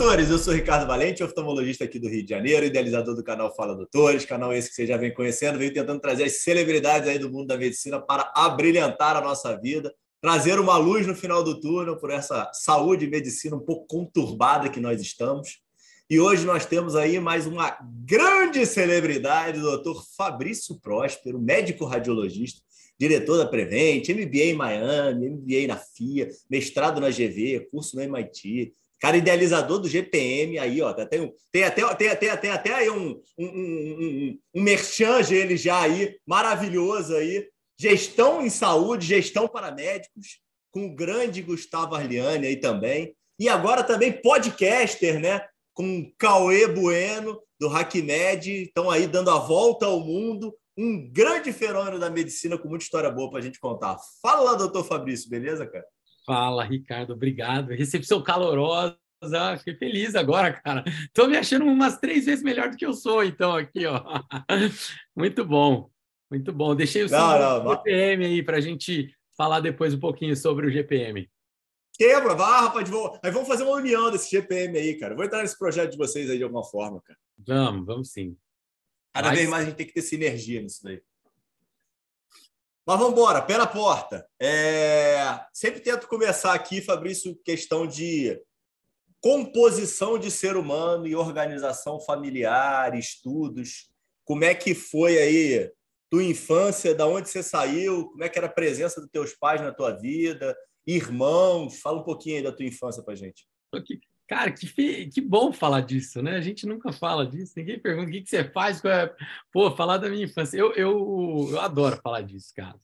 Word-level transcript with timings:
Doutores! 0.00 0.30
Eu 0.30 0.38
sou 0.38 0.54
Ricardo 0.54 0.86
Valente, 0.86 1.22
oftalmologista 1.22 1.84
aqui 1.84 1.98
do 1.98 2.08
Rio 2.08 2.22
de 2.22 2.30
Janeiro, 2.30 2.64
idealizador 2.64 3.14
do 3.14 3.22
canal 3.22 3.54
Fala 3.54 3.76
Doutores, 3.76 4.24
canal 4.24 4.50
esse 4.50 4.70
que 4.70 4.74
você 4.74 4.86
já 4.86 4.96
vem 4.96 5.12
conhecendo, 5.12 5.58
veio 5.58 5.74
tentando 5.74 6.00
trazer 6.00 6.24
as 6.24 6.40
celebridades 6.40 7.06
aí 7.06 7.18
do 7.18 7.30
mundo 7.30 7.48
da 7.48 7.58
medicina 7.58 8.00
para 8.00 8.32
abrilhantar 8.34 9.14
a 9.14 9.20
nossa 9.20 9.54
vida, 9.60 9.94
trazer 10.18 10.58
uma 10.58 10.78
luz 10.78 11.06
no 11.06 11.14
final 11.14 11.44
do 11.44 11.60
túnel 11.60 11.98
por 11.98 12.10
essa 12.10 12.50
saúde 12.54 13.04
e 13.04 13.10
medicina 13.10 13.56
um 13.56 13.60
pouco 13.60 13.86
conturbada 13.86 14.70
que 14.70 14.80
nós 14.80 15.02
estamos. 15.02 15.60
E 16.08 16.18
hoje 16.18 16.46
nós 16.46 16.64
temos 16.64 16.96
aí 16.96 17.20
mais 17.20 17.46
uma 17.46 17.76
grande 18.06 18.64
celebridade, 18.64 19.58
o 19.58 19.62
doutor 19.62 20.02
Fabrício 20.16 20.80
Próspero, 20.80 21.38
médico 21.38 21.84
radiologista, 21.84 22.62
diretor 22.98 23.36
da 23.36 23.46
Prevent, 23.46 24.08
MBA 24.08 24.44
em 24.44 24.54
Miami, 24.54 25.28
MBA 25.28 25.66
na 25.68 25.76
FIA, 25.76 26.30
mestrado 26.48 27.02
na 27.02 27.10
GV, 27.10 27.68
curso 27.70 27.96
no 27.96 28.02
MIT, 28.02 28.72
cara 29.00 29.16
idealizador 29.16 29.78
do 29.78 29.88
GPM, 29.88 30.58
aí, 30.58 30.82
ó, 30.82 30.92
tem, 30.92 31.20
um, 31.22 31.32
tem, 31.50 31.64
até, 31.64 31.94
tem, 31.94 32.16
tem, 32.16 32.36
tem 32.36 32.50
até 32.50 32.74
aí 32.74 32.90
um, 32.90 33.20
um, 33.38 33.46
um, 33.46 34.38
um 34.54 34.62
merchan 34.62 35.20
ele 35.30 35.56
já 35.56 35.80
aí, 35.80 36.16
maravilhoso 36.26 37.16
aí, 37.16 37.48
gestão 37.78 38.44
em 38.44 38.50
saúde, 38.50 39.06
gestão 39.06 39.48
para 39.48 39.72
médicos, 39.72 40.40
com 40.70 40.86
o 40.86 40.94
grande 40.94 41.40
Gustavo 41.40 41.94
Arliani 41.94 42.46
aí 42.46 42.56
também, 42.56 43.16
e 43.38 43.48
agora 43.48 43.82
também 43.82 44.12
podcaster, 44.12 45.18
né, 45.18 45.46
com 45.72 46.12
Cauê 46.18 46.66
Bueno, 46.66 47.40
do 47.58 47.68
HackMed, 47.68 48.64
estão 48.64 48.90
aí 48.90 49.06
dando 49.06 49.30
a 49.30 49.38
volta 49.38 49.86
ao 49.86 50.00
mundo, 50.00 50.54
um 50.76 51.10
grande 51.10 51.52
fenômeno 51.52 51.98
da 51.98 52.10
medicina 52.10 52.56
com 52.56 52.68
muita 52.68 52.84
história 52.84 53.10
boa 53.10 53.30
para 53.30 53.38
a 53.38 53.42
gente 53.42 53.58
contar. 53.58 53.98
Fala, 54.22 54.56
doutor 54.56 54.84
Fabrício, 54.84 55.28
beleza, 55.28 55.66
cara? 55.66 55.84
Fala, 56.24 56.64
Ricardo, 56.64 57.12
obrigado. 57.12 57.68
Recepção 57.68 58.22
calorosa. 58.22 58.96
Fiquei 59.58 59.74
feliz 59.74 60.14
agora, 60.14 60.52
cara. 60.52 60.84
Estou 60.86 61.28
me 61.28 61.36
achando 61.36 61.66
umas 61.66 61.98
três 61.98 62.24
vezes 62.24 62.42
melhor 62.42 62.70
do 62.70 62.76
que 62.76 62.86
eu 62.86 62.94
sou, 62.94 63.22
então, 63.22 63.54
aqui, 63.54 63.84
ó. 63.86 64.02
Muito 65.14 65.44
bom, 65.44 65.90
muito 66.30 66.52
bom. 66.52 66.74
Deixei 66.74 67.02
o 67.04 67.10
não, 67.10 67.68
GPM 67.68 68.24
aí 68.24 68.42
para 68.42 68.58
a 68.58 68.60
gente 68.60 69.14
falar 69.36 69.60
depois 69.60 69.92
um 69.92 69.98
pouquinho 69.98 70.36
sobre 70.36 70.66
o 70.66 70.70
GPM. 70.70 71.28
Quebra, 71.98 72.34
vá, 72.34 72.60
rapaz. 72.62 72.88
Aí 73.22 73.30
vamos 73.30 73.48
fazer 73.48 73.64
uma 73.64 73.76
união 73.76 74.10
desse 74.10 74.30
GPM 74.30 74.78
aí, 74.78 74.98
cara. 74.98 75.14
Vou 75.14 75.24
entrar 75.24 75.42
nesse 75.42 75.58
projeto 75.58 75.90
de 75.90 75.98
vocês 75.98 76.30
aí 76.30 76.38
de 76.38 76.44
alguma 76.44 76.64
forma, 76.64 77.02
cara. 77.02 77.18
Vamos, 77.36 77.84
vamos 77.84 78.10
sim. 78.12 78.36
Cada 79.12 79.28
Mas... 79.28 79.38
vez 79.38 79.50
mais 79.50 79.64
a 79.64 79.68
gente 79.68 79.76
tem 79.76 79.86
que 79.86 79.92
ter 79.92 80.02
sinergia 80.02 80.62
nisso 80.62 80.82
daí. 80.82 81.02
Mas 82.90 82.98
vamos 82.98 83.12
embora, 83.12 83.40
pé 83.40 83.56
na 83.56 83.68
porta. 83.68 84.28
É... 84.42 85.20
Sempre 85.52 85.78
tento 85.78 86.08
começar 86.08 86.52
aqui, 86.54 86.82
Fabrício, 86.82 87.38
questão 87.44 87.86
de 87.86 88.36
composição 89.20 90.18
de 90.18 90.28
ser 90.28 90.56
humano 90.56 91.06
e 91.06 91.14
organização 91.14 92.00
familiar, 92.00 92.98
estudos. 92.98 93.92
Como 94.24 94.42
é 94.42 94.56
que 94.56 94.74
foi 94.74 95.18
aí 95.18 95.72
tua 96.10 96.24
infância, 96.24 96.92
da 96.92 97.06
onde 97.06 97.28
você 97.28 97.44
saiu, 97.44 98.08
como 98.10 98.24
é 98.24 98.28
que 98.28 98.36
era 98.36 98.48
a 98.48 98.52
presença 98.52 99.00
dos 99.00 99.08
teus 99.08 99.36
pais 99.36 99.60
na 99.60 99.72
tua 99.72 99.92
vida, 99.92 100.56
irmãos? 100.84 101.78
Fala 101.78 102.00
um 102.00 102.04
pouquinho 102.04 102.38
aí 102.38 102.42
da 102.42 102.50
tua 102.50 102.66
infância 102.66 103.04
para 103.04 103.14
gente. 103.14 103.46
Cara, 104.30 104.52
que, 104.52 105.08
que 105.08 105.20
bom 105.20 105.52
falar 105.52 105.80
disso, 105.80 106.22
né? 106.22 106.36
A 106.36 106.40
gente 106.40 106.64
nunca 106.64 106.92
fala 106.92 107.26
disso, 107.26 107.54
ninguém 107.56 107.80
pergunta 107.80 108.08
o 108.08 108.12
que, 108.12 108.20
que 108.20 108.30
você 108.30 108.44
faz. 108.44 108.80
É... 108.84 109.12
Pô, 109.52 109.72
falar 109.72 109.98
da 109.98 110.08
minha 110.08 110.22
infância. 110.22 110.56
Eu, 110.56 110.72
eu, 110.74 111.48
eu 111.50 111.60
adoro 111.60 112.00
falar 112.00 112.20
disso, 112.20 112.54
cara. 112.54 112.78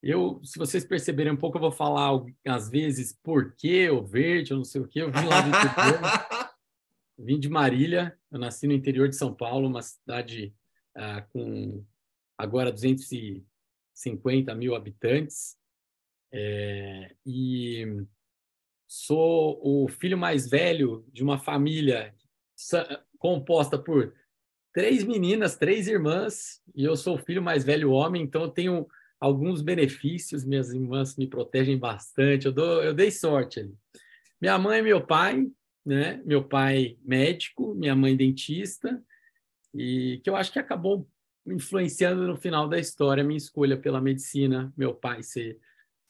Eu, 0.00 0.40
se 0.44 0.56
vocês 0.56 0.84
perceberem 0.84 1.32
um 1.32 1.36
pouco, 1.36 1.56
eu 1.56 1.60
vou 1.60 1.72
falar 1.72 2.24
às 2.46 2.70
vezes 2.70 3.18
por 3.20 3.56
que 3.56 3.90
o 3.90 4.04
verde, 4.04 4.52
eu 4.52 4.58
não 4.58 4.62
sei 4.62 4.80
o 4.80 4.86
que. 4.86 5.00
Eu 5.00 5.10
vim 5.10 5.26
lá 5.26 5.40
do 5.40 5.48
interior, 5.48 6.54
vim 7.18 7.40
de 7.40 7.48
Marília, 7.48 8.16
eu 8.30 8.38
nasci 8.38 8.68
no 8.68 8.74
interior 8.74 9.08
de 9.08 9.16
São 9.16 9.34
Paulo, 9.34 9.66
uma 9.66 9.82
cidade 9.82 10.54
ah, 10.94 11.22
com 11.32 11.84
agora 12.38 12.70
250 12.70 14.54
mil 14.54 14.76
habitantes. 14.76 15.56
É, 16.32 17.12
e 17.26 18.06
Sou 18.96 19.60
o 19.60 19.88
filho 19.88 20.16
mais 20.16 20.48
velho 20.48 21.04
de 21.12 21.24
uma 21.24 21.36
família 21.36 22.14
composta 23.18 23.76
por 23.76 24.14
três 24.72 25.02
meninas, 25.02 25.56
três 25.56 25.88
irmãs, 25.88 26.62
e 26.76 26.84
eu 26.84 26.94
sou 26.96 27.16
o 27.16 27.18
filho 27.18 27.42
mais 27.42 27.64
velho 27.64 27.90
homem, 27.90 28.22
então 28.22 28.42
eu 28.42 28.50
tenho 28.50 28.86
alguns 29.18 29.62
benefícios. 29.62 30.44
Minhas 30.44 30.72
irmãs 30.72 31.16
me 31.16 31.26
protegem 31.26 31.76
bastante. 31.76 32.46
Eu, 32.46 32.52
dou, 32.52 32.84
eu 32.84 32.94
dei 32.94 33.10
sorte 33.10 33.58
ali. 33.58 33.74
Minha 34.40 34.56
mãe 34.58 34.78
e 34.78 34.82
meu 34.82 35.04
pai, 35.04 35.44
né? 35.84 36.22
Meu 36.24 36.44
pai 36.44 36.96
médico, 37.04 37.74
minha 37.74 37.96
mãe 37.96 38.16
dentista, 38.16 39.02
e 39.74 40.20
que 40.22 40.30
eu 40.30 40.36
acho 40.36 40.52
que 40.52 40.60
acabou 40.60 41.04
influenciando 41.44 42.28
no 42.28 42.36
final 42.36 42.68
da 42.68 42.78
história 42.78 43.24
a 43.24 43.26
minha 43.26 43.38
escolha 43.38 43.76
pela 43.76 44.00
medicina. 44.00 44.72
Meu 44.76 44.94
pai 44.94 45.20
ser 45.24 45.58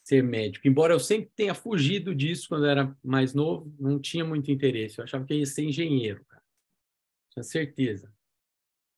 ser 0.05 0.23
médico. 0.23 0.69
Embora 0.69 0.93
eu 0.93 1.01
sempre 1.01 1.31
tenha 1.35 1.55
fugido 1.55 2.15
disso 2.15 2.49
quando 2.49 2.67
era 2.67 2.95
mais 3.03 3.33
novo, 3.33 3.75
não 3.81 3.99
tinha 3.99 4.25
muito 4.25 4.51
interesse. 4.51 4.99
Eu 4.99 5.05
achava 5.05 5.25
que 5.25 5.35
ia 5.35 5.47
ser 5.47 5.65
engenheiro, 5.65 6.23
cara. 6.27 6.43
Tinha 7.33 7.43
certeza. 7.43 8.13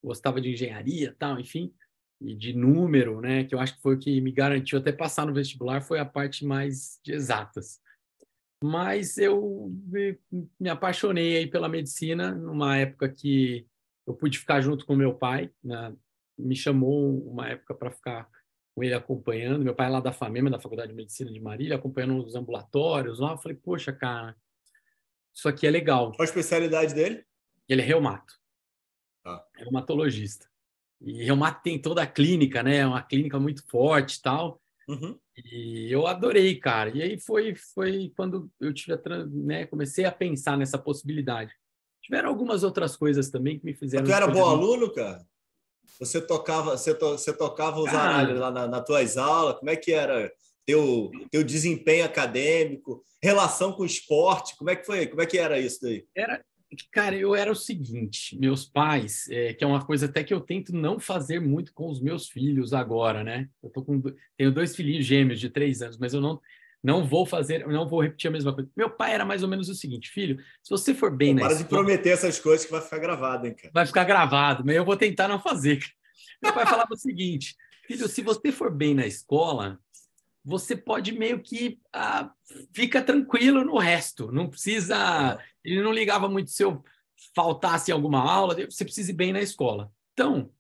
Gostava 0.03 0.41
de 0.41 0.51
engenharia, 0.51 1.15
tal, 1.17 1.39
enfim, 1.39 1.73
e 2.21 2.35
de 2.35 2.53
número, 2.53 3.21
né? 3.21 3.45
Que 3.45 3.55
eu 3.55 3.61
acho 3.61 3.77
que 3.77 3.83
foi 3.83 3.95
o 3.95 3.99
que 3.99 4.21
me 4.21 4.33
garantiu 4.33 4.79
até 4.79 4.91
passar 4.91 5.27
no 5.27 5.33
vestibular, 5.35 5.81
foi 5.81 6.01
a 6.01 6.05
parte 6.05 6.45
mais 6.45 6.99
de 7.05 7.13
exatas. 7.13 7.81
Mas 8.63 9.17
eu 9.17 9.73
me 10.59 10.69
apaixonei 10.69 11.37
aí 11.37 11.47
pela 11.47 11.69
medicina 11.69 12.33
numa 12.35 12.77
época 12.77 13.09
que 13.09 13.67
eu 14.07 14.15
pude 14.15 14.39
ficar 14.39 14.61
junto 14.61 14.85
com 14.85 14.97
meu 14.97 15.15
pai, 15.15 15.51
né? 15.63 15.95
me 16.39 16.55
chamou 16.55 17.19
uma 17.29 17.49
época 17.49 17.75
para 17.75 17.91
ficar 17.91 18.29
com 18.77 18.85
ele 18.85 18.93
acompanhando. 18.93 19.65
Meu 19.65 19.75
pai 19.75 19.87
é 19.87 19.89
lá 19.89 20.01
da 20.01 20.13
FAMEMA, 20.13 20.51
da 20.51 20.61
Faculdade 20.61 20.91
de 20.91 20.95
Medicina 20.95 21.33
de 21.33 21.41
Marília, 21.41 21.77
acompanhando 21.77 22.23
os 22.23 22.35
ambulatórios 22.35 23.19
lá. 23.19 23.33
Eu 23.33 23.39
falei, 23.39 23.57
poxa, 23.57 23.91
cara, 23.91 24.37
isso 25.35 25.49
aqui 25.49 25.67
é 25.67 25.71
legal. 25.71 26.13
Qual 26.13 26.21
a 26.21 26.25
especialidade 26.25 26.95
dele? 26.95 27.25
Ele 27.67 27.81
é 27.81 27.85
reumato. 27.85 28.35
Ah. 29.25 29.43
Reumatologista. 29.57 30.47
E 31.01 31.25
reumato 31.25 31.63
tem 31.63 31.81
toda 31.81 32.03
a 32.03 32.07
clínica, 32.07 32.63
né? 32.63 32.77
É 32.77 32.87
uma 32.87 33.03
clínica 33.03 33.41
muito 33.41 33.67
forte 33.67 34.17
e 34.17 34.23
tal. 34.23 34.61
Uhum. 34.87 35.19
E 35.43 35.91
eu 35.91 36.07
adorei, 36.07 36.55
cara. 36.57 36.91
E 36.91 37.03
aí 37.03 37.19
foi, 37.19 37.55
foi 37.55 38.13
quando 38.15 38.51
eu 38.61 38.75
tive 38.75 38.93
a, 38.93 39.27
né, 39.27 39.67
comecei 39.67 40.05
a 40.05 40.13
pensar 40.13 40.57
nessa 40.59 40.79
possibilidade. 40.79 41.53
Tiveram 42.03 42.29
algumas 42.29 42.63
outras 42.63 42.95
coisas 42.95 43.31
também 43.31 43.59
que 43.59 43.65
me 43.65 43.75
fizeram. 43.75 44.05
Tu 44.05 44.13
era 44.13 44.29
bom 44.29 44.45
aluno, 44.45 44.93
cara? 44.93 45.27
Você 45.99 46.21
tocava, 46.21 46.77
você, 46.77 46.95
to, 46.95 47.13
você 47.13 47.33
tocava 47.33 47.81
os 47.81 47.89
análises 47.89 48.41
lá 48.41 48.51
na, 48.51 48.67
nas 48.67 48.85
tuas 48.85 49.17
aulas? 49.17 49.59
Como 49.59 49.71
é 49.71 49.77
que 49.77 49.93
era 49.93 50.31
teu, 50.65 51.11
teu 51.31 51.45
desempenho 51.45 52.05
acadêmico, 52.05 53.03
relação 53.23 53.73
com 53.73 53.83
o 53.83 53.87
esporte? 53.87 54.57
Como 54.57 54.71
é 54.71 54.77
que 54.77 54.85
foi? 54.85 55.07
Como 55.07 55.23
é 55.23 55.27
que 55.27 55.39
era 55.39 55.59
isso 55.59 55.81
daí? 55.83 56.05
Era, 56.15 56.45
cara, 56.93 57.17
eu 57.17 57.35
era 57.35 57.51
o 57.51 57.57
seguinte: 57.57 58.39
meus 58.39 58.65
pais, 58.65 59.29
é, 59.31 59.55
que 59.55 59.65
é 59.65 59.67
uma 59.67 59.85
coisa 59.85 60.07
até 60.07 60.25
que 60.25 60.35
eu 60.35 60.41
tento 60.41 60.75
não 60.75 60.99
fazer 60.99 61.41
muito 61.41 61.73
com 61.73 61.89
os 61.89 62.01
meus 62.01 62.29
filhos 62.29 62.73
agora, 62.73 63.23
né? 63.23 63.49
Eu 63.63 63.71
tô 63.71 63.83
com, 63.83 64.03
tenho 64.37 64.53
dois 64.53 64.75
filhinhos 64.75 65.07
gêmeos 65.07 65.41
de 65.41 65.49
três 65.49 65.83
anos, 65.83 65.99
mas 65.99 66.13
eu 66.13 66.21
não 66.21 66.41
não 66.87 67.05
vou 67.05 67.27
fazer, 67.27 67.67
não 67.67 67.89
vou 67.89 68.01
repetir 68.01 68.29
a 68.29 68.31
mesma 68.31 68.55
coisa. 68.55 68.71
Meu 68.77 68.89
pai 68.89 69.13
era 69.13 69.25
mais 69.25 69.43
ou 69.43 69.49
menos 69.49 69.69
o 69.69 69.75
seguinte, 69.75 70.09
filho, 70.09 70.39
se 70.63 70.71
você 70.71 70.95
for 70.95 71.11
bem 71.11 71.35
Para 71.35 71.47
escola, 71.47 71.65
de 71.65 71.69
prometer 71.69 72.11
essas 72.11 72.39
coisas 72.39 72.65
que 72.65 72.71
vai 72.71 72.81
ficar 72.81 72.99
gravado, 72.99 73.45
hein, 73.45 73.55
cara? 73.55 73.73
Vai 73.75 73.87
ficar 73.87 74.05
gravado, 74.05 74.63
mas 74.65 74.77
eu 74.77 74.85
vou 74.85 74.97
tentar 74.97 75.27
não 75.27 75.41
fazer. 75.41 75.81
Meu 76.41 76.53
pai 76.53 76.65
falava 76.65 76.93
o 76.93 76.97
seguinte, 76.97 77.57
filho, 77.89 78.07
se 78.07 78.23
você 78.23 78.53
for 78.53 78.71
bem 78.71 78.95
na 78.95 79.05
escola, 79.05 79.81
você 80.45 80.77
pode 80.77 81.11
meio 81.11 81.41
que 81.41 81.81
ah, 81.93 82.31
fica 82.73 83.03
tranquilo 83.03 83.65
no 83.65 83.79
resto, 83.79 84.31
não 84.31 84.49
precisa, 84.49 85.41
ele 85.65 85.83
não 85.83 85.93
ligava 85.93 86.29
muito 86.29 86.53
se 86.53 86.63
eu 86.63 86.85
faltasse 87.35 87.91
alguma 87.91 88.21
aula, 88.21 88.55
você 88.65 88.85
precisa 88.85 89.11
ir 89.11 89.15
bem 89.15 89.33
na 89.33 89.41
escola. 89.41 89.91
Então, 90.13 90.53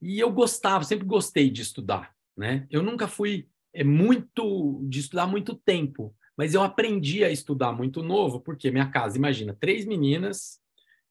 e 0.00 0.18
eu 0.18 0.32
gostava, 0.32 0.84
sempre 0.84 1.04
gostei 1.04 1.50
de 1.50 1.60
estudar, 1.60 2.14
né? 2.34 2.66
Eu 2.70 2.82
nunca 2.82 3.06
fui 3.06 3.46
é 3.76 3.84
muito 3.84 4.80
de 4.88 5.00
estudar 5.00 5.26
muito 5.26 5.54
tempo, 5.54 6.14
mas 6.34 6.54
eu 6.54 6.62
aprendi 6.62 7.22
a 7.22 7.30
estudar 7.30 7.72
muito 7.72 8.02
novo, 8.02 8.40
porque 8.40 8.70
minha 8.70 8.88
casa, 8.88 9.18
imagina, 9.18 9.54
três 9.60 9.84
meninas 9.84 10.58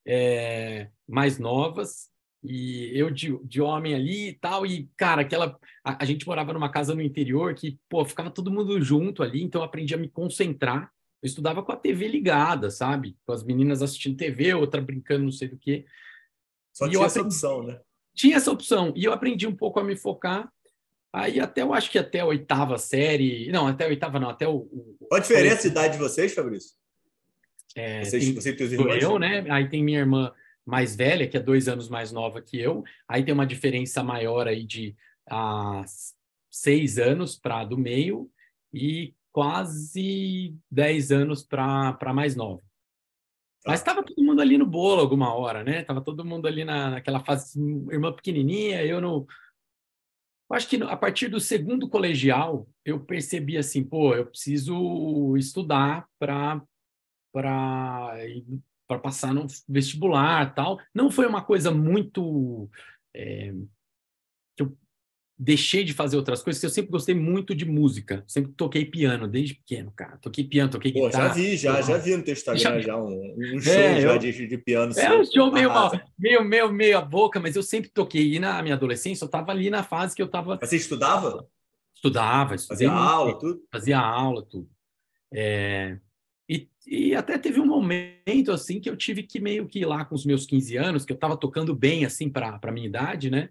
é, 0.06 0.90
mais 1.08 1.38
novas 1.38 2.10
e 2.44 2.92
eu 2.98 3.12
de, 3.12 3.38
de 3.44 3.62
homem 3.62 3.94
ali 3.94 4.30
e 4.30 4.34
tal, 4.34 4.66
e 4.66 4.90
cara, 4.98 5.22
aquela 5.22 5.58
a, 5.84 6.04
a, 6.04 6.06
gente 6.06 6.26
morava 6.26 6.54
numa 6.54 6.70
casa 6.70 6.96
no 6.96 7.04
interior 7.04 7.54
que, 7.54 7.80
pô, 7.88 8.04
ficava 8.04 8.32
todo 8.32 8.52
mundo 8.52 8.82
junto 8.82 9.22
ali, 9.22 9.44
então 9.44 9.62
eu 9.62 9.66
aprendi 9.66 9.94
a 9.94 9.98
me 9.98 10.10
concentrar. 10.10 10.92
Eu 11.22 11.28
estudava 11.28 11.64
com 11.64 11.72
a 11.72 11.78
TV 11.78 12.08
ligada, 12.08 12.70
sabe? 12.70 13.16
Com 13.26 13.32
as 13.32 13.44
meninas 13.44 13.82
assistindo 13.82 14.18
TV, 14.18 14.54
outra 14.54 14.82
brincando, 14.82 15.24
não 15.24 15.32
sei 15.32 15.48
do 15.48 15.58
que. 15.58 15.86
Só 16.74 16.88
e 16.88 16.92
tinha 16.92 17.06
essa 17.06 17.22
opção, 17.22 17.64
né? 17.64 17.80
Tinha 18.14 18.38
essa 18.38 18.52
opção. 18.52 18.94
E 18.96 19.04
eu 19.04 19.14
aprendi 19.14 19.48
um 19.48 19.56
pouco 19.56 19.80
a 19.80 19.84
me 19.84 19.96
focar 19.96 20.52
Aí 21.16 21.40
até 21.40 21.62
eu 21.62 21.74
acho 21.74 21.90
que 21.90 21.98
até 21.98 22.20
a 22.20 22.26
oitava 22.26 22.78
série. 22.78 23.50
Não, 23.50 23.68
até 23.68 23.86
a 23.86 23.88
oitava 23.88 24.20
não, 24.20 24.30
até 24.30 24.46
o. 24.46 24.62
Qual 25.08 25.18
a 25.18 25.20
diferença 25.20 25.62
de 25.62 25.68
idade 25.70 25.94
de 25.94 26.00
vocês, 26.00 26.34
Fabrício? 26.34 26.76
É, 27.74 28.04
Vocês, 28.04 28.24
tem, 28.24 28.34
você 28.34 28.74
irmãos? 28.74 29.02
eu, 29.02 29.20
né? 29.20 29.46
Aí 29.50 29.70
tem 29.70 29.84
minha 29.84 30.00
irmã 30.00 30.34
mais 30.66 30.96
velha, 30.96 31.28
que 31.28 31.38
é 31.38 31.40
dois 31.40 31.68
anos 31.68 31.88
mais 31.88 32.12
nova 32.12 32.42
que 32.42 32.60
eu. 32.60 32.84
Aí 33.08 33.24
tem 33.24 33.34
uma 33.34 33.46
diferença 33.46 34.04
maior 34.04 34.48
aí 34.48 34.64
de 34.64 34.96
ah, 35.30 35.84
seis 36.52 36.98
anos 36.98 37.38
para 37.38 37.64
do 37.64 37.78
meio 37.78 38.30
e 38.74 39.14
quase 39.32 40.56
dez 40.70 41.12
anos 41.12 41.44
para 41.44 42.14
mais 42.14 42.36
nova. 42.36 42.62
Mas 43.66 43.80
estava 43.80 44.04
todo 44.04 44.24
mundo 44.24 44.42
ali 44.42 44.58
no 44.58 44.66
bolo 44.66 45.02
alguma 45.02 45.34
hora, 45.34 45.64
né? 45.64 45.84
Tava 45.84 46.02
todo 46.02 46.26
mundo 46.26 46.46
ali 46.48 46.64
na, 46.64 46.92
naquela 46.92 47.20
fase, 47.20 47.60
irmã 47.90 48.12
pequenininha, 48.12 48.84
eu 48.84 49.00
no... 49.00 49.26
Acho 50.51 50.69
que 50.69 50.81
a 50.83 50.95
partir 50.95 51.27
do 51.27 51.39
segundo 51.39 51.89
colegial, 51.89 52.68
eu 52.83 53.00
percebi 53.00 53.57
assim, 53.57 53.83
pô, 53.83 54.13
eu 54.13 54.25
preciso 54.27 55.36
estudar 55.38 56.07
para 56.19 56.62
para 57.33 59.00
passar 59.01 59.33
no 59.33 59.45
vestibular 59.68 60.53
tal. 60.53 60.80
Não 60.94 61.12
foi 61.12 61.25
uma 61.25 61.44
coisa 61.44 61.71
muito 61.71 62.69
é, 63.13 63.51
que 64.56 64.63
eu 64.63 64.77
deixei 65.38 65.84
de 65.84 65.94
fazer 65.94 66.16
outras 66.16 66.42
coisas, 66.42 66.64
eu 66.64 66.70
sempre 66.70 66.92
gostei 66.92 67.14
muito 67.14 67.54
de 67.54 67.66
música. 67.66 68.24
Sempre 68.28 68.54
toquei 68.54 68.86
piano 68.86 69.28
desde 69.28 69.56
pequeno, 69.56 69.92
cara. 69.96 70.18
Toquei 70.18 70.44
piano, 70.46 70.72
toquei 70.72 70.94
Pô, 70.94 71.06
guitarra. 71.06 71.28
já 71.28 71.34
vi, 71.34 71.58
já, 71.58 71.82
já 71.82 71.98
vi 71.98 72.16
no 72.16 72.24
teu 72.24 72.34
Instagram 72.34 72.62
já, 72.62 72.80
já 72.80 72.98
um, 72.98 73.36
um, 73.38 73.60
show 73.60 73.74
é, 73.74 74.02
já 74.02 74.14
eu, 74.14 74.18
de, 74.18 74.48
de, 74.48 74.58
piano. 74.58 74.94
É 74.98 75.20
um 75.20 75.26
show 75.26 75.52
meio, 75.52 75.70
mal, 75.70 75.92
meio, 76.18 76.44
meio, 76.44 76.72
meio 76.72 76.98
a 76.98 77.02
boca, 77.02 77.40
mas 77.40 77.56
eu 77.56 77.64
sempre 77.64 77.90
toquei. 77.90 78.36
E 78.36 78.40
na 78.40 78.62
minha 78.62 78.76
adolescência, 78.76 79.24
eu 79.24 79.28
estava 79.28 79.52
ali 79.52 79.70
na 79.70 79.84
fase 79.84 80.16
que 80.16 80.22
eu 80.22 80.28
estava... 80.28 80.58
Você 80.58 80.78
estudava? 80.78 81.46
Estudava, 81.94 82.58
Fazia 82.58 82.92
aula, 82.92 83.38
tudo? 83.38 83.62
Fazia 83.72 84.00
aula, 84.00 84.46
tudo. 84.46 84.70
É, 85.34 85.98
e, 86.48 86.70
e, 86.86 87.16
até 87.16 87.38
teve 87.38 87.60
um 87.60 87.66
momento 87.66 88.52
assim 88.52 88.80
que 88.80 88.90
eu 88.90 88.96
tive 88.96 89.24
que 89.24 89.40
meio 89.40 89.68
que 89.68 89.80
ir 89.80 89.86
lá 89.86 90.06
com 90.06 90.14
os 90.14 90.26
meus 90.26 90.46
15 90.46 90.78
anos, 90.78 91.06
que 91.06 91.12
eu 91.12 91.16
estava 91.16 91.36
tocando 91.36 91.76
bem 91.76 92.06
assim 92.06 92.30
para 92.30 92.72
minha 92.72 92.88
idade, 92.88 93.31
né? 93.31 93.50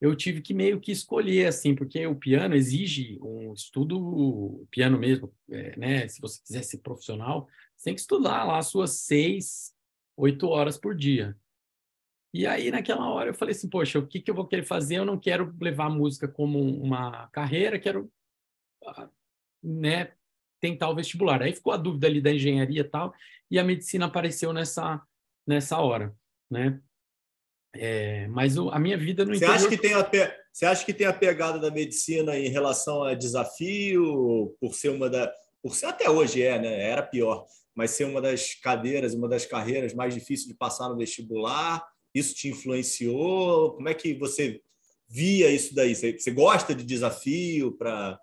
Eu 0.00 0.16
tive 0.16 0.40
que 0.40 0.54
meio 0.54 0.80
que 0.80 0.90
escolher 0.90 1.46
assim, 1.46 1.74
porque 1.74 2.06
o 2.06 2.14
piano 2.14 2.54
exige 2.54 3.18
um 3.20 3.52
estudo, 3.52 4.66
piano 4.70 4.98
mesmo, 4.98 5.32
é, 5.50 5.76
né? 5.76 6.08
Se 6.08 6.20
você 6.20 6.40
quiser 6.42 6.62
ser 6.62 6.78
profissional, 6.78 7.46
você 7.76 7.84
tem 7.84 7.94
que 7.94 8.00
estudar 8.00 8.44
lá 8.44 8.58
as 8.58 8.68
suas 8.68 8.92
seis, 8.92 9.74
oito 10.16 10.48
horas 10.48 10.78
por 10.78 10.94
dia. 10.94 11.36
E 12.32 12.46
aí 12.46 12.70
naquela 12.70 13.08
hora 13.10 13.30
eu 13.30 13.34
falei 13.34 13.52
assim, 13.52 13.68
poxa, 13.68 13.98
o 13.98 14.06
que 14.06 14.20
que 14.20 14.30
eu 14.30 14.34
vou 14.34 14.46
querer 14.46 14.64
fazer? 14.64 14.96
Eu 14.96 15.04
não 15.04 15.18
quero 15.18 15.54
levar 15.60 15.86
a 15.86 15.90
música 15.90 16.26
como 16.26 16.58
uma 16.58 17.28
carreira, 17.28 17.78
quero 17.78 18.10
ah, 18.86 19.10
né, 19.62 20.12
tentar 20.60 20.88
o 20.88 20.94
vestibular. 20.94 21.42
Aí 21.42 21.52
ficou 21.52 21.72
a 21.72 21.76
dúvida 21.76 22.06
ali 22.06 22.20
da 22.20 22.32
engenharia 22.32 22.80
e 22.80 22.84
tal, 22.84 23.12
e 23.50 23.58
a 23.58 23.64
medicina 23.64 24.06
apareceu 24.06 24.52
nessa, 24.52 25.02
nessa 25.46 25.78
hora, 25.78 26.14
né? 26.50 26.80
É, 27.74 28.26
mas 28.28 28.58
o, 28.58 28.68
a 28.70 28.78
minha 28.78 28.98
vida 28.98 29.24
no 29.24 29.32
você 29.32 29.36
interior... 29.36 29.54
Acha 29.56 29.68
que 29.68 29.76
tem 29.76 29.94
a 29.94 30.04
pe... 30.04 30.32
Você 30.52 30.66
acha 30.66 30.84
que 30.84 30.92
tem 30.92 31.06
a 31.06 31.12
pegada 31.12 31.58
da 31.58 31.70
medicina 31.70 32.36
em 32.36 32.48
relação 32.48 33.04
a 33.04 33.14
desafio, 33.14 34.56
por 34.60 34.74
ser 34.74 34.88
uma 34.90 35.08
da... 35.08 35.32
Por 35.62 35.74
ser 35.74 35.86
até 35.86 36.10
hoje 36.10 36.42
é, 36.42 36.58
né? 36.58 36.82
Era 36.82 37.02
pior, 37.02 37.46
mas 37.74 37.92
ser 37.92 38.04
uma 38.04 38.20
das 38.20 38.54
cadeiras, 38.54 39.14
uma 39.14 39.28
das 39.28 39.46
carreiras 39.46 39.94
mais 39.94 40.14
difíceis 40.14 40.48
de 40.48 40.54
passar 40.54 40.88
no 40.88 40.96
vestibular, 40.96 41.86
isso 42.14 42.34
te 42.34 42.48
influenciou? 42.48 43.74
Como 43.74 43.88
é 43.88 43.94
que 43.94 44.14
você 44.14 44.60
via 45.08 45.50
isso 45.50 45.74
daí? 45.74 45.94
Você, 45.94 46.18
você 46.18 46.30
gosta 46.30 46.74
de 46.74 46.82
desafio 46.82 47.72
para 47.76 48.18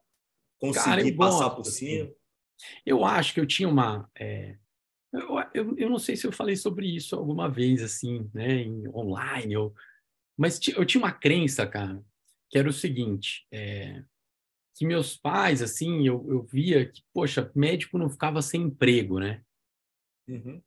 conseguir 0.59 1.13
Cara, 1.13 1.15
passar 1.15 1.50
por 1.51 1.65
cima? 1.65 2.09
Eu 2.85 3.05
acho 3.05 3.33
que 3.33 3.39
eu 3.39 3.45
tinha 3.45 3.69
uma. 3.69 4.09
É, 4.19 4.57
eu, 5.13 5.39
eu, 5.54 5.77
eu, 5.77 5.89
não 5.89 6.00
sei 6.00 6.15
se 6.15 6.27
eu 6.27 6.31
falei 6.31 6.56
sobre 6.56 6.88
isso 6.88 7.15
alguma 7.15 7.50
vez, 7.50 7.81
assim, 7.81 8.30
né, 8.33 8.62
em, 8.62 8.88
online, 8.89 9.56
ou, 9.57 9.74
mas 10.38 10.59
eu 10.68 10.86
tinha 10.86 11.04
uma 11.04 11.12
crença, 11.12 11.65
cara, 11.65 12.04
que 12.50 12.57
era 12.57 12.69
o 12.69 12.74
seguinte: 12.74 13.48
é, 13.51 14.04
que 14.75 14.86
meus 14.86 15.18
pais, 15.18 15.62
assim, 15.62 16.06
eu, 16.06 16.25
eu 16.30 16.44
via 16.44 16.86
que, 16.89 17.01
poxa, 17.13 17.51
médico 17.56 17.98
não 17.98 18.09
ficava 18.09 18.42
sem 18.42 18.63
emprego, 18.63 19.19
né? 19.19 19.44
Uhum. 20.27 20.62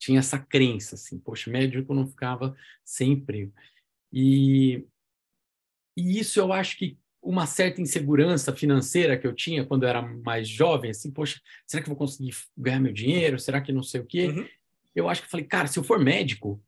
Tinha 0.00 0.18
essa 0.18 0.38
crença, 0.38 0.96
assim, 0.96 1.18
poxa, 1.18 1.50
médico 1.50 1.94
não 1.94 2.08
ficava 2.08 2.56
sem 2.84 3.12
emprego. 3.12 3.52
E, 4.12 4.84
e 5.96 6.18
isso 6.18 6.40
eu 6.40 6.52
acho 6.52 6.76
que 6.76 6.98
uma 7.22 7.46
certa 7.46 7.80
insegurança 7.80 8.52
financeira 8.52 9.16
que 9.16 9.26
eu 9.26 9.32
tinha 9.32 9.64
quando 9.64 9.84
eu 9.84 9.88
era 9.88 10.02
mais 10.02 10.48
jovem, 10.48 10.90
assim, 10.90 11.10
poxa, 11.10 11.40
será 11.66 11.82
que 11.82 11.88
eu 11.88 11.94
vou 11.94 11.98
conseguir 12.06 12.34
ganhar 12.58 12.80
meu 12.80 12.92
dinheiro? 12.92 13.38
Será 13.38 13.60
que 13.60 13.72
não 13.72 13.82
sei 13.82 14.00
o 14.00 14.06
quê? 14.06 14.26
Uhum. 14.26 14.46
Eu 14.94 15.08
acho 15.08 15.22
que 15.22 15.26
eu 15.26 15.30
falei, 15.30 15.46
cara, 15.46 15.68
se 15.68 15.78
eu 15.78 15.84
for 15.84 15.98
médico, 15.98 16.60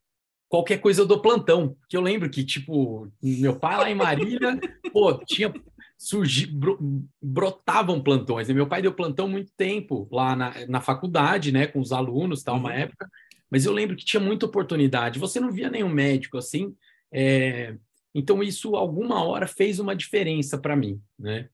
qualquer 0.49 0.79
coisa 0.79 1.03
eu 1.03 1.07
dou 1.07 1.21
plantão. 1.21 1.77
Que 1.89 1.97
eu 1.97 2.01
lembro 2.01 2.31
que, 2.31 2.45
tipo, 2.45 3.11
meu 3.21 3.57
pai 3.59 3.77
lá 3.77 3.91
em 3.91 3.95
Marília, 3.95 4.59
pô, 4.93 5.13
tinha 5.25 5.53
surgi, 5.99 6.47
bro, 6.47 6.79
brotavam 7.21 8.01
plantões. 8.01 8.49
E 8.49 8.55
meu 8.55 8.67
pai 8.67 8.81
deu 8.81 8.93
plantão 8.93 9.29
muito 9.29 9.53
tempo 9.57 10.09
lá 10.11 10.37
na, 10.37 10.67
na 10.69 10.81
faculdade, 10.81 11.51
né, 11.51 11.67
com 11.67 11.81
os 11.81 11.93
alunos, 11.93 12.43
tal, 12.43 12.55
uhum. 12.55 12.61
uma 12.61 12.73
época. 12.73 13.11
Mas 13.51 13.67
eu 13.67 13.73
lembro 13.73 13.97
que 13.97 14.05
tinha 14.05 14.21
muita 14.21 14.47
oportunidade. 14.47 15.19
Você 15.19 15.41
não 15.41 15.51
via 15.51 15.71
nenhum 15.71 15.89
médico 15.89 16.39
assim, 16.39 16.75
é, 17.13 17.75
então, 18.15 18.43
isso, 18.43 18.77
alguma 18.77 19.25
hora, 19.25 19.47
fez 19.49 19.81
uma 19.81 19.97
diferença 19.97 20.57
para 20.57 20.77
mim, 20.77 21.03
né? 21.19 21.49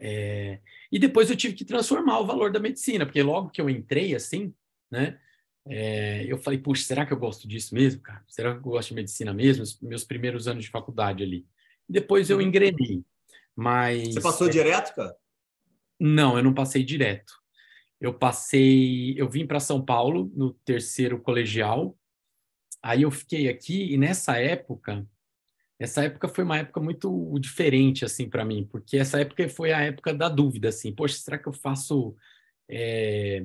É... 0.00 0.60
E 0.90 0.98
depois 0.98 1.30
eu 1.30 1.36
tive 1.36 1.54
que 1.54 1.64
transformar 1.64 2.18
o 2.20 2.26
valor 2.26 2.50
da 2.50 2.58
medicina, 2.58 3.04
porque 3.04 3.22
logo 3.22 3.50
que 3.50 3.60
eu 3.60 3.68
entrei, 3.68 4.14
assim, 4.14 4.54
né? 4.90 5.20
É... 5.66 6.24
eu 6.26 6.38
falei, 6.38 6.58
puxa, 6.58 6.84
será 6.84 7.04
que 7.04 7.12
eu 7.12 7.18
gosto 7.18 7.46
disso 7.46 7.74
mesmo, 7.74 8.00
cara? 8.00 8.24
Será 8.26 8.52
que 8.52 8.58
eu 8.58 8.72
gosto 8.72 8.88
de 8.88 8.94
medicina 8.94 9.34
mesmo? 9.34 9.64
Meus 9.82 10.04
primeiros 10.04 10.48
anos 10.48 10.64
de 10.64 10.70
faculdade 10.70 11.22
ali. 11.22 11.46
Depois 11.86 12.30
eu 12.30 12.40
engrenei, 12.40 13.04
mas... 13.54 14.14
Você 14.14 14.22
passou 14.22 14.46
é... 14.46 14.50
direto, 14.50 14.94
cara? 14.94 15.14
Não, 16.00 16.36
eu 16.38 16.42
não 16.42 16.54
passei 16.54 16.82
direto. 16.82 17.34
Eu 18.00 18.14
passei... 18.14 19.14
Eu 19.20 19.28
vim 19.28 19.46
para 19.46 19.60
São 19.60 19.84
Paulo 19.84 20.32
no 20.34 20.54
terceiro 20.64 21.20
colegial, 21.20 21.96
aí 22.82 23.02
eu 23.02 23.10
fiquei 23.10 23.48
aqui, 23.48 23.92
e 23.92 23.98
nessa 23.98 24.38
época 24.38 25.06
essa 25.82 26.04
época 26.04 26.28
foi 26.28 26.44
uma 26.44 26.58
época 26.58 26.80
muito 26.80 27.38
diferente 27.40 28.04
assim 28.04 28.28
para 28.28 28.44
mim, 28.44 28.66
porque 28.70 28.96
essa 28.96 29.20
época 29.20 29.48
foi 29.48 29.72
a 29.72 29.80
época 29.80 30.14
da 30.14 30.28
dúvida, 30.28 30.68
assim, 30.68 30.94
poxa, 30.94 31.16
será 31.16 31.38
que 31.38 31.48
eu 31.48 31.52
faço 31.52 32.14
é, 32.68 33.44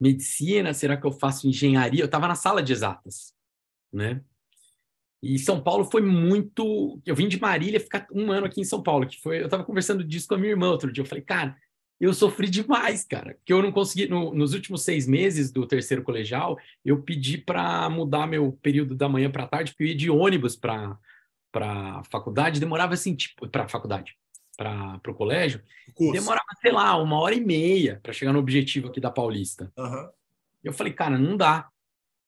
medicina? 0.00 0.72
Será 0.72 0.96
que 0.96 1.06
eu 1.06 1.12
faço 1.12 1.46
engenharia? 1.46 2.00
Eu 2.00 2.06
estava 2.06 2.26
na 2.26 2.34
sala 2.34 2.62
de 2.62 2.72
exatas, 2.72 3.34
né? 3.92 4.22
E 5.22 5.38
São 5.38 5.62
Paulo 5.62 5.84
foi 5.84 6.00
muito. 6.00 6.98
Eu 7.04 7.14
vim 7.14 7.28
de 7.28 7.38
Marília 7.38 7.78
ficar 7.78 8.06
um 8.10 8.32
ano 8.32 8.46
aqui 8.46 8.60
em 8.60 8.64
São 8.64 8.82
Paulo, 8.82 9.06
que 9.06 9.20
foi. 9.20 9.40
Eu 9.40 9.44
estava 9.44 9.64
conversando 9.64 10.02
disso 10.02 10.26
com 10.26 10.34
a 10.34 10.38
minha 10.38 10.50
irmã 10.52 10.70
outro 10.70 10.90
dia. 10.90 11.02
Eu 11.02 11.06
falei, 11.06 11.22
cara, 11.22 11.54
eu 12.00 12.14
sofri 12.14 12.48
demais, 12.48 13.04
cara, 13.04 13.34
porque 13.34 13.52
eu 13.52 13.62
não 13.62 13.70
consegui. 13.70 14.08
No, 14.08 14.32
nos 14.34 14.54
últimos 14.54 14.82
seis 14.82 15.06
meses 15.06 15.52
do 15.52 15.66
terceiro 15.66 16.02
colegial, 16.02 16.58
eu 16.82 17.02
pedi 17.02 17.36
para 17.36 17.90
mudar 17.90 18.26
meu 18.26 18.52
período 18.62 18.94
da 18.94 19.10
manhã 19.10 19.30
para 19.30 19.46
tarde, 19.46 19.72
porque 19.72 19.84
eu 19.84 19.88
ia 19.88 19.94
de 19.94 20.10
ônibus 20.10 20.56
para 20.56 20.98
para 21.52 22.02
faculdade 22.04 22.60
demorava 22.60 22.94
assim, 22.94 23.14
tipo, 23.14 23.48
para 23.48 23.68
faculdade, 23.68 24.16
para 24.56 25.00
o 25.08 25.14
colégio, 25.14 25.62
Curso. 25.94 26.12
demorava, 26.12 26.46
sei 26.60 26.72
lá, 26.72 26.96
uma 26.96 27.18
hora 27.18 27.34
e 27.34 27.40
meia 27.40 28.00
para 28.02 28.12
chegar 28.12 28.32
no 28.32 28.38
objetivo 28.38 28.88
aqui 28.88 29.00
da 29.00 29.10
Paulista. 29.10 29.72
Uhum. 29.76 30.08
Eu 30.62 30.72
falei, 30.72 30.92
cara, 30.92 31.18
não 31.18 31.36
dá. 31.36 31.68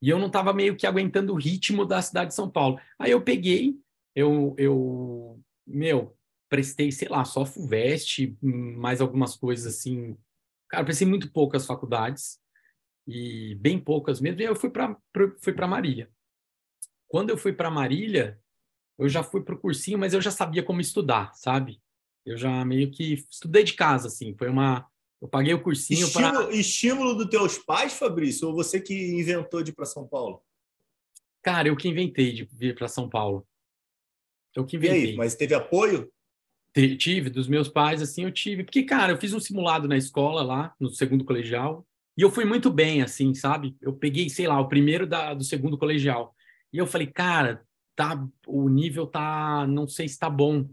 E 0.00 0.08
eu 0.08 0.18
não 0.18 0.26
estava 0.26 0.52
meio 0.52 0.76
que 0.76 0.86
aguentando 0.86 1.32
o 1.32 1.36
ritmo 1.36 1.84
da 1.84 2.02
cidade 2.02 2.28
de 2.28 2.34
São 2.34 2.50
Paulo. 2.50 2.80
Aí 2.98 3.10
eu 3.10 3.20
peguei, 3.22 3.76
eu, 4.14 4.54
eu 4.58 5.40
meu, 5.66 6.16
prestei, 6.48 6.90
sei 6.90 7.08
lá, 7.08 7.24
só 7.24 7.44
FUVEST, 7.44 8.36
mais 8.42 9.00
algumas 9.00 9.36
coisas 9.36 9.74
assim. 9.74 10.16
Cara, 10.68 10.84
prestei 10.84 11.06
muito 11.06 11.30
poucas 11.30 11.66
faculdades, 11.66 12.40
e 13.06 13.54
bem 13.56 13.78
poucas 13.78 14.20
mesmo, 14.20 14.40
e 14.40 14.44
eu 14.44 14.56
fui 14.56 14.70
para 14.70 14.96
fui 15.40 15.54
Marília. 15.66 16.10
Quando 17.08 17.30
eu 17.30 17.36
fui 17.36 17.52
para 17.52 17.70
Marília, 17.70 18.40
eu 18.98 19.08
já 19.08 19.22
fui 19.22 19.42
para 19.42 19.54
o 19.54 19.58
cursinho, 19.58 19.98
mas 19.98 20.14
eu 20.14 20.20
já 20.20 20.30
sabia 20.30 20.62
como 20.62 20.80
estudar, 20.80 21.32
sabe? 21.34 21.80
Eu 22.24 22.36
já 22.36 22.64
meio 22.64 22.90
que 22.90 23.14
estudei 23.30 23.64
de 23.64 23.74
casa, 23.74 24.08
assim. 24.08 24.34
Foi 24.36 24.48
uma. 24.48 24.86
Eu 25.20 25.28
paguei 25.28 25.54
o 25.54 25.62
cursinho 25.62 26.10
para. 26.12 26.52
Estímulo 26.52 27.14
dos 27.14 27.28
teus 27.28 27.58
pais, 27.58 27.94
Fabrício, 27.94 28.48
ou 28.48 28.54
você 28.54 28.80
que 28.80 28.94
inventou 28.94 29.62
de 29.62 29.70
ir 29.70 29.74
para 29.74 29.86
São 29.86 30.06
Paulo? 30.06 30.42
Cara, 31.42 31.68
eu 31.68 31.76
que 31.76 31.88
inventei 31.88 32.32
de 32.32 32.44
vir 32.44 32.74
para 32.74 32.88
São 32.88 33.08
Paulo. 33.08 33.46
Eu 34.54 34.64
que 34.64 34.76
inventei. 34.76 35.06
E 35.06 35.10
aí, 35.10 35.16
mas 35.16 35.34
teve 35.34 35.54
apoio? 35.54 36.12
Tive, 36.74 37.28
dos 37.28 37.48
meus 37.48 37.68
pais, 37.68 38.00
assim, 38.00 38.24
eu 38.24 38.32
tive. 38.32 38.64
Porque, 38.64 38.84
cara, 38.84 39.12
eu 39.12 39.18
fiz 39.18 39.32
um 39.32 39.40
simulado 39.40 39.88
na 39.88 39.96
escola 39.96 40.42
lá, 40.42 40.74
no 40.80 40.88
segundo 40.88 41.24
colegial, 41.24 41.86
e 42.16 42.22
eu 42.22 42.30
fui 42.30 42.44
muito 42.44 42.70
bem, 42.70 43.02
assim, 43.02 43.34
sabe? 43.34 43.76
Eu 43.80 43.92
peguei, 43.92 44.28
sei 44.30 44.46
lá, 44.46 44.60
o 44.60 44.68
primeiro 44.68 45.06
da, 45.06 45.34
do 45.34 45.44
segundo 45.44 45.76
colegial. 45.76 46.34
E 46.72 46.78
eu 46.78 46.86
falei, 46.86 47.06
cara, 47.08 47.66
tá, 47.96 48.26
o 48.46 48.68
nível 48.68 49.06
tá, 49.06 49.66
não 49.66 49.86
sei 49.86 50.08
se 50.08 50.18
tá 50.18 50.30
bom. 50.30 50.68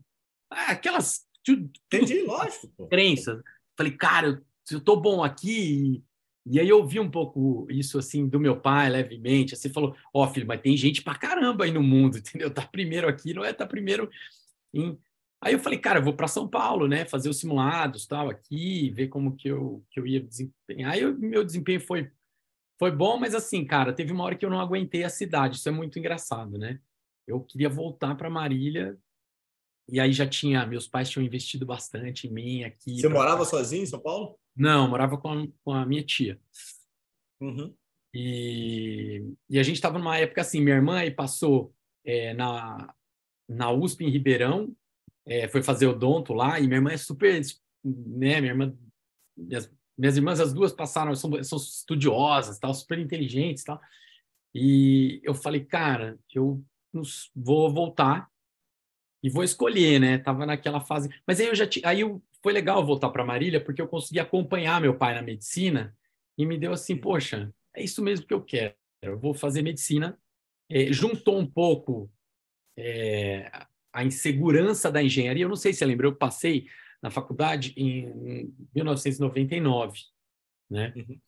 Ah, 0.50 0.72
aquelas. 0.72 1.26
Tudo, 1.44 1.70
Entendi, 1.88 2.22
lógico. 2.22 2.88
Crenças. 2.88 3.42
Falei, 3.78 3.94
cara, 3.94 4.28
eu, 4.28 4.42
eu 4.72 4.82
tô 4.82 4.98
bom 4.98 5.24
aqui 5.24 6.04
E 6.46 6.60
aí 6.60 6.68
eu 6.68 6.86
vi 6.86 7.00
um 7.00 7.10
pouco 7.10 7.68
isso 7.70 7.98
assim 7.98 8.28
do 8.28 8.40
meu 8.40 8.60
pai 8.60 8.90
levemente, 8.90 9.54
assim 9.54 9.70
falou: 9.72 9.96
"Ó, 10.14 10.26
oh, 10.26 10.28
filho, 10.34 10.48
mas 10.48 10.62
tem 10.62 10.76
gente 10.76 11.02
pra 11.02 11.16
caramba 11.16 11.66
aí 11.66 11.72
no 11.72 11.84
mundo, 11.84 12.18
entendeu? 12.20 12.52
Tá 12.54 12.66
primeiro 12.68 13.08
aqui, 13.08 13.34
não 13.34 13.44
é 13.46 13.54
tá 13.54 13.66
primeiro 13.68 14.10
em 14.74 14.98
Aí 15.42 15.54
eu 15.54 15.60
falei, 15.60 15.80
cara, 15.80 16.00
eu 16.00 16.04
vou 16.04 16.14
para 16.14 16.28
São 16.28 16.48
Paulo, 16.48 16.86
né, 16.88 17.06
fazer 17.06 17.30
os 17.30 17.40
simulados, 17.40 18.06
tal, 18.06 18.30
aqui, 18.30 18.90
ver 18.92 19.08
como 19.08 19.36
que 19.38 19.48
eu 19.48 19.86
que 19.90 20.00
eu 20.00 20.06
ia 20.08 20.20
desempenhar. 20.22 20.92
Aí 20.94 21.02
eu, 21.02 21.18
meu 21.18 21.44
desempenho 21.46 21.80
foi 21.82 22.12
foi 22.80 22.92
bom, 22.92 23.18
mas 23.20 23.36
assim, 23.36 23.66
cara, 23.66 23.94
teve 23.94 24.14
uma 24.14 24.24
hora 24.24 24.36
que 24.36 24.46
eu 24.46 24.50
não 24.50 24.60
aguentei 24.60 25.04
a 25.04 25.10
cidade. 25.10 25.58
Isso 25.58 25.70
é 25.70 25.72
muito 25.72 26.00
engraçado, 26.00 26.58
né? 26.58 26.80
Eu 27.30 27.42
queria 27.42 27.70
voltar 27.70 28.16
para 28.16 28.30
Marília 28.30 28.98
e 29.88 30.00
aí 30.00 30.12
já 30.12 30.28
tinha, 30.28 30.66
meus 30.66 30.88
pais 30.88 31.10
tinham 31.10 31.26
investido 31.26 31.66
bastante 31.66 32.28
em 32.28 32.32
mim 32.32 32.64
aqui. 32.64 33.00
Você 33.00 33.08
morava 33.08 33.46
sozinho 33.46 33.84
em 33.84 33.88
São 33.88 34.00
Paulo? 34.00 34.38
Não, 34.56 34.88
morava 34.88 35.18
com 35.18 35.30
a, 35.30 35.48
com 35.64 35.72
a 35.72 35.86
minha 35.86 36.04
tia. 36.04 36.40
Uhum. 37.40 37.74
E, 38.14 39.24
e 39.50 39.60
a 39.60 39.64
gente 39.64 39.76
estava 39.76 39.98
numa 39.98 40.18
época 40.18 40.42
assim, 40.42 40.62
minha 40.62 40.76
irmã 40.76 40.98
aí 40.98 41.12
passou 41.12 41.74
é, 42.04 42.34
na, 42.34 42.94
na 43.48 43.72
USP 43.72 44.04
em 44.04 44.10
Ribeirão, 44.10 44.76
é, 45.26 45.48
foi 45.48 45.62
fazer 45.62 45.88
odonto 45.88 46.34
lá, 46.34 46.60
e 46.60 46.64
minha 46.64 46.78
irmã 46.78 46.92
é 46.92 46.98
super, 46.98 47.40
né, 47.84 48.42
minha 48.42 48.52
irmã, 48.54 48.76
minhas, 49.38 49.72
minhas 49.98 50.18
irmãs, 50.18 50.40
as 50.40 50.52
duas 50.52 50.74
passaram, 50.74 51.14
são, 51.16 51.44
são 51.44 51.58
estudiosas, 51.58 52.58
tal, 52.58 52.74
super 52.74 52.98
inteligentes, 52.98 53.64
tal, 53.64 53.80
e 54.54 55.22
eu 55.24 55.36
falei, 55.36 55.64
cara, 55.64 56.18
eu 56.34 56.64
vou 57.36 57.72
voltar 57.72 58.30
e 59.24 59.30
vou 59.30 59.44
escolher, 59.44 60.00
né? 60.00 60.18
Tava 60.18 60.46
naquela 60.46 60.80
fase. 60.80 61.10
Mas 61.28 61.40
aí 61.40 61.48
eu 61.48 61.56
já 61.56 61.68
t... 61.68 61.82
aí 61.84 62.02
eu... 62.02 62.22
foi 62.42 62.54
legal 62.54 62.86
voltar 62.86 63.10
para 63.10 63.26
Marília 63.26 63.64
porque 63.64 63.82
eu 63.82 63.88
consegui 63.88 64.20
acompanhar 64.20 64.82
meu 64.82 64.98
pai 64.98 65.14
na 65.14 65.22
medicina 65.22 65.96
e 66.38 66.46
me 66.46 66.58
deu 66.58 66.72
assim, 66.72 66.96
poxa, 66.96 67.54
é 67.76 67.84
isso 67.84 68.02
mesmo 68.02 68.26
que 68.26 68.34
eu 68.34 68.42
quero. 68.42 68.74
Eu 69.02 69.20
vou 69.20 69.34
fazer 69.34 69.62
medicina. 69.62 70.18
É, 70.70 70.92
juntou 70.92 71.38
um 71.38 71.46
pouco 71.46 72.12
é, 72.78 73.52
a 73.92 74.04
insegurança 74.04 74.92
da 74.92 75.04
engenharia. 75.04 75.44
Eu 75.44 75.50
não 75.50 75.56
sei 75.56 75.74
se 75.74 75.80
você 75.80 75.86
lembra, 75.86 76.08
eu 76.08 76.16
passei 76.16 76.68
na 77.02 77.10
faculdade 77.10 77.74
em 77.78 78.54
1999, 78.76 80.00
né? 80.70 80.94
Uhum. 80.96 81.20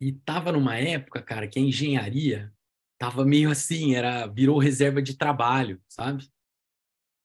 E 0.00 0.12
tava 0.12 0.52
numa 0.52 0.76
época, 0.76 1.22
cara, 1.22 1.48
que 1.48 1.58
a 1.58 1.62
engenharia 1.62 2.52
tava 2.98 3.24
meio 3.24 3.50
assim, 3.50 3.94
era 3.94 4.26
virou 4.26 4.58
reserva 4.58 5.00
de 5.00 5.16
trabalho, 5.16 5.80
sabe? 5.88 6.28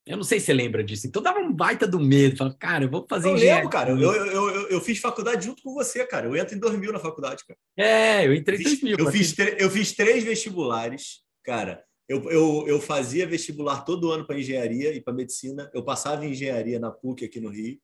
Eu 0.06 0.18
não 0.18 0.24
sei 0.24 0.39
se 0.39 0.48
você 0.48 0.53
lembra 0.53 0.84
disso. 0.84 1.08
Então 1.08 1.22
dava 1.22 1.39
um 1.39 1.51
baita 1.51 1.88
do 1.88 2.00
medo. 2.00 2.36
Falava, 2.36 2.58
cara, 2.58 2.84
eu 2.84 2.89
vou 2.89 3.06
fazer 3.10 3.30
eu 3.30 3.36
engenharia. 3.36 3.56
lembro, 3.56 3.70
cara. 3.70 3.92
Eu, 3.92 4.00
eu, 4.00 4.25
eu, 4.25 4.70
eu, 4.70 4.82
fiz 4.82 5.00
faculdade 5.00 5.46
junto 5.46 5.63
com 5.63 5.74
você, 5.74 6.06
cara. 6.06 6.27
Eu 6.27 6.36
entro 6.36 6.56
em 6.56 6.60
2000 6.60 6.92
na 6.92 7.00
faculdade, 7.00 7.44
cara. 7.46 7.58
É, 7.77 8.27
eu 8.27 8.34
entrei 8.34 8.60
em 8.60 8.63
2000. 8.63 8.98
Eu 8.98 9.12
fiz, 9.12 9.34
eu 9.58 9.70
fiz 9.70 9.94
três 9.94 10.24
vestibulares, 10.24 11.22
cara. 11.42 11.84
Eu, 12.08 12.30
eu, 12.30 12.65
eu 12.68 12.82
fazia 12.82 13.25
vestibular 13.25 13.86
todo 13.86 14.12
ano 14.12 14.27
para 14.27 14.38
engenharia 14.38 14.94
e 14.94 15.00
para 15.00 15.13
medicina. 15.13 15.72
Eu 15.74 15.84
passava 15.84 16.25
em 16.25 16.32
engenharia 16.32 16.80
na 16.80 16.92
PUC 16.92 17.24
aqui 17.24 17.39
no 17.39 17.50
Rio 17.50 17.80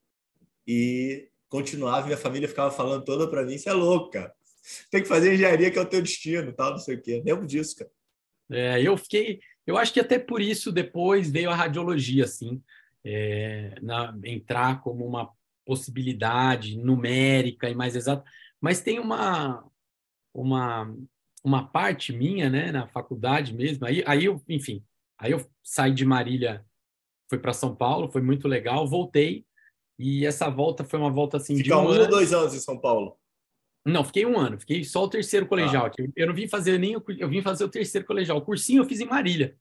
e 0.67 1.29
continuava. 1.47 2.05
Minha 2.05 2.17
família 2.17 2.49
ficava 2.49 2.69
falando 2.69 3.05
toda 3.05 3.29
para 3.29 3.45
mim: 3.45 3.57
Você 3.57 3.69
é 3.69 3.73
louco, 3.73 4.11
cara. 4.11 4.33
Tem 4.91 5.01
que 5.01 5.07
fazer 5.07 5.33
engenharia 5.33 5.71
que 5.71 5.79
é 5.79 5.81
o 5.81 5.89
teu 5.89 6.01
destino, 6.01 6.53
tal, 6.53 6.71
não 6.71 6.77
sei 6.77 6.95
o 6.95 7.01
quê. 7.01 7.21
Lembro 7.25 7.45
disso, 7.45 7.75
cara. 7.75 7.91
É, 8.51 8.81
eu 8.81 8.97
fiquei 8.97 9.39
eu 9.69 9.77
acho 9.77 9.93
que 9.93 9.99
até 9.99 10.17
por 10.17 10.41
isso 10.41 10.71
depois 10.71 11.29
veio 11.29 11.51
a 11.51 11.55
radiologia, 11.55 12.23
assim, 12.23 12.59
é, 13.05 13.75
na, 13.83 14.17
entrar 14.23 14.81
como 14.81 15.05
uma 15.05 15.31
possibilidade 15.63 16.75
numérica 16.75 17.69
e 17.69 17.75
mais 17.75 17.95
exata. 17.95 18.23
Mas 18.59 18.81
tem 18.81 18.97
uma, 18.97 19.63
uma, 20.33 20.91
uma 21.43 21.67
parte 21.67 22.11
minha, 22.11 22.49
né, 22.49 22.71
na 22.71 22.87
faculdade 22.87 23.53
mesmo. 23.53 23.85
Aí, 23.85 24.03
aí 24.07 24.25
eu, 24.25 24.41
enfim, 24.49 24.83
aí 25.19 25.33
eu 25.33 25.47
saí 25.63 25.93
de 25.93 26.03
Marília, 26.03 26.65
fui 27.29 27.37
para 27.37 27.53
São 27.53 27.75
Paulo, 27.75 28.11
foi 28.11 28.23
muito 28.23 28.47
legal, 28.47 28.87
voltei 28.87 29.45
e 29.99 30.25
essa 30.25 30.49
volta 30.49 30.83
foi 30.83 30.97
uma 30.97 31.11
volta 31.11 31.37
assim 31.37 31.57
Fica 31.57 31.69
de 31.69 31.73
um, 31.75 31.83
um 31.83 31.89
ano... 31.89 32.01
ou 32.01 32.09
dois 32.09 32.33
anos 32.33 32.55
em 32.55 32.59
São 32.59 32.79
Paulo. 32.79 33.18
Não, 33.89 34.03
fiquei 34.03 34.25
um 34.25 34.37
ano, 34.37 34.59
fiquei 34.59 34.83
só 34.83 35.03
o 35.03 35.09
terceiro 35.09 35.45
colegial. 35.45 35.87
Ah. 35.87 36.03
Eu 36.15 36.27
não 36.27 36.33
vim 36.33 36.47
fazer 36.47 36.77
nem 36.77 36.95
o, 36.95 37.03
eu 37.17 37.29
vim 37.29 37.41
fazer 37.41 37.63
o 37.63 37.69
terceiro 37.69 38.05
colegial. 38.05 38.37
O 38.37 38.41
cursinho 38.41 38.81
eu 38.81 38.87
fiz 38.87 38.99
em 38.99 39.05
Marília. 39.05 39.55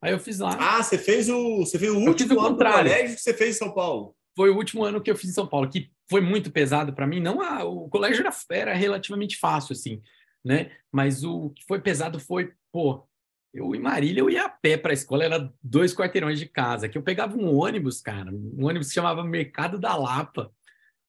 Aí 0.00 0.12
eu 0.12 0.18
fiz 0.18 0.40
lá. 0.40 0.56
Ah, 0.58 0.82
você 0.82 0.98
fez 0.98 1.28
o, 1.28 1.58
você 1.58 1.78
fez 1.78 1.90
o 1.92 1.98
último 1.98 2.40
ano 2.40 2.50
contrário. 2.50 2.84
do 2.84 2.90
colégio 2.90 3.16
que 3.16 3.22
você 3.22 3.34
fez 3.34 3.56
em 3.56 3.58
São 3.58 3.72
Paulo. 3.72 4.16
Foi 4.36 4.50
o 4.50 4.56
último 4.56 4.82
ano 4.84 5.00
que 5.00 5.10
eu 5.10 5.16
fiz 5.16 5.30
em 5.30 5.34
São 5.34 5.46
Paulo, 5.46 5.68
que 5.68 5.90
foi 6.10 6.20
muito 6.20 6.50
pesado 6.50 6.92
para 6.92 7.06
mim. 7.06 7.20
Não, 7.20 7.40
a, 7.40 7.64
o 7.64 7.88
colégio 7.88 8.26
era, 8.26 8.34
era 8.50 8.74
relativamente 8.74 9.36
fácil, 9.36 9.74
assim, 9.74 10.02
né? 10.44 10.72
Mas 10.90 11.22
o 11.22 11.50
que 11.50 11.64
foi 11.68 11.80
pesado 11.80 12.18
foi, 12.18 12.52
pô, 12.72 13.06
eu 13.54 13.74
em 13.74 13.80
Marília 13.80 14.20
eu 14.20 14.30
ia 14.30 14.44
a 14.44 14.48
pé 14.48 14.76
para 14.76 14.92
a 14.92 14.94
escola, 14.94 15.24
era 15.24 15.52
dois 15.62 15.94
quarteirões 15.94 16.38
de 16.38 16.46
casa, 16.46 16.88
que 16.88 16.96
eu 16.96 17.02
pegava 17.02 17.36
um 17.36 17.54
ônibus, 17.54 18.00
cara, 18.00 18.30
um 18.32 18.66
ônibus 18.66 18.88
que 18.88 18.94
chamava 18.94 19.22
Mercado 19.22 19.78
da 19.78 19.94
Lapa 19.94 20.50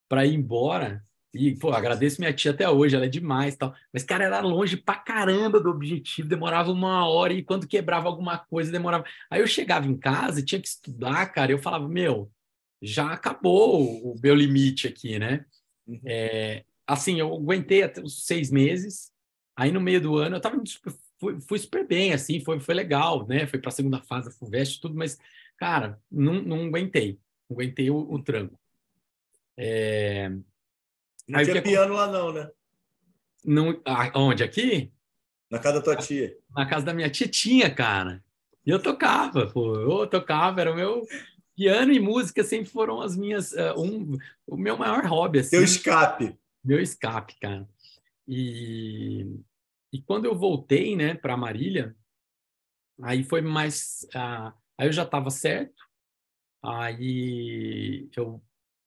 para 0.10 0.26
ir 0.26 0.36
embora. 0.36 1.04
E, 1.34 1.56
pô, 1.56 1.72
agradeço 1.72 2.22
minha 2.22 2.32
tia 2.32 2.52
até 2.52 2.70
hoje, 2.70 2.96
ela 2.96 3.06
é 3.06 3.10
demais 3.10 3.56
tal. 3.56 3.74
Mas, 3.92 4.04
cara, 4.04 4.24
era 4.26 4.40
longe 4.40 4.78
pra 4.78 4.96
caramba 4.96 5.60
do 5.60 5.70
objetivo, 5.70 6.28
demorava 6.28 6.72
uma 6.72 7.08
hora 7.08 7.34
e 7.34 7.44
quando 7.44 7.68
quebrava 7.68 8.08
alguma 8.08 8.38
coisa, 8.38 8.72
demorava. 8.72 9.04
Aí 9.32 9.42
eu 9.42 9.48
chegava 9.48 9.88
em 9.88 9.98
casa 9.98 10.40
e 10.40 10.46
tinha 10.46 10.62
que 10.62 10.68
estudar, 10.68 11.26
cara, 11.34 11.52
eu 11.52 11.58
falava, 11.58 11.90
meu, 11.90 12.32
já 12.80 13.12
acabou 13.12 14.14
o 14.14 14.16
meu 14.22 14.36
limite 14.36 14.88
aqui, 14.88 15.18
né? 15.18 15.44
Uhum. 15.88 16.00
É, 16.06 16.64
assim, 16.86 17.20
eu 17.20 17.34
aguentei 17.34 17.82
até 17.82 18.02
os 18.02 18.26
seis 18.26 18.52
meses, 18.52 19.12
aí 19.56 19.72
no 19.72 19.82
meio 19.82 20.00
do 20.02 20.18
ano 20.18 20.36
eu 20.36 20.42
tava, 20.42 20.62
fui, 21.20 21.40
fui 21.42 21.58
super 21.58 21.88
bem, 21.88 22.14
assim, 22.14 22.42
foi, 22.42 22.60
foi 22.60 22.76
legal, 22.76 23.26
né? 23.28 23.48
Foi 23.48 23.60
pra 23.60 23.72
segunda 23.72 24.02
fase 24.02 24.30
da 24.30 24.36
FUVEST 24.36 24.82
tudo, 24.82 24.96
mas, 24.96 25.18
cara, 25.58 26.00
não, 26.12 26.36
não 26.44 26.66
aguentei, 26.66 27.20
aguentei 27.50 27.90
o, 27.90 27.98
o 27.98 28.22
tranco. 28.22 28.60
É, 29.58 30.32
não 31.28 31.40
Aí 31.40 31.46
tinha 31.46 31.62
piano 31.62 31.94
lá, 31.94 32.08
não, 32.08 32.32
né? 32.34 32.50
Não, 33.46 33.82
onde? 34.16 34.44
Aqui? 34.44 34.92
Na 35.50 35.60
casa 35.60 35.80
da 35.80 35.82
tua 35.84 35.96
tia. 35.98 36.38
Na 36.56 36.66
casa 36.66 36.86
da 36.86 36.94
minha 36.94 37.10
tia 37.10 37.28
tinha, 37.28 37.74
cara. 37.74 38.24
E 38.66 38.70
eu 38.70 38.82
tocava, 38.82 39.48
pô. 39.48 39.76
Eu 39.76 40.08
tocava, 40.08 40.62
era 40.62 40.72
o 40.72 40.76
meu. 40.76 41.06
Piano 41.56 41.92
e 41.92 42.00
música 42.00 42.44
sempre 42.44 42.72
foram 42.72 43.02
as 43.02 43.16
minhas. 43.16 43.52
Uh, 43.52 43.80
um, 43.80 44.18
o 44.48 44.58
meu 44.58 44.78
maior 44.78 45.06
hobby. 45.06 45.40
Assim. 45.40 45.52
Teu 45.52 45.64
escape. 45.64 46.36
Meu 46.64 46.82
escape, 46.82 47.36
cara. 47.40 47.68
E, 48.28 49.40
e 49.92 50.02
quando 50.02 50.26
eu 50.26 50.36
voltei, 50.36 50.96
né, 50.96 51.14
para 51.14 51.38
Marília, 51.38 51.96
aí 53.02 53.24
foi 53.24 53.42
mais. 53.42 54.08
Uh, 54.16 54.54
aí 54.78 54.88
eu 54.88 54.92
já 54.92 55.04
estava 55.04 55.30
certo. 55.30 55.84
Aí 56.64 58.10
eu, 58.16 58.42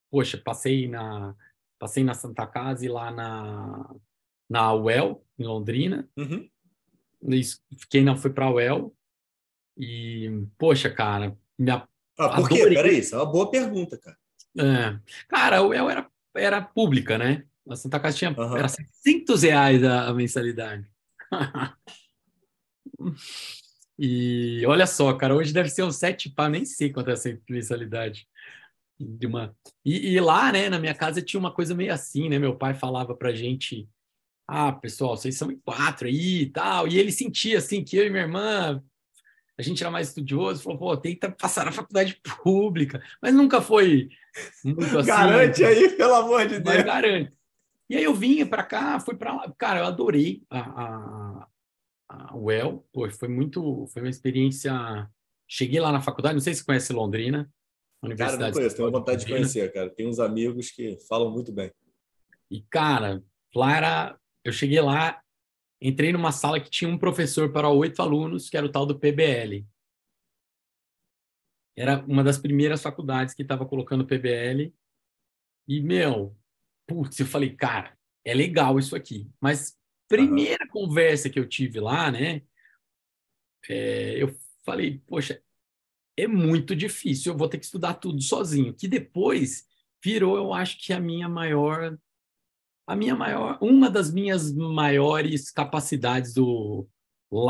poxa, 0.09 0.37
passei 0.37 0.87
na 0.87 1.35
Passei 1.79 2.03
na 2.03 2.13
Santa 2.13 2.45
Casa 2.47 2.85
e 2.85 2.89
lá 2.89 3.11
na, 3.11 3.95
na 4.49 4.73
UEL, 4.73 5.23
em 5.37 5.45
Londrina. 5.45 6.09
Uhum. 6.17 6.49
Fiquei, 7.77 8.03
não, 8.03 8.17
fui 8.17 8.31
para 8.31 8.45
a 8.45 8.51
UEL. 8.51 8.95
E, 9.77 10.45
poxa, 10.57 10.89
cara, 10.89 11.37
minha. 11.57 11.87
Ah, 12.17 12.35
por 12.35 12.49
quê? 12.49 12.67
Peraí, 12.67 12.99
isso 12.99 13.15
é 13.15 13.17
uma 13.19 13.31
boa 13.31 13.51
pergunta, 13.51 13.97
cara. 13.97 14.17
É. 14.57 14.99
Cara, 15.27 15.57
a 15.57 15.61
UEL 15.61 15.89
era, 15.89 16.09
era 16.35 16.61
pública, 16.61 17.17
né? 17.17 17.45
A 17.69 17.75
Santa 17.75 17.99
Casa 17.99 18.17
tinha 18.17 18.31
uhum. 18.31 18.57
era 18.57 18.67
600 18.67 19.43
reais 19.43 19.83
a, 19.83 20.07
a 20.07 20.13
mensalidade. 20.13 20.89
e 23.99 24.65
olha 24.65 24.87
só, 24.87 25.13
cara, 25.13 25.35
hoje 25.35 25.53
deve 25.53 25.69
ser 25.69 25.83
uns 25.83 25.97
sete 25.97 26.29
pá, 26.29 26.49
nem 26.49 26.65
sei 26.65 26.91
quanto 26.91 27.09
é 27.09 27.13
essa 27.13 27.37
mensalidade 27.47 28.27
de 28.99 29.27
uma 29.27 29.55
e, 29.85 30.13
e, 30.13 30.19
lá, 30.19 30.51
né, 30.51 30.69
na 30.69 30.79
minha 30.79 30.93
casa 30.93 31.21
tinha 31.21 31.39
uma 31.39 31.53
coisa 31.53 31.75
meio 31.75 31.93
assim, 31.93 32.29
né? 32.29 32.39
Meu 32.39 32.55
pai 32.55 32.73
falava 32.73 33.15
pra 33.15 33.33
gente: 33.33 33.87
"Ah, 34.47 34.71
pessoal, 34.71 35.15
vocês 35.15 35.37
são 35.37 35.51
em 35.51 35.59
quatro 35.59 36.07
aí 36.07 36.41
e 36.43 36.49
tal". 36.49 36.87
E 36.87 36.97
ele 36.97 37.11
sentia 37.11 37.59
assim 37.59 37.83
que 37.83 37.97
eu 37.97 38.05
e 38.05 38.09
minha 38.09 38.23
irmã 38.23 38.81
a 39.57 39.61
gente 39.61 39.81
era 39.81 39.91
mais 39.91 40.09
estudioso, 40.09 40.63
falou: 40.63 40.79
"Pô, 40.79 40.97
tenta 40.97 41.31
passar 41.31 41.65
na 41.65 41.71
faculdade 41.71 42.19
pública". 42.43 43.01
Mas 43.21 43.33
nunca 43.33 43.61
foi 43.61 44.09
muito 44.63 44.97
assim. 44.97 45.09
Garante 45.09 45.63
aí, 45.63 45.89
pelo 45.89 46.15
amor 46.15 46.47
de 46.47 46.59
Deus. 46.59 46.83
garante. 46.83 47.37
E 47.89 47.95
aí 47.95 48.03
eu 48.03 48.13
vinha 48.13 48.45
para 48.45 48.63
cá, 48.63 48.99
fui 48.99 49.15
para 49.15 49.33
lá, 49.33 49.53
cara, 49.57 49.79
eu 49.79 49.85
adorei 49.85 50.43
a, 50.49 50.59
a, 50.59 51.47
a 52.09 52.35
UEL, 52.35 52.85
pô, 52.91 53.09
foi 53.09 53.29
muito, 53.29 53.87
foi 53.87 54.01
uma 54.01 54.09
experiência. 54.09 55.09
Cheguei 55.47 55.79
lá 55.79 55.91
na 55.91 56.01
faculdade, 56.01 56.33
não 56.35 56.41
sei 56.41 56.53
se 56.53 56.65
conhece 56.65 56.91
Londrina, 56.91 57.49
cara, 58.17 58.37
não 58.37 58.51
conheço, 58.51 58.75
tenho 58.75 58.91
vontade 58.91 59.25
de 59.25 59.31
conhecer, 59.31 59.71
cara. 59.73 59.89
Tem 59.89 60.07
uns 60.07 60.19
amigos 60.19 60.69
que 60.69 60.97
falam 61.07 61.31
muito 61.31 61.51
bem. 61.51 61.71
E, 62.49 62.61
cara, 62.61 63.23
lá 63.55 63.75
era. 63.75 64.19
Eu 64.43 64.51
cheguei 64.51 64.79
lá, 64.79 65.21
entrei 65.81 66.13
numa 66.13 66.31
sala 66.31 66.59
que 66.59 66.69
tinha 66.69 66.89
um 66.89 66.97
professor 66.97 67.51
para 67.51 67.69
oito 67.69 68.01
alunos, 68.01 68.49
que 68.49 68.55
era 68.55 68.65
o 68.65 68.71
tal 68.71 68.85
do 68.85 68.97
PBL. 68.97 69.67
Era 71.75 72.03
uma 72.05 72.23
das 72.23 72.37
primeiras 72.37 72.81
faculdades 72.81 73.33
que 73.33 73.41
estava 73.41 73.65
colocando 73.65 74.07
PBL. 74.07 74.73
E, 75.67 75.81
meu, 75.81 76.35
putz, 76.87 77.19
eu 77.19 77.25
falei, 77.25 77.55
cara, 77.55 77.97
é 78.25 78.33
legal 78.33 78.79
isso 78.79 78.95
aqui. 78.95 79.29
Mas 79.39 79.77
primeira 80.07 80.63
uhum. 80.65 80.71
conversa 80.71 81.29
que 81.29 81.39
eu 81.39 81.47
tive 81.47 81.79
lá, 81.79 82.09
né? 82.09 82.41
É, 83.69 84.21
eu 84.21 84.33
falei, 84.65 84.99
poxa, 85.05 85.41
é 86.17 86.27
muito 86.27 86.75
difícil, 86.75 87.31
eu 87.31 87.37
vou 87.37 87.47
ter 87.47 87.59
que 87.59 87.65
estudar 87.65 87.93
tudo 87.93 88.21
sozinho. 88.21 88.73
Que 88.73 88.87
depois 88.87 89.65
virou, 90.03 90.35
eu 90.35 90.53
acho 90.53 90.83
que 90.83 90.91
a 90.91 90.99
minha 90.99 91.29
maior, 91.29 91.97
a 92.87 92.95
minha 92.95 93.15
maior, 93.15 93.57
uma 93.61 93.89
das 93.89 94.11
minhas 94.11 94.51
maiores 94.51 95.51
capacidades 95.51 96.33
do 96.33 96.87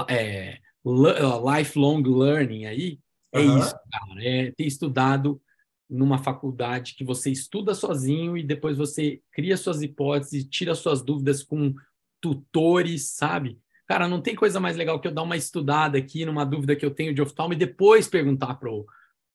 é, 0.10 0.60
lifelong 0.86 2.04
learning 2.04 2.66
aí 2.66 3.00
é 3.32 3.40
uhum. 3.40 3.60
isso, 3.60 3.76
cara, 3.92 4.24
é 4.24 4.52
ter 4.52 4.66
estudado 4.66 5.42
numa 5.90 6.18
faculdade 6.18 6.96
que 6.96 7.04
você 7.04 7.32
estuda 7.32 7.74
sozinho 7.74 8.38
e 8.38 8.44
depois 8.44 8.78
você 8.78 9.22
cria 9.32 9.56
suas 9.56 9.82
hipóteses, 9.82 10.46
tira 10.50 10.76
suas 10.76 11.02
dúvidas 11.02 11.44
com 11.44 11.74
tutores, 12.20 13.10
sabe? 13.10 13.60
Cara, 13.88 14.08
não 14.08 14.22
tem 14.22 14.36
coisa 14.36 14.60
mais 14.60 14.76
legal 14.76 15.00
que 15.00 15.08
eu 15.08 15.14
dar 15.14 15.24
uma 15.24 15.38
estudada 15.38 15.98
aqui 15.98 16.26
numa 16.26 16.46
dúvida 16.46 16.76
que 16.76 16.86
eu 16.86 16.92
tenho 16.92 17.14
de 17.14 17.22
oftalmo 17.22 17.54
e 17.54 17.58
depois 17.58 18.08
perguntar 18.08 18.56
pro 18.56 18.86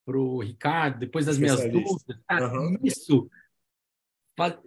pro 0.05 0.41
Ricardo, 0.41 0.99
depois 0.99 1.27
das 1.27 1.39
minhas 1.39 1.61
dúvidas. 1.71 2.19
Cara, 2.29 2.53
uhum. 2.53 2.77
Isso 2.83 3.31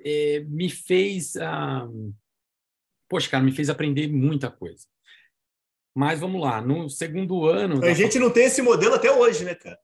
é, 0.04 0.40
me 0.48 0.70
fez, 0.70 1.36
ah, 1.38 1.88
poxa, 3.10 3.30
cara, 3.30 3.44
me 3.44 3.52
fez 3.52 3.70
aprender 3.70 4.08
muita 4.08 4.50
coisa. 4.50 4.88
Mas 5.94 6.20
vamos 6.20 6.42
lá, 6.42 6.62
no 6.62 6.90
segundo 6.90 7.46
ano. 7.46 7.84
A 7.84 7.94
gente 7.94 8.20
não 8.20 8.30
tem 8.30 8.46
esse 8.46 8.62
modelo 8.62 8.96
até 8.96 9.12
hoje, 9.12 9.46
né, 9.46 9.56
cara? 9.56 9.80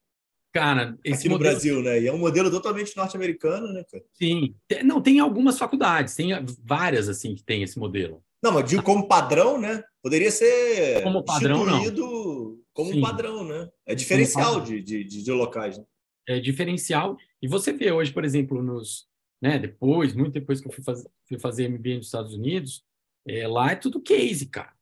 Cara, 0.54 0.98
esse 1.04 1.22
aqui 1.22 1.30
no 1.30 1.36
modelo... 1.36 1.52
Brasil, 1.52 1.82
né? 1.82 2.02
E 2.02 2.08
é 2.08 2.14
um 2.14 2.18
modelo 2.18 2.52
totalmente 2.52 2.96
norte-americano, 2.98 3.72
né, 3.72 3.86
cara? 3.90 4.04
Sim. 4.14 4.54
Não, 4.84 5.02
tem 5.02 5.20
algumas 5.20 5.58
faculdades, 5.58 6.16
tem 6.16 6.32
várias 6.62 7.08
assim 7.08 7.34
que 7.36 7.44
tem 7.44 7.64
esse 7.64 7.80
modelo. 7.80 8.22
Não, 8.42 8.52
mas 8.52 8.70
digo 8.70 8.82
como 8.82 9.08
padrão, 9.08 9.60
né? 9.60 9.84
Poderia 10.02 10.32
ser 10.32 11.04
como 11.04 11.24
padrão, 11.24 11.64
instituído 11.64 12.02
não. 12.02 12.60
como 12.74 12.92
Sim. 12.92 13.02
padrão, 13.02 13.44
né? 13.44 13.70
É 13.86 13.94
diferencial 13.94 14.62
de, 14.62 14.82
de, 14.82 15.04
de, 15.04 15.32
locais. 15.32 15.78
Né? 15.78 15.86
É 16.28 16.40
diferencial. 16.40 17.18
E 17.42 17.48
você 17.48 17.72
vê 17.72 17.92
hoje, 17.92 18.12
por 18.12 18.26
exemplo, 18.26 18.64
nos, 18.64 19.08
né? 19.42 19.60
Depois, 19.60 20.14
muito 20.14 20.34
depois 20.34 20.60
que 20.60 20.68
eu 20.68 20.72
fui 20.72 20.84
fazer, 20.84 21.10
fui 21.28 21.40
fazer 21.40 21.70
MBA 21.70 21.98
nos 21.98 22.08
Estados 22.08 22.34
Unidos, 22.34 22.84
é, 23.28 23.48
lá 23.48 23.72
é 23.72 23.76
tudo 23.76 24.02
case, 24.02 24.48
cara. 24.48 24.74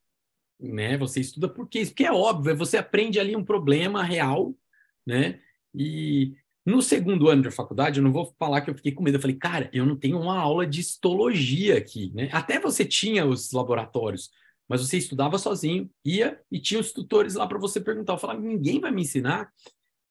Né? 0.59 0.97
Você 0.97 1.19
estuda 1.19 1.49
por 1.49 1.67
case, 1.67 1.91
porque 1.91 2.05
é 2.05 2.11
óbvio, 2.11 2.55
você 2.55 2.77
aprende 2.77 3.19
ali 3.19 3.35
um 3.35 3.43
problema 3.43 4.03
real, 4.03 4.55
né? 5.05 5.39
E 5.73 6.33
no 6.69 6.81
segundo 6.81 7.29
ano 7.29 7.41
de 7.41 7.51
faculdade, 7.51 7.99
eu 7.99 8.03
não 8.03 8.11
vou 8.11 8.33
falar 8.37 8.61
que 8.61 8.69
eu 8.69 8.75
fiquei 8.75 8.91
com 8.91 9.03
medo. 9.03 9.17
Eu 9.17 9.21
falei, 9.21 9.35
cara, 9.35 9.69
eu 9.73 9.85
não 9.85 9.95
tenho 9.95 10.19
uma 10.19 10.37
aula 10.37 10.65
de 10.65 10.79
histologia 10.79 11.77
aqui, 11.77 12.11
né? 12.13 12.29
Até 12.31 12.59
você 12.59 12.85
tinha 12.85 13.25
os 13.25 13.51
laboratórios, 13.51 14.29
mas 14.67 14.81
você 14.81 14.97
estudava 14.97 15.37
sozinho, 15.37 15.89
ia 16.05 16.39
e 16.51 16.59
tinha 16.59 16.79
os 16.79 16.91
tutores 16.91 17.33
lá 17.35 17.47
para 17.47 17.57
você 17.57 17.81
perguntar. 17.81 18.13
Eu 18.13 18.17
falava, 18.17 18.39
ninguém 18.39 18.79
vai 18.79 18.91
me 18.91 19.01
ensinar. 19.01 19.51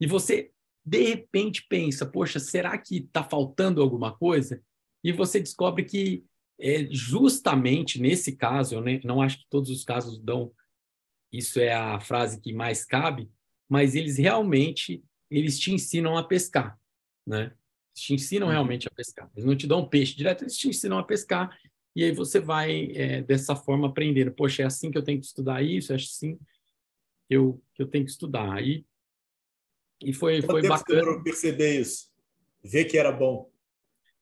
E 0.00 0.06
você, 0.06 0.50
de 0.84 1.02
repente, 1.02 1.64
pensa, 1.68 2.04
poxa, 2.04 2.38
será 2.40 2.76
que 2.76 2.98
está 2.98 3.22
faltando 3.22 3.80
alguma 3.80 4.12
coisa? 4.16 4.60
E 5.02 5.12
você 5.12 5.38
descobre 5.40 5.84
que 5.84 6.24
é 6.60 6.88
justamente 6.90 8.00
nesse 8.00 8.34
caso, 8.34 8.74
eu 8.74 8.84
não 9.04 9.22
acho 9.22 9.38
que 9.38 9.46
todos 9.48 9.70
os 9.70 9.84
casos 9.84 10.18
dão, 10.18 10.50
isso 11.32 11.60
é 11.60 11.72
a 11.72 12.00
frase 12.00 12.40
que 12.40 12.52
mais 12.52 12.84
cabe, 12.84 13.30
mas 13.68 13.94
eles 13.94 14.18
realmente 14.18 15.04
eles 15.30 15.58
te 15.58 15.72
ensinam 15.72 16.16
a 16.16 16.24
pescar, 16.24 16.78
né? 17.26 17.52
Eles 17.94 18.00
te 18.00 18.14
ensinam 18.14 18.46
uhum. 18.46 18.52
realmente 18.52 18.88
a 18.88 18.90
pescar. 18.90 19.30
Eles 19.34 19.44
não 19.44 19.56
te 19.56 19.66
dão 19.66 19.88
peixe 19.88 20.16
direto, 20.16 20.44
eles 20.44 20.56
te 20.56 20.68
ensinam 20.68 20.98
a 20.98 21.04
pescar. 21.04 21.56
E 21.94 22.04
aí 22.04 22.12
você 22.12 22.38
vai, 22.38 22.92
é, 22.94 23.22
dessa 23.22 23.56
forma, 23.56 23.88
aprendendo. 23.88 24.32
Poxa, 24.32 24.62
é 24.62 24.66
assim 24.66 24.90
que 24.90 24.98
eu 24.98 25.02
tenho 25.02 25.20
que 25.20 25.26
estudar 25.26 25.62
isso, 25.62 25.92
é 25.92 25.96
assim 25.96 26.38
que 27.26 27.36
eu, 27.36 27.62
que 27.74 27.82
eu 27.82 27.86
tenho 27.88 28.04
que 28.04 28.10
estudar. 28.10 28.62
E, 28.62 28.86
e 30.02 30.12
foi, 30.12 30.40
Quanto 30.40 30.50
foi 30.50 30.62
tempo 30.62 30.74
bacana. 30.74 31.02
Você 31.02 31.22
perceber 31.22 31.80
isso? 31.80 32.08
Ver 32.62 32.84
que 32.84 32.96
era 32.96 33.12
bom? 33.12 33.50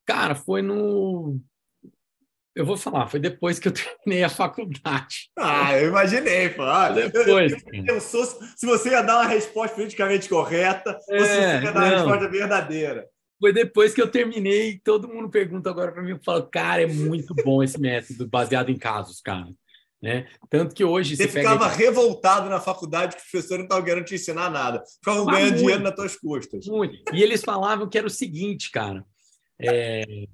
Cara, 0.05 0.35
foi 0.35 0.63
no 0.63 1.41
eu 2.57 2.65
vou 2.65 2.77
falar, 2.77 3.07
foi 3.07 3.21
depois 3.21 3.59
que 3.59 3.69
eu 3.69 3.73
terminei 4.05 4.25
a 4.25 4.31
faculdade. 4.31 5.31
Ah, 5.39 5.79
eu 5.79 5.89
imaginei, 5.89 6.49
pô. 6.49 6.63
Ah, 6.63 6.89
depois. 6.89 7.53
Eu, 7.53 7.95
eu, 7.95 8.01
sou, 8.01 8.25
se 8.25 8.65
você 8.65 8.91
ia 8.91 9.03
dar 9.03 9.21
uma 9.21 9.29
resposta 9.29 9.77
politicamente 9.77 10.27
correta, 10.27 10.99
é, 11.11 11.19
ou 11.19 11.25
se 11.27 11.35
você 11.35 11.65
ia 11.65 11.73
dar 11.73 11.75
não. 11.75 11.81
uma 11.83 11.97
resposta 11.97 12.29
verdadeira. 12.31 13.07
Foi 13.39 13.53
depois 13.53 13.93
que 13.93 14.01
eu 14.01 14.11
terminei, 14.11 14.81
todo 14.83 15.07
mundo 15.07 15.29
pergunta 15.29 15.69
agora 15.69 15.93
para 15.93 16.03
mim, 16.03 16.13
eu 16.13 16.21
falo, 16.25 16.45
cara, 16.45 16.83
é 16.83 16.87
muito 16.87 17.35
bom 17.45 17.63
esse 17.63 17.79
método 17.79 18.27
baseado 18.27 18.71
em 18.71 18.79
casos, 18.79 19.21
cara. 19.21 19.49
Né? 20.03 20.27
Tanto 20.49 20.75
que 20.75 20.85
hoje 20.85 21.15
você, 21.15 21.25
você 21.25 21.41
ficava 21.41 21.69
pega... 21.69 21.77
revoltado 21.77 22.49
na 22.49 22.61
faculdade 22.61 23.17
que 23.17 23.23
o 23.23 23.31
professor 23.31 23.59
não 23.59 23.65
estava 23.65 23.85
querendo 23.85 24.05
te 24.05 24.15
ensinar 24.15 24.51
nada. 24.51 24.83
Ficavam 24.99 25.27
ganhando 25.27 25.49
muito, 25.49 25.59
dinheiro 25.59 25.83
nas 25.83 25.95
tuas 25.95 26.17
custas. 26.17 26.67
Muito. 26.67 26.97
E 27.13 27.23
eles 27.23 27.43
falavam 27.43 27.87
que 27.87 27.99
era 27.99 28.07
o 28.07 28.11
seguinte, 28.11 28.71
cara. 28.71 29.05
É, 29.61 30.27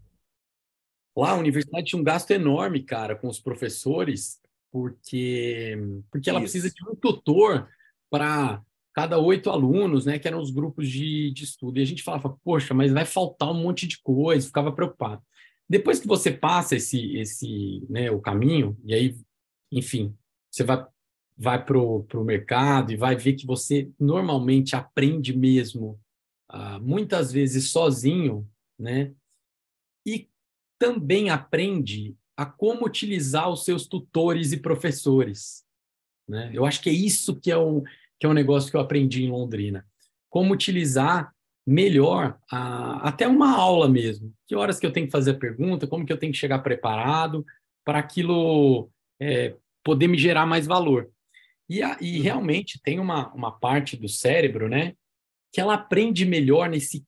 Lá 1.17 1.31
a 1.31 1.37
universidade 1.37 1.87
tinha 1.87 2.01
um 2.01 2.05
gasto 2.05 2.31
enorme, 2.31 2.83
cara, 2.83 3.15
com 3.15 3.29
os 3.29 3.39
professores, 3.39 4.41
porque, 4.71 5.77
porque 6.11 6.31
ela 6.31 6.39
Isso. 6.39 6.53
precisa 6.53 6.71
de 6.75 6.89
um 6.89 6.95
tutor 6.95 7.69
para 8.11 8.63
cada 8.95 9.19
oito 9.19 9.51
alunos, 9.51 10.07
né, 10.07 10.19
que 10.19 10.29
eram 10.29 10.41
os 10.41 10.51
grupos 10.51 10.89
de, 10.89 11.31
de 11.33 11.45
estudo. 11.45 11.79
E 11.79 11.83
a 11.83 11.85
gente 11.85 12.03
falava, 12.03 12.37
poxa, 12.45 12.75
mas 12.75 12.93
vai 12.93 13.05
faltar 13.05 13.51
um 13.51 13.63
monte 13.63 13.87
de 13.87 14.01
coisa, 14.01 14.47
ficava 14.47 14.73
preocupado. 14.73 15.23
Depois 15.69 15.99
que 15.99 16.07
você 16.07 16.31
passa 16.31 16.77
esse, 16.77 17.17
esse 17.17 17.87
né, 17.89 18.11
o 18.11 18.21
caminho, 18.21 18.77
e 18.85 18.95
aí, 18.95 19.17
enfim, 19.71 20.15
você 20.51 20.63
vai, 20.63 20.85
vai 21.37 21.65
para 21.65 21.79
o 21.79 22.25
mercado 22.25 22.93
e 22.93 22.97
vai 22.97 23.17
ver 23.17 23.35
que 23.35 23.47
você 23.47 23.91
normalmente 23.99 24.77
aprende 24.77 25.35
mesmo, 25.37 25.99
uh, 26.53 26.81
muitas 26.83 27.33
vezes 27.33 27.71
sozinho, 27.71 28.47
né? 28.79 29.13
Também 30.83 31.31
aprende 31.31 32.17
a 32.37 32.45
como 32.45 32.85
utilizar 32.85 33.49
os 33.49 33.65
seus 33.65 33.87
tutores 33.87 34.51
e 34.51 34.57
professores. 34.57 35.65
Né? 36.29 36.51
Eu 36.53 36.67
acho 36.67 36.83
que 36.83 36.91
é 36.91 36.93
isso 36.93 37.39
que 37.39 37.53
é, 37.53 37.57
um, 37.57 37.85
que 38.19 38.27
é 38.27 38.29
um 38.29 38.33
negócio 38.33 38.69
que 38.69 38.77
eu 38.77 38.81
aprendi 38.81 39.23
em 39.23 39.31
Londrina. 39.31 39.87
Como 40.29 40.53
utilizar 40.53 41.33
melhor 41.65 42.37
a, 42.51 43.09
até 43.09 43.29
uma 43.29 43.57
aula 43.57 43.89
mesmo. 43.89 44.35
Que 44.45 44.57
horas 44.57 44.81
que 44.81 44.85
eu 44.85 44.93
tenho 44.93 45.07
que 45.07 45.13
fazer 45.13 45.31
a 45.31 45.39
pergunta, 45.39 45.87
como 45.87 46.05
que 46.05 46.13
eu 46.13 46.19
tenho 46.19 46.33
que 46.33 46.39
chegar 46.39 46.59
preparado 46.59 47.47
para 47.85 48.01
aquilo 48.01 48.91
é, 49.21 49.55
poder 49.85 50.09
me 50.09 50.19
gerar 50.19 50.47
mais 50.47 50.67
valor. 50.67 51.09
E, 51.69 51.81
a, 51.81 51.97
e 52.01 52.17
uhum. 52.17 52.23
realmente 52.25 52.81
tem 52.83 52.99
uma, 52.99 53.33
uma 53.33 53.53
parte 53.53 53.97
do 53.97 54.09
cérebro, 54.09 54.69
né, 54.69 54.97
que 55.53 55.61
ela 55.61 55.75
aprende 55.75 56.27
melhor 56.27 56.69
nesse, 56.69 57.07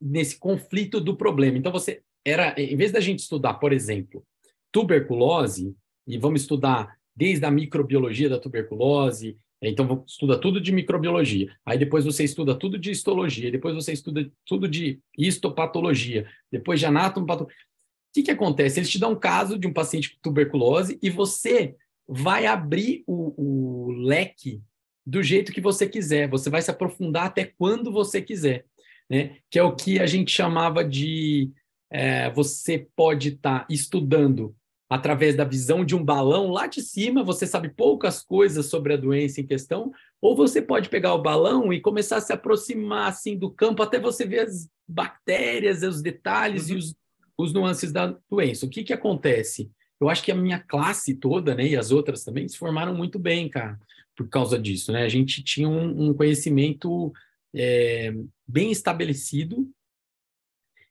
nesse 0.00 0.38
conflito 0.38 1.00
do 1.00 1.16
problema. 1.16 1.58
Então, 1.58 1.72
você 1.72 2.00
era, 2.28 2.54
em 2.60 2.76
vez 2.76 2.92
da 2.92 3.00
gente 3.00 3.20
estudar, 3.20 3.54
por 3.54 3.72
exemplo, 3.72 4.24
tuberculose, 4.70 5.74
e 6.06 6.18
vamos 6.18 6.42
estudar 6.42 6.96
desde 7.14 7.44
a 7.44 7.50
microbiologia 7.50 8.28
da 8.28 8.38
tuberculose, 8.38 9.36
então 9.60 10.04
estuda 10.06 10.38
tudo 10.38 10.60
de 10.60 10.70
microbiologia, 10.70 11.52
aí 11.66 11.76
depois 11.76 12.04
você 12.04 12.22
estuda 12.22 12.54
tudo 12.54 12.78
de 12.78 12.90
histologia, 12.90 13.50
depois 13.50 13.74
você 13.74 13.92
estuda 13.92 14.30
tudo 14.46 14.68
de 14.68 15.00
histopatologia, 15.16 16.28
depois 16.50 16.78
de 16.78 16.86
anatomopatologia. 16.86 17.56
O 17.56 18.14
que, 18.14 18.22
que 18.22 18.30
acontece? 18.30 18.78
Eles 18.78 18.88
te 18.88 18.98
dão 18.98 19.12
um 19.12 19.18
caso 19.18 19.58
de 19.58 19.66
um 19.66 19.72
paciente 19.72 20.10
com 20.10 20.20
tuberculose 20.22 20.98
e 21.02 21.10
você 21.10 21.74
vai 22.06 22.46
abrir 22.46 23.02
o, 23.06 23.34
o 23.36 23.90
leque 23.92 24.62
do 25.04 25.22
jeito 25.22 25.52
que 25.52 25.60
você 25.60 25.88
quiser, 25.88 26.28
você 26.28 26.48
vai 26.48 26.62
se 26.62 26.70
aprofundar 26.70 27.26
até 27.26 27.44
quando 27.44 27.90
você 27.90 28.22
quiser, 28.22 28.64
né? 29.10 29.36
Que 29.50 29.58
é 29.58 29.62
o 29.62 29.74
que 29.74 29.98
a 29.98 30.06
gente 30.06 30.30
chamava 30.30 30.84
de 30.84 31.50
é, 31.90 32.30
você 32.30 32.86
pode 32.94 33.30
estar 33.30 33.60
tá 33.60 33.66
estudando 33.68 34.54
através 34.88 35.36
da 35.36 35.44
visão 35.44 35.84
de 35.84 35.94
um 35.94 36.02
balão 36.02 36.50
lá 36.50 36.66
de 36.66 36.80
cima, 36.80 37.22
você 37.22 37.46
sabe 37.46 37.68
poucas 37.68 38.22
coisas 38.22 38.66
sobre 38.66 38.94
a 38.94 38.96
doença 38.96 39.40
em 39.40 39.46
questão, 39.46 39.92
ou 40.20 40.34
você 40.34 40.62
pode 40.62 40.88
pegar 40.88 41.14
o 41.14 41.22
balão 41.22 41.72
e 41.72 41.80
começar 41.80 42.16
a 42.16 42.20
se 42.20 42.32
aproximar 42.32 43.08
assim 43.08 43.36
do 43.36 43.50
campo 43.50 43.82
até 43.82 44.00
você 44.00 44.24
ver 44.24 44.40
as 44.40 44.68
bactérias, 44.86 45.82
os 45.82 46.00
detalhes 46.00 46.68
uhum. 46.68 46.76
e 46.76 46.78
os, 46.78 46.96
os 47.36 47.52
nuances 47.52 47.92
da 47.92 48.16
doença. 48.30 48.64
O 48.64 48.70
que 48.70 48.82
que 48.82 48.92
acontece? 48.92 49.70
Eu 50.00 50.08
acho 50.08 50.22
que 50.22 50.32
a 50.32 50.36
minha 50.36 50.58
classe 50.58 51.14
toda, 51.14 51.54
né, 51.54 51.66
e 51.66 51.76
as 51.76 51.90
outras 51.90 52.24
também, 52.24 52.48
se 52.48 52.56
formaram 52.56 52.94
muito 52.94 53.18
bem, 53.18 53.48
cara, 53.48 53.78
por 54.16 54.28
causa 54.28 54.58
disso, 54.58 54.90
né? 54.90 55.02
A 55.02 55.08
gente 55.08 55.42
tinha 55.42 55.68
um, 55.68 56.08
um 56.08 56.14
conhecimento 56.14 57.12
é, 57.54 58.14
bem 58.46 58.70
estabelecido 58.70 59.68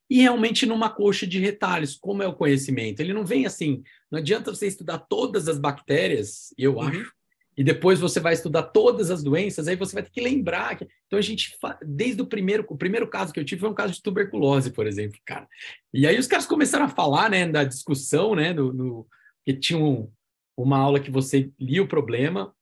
e 0.10 0.22
realmente 0.22 0.66
numa 0.66 0.90
coxa 0.90 1.28
de 1.28 1.40
retalhos, 1.40 1.96
como 1.96 2.24
é 2.24 2.28
o 2.28 2.36
conhecimento. 2.36 3.00
Ele 3.00 3.14
não 3.14 3.26
vem 3.26 3.46
assim, 3.46 3.84
não 4.10 4.20
adianta 4.20 4.54
você 4.54 4.68
estudar 4.68 5.00
todas 5.00 5.48
as 5.48 5.60
bactérias, 5.60 6.54
eu 6.58 6.76
uhum. 6.76 6.82
acho, 6.82 7.12
e 7.58 7.64
depois 7.64 8.00
você 8.00 8.20
vai 8.20 8.34
estudar 8.34 8.64
todas 8.64 9.10
as 9.10 9.24
doenças, 9.24 9.68
aí 9.68 9.76
você 9.76 9.96
vai 9.96 10.04
ter 10.04 10.12
que 10.12 10.22
lembrar. 10.22 10.78
Que... 10.78 10.88
Então 11.08 11.18
a 11.18 11.22
gente, 11.22 11.58
desde 11.84 12.22
o 12.22 12.28
primeiro, 12.28 12.64
o 12.70 12.78
primeiro 12.78 13.08
caso 13.08 13.34
que 13.34 13.40
eu 13.40 13.46
tive 13.46 13.62
foi 13.62 13.70
um 13.70 13.74
caso 13.74 13.94
de 13.94 14.02
tuberculose, 14.02 14.72
por 14.72 14.86
exemplo, 14.86 15.20
cara. 15.26 15.48
E 15.92 16.06
aí 16.06 16.20
os 16.20 16.28
caras 16.28 16.46
começaram 16.46 16.86
a 16.86 16.90
falar, 16.90 17.32
né, 17.32 17.48
da 17.48 17.64
discussão, 17.64 18.36
né, 18.36 18.54
do, 18.54 18.72
no, 18.72 19.08
que 19.44 19.54
tinha 19.54 19.80
um, 19.80 20.08
uma 20.56 20.78
aula 20.78 21.00
que 21.00 21.10
você 21.10 21.52
lia 21.60 21.82
o 21.82 21.88
problema, 21.88 22.54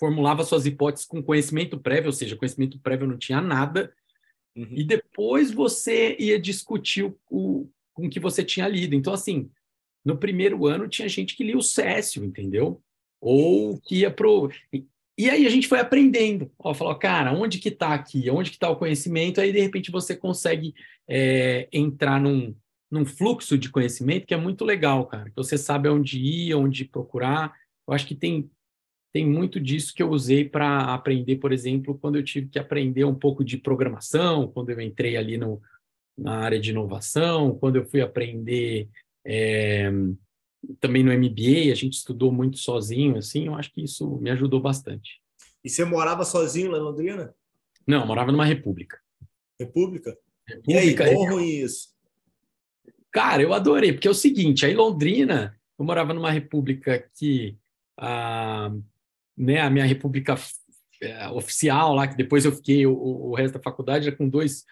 formulava 0.00 0.42
suas 0.42 0.64
hipóteses 0.64 1.06
com 1.06 1.22
conhecimento 1.22 1.78
prévio, 1.78 2.06
ou 2.06 2.12
seja, 2.12 2.36
conhecimento 2.36 2.80
prévio 2.80 3.06
não 3.06 3.18
tinha 3.18 3.42
nada, 3.42 3.92
uhum. 4.56 4.68
e 4.70 4.84
depois 4.84 5.50
você 5.50 6.16
ia 6.18 6.38
discutir 6.38 7.04
o, 7.04 7.18
o, 7.30 7.68
com 7.92 8.06
o 8.06 8.10
que 8.10 8.20
você 8.20 8.44
tinha 8.44 8.68
lido. 8.68 8.94
Então, 8.94 9.12
assim, 9.12 9.50
no 10.04 10.16
primeiro 10.16 10.66
ano 10.66 10.88
tinha 10.88 11.08
gente 11.08 11.36
que 11.36 11.44
lia 11.44 11.56
o 11.56 11.62
Cécio, 11.62 12.24
entendeu? 12.24 12.82
ou 13.20 13.78
que 13.80 14.00
ia 14.00 14.10
pro 14.10 14.50
e 15.20 15.28
aí 15.28 15.46
a 15.48 15.50
gente 15.50 15.66
foi 15.66 15.80
aprendendo, 15.80 16.48
ó, 16.56 16.72
falou, 16.72 16.94
cara, 16.94 17.32
onde 17.32 17.58
que 17.58 17.70
está 17.70 17.92
aqui, 17.92 18.30
onde 18.30 18.50
que 18.50 18.56
está 18.56 18.70
o 18.70 18.76
conhecimento, 18.76 19.40
aí 19.40 19.52
de 19.52 19.60
repente 19.60 19.90
você 19.90 20.14
consegue 20.14 20.72
é, 21.08 21.68
entrar 21.72 22.20
num, 22.20 22.54
num 22.88 23.04
fluxo 23.04 23.58
de 23.58 23.68
conhecimento 23.68 24.28
que 24.28 24.32
é 24.34 24.36
muito 24.36 24.64
legal, 24.64 25.04
cara, 25.06 25.28
que 25.28 25.34
você 25.34 25.58
sabe 25.58 25.88
onde 25.88 26.20
ir, 26.20 26.54
onde 26.54 26.84
procurar, 26.84 27.52
eu 27.88 27.94
acho 27.94 28.06
que 28.06 28.14
tem 28.14 28.48
tem 29.12 29.26
muito 29.26 29.58
disso 29.58 29.94
que 29.94 30.02
eu 30.02 30.10
usei 30.10 30.44
para 30.44 30.94
aprender, 30.94 31.36
por 31.36 31.52
exemplo, 31.52 31.98
quando 31.98 32.16
eu 32.16 32.22
tive 32.22 32.48
que 32.48 32.58
aprender 32.58 33.04
um 33.04 33.14
pouco 33.14 33.44
de 33.44 33.56
programação, 33.56 34.48
quando 34.48 34.70
eu 34.70 34.80
entrei 34.80 35.16
ali 35.16 35.38
no, 35.38 35.60
na 36.16 36.38
área 36.38 36.60
de 36.60 36.70
inovação, 36.70 37.56
quando 37.58 37.76
eu 37.76 37.86
fui 37.86 38.00
aprender 38.00 38.88
é, 39.26 39.90
também 40.80 41.02
no 41.02 41.12
MBA, 41.12 41.72
a 41.72 41.74
gente 41.74 41.94
estudou 41.94 42.30
muito 42.30 42.58
sozinho, 42.58 43.16
assim, 43.16 43.46
eu 43.46 43.54
acho 43.54 43.72
que 43.72 43.82
isso 43.82 44.16
me 44.18 44.30
ajudou 44.30 44.60
bastante. 44.60 45.20
E 45.64 45.70
você 45.70 45.84
morava 45.84 46.24
sozinho 46.24 46.70
lá 46.70 46.78
em 46.78 46.82
Londrina? 46.82 47.34
Não, 47.86 48.06
morava 48.06 48.30
numa 48.30 48.44
república. 48.44 48.98
República? 49.58 50.16
república 50.46 51.04
e 51.04 51.08
aí, 51.08 51.14
bom 51.14 51.20
ou 51.20 51.30
ruim 51.30 51.48
isso? 51.48 51.88
Cara, 53.10 53.42
eu 53.42 53.52
adorei, 53.52 53.92
porque 53.92 54.06
é 54.06 54.10
o 54.10 54.14
seguinte, 54.14 54.66
aí 54.66 54.74
Londrina, 54.74 55.58
eu 55.78 55.84
morava 55.84 56.12
numa 56.12 56.30
república 56.30 57.08
que 57.16 57.56
a, 57.98 58.70
né, 59.38 59.60
a 59.60 59.70
minha 59.70 59.84
república 59.84 60.34
é, 61.00 61.28
oficial 61.28 61.94
lá, 61.94 62.08
que 62.08 62.16
depois 62.16 62.44
eu 62.44 62.52
fiquei 62.52 62.86
o, 62.86 62.92
o 62.92 63.34
resto 63.34 63.54
da 63.54 63.62
faculdade, 63.62 64.10
com 64.12 64.28
dois 64.28 64.64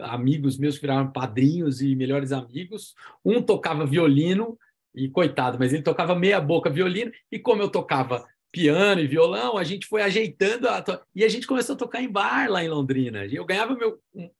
amigos 0.00 0.58
meus 0.58 0.74
que 0.74 0.82
viraram 0.82 1.10
padrinhos 1.10 1.80
e 1.80 1.94
melhores 1.94 2.32
amigos. 2.32 2.94
Um 3.24 3.40
tocava 3.40 3.86
violino 3.86 4.58
e 4.94 5.08
coitado, 5.08 5.58
mas 5.58 5.72
ele 5.72 5.82
tocava 5.82 6.14
meia 6.14 6.40
boca 6.40 6.70
violino, 6.70 7.10
e 7.30 7.38
como 7.38 7.62
eu 7.62 7.68
tocava 7.68 8.24
piano 8.52 9.00
e 9.00 9.06
violão, 9.06 9.58
a 9.58 9.64
gente 9.64 9.86
foi 9.86 10.00
ajeitando 10.02 10.68
a 10.68 10.84
e 11.14 11.24
a 11.24 11.28
gente 11.28 11.46
começou 11.46 11.74
a 11.74 11.78
tocar 11.78 12.00
em 12.00 12.08
bar 12.08 12.48
lá 12.48 12.62
em 12.62 12.68
Londrina. 12.68 13.26
Eu 13.26 13.44
ganhava 13.44 13.74
meu 13.74 13.98
um, 14.14 14.30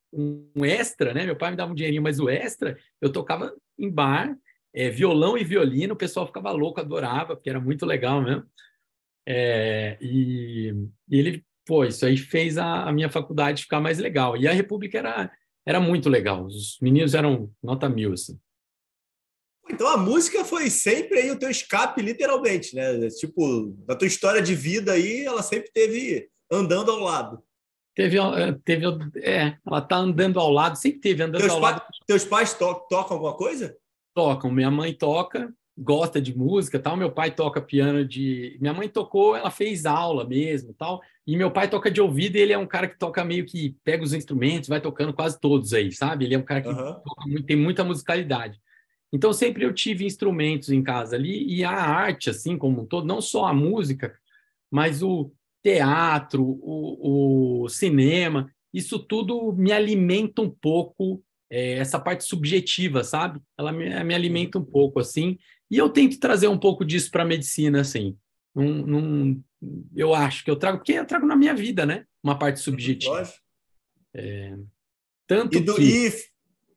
um 0.56 0.64
extra, 0.64 1.12
né? 1.12 1.24
Meu 1.26 1.34
pai 1.34 1.50
me 1.50 1.56
dava 1.56 1.72
um 1.72 1.74
dinheirinho, 1.74 2.02
mas 2.02 2.20
o 2.20 2.30
extra 2.30 2.78
eu 3.00 3.10
tocava 3.10 3.52
em 3.76 3.90
bar, 3.90 4.36
é, 4.72 4.88
violão 4.88 5.36
e 5.36 5.42
violino, 5.42 5.94
o 5.94 5.96
pessoal 5.96 6.26
ficava 6.26 6.52
louco, 6.52 6.80
adorava, 6.80 7.34
porque 7.34 7.50
era 7.50 7.60
muito 7.60 7.84
legal 7.84 8.22
mesmo. 8.22 8.44
É, 9.26 9.96
e, 10.00 10.70
e, 11.08 11.18
ele, 11.18 11.44
pô, 11.66 11.84
isso 11.84 12.04
aí 12.04 12.16
fez 12.16 12.58
a, 12.58 12.84
a, 12.84 12.92
minha 12.92 13.08
faculdade 13.10 13.62
ficar 13.62 13.80
mais 13.80 13.98
legal. 13.98 14.36
E 14.36 14.46
a 14.46 14.52
República 14.52 14.98
era, 14.98 15.32
era 15.66 15.80
muito 15.80 16.08
legal, 16.08 16.44
os 16.44 16.78
meninos 16.80 17.14
eram 17.14 17.50
nota 17.62 17.88
mil, 17.88 18.12
assim. 18.12 18.38
Então 19.70 19.88
a 19.88 19.96
música 19.96 20.44
foi 20.44 20.68
sempre 20.68 21.20
aí 21.20 21.30
o 21.30 21.38
teu 21.38 21.48
escape, 21.48 22.02
literalmente, 22.02 22.74
né? 22.74 23.08
Tipo, 23.08 23.74
na 23.88 23.94
tua 23.94 24.06
história 24.06 24.42
de 24.42 24.54
vida 24.54 24.92
aí, 24.92 25.24
ela 25.24 25.42
sempre 25.42 25.70
teve 25.72 26.28
andando 26.50 26.90
ao 26.90 26.98
lado. 26.98 27.42
Teve, 27.94 28.18
eh, 28.18 28.58
teve 28.64 28.84
é, 29.22 29.56
ela 29.64 29.80
tá 29.80 29.96
andando 29.96 30.38
ao 30.38 30.50
lado, 30.50 30.76
sempre 30.76 31.00
teve 31.00 31.22
andando 31.22 31.40
teus 31.40 31.52
ao 31.52 31.60
lado. 31.60 31.82
Teus 32.06 32.24
pais 32.24 32.52
to 32.52 32.74
tocam 32.90 33.16
alguma 33.16 33.34
coisa? 33.36 33.76
Tocam. 34.14 34.50
Minha 34.50 34.70
mãe 34.70 34.92
toca, 34.92 35.52
gosta 35.76 36.20
de 36.20 36.36
música, 36.36 36.78
tal. 36.78 36.96
Meu 36.96 37.10
pai 37.10 37.30
toca 37.30 37.60
piano 37.60 38.04
de. 38.04 38.56
Minha 38.60 38.72
mãe 38.72 38.88
tocou, 38.88 39.36
ela 39.36 39.50
fez 39.50 39.86
aula 39.86 40.26
mesmo, 40.26 40.74
tal. 40.74 41.00
E 41.26 41.36
meu 41.36 41.50
pai 41.50 41.68
toca 41.68 41.90
de 41.90 42.00
ouvido. 42.00 42.36
E 42.36 42.40
ele 42.40 42.52
é 42.52 42.58
um 42.58 42.66
cara 42.66 42.88
que 42.88 42.98
toca 42.98 43.24
meio 43.24 43.44
que 43.44 43.76
pega 43.84 44.02
os 44.02 44.12
instrumentos, 44.12 44.68
vai 44.68 44.80
tocando 44.80 45.12
quase 45.12 45.40
todos 45.40 45.72
aí, 45.72 45.92
sabe? 45.92 46.24
Ele 46.24 46.34
é 46.34 46.38
um 46.38 46.42
cara 46.42 46.62
que 46.62 46.68
uhum. 46.68 46.96
muito, 47.26 47.46
tem 47.46 47.56
muita 47.56 47.84
musicalidade. 47.84 48.60
Então, 49.12 49.32
sempre 49.32 49.64
eu 49.64 49.72
tive 49.72 50.04
instrumentos 50.04 50.70
em 50.70 50.82
casa 50.82 51.14
ali, 51.14 51.46
e 51.46 51.62
a 51.62 51.70
arte, 51.70 52.30
assim 52.30 52.58
como 52.58 52.82
um 52.82 52.84
todo, 52.84 53.06
não 53.06 53.20
só 53.20 53.46
a 53.46 53.54
música, 53.54 54.12
mas 54.68 55.04
o 55.04 55.32
teatro, 55.62 56.42
o, 56.42 57.62
o 57.62 57.68
cinema, 57.68 58.50
isso 58.72 58.98
tudo 58.98 59.52
me 59.52 59.70
alimenta 59.70 60.42
um 60.42 60.50
pouco, 60.50 61.22
é, 61.48 61.74
essa 61.74 62.00
parte 62.00 62.24
subjetiva, 62.24 63.04
sabe? 63.04 63.40
Ela 63.56 63.70
me, 63.70 64.02
me, 64.02 64.14
alimenta 64.14 64.58
um 64.58 64.64
pouco, 64.64 64.98
assim, 64.98 65.38
e 65.74 65.76
eu 65.76 65.90
tento 65.90 66.20
trazer 66.20 66.46
um 66.46 66.56
pouco 66.56 66.84
disso 66.84 67.10
para 67.10 67.24
a 67.24 67.26
medicina, 67.26 67.80
assim. 67.80 68.16
Num, 68.54 68.86
num, 68.86 69.42
eu 69.96 70.14
acho 70.14 70.44
que 70.44 70.50
eu 70.50 70.54
trago, 70.54 70.78
porque 70.78 70.92
eu 70.92 71.04
trago 71.04 71.26
na 71.26 71.34
minha 71.34 71.52
vida, 71.52 71.84
né? 71.84 72.06
Uma 72.22 72.38
parte 72.38 72.60
subjetiva. 72.60 73.28
É, 74.14 74.56
tanto 75.26 75.58
e 75.58 75.60
do, 75.60 75.74
que... 75.74 75.82
E... 75.82 76.12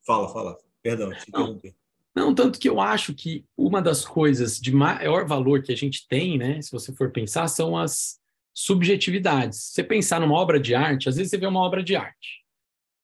Fala, 0.03 0.27
fala. 0.33 0.57
Perdão, 0.81 1.11
te 1.11 1.29
interrompi. 1.29 1.75
Não, 2.15 2.33
tanto 2.33 2.57
que 2.57 2.67
eu 2.67 2.81
acho 2.81 3.13
que 3.13 3.45
uma 3.55 3.83
das 3.83 4.03
coisas 4.03 4.59
de 4.59 4.73
maior 4.73 5.27
valor 5.27 5.61
que 5.61 5.71
a 5.71 5.77
gente 5.77 6.07
tem, 6.07 6.35
né, 6.35 6.59
se 6.59 6.71
você 6.71 6.91
for 6.91 7.11
pensar, 7.11 7.47
são 7.49 7.77
as 7.77 8.19
subjetividades. 8.51 9.59
Você 9.59 9.83
pensar 9.83 10.19
numa 10.19 10.33
obra 10.33 10.59
de 10.59 10.73
arte, 10.73 11.07
às 11.07 11.17
vezes 11.17 11.29
você 11.29 11.37
vê 11.37 11.45
uma 11.45 11.61
obra 11.61 11.83
de 11.83 11.95
arte, 11.95 12.43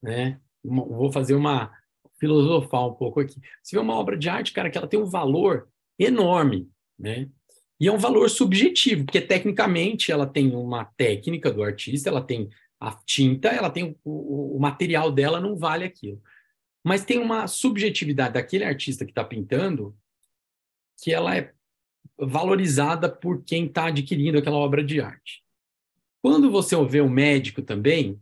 né? 0.02 0.42
Vou 0.64 1.12
fazer 1.12 1.36
uma 1.36 1.72
filosofar 2.20 2.88
um 2.88 2.96
pouco 2.96 3.20
aqui. 3.20 3.40
Você 3.62 3.76
vê 3.76 3.80
uma 3.80 3.94
obra 3.94 4.18
de 4.18 4.28
arte, 4.28 4.54
cara, 4.54 4.72
que 4.72 4.78
ela 4.80 4.88
tem 4.88 5.00
um 5.00 5.06
valor 5.06 5.72
enorme, 5.98 6.70
né? 6.98 7.30
E 7.80 7.88
é 7.88 7.92
um 7.92 7.98
valor 7.98 8.30
subjetivo, 8.30 9.06
porque 9.06 9.20
tecnicamente 9.20 10.12
ela 10.12 10.26
tem 10.26 10.56
uma 10.56 10.86
técnica 10.86 11.52
do 11.52 11.64
artista, 11.64 12.10
ela 12.10 12.22
tem 12.22 12.50
a 12.80 12.92
tinta, 13.06 13.50
ela 13.50 13.70
tem 13.70 13.98
o, 14.04 14.56
o 14.56 14.60
material 14.60 15.12
dela 15.12 15.40
não 15.40 15.56
vale 15.56 15.84
aquilo. 15.84 16.22
Mas 16.84 17.06
tem 17.06 17.18
uma 17.18 17.48
subjetividade 17.48 18.34
daquele 18.34 18.64
artista 18.64 19.06
que 19.06 19.12
está 19.12 19.24
pintando 19.24 19.96
que 21.02 21.12
ela 21.12 21.36
é 21.36 21.54
valorizada 22.18 23.10
por 23.10 23.44
quem 23.44 23.66
está 23.66 23.88
adquirindo 23.88 24.38
aquela 24.38 24.58
obra 24.58 24.84
de 24.84 25.02
arte. 25.02 25.44
Quando 26.22 26.50
você 26.50 26.76
vê 26.86 27.02
o 27.02 27.10
médico 27.10 27.62
também, 27.62 28.22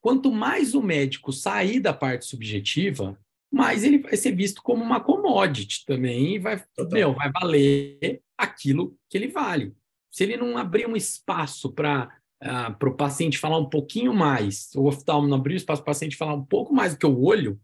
quanto 0.00 0.30
mais 0.30 0.74
o 0.74 0.82
médico 0.82 1.32
sair 1.32 1.80
da 1.80 1.92
parte 1.92 2.26
subjetiva, 2.26 3.18
mais 3.52 3.84
ele 3.84 3.98
vai 3.98 4.16
ser 4.16 4.32
visto 4.32 4.62
como 4.62 4.82
uma 4.82 5.00
commodity 5.00 5.84
também 5.86 6.34
e 6.34 6.38
vai, 6.38 6.62
meu, 6.90 7.14
vai 7.14 7.30
valer 7.30 8.22
aquilo 8.36 8.96
que 9.08 9.16
ele 9.16 9.28
vale. 9.28 9.74
Se 10.10 10.24
ele 10.24 10.36
não 10.36 10.56
abrir 10.56 10.86
um 10.86 10.96
espaço 10.96 11.72
para 11.72 12.06
uh, 12.42 12.48
ah, 12.48 12.70
para 12.70 12.88
o 12.88 12.96
paciente 12.96 13.38
falar 13.38 13.58
um 13.58 13.68
pouquinho 13.68 14.12
mais, 14.14 14.70
o 14.74 14.86
oftalmo 14.86 15.28
não 15.28 15.36
abrir 15.36 15.56
espaço 15.56 15.82
para 15.82 15.90
o 15.90 15.94
paciente 15.94 16.16
falar 16.16 16.34
um 16.34 16.44
pouco 16.44 16.74
mais 16.74 16.92
do 16.94 16.98
que 16.98 17.06
o 17.06 17.22
olho, 17.22 17.60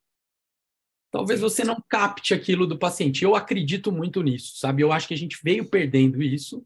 talvez 1.10 1.40
você 1.40 1.62
não 1.62 1.82
capte 1.88 2.32
aquilo 2.32 2.66
do 2.66 2.78
paciente. 2.78 3.22
Eu 3.22 3.36
acredito 3.36 3.92
muito 3.92 4.22
nisso, 4.22 4.56
sabe? 4.56 4.82
Eu 4.82 4.92
acho 4.92 5.06
que 5.06 5.14
a 5.14 5.18
gente 5.18 5.38
veio 5.44 5.68
perdendo 5.68 6.22
isso, 6.22 6.64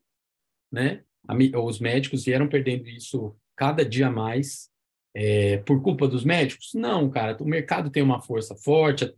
né? 0.73 1.03
Os 1.63 1.81
médicos 1.81 2.25
vieram 2.25 2.49
perdendo 2.49 2.89
isso 2.89 3.37
cada 3.57 3.85
dia 3.85 4.09
mais. 4.09 4.71
É, 5.19 5.57
por 5.59 5.83
culpa 5.83 6.07
dos 6.07 6.25
médicos? 6.25 6.73
Não, 6.75 7.09
cara. 7.09 7.35
O 7.41 7.47
mercado 7.47 7.89
tem 7.89 8.03
uma 8.03 8.21
força 8.21 8.55
forte. 8.55 9.15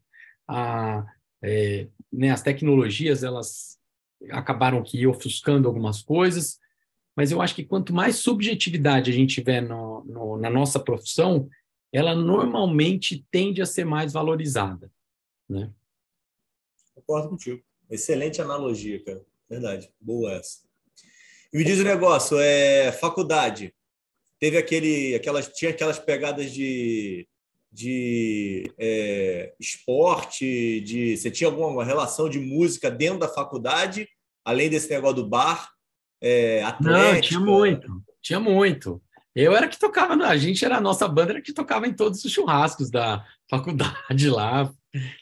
A, 0.47 1.05
é, 1.43 1.89
né, 2.13 2.31
as 2.31 2.41
tecnologias 2.41 3.25
elas 3.25 3.79
acabaram 4.31 4.81
que 4.83 5.05
ofuscando 5.09 5.67
algumas 5.67 6.01
coisas, 6.01 6.59
mas 7.17 7.33
eu 7.33 7.43
acho 7.43 7.55
que 7.55 7.65
quanto 7.65 7.93
mais 7.93 8.17
subjetividade 8.17 9.11
a 9.11 9.15
gente 9.15 9.35
tiver 9.35 9.61
no, 9.61 10.05
no, 10.05 10.37
na 10.37 10.49
nossa 10.49 10.79
profissão, 10.79 11.49
ela 11.93 12.15
normalmente 12.15 13.27
tende 13.29 13.61
a 13.61 13.67
ser 13.67 13.85
mais 13.85 14.13
valorizada. 14.13 14.91
Né? 15.49 15.73
Concordo 16.95 17.31
contigo. 17.31 17.61
Excelente 17.91 18.41
analogia, 18.41 19.03
cara. 19.03 19.25
Verdade. 19.51 19.91
Boa 20.01 20.33
essa. 20.33 20.59
E 21.53 21.59
me 21.59 21.65
diz 21.65 21.79
o 21.79 21.83
um 21.83 21.87
negócio, 21.87 22.39
é 22.39 22.93
faculdade. 22.93 23.75
Teve 24.41 24.57
aquele, 24.57 25.15
aquelas, 25.15 25.49
tinha 25.49 25.71
aquelas 25.71 25.99
pegadas 25.99 26.53
de, 26.53 27.27
de 27.73 28.73
é, 28.79 29.53
esporte, 29.59 30.81
de 30.81 31.17
você 31.17 31.31
tinha 31.31 31.49
alguma 31.49 31.85
relação 31.85 32.29
de 32.29 32.39
música 32.39 32.91
dentro 32.91 33.19
da 33.19 33.29
faculdade, 33.29 34.09
além 34.45 34.71
desse 34.71 34.91
negócio 34.91 35.17
do 35.17 35.29
bar, 35.29 35.69
é, 36.21 36.63
atlética? 36.63 37.13
Não, 37.13 37.21
tinha 37.21 37.41
muito, 37.41 38.03
tinha 38.23 38.41
muito. 38.41 39.03
Eu 39.35 39.57
era 39.57 39.69
que 39.69 39.79
tocava, 39.79 40.15
a 40.15 40.37
gente 40.37 40.65
era 40.65 40.79
a 40.79 40.81
nossa 40.81 41.07
banda 41.07 41.33
era 41.33 41.43
que 41.43 41.53
tocava 41.53 41.87
em 41.87 41.95
todos 41.95 42.25
os 42.25 42.33
churrascos 42.33 42.91
da 42.91 43.25
faculdade 43.49 44.29
lá, 44.31 44.73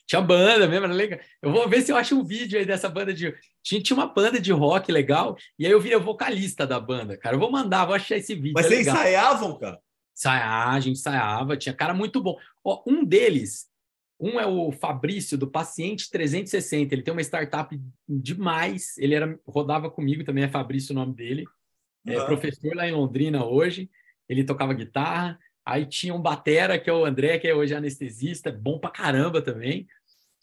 Tinha 0.06 0.20
banda 0.20 0.66
mesmo, 0.66 0.86
era 0.86 0.94
legal. 0.94 1.20
Eu 1.42 1.52
vou 1.52 1.68
ver 1.68 1.82
se 1.82 1.92
eu 1.92 1.96
acho 1.96 2.18
um 2.18 2.24
vídeo 2.24 2.58
aí 2.58 2.64
dessa 2.64 2.88
banda 2.88 3.12
de. 3.12 3.34
Tinha, 3.62 3.82
tinha 3.82 3.96
uma 3.96 4.06
banda 4.06 4.40
de 4.40 4.52
rock 4.52 4.92
legal, 4.92 5.36
e 5.58 5.66
aí 5.66 5.72
eu 5.72 5.80
virei 5.80 5.96
o 5.96 6.02
vocalista 6.02 6.66
da 6.66 6.78
banda, 6.78 7.16
cara. 7.16 7.36
Eu 7.36 7.40
vou 7.40 7.50
mandar, 7.50 7.84
vou 7.84 7.94
achar 7.94 8.16
esse 8.16 8.34
vídeo. 8.34 8.52
Mas 8.54 8.66
é 8.66 8.68
vocês 8.68 8.86
ensaiavam, 8.86 9.58
cara? 9.58 9.80
Ensaiar, 10.16 10.68
a 10.68 10.80
gente 10.80 10.98
ensaiava, 10.98 11.56
tinha 11.56 11.74
cara 11.74 11.92
muito 11.92 12.22
bom. 12.22 12.36
Ó, 12.64 12.82
um 12.86 13.04
deles, 13.04 13.66
um 14.18 14.40
é 14.40 14.46
o 14.46 14.72
Fabrício, 14.72 15.36
do 15.36 15.46
Paciente 15.46 16.10
360. 16.10 16.94
Ele 16.94 17.02
tem 17.02 17.12
uma 17.12 17.20
startup 17.20 17.78
demais. 18.08 18.96
Ele 18.98 19.14
era, 19.14 19.38
rodava 19.46 19.90
comigo 19.90 20.24
também, 20.24 20.44
é 20.44 20.48
Fabrício 20.48 20.92
o 20.92 20.94
nome 20.94 21.14
dele. 21.14 21.44
É 22.06 22.18
uhum. 22.18 22.26
professor 22.26 22.74
lá 22.74 22.88
em 22.88 22.92
Londrina 22.92 23.44
hoje. 23.44 23.90
Ele 24.28 24.44
tocava 24.44 24.72
guitarra. 24.72 25.38
Aí 25.66 25.84
tinha 25.84 26.14
um 26.14 26.22
batera, 26.22 26.78
que 26.78 26.88
é 26.88 26.92
o 26.92 27.04
André, 27.04 27.38
que 27.38 27.48
é 27.48 27.54
hoje 27.54 27.74
anestesista, 27.74 28.52
bom 28.52 28.78
pra 28.78 28.90
caramba 28.90 29.42
também. 29.42 29.86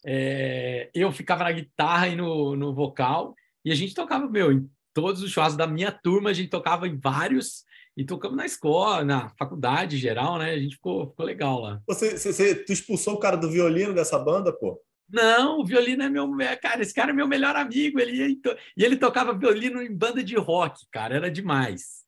É, 0.06 0.90
eu 0.94 1.12
ficava 1.14 1.46
na 1.46 1.52
guitarra 1.52 2.10
e 2.10 2.16
no, 2.16 2.58
no 2.58 2.74
vocal, 2.74 3.34
e 3.64 3.72
a 3.72 3.76
gente 3.76 3.96
tocava, 3.96 4.30
meu, 4.30 4.52
em 4.52 4.70
todos 4.94 5.24
os 5.24 5.32
churrascos 5.32 5.58
da 5.58 5.66
minha 5.66 5.92
turma, 5.92 6.30
a 6.30 6.34
gente 6.34 6.50
tocava 6.50 6.88
em 6.88 7.00
vários, 7.00 7.64
e 7.96 8.04
tocamos 8.04 8.36
na 8.36 8.46
escola, 8.46 9.06
na 9.06 9.30
faculdade 9.38 9.98
geral, 9.98 10.40
né? 10.40 10.52
A 10.52 10.60
gente 10.60 10.76
ficou, 10.76 11.10
ficou 11.10 11.26
legal 11.26 11.62
lá. 11.62 11.82
Você, 11.88 12.18
você, 12.18 12.56
tu 12.56 12.74
expulsou 12.74 13.14
o 13.14 13.20
cara 13.20 13.38
do 13.38 13.50
violino 13.50 13.94
dessa 13.94 14.18
banda, 14.18 14.52
pô? 14.52 14.82
Não, 15.08 15.60
o 15.60 15.66
violino 15.66 16.02
é 16.02 16.10
meu. 16.10 16.42
É, 16.42 16.56
cara, 16.56 16.82
esse 16.82 16.94
cara 16.94 17.12
é 17.12 17.14
meu 17.14 17.28
melhor 17.28 17.56
amigo. 17.56 18.00
Ele, 18.00 18.42
e 18.76 18.84
ele 18.84 18.98
tocava 18.98 19.38
violino 19.38 19.82
em 19.82 19.96
banda 19.96 20.24
de 20.24 20.36
rock, 20.36 20.88
cara. 20.92 21.16
Era 21.16 21.30
demais. 21.30 22.04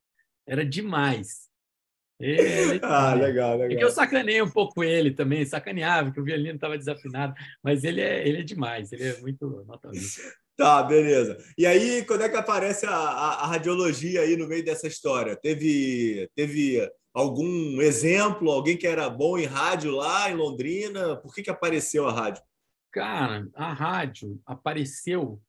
Era 0.48 0.66
demais. 0.66 1.45
Ele, 2.20 2.80
ah, 2.84 3.14
legal, 3.14 3.58
legal. 3.58 3.80
É 3.80 3.84
eu 3.84 3.90
sacanei 3.90 4.42
um 4.42 4.50
pouco 4.50 4.84
ele 4.84 5.12
também, 5.12 5.46
sacaneava, 5.46 6.12
que 6.12 6.20
o 6.20 6.24
violino 6.24 6.56
estava 6.56 6.78
desafinado, 6.78 7.34
mas 7.62 7.84
ele 7.84 8.02
é, 8.02 8.28
ele 8.28 8.40
é 8.40 8.44
demais, 8.44 8.92
ele 8.92 9.04
é 9.04 9.20
muito 9.20 9.64
nota 9.68 9.90
Tá, 10.58 10.82
beleza. 10.84 11.38
E 11.58 11.66
aí, 11.66 12.06
quando 12.06 12.22
é 12.22 12.30
que 12.30 12.38
aparece 12.38 12.86
a, 12.86 12.96
a, 12.96 13.44
a, 13.44 13.48
radiologia 13.48 14.22
aí 14.22 14.38
no 14.38 14.48
meio 14.48 14.64
dessa 14.64 14.88
história? 14.88 15.36
Teve, 15.36 16.30
teve 16.34 16.90
algum 17.14 17.82
exemplo, 17.82 18.50
alguém 18.50 18.78
que 18.78 18.88
era 18.88 19.10
bom 19.10 19.38
em 19.38 19.44
rádio 19.44 19.92
lá 19.92 20.32
em 20.32 20.36
Londrina? 20.36 21.18
Por 21.18 21.36
que, 21.36 21.44
que 21.44 21.50
apareceu 21.50 22.08
a 22.08 22.14
rádio? 22.14 22.42
Cara, 22.90 23.46
a 23.54 23.74
rádio 23.74 24.40
apareceu 24.46 25.42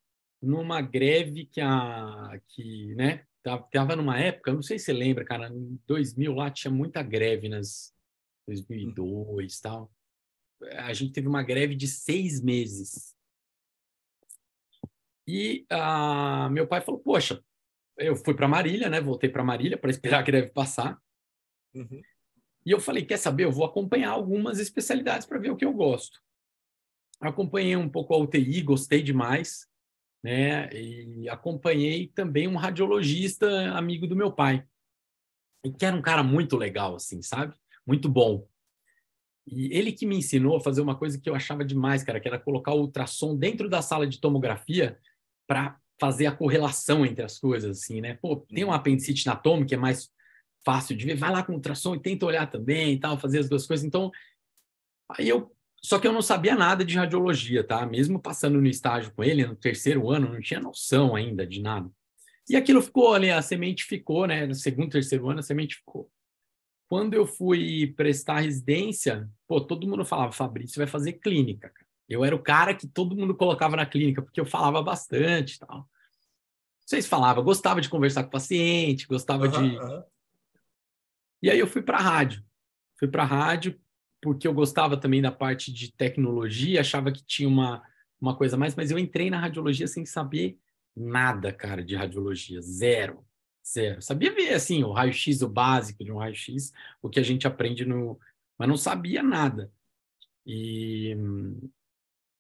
numa 0.42 0.80
greve 0.80 1.46
que 1.46 1.60
a 1.60 2.40
que, 2.48 2.92
né, 2.96 3.22
Tava 3.70 3.94
numa 3.94 4.18
época, 4.18 4.52
não 4.52 4.60
sei 4.60 4.76
se 4.76 4.86
você 4.86 4.92
lembra, 4.92 5.24
cara, 5.24 5.48
em 5.48 5.80
2000 5.86 6.34
lá 6.34 6.50
tinha 6.50 6.68
muita 6.68 7.00
greve 7.00 7.48
nas 7.48 7.94
2002 8.44 9.60
tal. 9.60 9.88
A 10.72 10.92
gente 10.92 11.12
teve 11.12 11.28
uma 11.28 11.44
greve 11.44 11.76
de 11.76 11.86
seis 11.86 12.42
meses. 12.42 13.14
E 15.28 15.64
uh, 15.72 16.50
meu 16.50 16.66
pai 16.66 16.80
falou: 16.80 17.00
Poxa, 17.00 17.40
eu 17.96 18.16
fui 18.16 18.34
para 18.34 18.48
Marília, 18.48 18.90
né? 18.90 19.00
Voltei 19.00 19.30
para 19.30 19.44
Marília 19.44 19.78
para 19.78 19.90
esperar 19.90 20.18
a 20.18 20.22
greve 20.22 20.50
passar. 20.50 21.00
Uhum. 21.72 22.02
E 22.64 22.70
eu 22.72 22.80
falei: 22.80 23.04
Quer 23.04 23.18
saber? 23.18 23.44
Eu 23.44 23.52
vou 23.52 23.64
acompanhar 23.64 24.10
algumas 24.10 24.58
especialidades 24.58 25.24
para 25.24 25.38
ver 25.38 25.50
o 25.50 25.56
que 25.56 25.64
eu 25.64 25.72
gosto. 25.72 26.20
Acompanhei 27.20 27.76
um 27.76 27.88
pouco 27.88 28.12
a 28.12 28.18
UTI, 28.18 28.60
gostei 28.62 29.02
demais 29.02 29.68
né? 30.26 30.68
E 30.72 31.28
acompanhei 31.28 32.08
também 32.08 32.48
um 32.48 32.56
radiologista 32.56 33.70
amigo 33.76 34.08
do 34.08 34.16
meu 34.16 34.32
pai, 34.32 34.66
que 35.78 35.86
era 35.86 35.94
um 35.94 36.02
cara 36.02 36.20
muito 36.24 36.56
legal, 36.56 36.96
assim, 36.96 37.22
sabe? 37.22 37.54
Muito 37.86 38.08
bom. 38.08 38.44
E 39.46 39.72
ele 39.72 39.92
que 39.92 40.04
me 40.04 40.16
ensinou 40.16 40.56
a 40.56 40.60
fazer 40.60 40.80
uma 40.80 40.96
coisa 40.96 41.20
que 41.20 41.30
eu 41.30 41.34
achava 41.36 41.64
demais, 41.64 42.02
cara, 42.02 42.18
que 42.18 42.26
era 42.26 42.40
colocar 42.40 42.74
o 42.74 42.80
ultrassom 42.80 43.36
dentro 43.36 43.68
da 43.68 43.80
sala 43.80 44.04
de 44.04 44.20
tomografia 44.20 44.98
para 45.46 45.78
fazer 46.00 46.26
a 46.26 46.34
correlação 46.34 47.06
entre 47.06 47.24
as 47.24 47.38
coisas, 47.38 47.78
assim, 47.78 48.00
né? 48.00 48.14
Pô, 48.14 48.34
tem 48.34 48.64
uma 48.64 48.74
apendicite 48.74 49.26
na 49.26 49.36
tome 49.36 49.64
que 49.64 49.76
é 49.76 49.78
mais 49.78 50.10
fácil 50.64 50.96
de 50.96 51.06
ver, 51.06 51.14
vai 51.14 51.30
lá 51.30 51.44
com 51.44 51.52
o 51.52 51.54
ultrassom 51.54 51.94
e 51.94 52.00
tenta 52.00 52.26
olhar 52.26 52.50
também 52.50 52.94
e 52.94 52.98
tal, 52.98 53.16
fazer 53.16 53.38
as 53.38 53.48
duas 53.48 53.64
coisas. 53.64 53.86
Então, 53.86 54.10
aí 55.08 55.28
eu 55.28 55.55
só 55.86 56.00
que 56.00 56.08
eu 56.08 56.12
não 56.12 56.20
sabia 56.20 56.56
nada 56.56 56.84
de 56.84 56.96
radiologia, 56.96 57.62
tá? 57.62 57.86
Mesmo 57.86 58.18
passando 58.18 58.60
no 58.60 58.66
estágio 58.66 59.12
com 59.12 59.22
ele, 59.22 59.46
no 59.46 59.54
terceiro 59.54 60.10
ano, 60.10 60.32
não 60.32 60.40
tinha 60.40 60.58
noção 60.58 61.14
ainda 61.14 61.46
de 61.46 61.62
nada. 61.62 61.88
E 62.50 62.56
aquilo 62.56 62.82
ficou 62.82 63.14
ali, 63.14 63.30
a 63.30 63.40
semente 63.40 63.84
ficou, 63.84 64.26
né? 64.26 64.46
No 64.46 64.54
segundo, 64.56 64.90
terceiro 64.90 65.30
ano, 65.30 65.38
a 65.38 65.44
semente 65.44 65.76
ficou. 65.76 66.10
Quando 66.88 67.14
eu 67.14 67.24
fui 67.24 67.94
prestar 67.96 68.40
residência, 68.40 69.30
pô, 69.46 69.60
todo 69.60 69.86
mundo 69.86 70.04
falava, 70.04 70.32
Fabrício 70.32 70.76
vai 70.76 70.88
fazer 70.88 71.12
clínica. 71.12 71.72
Eu 72.08 72.24
era 72.24 72.34
o 72.34 72.42
cara 72.42 72.74
que 72.74 72.88
todo 72.88 73.14
mundo 73.14 73.36
colocava 73.36 73.76
na 73.76 73.86
clínica, 73.86 74.20
porque 74.20 74.40
eu 74.40 74.46
falava 74.46 74.82
bastante 74.82 75.54
e 75.54 75.58
tal. 75.60 75.88
Vocês 76.84 77.06
falavam, 77.06 77.44
gostava 77.44 77.80
de 77.80 77.88
conversar 77.88 78.24
com 78.24 78.30
o 78.30 78.32
paciente, 78.32 79.06
gostava 79.06 79.44
uhum, 79.44 79.50
de. 79.52 79.78
Uhum. 79.78 80.02
E 81.42 81.48
aí 81.48 81.60
eu 81.60 81.68
fui 81.68 81.80
para 81.80 81.98
a 81.98 82.02
rádio. 82.02 82.44
Fui 82.98 83.06
para 83.06 83.22
a 83.22 83.26
rádio, 83.26 83.80
porque 84.26 84.48
eu 84.48 84.52
gostava 84.52 84.96
também 84.96 85.22
da 85.22 85.30
parte 85.30 85.72
de 85.72 85.92
tecnologia, 85.92 86.80
achava 86.80 87.12
que 87.12 87.24
tinha 87.24 87.48
uma, 87.48 87.80
uma 88.20 88.36
coisa 88.36 88.56
a 88.56 88.58
mais, 88.58 88.74
mas 88.74 88.90
eu 88.90 88.98
entrei 88.98 89.30
na 89.30 89.38
radiologia 89.38 89.86
sem 89.86 90.04
saber 90.04 90.58
nada, 90.96 91.52
cara, 91.52 91.80
de 91.80 91.94
radiologia, 91.94 92.60
zero, 92.60 93.24
zero. 93.64 94.02
Sabia 94.02 94.34
ver, 94.34 94.52
assim, 94.52 94.82
o 94.82 94.90
raio-x, 94.90 95.42
o 95.42 95.48
básico 95.48 96.02
de 96.02 96.10
um 96.10 96.16
raio-x, 96.16 96.72
o 97.00 97.08
que 97.08 97.20
a 97.20 97.22
gente 97.22 97.46
aprende 97.46 97.84
no... 97.84 98.18
Mas 98.58 98.68
não 98.68 98.76
sabia 98.76 99.22
nada. 99.22 99.70
E, 100.44 101.16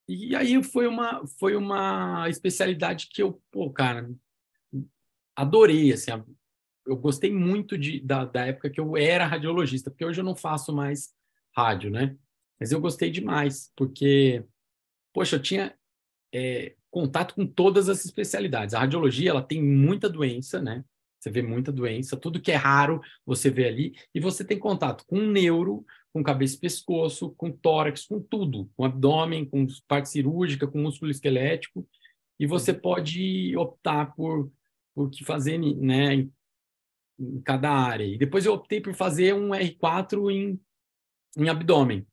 e 0.08 0.34
aí 0.34 0.60
foi 0.64 0.88
uma, 0.88 1.24
foi 1.38 1.54
uma 1.54 2.28
especialidade 2.28 3.06
que 3.12 3.22
eu, 3.22 3.40
pô, 3.52 3.70
cara, 3.70 4.10
adorei, 5.36 5.92
assim, 5.92 6.10
eu 6.84 6.96
gostei 6.96 7.32
muito 7.32 7.78
de, 7.78 8.00
da, 8.00 8.24
da 8.24 8.44
época 8.44 8.70
que 8.70 8.80
eu 8.80 8.96
era 8.96 9.24
radiologista, 9.24 9.88
porque 9.88 10.04
hoje 10.04 10.20
eu 10.20 10.24
não 10.24 10.34
faço 10.34 10.74
mais 10.74 11.14
rádio, 11.56 11.90
né? 11.90 12.16
Mas 12.58 12.72
eu 12.72 12.80
gostei 12.80 13.10
demais, 13.10 13.72
porque, 13.76 14.44
poxa, 15.12 15.36
eu 15.36 15.42
tinha 15.42 15.74
é, 16.32 16.74
contato 16.90 17.34
com 17.34 17.46
todas 17.46 17.88
as 17.88 18.04
especialidades. 18.04 18.74
A 18.74 18.80
radiologia, 18.80 19.30
ela 19.30 19.42
tem 19.42 19.62
muita 19.62 20.08
doença, 20.08 20.60
né? 20.60 20.84
Você 21.18 21.30
vê 21.30 21.42
muita 21.42 21.72
doença, 21.72 22.16
tudo 22.16 22.40
que 22.40 22.52
é 22.52 22.56
raro 22.56 23.00
você 23.24 23.50
vê 23.50 23.66
ali, 23.66 23.94
e 24.14 24.20
você 24.20 24.44
tem 24.44 24.58
contato 24.58 25.04
com 25.06 25.18
neuro, 25.18 25.84
com 26.12 26.22
cabeça 26.22 26.56
e 26.56 26.60
pescoço, 26.60 27.30
com 27.36 27.50
tórax, 27.50 28.06
com 28.06 28.20
tudo, 28.20 28.70
com 28.76 28.84
abdômen, 28.84 29.44
com 29.44 29.66
parte 29.88 30.08
cirúrgica, 30.08 30.66
com 30.66 30.78
músculo 30.78 31.10
esquelético, 31.10 31.86
e 32.38 32.46
você 32.46 32.72
uhum. 32.72 32.80
pode 32.80 33.56
optar 33.56 34.14
por 34.14 34.50
por 34.96 35.10
que 35.10 35.22
fazer, 35.22 35.58
né, 35.58 36.14
em, 36.14 36.32
em 37.20 37.40
cada 37.42 37.70
área. 37.70 38.06
E 38.06 38.16
depois 38.16 38.46
eu 38.46 38.54
optei 38.54 38.80
por 38.80 38.94
fazer 38.94 39.34
um 39.34 39.50
R4 39.50 40.30
em 40.32 40.58
em 41.36 41.48
abdômen. 41.48 42.06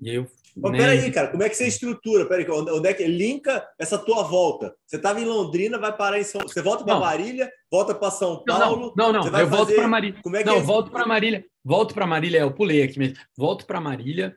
E 0.00 0.14
eu. 0.14 0.26
Mas 0.56 0.72
né? 0.72 0.78
peraí, 0.78 1.10
cara, 1.10 1.28
como 1.28 1.42
é 1.42 1.48
que 1.48 1.56
você 1.56 1.66
estrutura? 1.66 2.26
Peraí, 2.26 2.46
onde 2.48 2.88
é 2.88 2.94
que 2.94 3.04
linka 3.06 3.66
essa 3.76 3.98
tua 3.98 4.22
volta? 4.22 4.74
Você 4.86 4.96
estava 4.96 5.20
em 5.20 5.24
Londrina, 5.24 5.78
vai 5.78 5.96
parar 5.96 6.20
em 6.20 6.24
São 6.24 6.42
Você 6.42 6.62
volta 6.62 6.84
para 6.84 7.00
Marília, 7.00 7.50
volta 7.70 7.92
para 7.92 8.10
São 8.12 8.44
Paulo. 8.44 8.92
Não, 8.96 9.12
não, 9.12 9.24
não 9.24 9.40
eu 9.40 9.48
volto 9.48 9.74
para 9.74 9.88
Marília. 9.88 10.20
Como 10.22 10.36
é 10.36 10.40
que 10.40 10.46
não, 10.46 10.56
é? 10.56 10.60
volto 10.60 10.90
para 10.92 11.06
Marília. 11.06 11.44
Volto 11.64 11.94
para 11.94 12.06
Marília, 12.06 12.40
eu 12.40 12.52
pulei 12.52 12.82
aqui 12.82 12.98
mesmo. 12.98 13.16
Volto 13.36 13.66
para 13.66 13.80
Marília. 13.80 14.36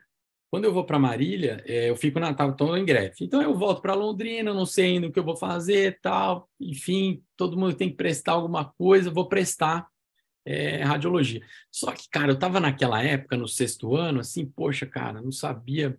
Quando 0.49 0.63
eu 0.63 0.73
vou 0.73 0.85
para 0.85 0.97
Marília, 0.97 1.61
é, 1.67 1.89
eu 1.89 1.95
fico 1.97 2.19
na 2.19 2.33
tava 2.33 2.55
em 2.79 2.85
greve. 2.85 3.15
Então 3.21 3.41
eu 3.41 3.53
volto 3.53 3.81
para 3.81 3.93
Londrina, 3.93 4.53
não 4.53 4.65
sei 4.65 4.93
ainda 4.93 5.07
o 5.07 5.11
que 5.11 5.19
eu 5.19 5.25
vou 5.25 5.35
fazer, 5.35 5.99
tal. 6.01 6.49
Enfim, 6.59 7.21
todo 7.35 7.57
mundo 7.57 7.75
tem 7.75 7.89
que 7.89 7.97
prestar 7.97 8.31
alguma 8.31 8.65
coisa, 8.65 9.11
vou 9.11 9.27
prestar 9.27 9.85
é, 10.47 10.81
radiologia. 10.81 11.41
Só 11.69 11.91
que, 11.91 12.09
cara, 12.09 12.29
eu 12.29 12.35
estava 12.35 12.57
naquela 12.59 13.03
época, 13.03 13.35
no 13.35 13.47
sexto 13.47 13.93
ano, 13.95 14.21
assim, 14.21 14.45
poxa, 14.45 14.85
cara, 14.85 15.21
não 15.21 15.31
sabia 15.31 15.89
o 15.89 15.97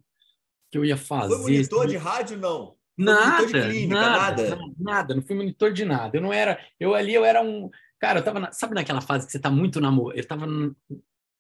que 0.71 0.79
eu 0.79 0.85
ia 0.87 0.97
fazer. 0.97 1.35
Foi 1.35 1.53
monitor 1.53 1.87
de 1.87 1.97
rádio, 1.99 2.39
não? 2.39 2.75
Nada, 2.97 3.47
clínica, 3.47 3.95
nada, 3.95 4.43
nada, 4.49 4.75
nada, 4.79 5.15
não 5.15 5.23
fui 5.23 5.37
monitor 5.37 5.71
de 5.71 5.85
nada. 5.85 6.17
Eu 6.17 6.23
não 6.23 6.33
era, 6.33 6.59
eu 6.81 6.95
ali, 6.95 7.15
eu 7.15 7.25
era 7.25 7.43
um, 7.43 7.71
cara, 8.01 8.21
eu 8.21 8.25
tava, 8.25 8.41
na, 8.41 8.51
sabe 8.51 8.75
naquela 8.75 9.03
fase 9.03 9.27
que 9.27 9.33
você 9.33 9.39
tá 9.39 9.51
muito 9.51 9.81
namoro, 9.81 10.17
eu 10.17 10.27
tava, 10.27 10.47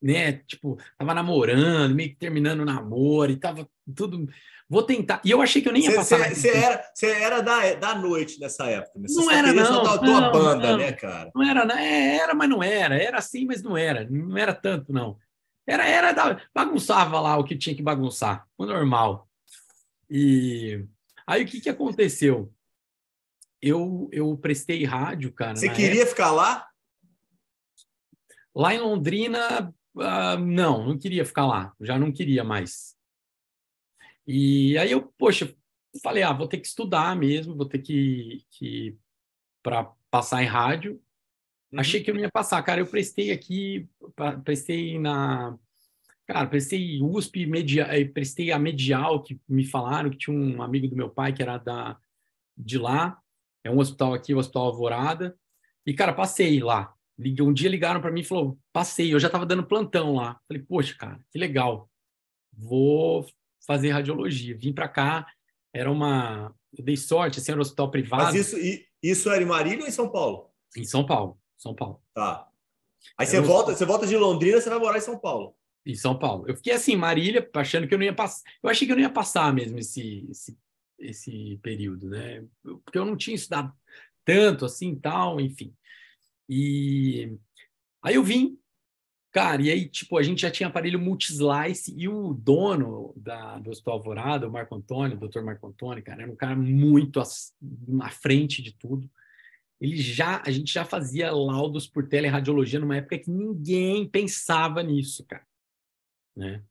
né, 0.01 0.33
tipo, 0.47 0.79
tava 0.97 1.15
namorando, 1.15 1.95
meio 1.95 2.11
que 2.11 2.17
terminando 2.17 2.61
o 2.61 2.65
namoro 2.65 3.33
e 3.33 3.37
tava 3.37 3.69
tudo, 3.95 4.29
Vou 4.71 4.83
tentar. 4.83 5.23
E 5.25 5.31
eu 5.31 5.41
achei 5.41 5.63
que 5.63 5.69
eu 5.69 5.73
nem 5.73 5.85
ia 5.85 5.95
passar. 5.95 6.29
Você 6.29 6.51
era, 6.51 6.91
cê 6.95 7.07
era 7.07 7.41
da, 7.41 7.75
da 7.75 7.95
noite 7.95 8.39
nessa 8.39 8.67
época. 8.67 8.99
Né? 8.99 9.07
não 9.09 9.31
era, 9.31 9.53
não. 9.53 9.81
a 9.87 9.99
tua 9.99 10.21
não, 10.21 10.33
banda, 10.33 10.71
não, 10.73 10.77
né, 10.77 10.93
cara? 10.93 11.31
Não 11.35 11.43
era, 11.43 11.65
né? 11.65 12.17
Era, 12.17 12.35
mas 12.35 12.51
não 12.51 12.63
era. 12.63 13.03
Era 13.03 13.17
assim, 13.17 13.47
mas 13.47 13.63
não 13.63 13.79
era. 13.79 14.07
Não 14.11 14.37
era 14.37 14.53
tanto, 14.53 14.93
não. 14.93 15.17
Era, 15.67 15.87
era 15.89 16.13
da, 16.13 16.39
bagunçava 16.55 17.19
lá 17.19 17.39
o 17.39 17.45
que 17.45 17.57
tinha 17.57 17.75
que 17.75 17.83
bagunçar. 17.83 18.47
O 18.59 18.67
normal. 18.67 19.27
E 20.11 20.85
aí 21.27 21.45
o 21.45 21.47
que, 21.47 21.63
que 21.63 21.71
aconteceu? 21.71 22.53
Eu, 23.63 24.11
eu 24.13 24.37
prestei 24.37 24.85
rádio, 24.85 25.33
cara. 25.33 25.57
Você 25.57 25.71
queria 25.71 26.03
época. 26.03 26.11
ficar 26.11 26.31
lá? 26.31 26.69
Lá 28.55 28.75
em 28.75 28.81
Londrina, 28.81 29.75
uh, 29.99 30.39
não, 30.39 30.87
não 30.87 30.99
queria 30.99 31.25
ficar 31.25 31.47
lá. 31.47 31.75
Já 31.81 31.99
não 31.99 32.13
queria 32.13 32.45
mais. 32.45 32.97
E 34.27 34.77
aí 34.79 34.93
eu, 34.93 35.03
poxa, 35.19 35.55
falei, 36.03 36.23
ah, 36.23 36.33
vou 36.33 36.47
ter 36.47 36.59
que 36.59 36.67
estudar 36.67 37.17
mesmo, 37.17 37.57
vou 37.57 37.67
ter 37.67 37.79
que, 37.79 38.45
que 38.51 38.97
para 39.63 39.85
passar 40.11 40.43
em 40.43 40.47
rádio. 40.47 41.01
Uhum. 41.73 41.81
Achei 41.81 42.03
que 42.03 42.11
eu 42.11 42.15
não 42.15 42.21
ia 42.21 42.31
passar, 42.31 42.63
cara. 42.63 42.81
Eu 42.81 42.87
prestei 42.87 43.31
aqui, 43.31 43.89
prestei 44.45 44.99
na. 44.99 45.59
Cara, 46.27 46.47
prestei 46.47 47.01
USP, 47.03 47.47
media, 47.47 47.85
eh, 47.85 48.05
prestei 48.05 48.53
a 48.53 48.59
Medial, 48.59 49.23
que 49.23 49.41
me 49.49 49.65
falaram 49.65 50.11
que 50.11 50.19
tinha 50.19 50.37
um 50.37 50.61
amigo 50.61 50.87
do 50.87 50.97
meu 50.97 51.09
pai 51.09 51.33
que 51.33 51.43
era 51.43 51.57
da, 51.57 51.99
de 52.57 52.77
lá. 52.77 53.19
É 53.65 53.71
um 53.71 53.79
hospital 53.79 54.13
aqui, 54.13 54.35
o 54.35 54.39
Hospital 54.39 54.67
Alvorada. 54.67 55.39
E, 55.87 55.95
cara, 55.95 56.13
passei 56.13 56.61
lá. 56.61 56.95
Um 57.19 57.53
dia 57.53 57.69
ligaram 57.69 58.01
para 58.01 58.13
mim 58.13 58.21
e 58.21 58.25
falou: 58.25 58.59
passei. 58.73 59.13
Eu 59.13 59.19
já 59.19 59.27
estava 59.27 59.45
dando 59.45 59.67
plantão 59.67 60.15
lá. 60.15 60.41
Falei, 60.47 60.63
poxa, 60.63 60.95
cara, 60.97 61.21
que 61.31 61.39
legal. 61.39 61.91
Vou 62.53 63.27
fazer 63.67 63.91
radiologia. 63.91 64.57
Vim 64.57 64.73
para 64.73 64.89
cá, 64.89 65.27
era 65.73 65.91
uma. 65.91 66.55
Eu 66.77 66.85
dei 66.85 66.97
sorte, 66.97 67.39
assim, 67.39 67.51
era 67.51 67.61
um 67.61 67.63
hospital 67.63 67.91
privado. 67.91 68.25
Mas 68.25 68.35
isso, 68.35 68.57
isso 69.03 69.31
era 69.31 69.43
em 69.43 69.47
Marília 69.47 69.81
ou 69.81 69.89
em 69.89 69.93
São 69.93 70.11
Paulo? 70.11 70.51
Em 70.77 70.85
São 70.85 71.05
Paulo. 71.05 71.39
São 71.57 71.75
Paulo. 71.75 72.01
Tá. 72.15 72.49
Aí 73.17 73.27
você 73.27 73.41
volta, 73.41 73.75
você 73.75 73.85
volta 73.85 74.07
de 74.07 74.17
Londrina, 74.17 74.61
você 74.61 74.69
vai 74.69 74.79
morar 74.79 74.99
em 74.99 75.03
São 75.03 75.19
Paulo. 75.19 75.57
Em 75.85 75.95
São 75.95 76.19
Paulo. 76.19 76.45
Eu 76.47 76.57
fiquei 76.57 76.73
assim, 76.73 76.97
Marília, 76.97 77.49
achando 77.55 77.89
que 77.89 77.95
eu 77.95 77.99
não 77.99 78.05
ia 78.05 78.15
passar. 78.15 78.43
Eu 78.63 78.71
achei 78.71 78.87
que 78.87 78.93
eu 78.93 78.97
não 78.97 79.03
ia 79.03 79.11
passar 79.11 79.53
mesmo 79.53 79.79
esse, 79.79 80.27
esse, 80.31 80.59
esse 80.99 81.59
período, 81.63 82.09
né? 82.09 82.45
Porque 82.63 82.99
eu 82.99 83.05
não 83.05 83.17
tinha 83.17 83.35
estudado 83.35 83.73
tanto 84.25 84.65
assim, 84.65 84.95
tal, 84.95 85.41
enfim. 85.41 85.75
E 86.49 87.37
aí 88.03 88.15
eu 88.15 88.23
vim, 88.23 88.59
cara, 89.31 89.61
e 89.61 89.71
aí, 89.71 89.89
tipo, 89.89 90.17
a 90.17 90.23
gente 90.23 90.43
já 90.43 90.51
tinha 90.51 90.69
aparelho 90.69 90.99
multislice 90.99 91.95
e 91.97 92.09
o 92.09 92.33
dono 92.33 93.13
da, 93.17 93.59
do 93.59 93.71
Hospital 93.71 93.95
Alvorada, 93.95 94.49
o 94.49 94.53
Marco 94.53 94.75
Antônio, 94.75 95.17
o 95.17 95.21
doutor 95.21 95.45
Marco 95.45 95.67
Antônio, 95.67 96.03
cara, 96.03 96.23
era 96.23 96.33
um 96.33 96.37
cara 96.37 96.57
muito 96.57 97.21
à 97.21 98.11
frente 98.11 98.63
de 98.63 98.73
tudo 98.73 99.11
ele 99.81 99.97
já 99.97 100.43
a 100.45 100.51
gente 100.51 100.73
já 100.73 100.85
fazia 100.85 101.31
laudos 101.31 101.87
por 101.87 102.09
teleradiologia 102.09 102.81
numa 102.81 102.97
época 102.97 103.19
que 103.19 103.31
ninguém 103.31 104.09
pensava 104.09 104.83
nisso, 104.83 105.25
cara. 105.25 105.47
Né? 106.37 106.63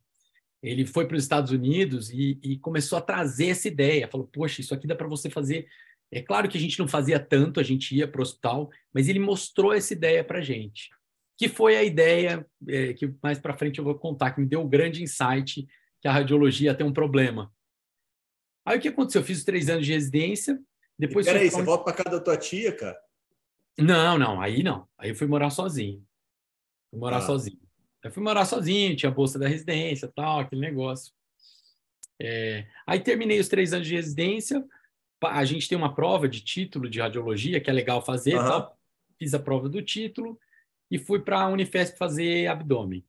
Ele 0.62 0.86
foi 0.86 1.08
para 1.08 1.16
os 1.16 1.24
Estados 1.24 1.52
Unidos 1.52 2.10
e, 2.10 2.38
e, 2.44 2.58
começou 2.58 2.98
a 2.98 3.02
trazer 3.02 3.48
essa 3.48 3.68
ideia. 3.68 4.08
Falou, 4.08 4.28
poxa, 4.28 4.60
isso 4.60 4.74
aqui 4.74 4.88
dá 4.88 4.96
para 4.96 5.08
você 5.08 5.30
fazer. 5.30 5.68
É 6.12 6.22
claro 6.22 6.48
que 6.48 6.58
a 6.58 6.62
gente 6.62 6.80
não 6.80 6.88
fazia 6.88 7.20
tanto, 7.20 7.60
a 7.60 7.64
gente 7.64 7.96
ia 7.96 8.08
para 8.08 8.20
o 8.20 8.22
hospital, 8.22 8.70
mas 8.94 9.10
ele 9.10 9.20
mostrou 9.20 9.74
essa 9.74 9.94
ideia 9.94 10.24
para 10.24 10.42
gente, 10.42 10.90
que 11.38 11.50
foi 11.50 11.76
a 11.76 11.84
ideia 11.84 12.46
é, 12.68 12.94
que 12.94 13.14
mais 13.22 13.40
para 13.40 13.58
frente 13.58 13.80
eu 13.80 13.86
vou 13.86 13.96
contar, 13.96 14.32
que 14.32 14.40
me 14.40 14.48
deu 14.48 14.62
o 14.62 14.64
um 14.64 14.70
grande 14.70 15.04
insight 15.04 15.68
que 16.02 16.08
a 16.08 16.12
radiologia 16.12 16.74
tem 16.74 16.86
um 16.86 16.94
problema. 16.94 17.52
Aí 18.66 18.78
o 18.78 18.82
que 18.82 18.88
aconteceu? 18.90 19.22
Eu 19.22 19.26
fiz 19.26 19.40
os 19.40 19.44
três 19.44 19.70
anos 19.70 19.86
de 19.86 19.94
residência, 19.94 20.60
depois. 20.98 21.26
Peraí, 21.26 21.50
você 21.50 21.62
volta 21.62 21.86
para 21.86 22.04
casa 22.04 22.18
da 22.18 22.24
tua 22.24 22.38
tia, 22.38 22.76
cara? 22.76 22.98
Não, 23.78 24.18
não, 24.18 24.42
aí 24.42 24.64
não. 24.64 24.88
Aí 24.98 25.10
eu 25.10 25.16
fui 25.16 25.28
morar 25.28 25.50
sozinho. 25.50 26.04
Fui 26.90 27.00
morar 27.00 27.18
ah. 27.18 27.22
sozinho. 27.22 27.60
Eu 28.04 28.12
fui 28.12 28.24
morar 28.24 28.46
sozinho, 28.46 28.96
tinha 28.96 29.12
bolsa 29.12 29.38
da 29.38 29.48
residência, 29.48 30.12
tal, 30.16 30.40
aquele 30.40 30.62
negócio. 30.62 31.14
É... 32.22 32.66
Aí 32.86 33.00
terminei 33.00 33.40
os 33.40 33.48
três 33.48 33.74
anos 33.74 33.88
de 33.88 33.96
residência. 33.96 34.66
A 35.24 35.46
gente 35.46 35.68
tem 35.68 35.78
uma 35.78 35.94
prova 35.94 36.28
de 36.28 36.42
título 36.42 36.90
de 36.90 37.00
radiologia 37.00 37.60
que 37.60 37.70
é 37.70 37.74
legal 37.74 38.04
fazer. 38.04 38.36
Uhum. 38.36 38.46
Tal. 38.46 38.78
Fiz 39.18 39.34
a 39.34 39.40
prova 39.40 39.68
do 39.68 39.82
título 39.82 40.40
e 40.92 40.98
fui 41.00 41.20
para 41.20 41.42
a 41.42 41.48
Unifesp 41.48 41.98
fazer 41.98 42.48
abdômen. 42.48 43.04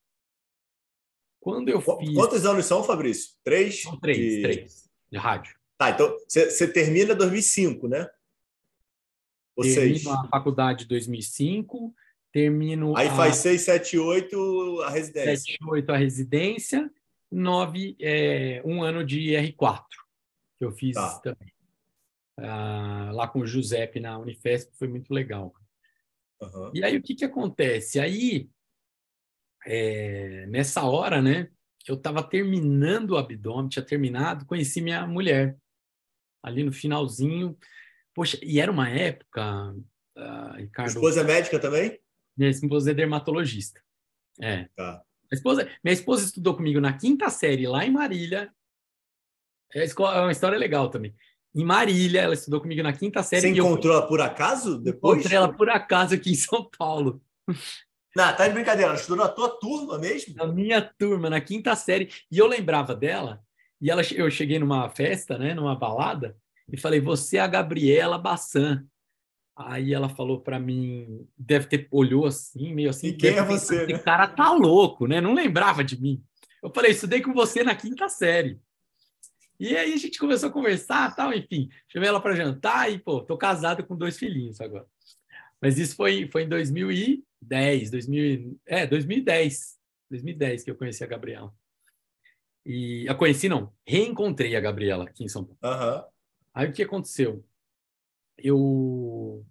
Quando 1.41 1.69
eu 1.69 1.81
fiz. 1.81 2.15
Quantos 2.15 2.45
anos 2.45 2.67
são, 2.67 2.83
Fabrício? 2.83 3.35
Três? 3.45 3.83
São 3.83 3.99
três, 3.99 4.19
de... 4.19 4.43
três, 4.43 4.91
de 5.11 5.19
rádio. 5.19 5.57
Tá, 5.77 5.91
então 5.91 6.17
você 6.27 6.67
termina 6.67 7.13
em 7.13 7.17
2005, 7.17 7.87
né? 7.87 8.09
Ou 9.55 9.65
termino 9.65 9.99
seis. 9.99 10.07
a 10.07 10.29
faculdade 10.29 10.85
em 10.85 10.89
2005, 10.89 11.95
termino. 12.33 12.97
Aí 12.97 13.09
a... 13.09 13.15
faz 13.15 13.37
6, 13.37 13.61
7, 13.63 13.99
8 13.99 14.83
a 14.83 14.91
residência. 14.91 15.37
7, 15.37 15.59
8 15.65 15.93
a 15.93 15.97
residência, 15.97 16.91
9, 17.31 17.97
é, 18.01 18.63
um 18.65 18.83
ano 18.83 19.05
de 19.05 19.31
R4, 19.31 19.85
que 20.59 20.65
eu 20.65 20.73
fiz 20.73 20.95
tá. 20.95 21.21
também. 21.21 21.53
Ah, 22.39 23.11
lá 23.13 23.29
com 23.29 23.41
o 23.41 23.47
Giuseppe 23.47 24.01
na 24.01 24.19
Unifesp, 24.19 24.71
foi 24.77 24.89
muito 24.89 25.13
legal. 25.13 25.53
Uhum. 26.41 26.71
E 26.75 26.85
aí 26.85 26.97
o 26.97 27.03
que, 27.03 27.15
que 27.15 27.25
acontece? 27.25 27.99
Aí, 27.99 28.49
é, 29.67 30.47
nessa 30.47 30.85
hora, 30.85 31.21
né, 31.21 31.51
eu 31.89 31.97
estava 31.97 32.23
terminando 32.23 33.11
o 33.11 33.17
abdômen, 33.17 33.69
tinha 33.69 33.85
terminado, 33.85 34.47
conheci 34.47 34.81
minha 34.81 35.07
mulher 35.07 35.57
ali 36.43 36.63
no 36.63 36.73
finalzinho. 36.73 37.59
Poxa, 38.15 38.39
e 38.43 38.61
era 38.61 38.71
uma 38.71 38.89
época, 38.89 39.73
uh, 40.17 40.57
Ricardo. 40.57 40.89
Esposa 40.89 41.21
é 41.21 41.25
médica 41.25 41.59
também? 41.59 41.99
Minha 42.37 42.51
esposa 42.51 42.91
é 42.91 42.95
dermatologista. 42.95 43.81
É. 44.41 44.69
Tá. 44.77 45.03
Minha 45.31 45.39
esposa, 45.39 45.71
minha 45.83 45.93
esposa 45.93 46.25
estudou 46.25 46.57
comigo 46.57 46.81
na 46.81 46.97
quinta 46.97 47.29
série 47.31 47.67
lá 47.67 47.85
em 47.85 47.91
Marília. 47.91 48.53
É, 49.75 49.85
é 49.85 50.21
uma 50.21 50.33
história 50.33 50.57
legal 50.57 50.89
também. 50.91 51.15
Em 51.59 51.65
Marília, 51.65 52.21
ela 52.21 52.35
estudou 52.35 52.61
comigo 52.61 52.85
na 52.85 52.93
quinta 52.93 53.21
série. 53.21 53.43
Você 53.43 53.49
encontrou 53.49 53.93
ela 53.93 54.07
por 54.07 54.21
acaso 54.21 54.79
depois? 54.79 55.19
Encontrei 55.19 55.37
ela 55.37 55.53
por 55.53 55.69
acaso 55.69 56.15
aqui 56.15 56.31
em 56.31 56.37
São 56.37 56.71
Paulo. 56.79 57.21
Não, 58.15 58.33
tá 58.37 58.47
de 58.47 58.55
brincadeira. 58.55 58.93
Ela 58.93 58.95
estudou 58.95 59.17
na 59.25 59.29
tua 59.29 59.49
turma 59.59 59.99
mesmo? 59.99 60.37
Na 60.37 60.47
minha 60.47 60.81
turma, 60.81 61.29
na 61.29 61.41
quinta 61.41 61.75
série. 61.75 62.11
E 62.31 62.39
eu 62.39 62.47
lembrava 62.47 62.95
dela. 62.95 63.43
E 63.81 63.91
ela, 63.91 64.03
eu 64.15 64.31
cheguei 64.31 64.61
numa 64.61 64.89
festa, 64.89 65.37
né, 65.37 65.53
numa 65.53 65.75
balada, 65.75 66.37
e 66.73 66.79
falei: 66.79 67.01
Você 67.01 67.39
é 67.39 67.41
a 67.41 67.49
Gabriela 67.49 68.19
Bassan. 68.19 68.87
Aí 69.57 69.93
ela 69.93 70.09
falou 70.09 70.41
para 70.41 70.61
mim, 70.61 71.27
deve 71.37 71.67
ter 71.67 71.89
olhou 71.91 72.25
assim, 72.25 72.73
meio 72.73 72.91
assim. 72.91 73.09
E 73.09 73.13
quem 73.15 73.37
é 73.37 73.43
você? 73.43 73.83
Esse 73.83 73.95
né? 73.95 73.99
cara 73.99 74.29
tá 74.29 74.53
louco, 74.53 75.09
né? 75.09 75.21
Não 75.21 75.35
lembrava 75.35 75.83
de 75.83 76.01
mim. 76.01 76.23
Eu 76.63 76.71
falei: 76.73 76.93
Estudei 76.93 77.21
com 77.21 77.35
você 77.35 77.65
na 77.65 77.75
quinta 77.75 78.09
série. 78.09 78.61
E 79.59 79.77
aí 79.77 79.93
a 79.93 79.97
gente 79.97 80.19
começou 80.19 80.49
a 80.49 80.53
conversar, 80.53 81.15
tal, 81.17 81.33
enfim. 81.33 81.69
Chamei 81.89 82.09
ela 82.09 82.21
para 82.21 82.37
jantar 82.37 82.93
e, 82.93 82.99
pô, 82.99 83.21
tô 83.23 83.37
casado 83.37 83.85
com 83.85 83.97
dois 83.97 84.17
filhinhos 84.17 84.61
agora. 84.61 84.87
Mas 85.61 85.79
isso 85.79 85.97
foi, 85.97 86.29
foi 86.31 86.45
em 86.45 86.49
2010, 86.49 87.91
2000, 87.91 88.61
é, 88.67 88.87
2010. 88.87 89.77
2010 90.11 90.65
que 90.65 90.71
eu 90.71 90.77
conheci 90.77 91.03
a 91.03 91.09
Gabriela. 91.09 91.53
E 92.65 93.09
a 93.09 93.15
conheci, 93.15 93.49
não, 93.49 93.73
reencontrei 93.87 94.55
a 94.55 94.61
Gabriela 94.61 95.05
aqui 95.05 95.25
em 95.25 95.29
São 95.29 95.45
Paulo. 95.45 95.59
Uhum. 95.63 96.05
Aí 96.55 96.69
o 96.69 96.73
que 96.73 96.83
aconteceu? 96.83 97.45
Eu 98.37 99.45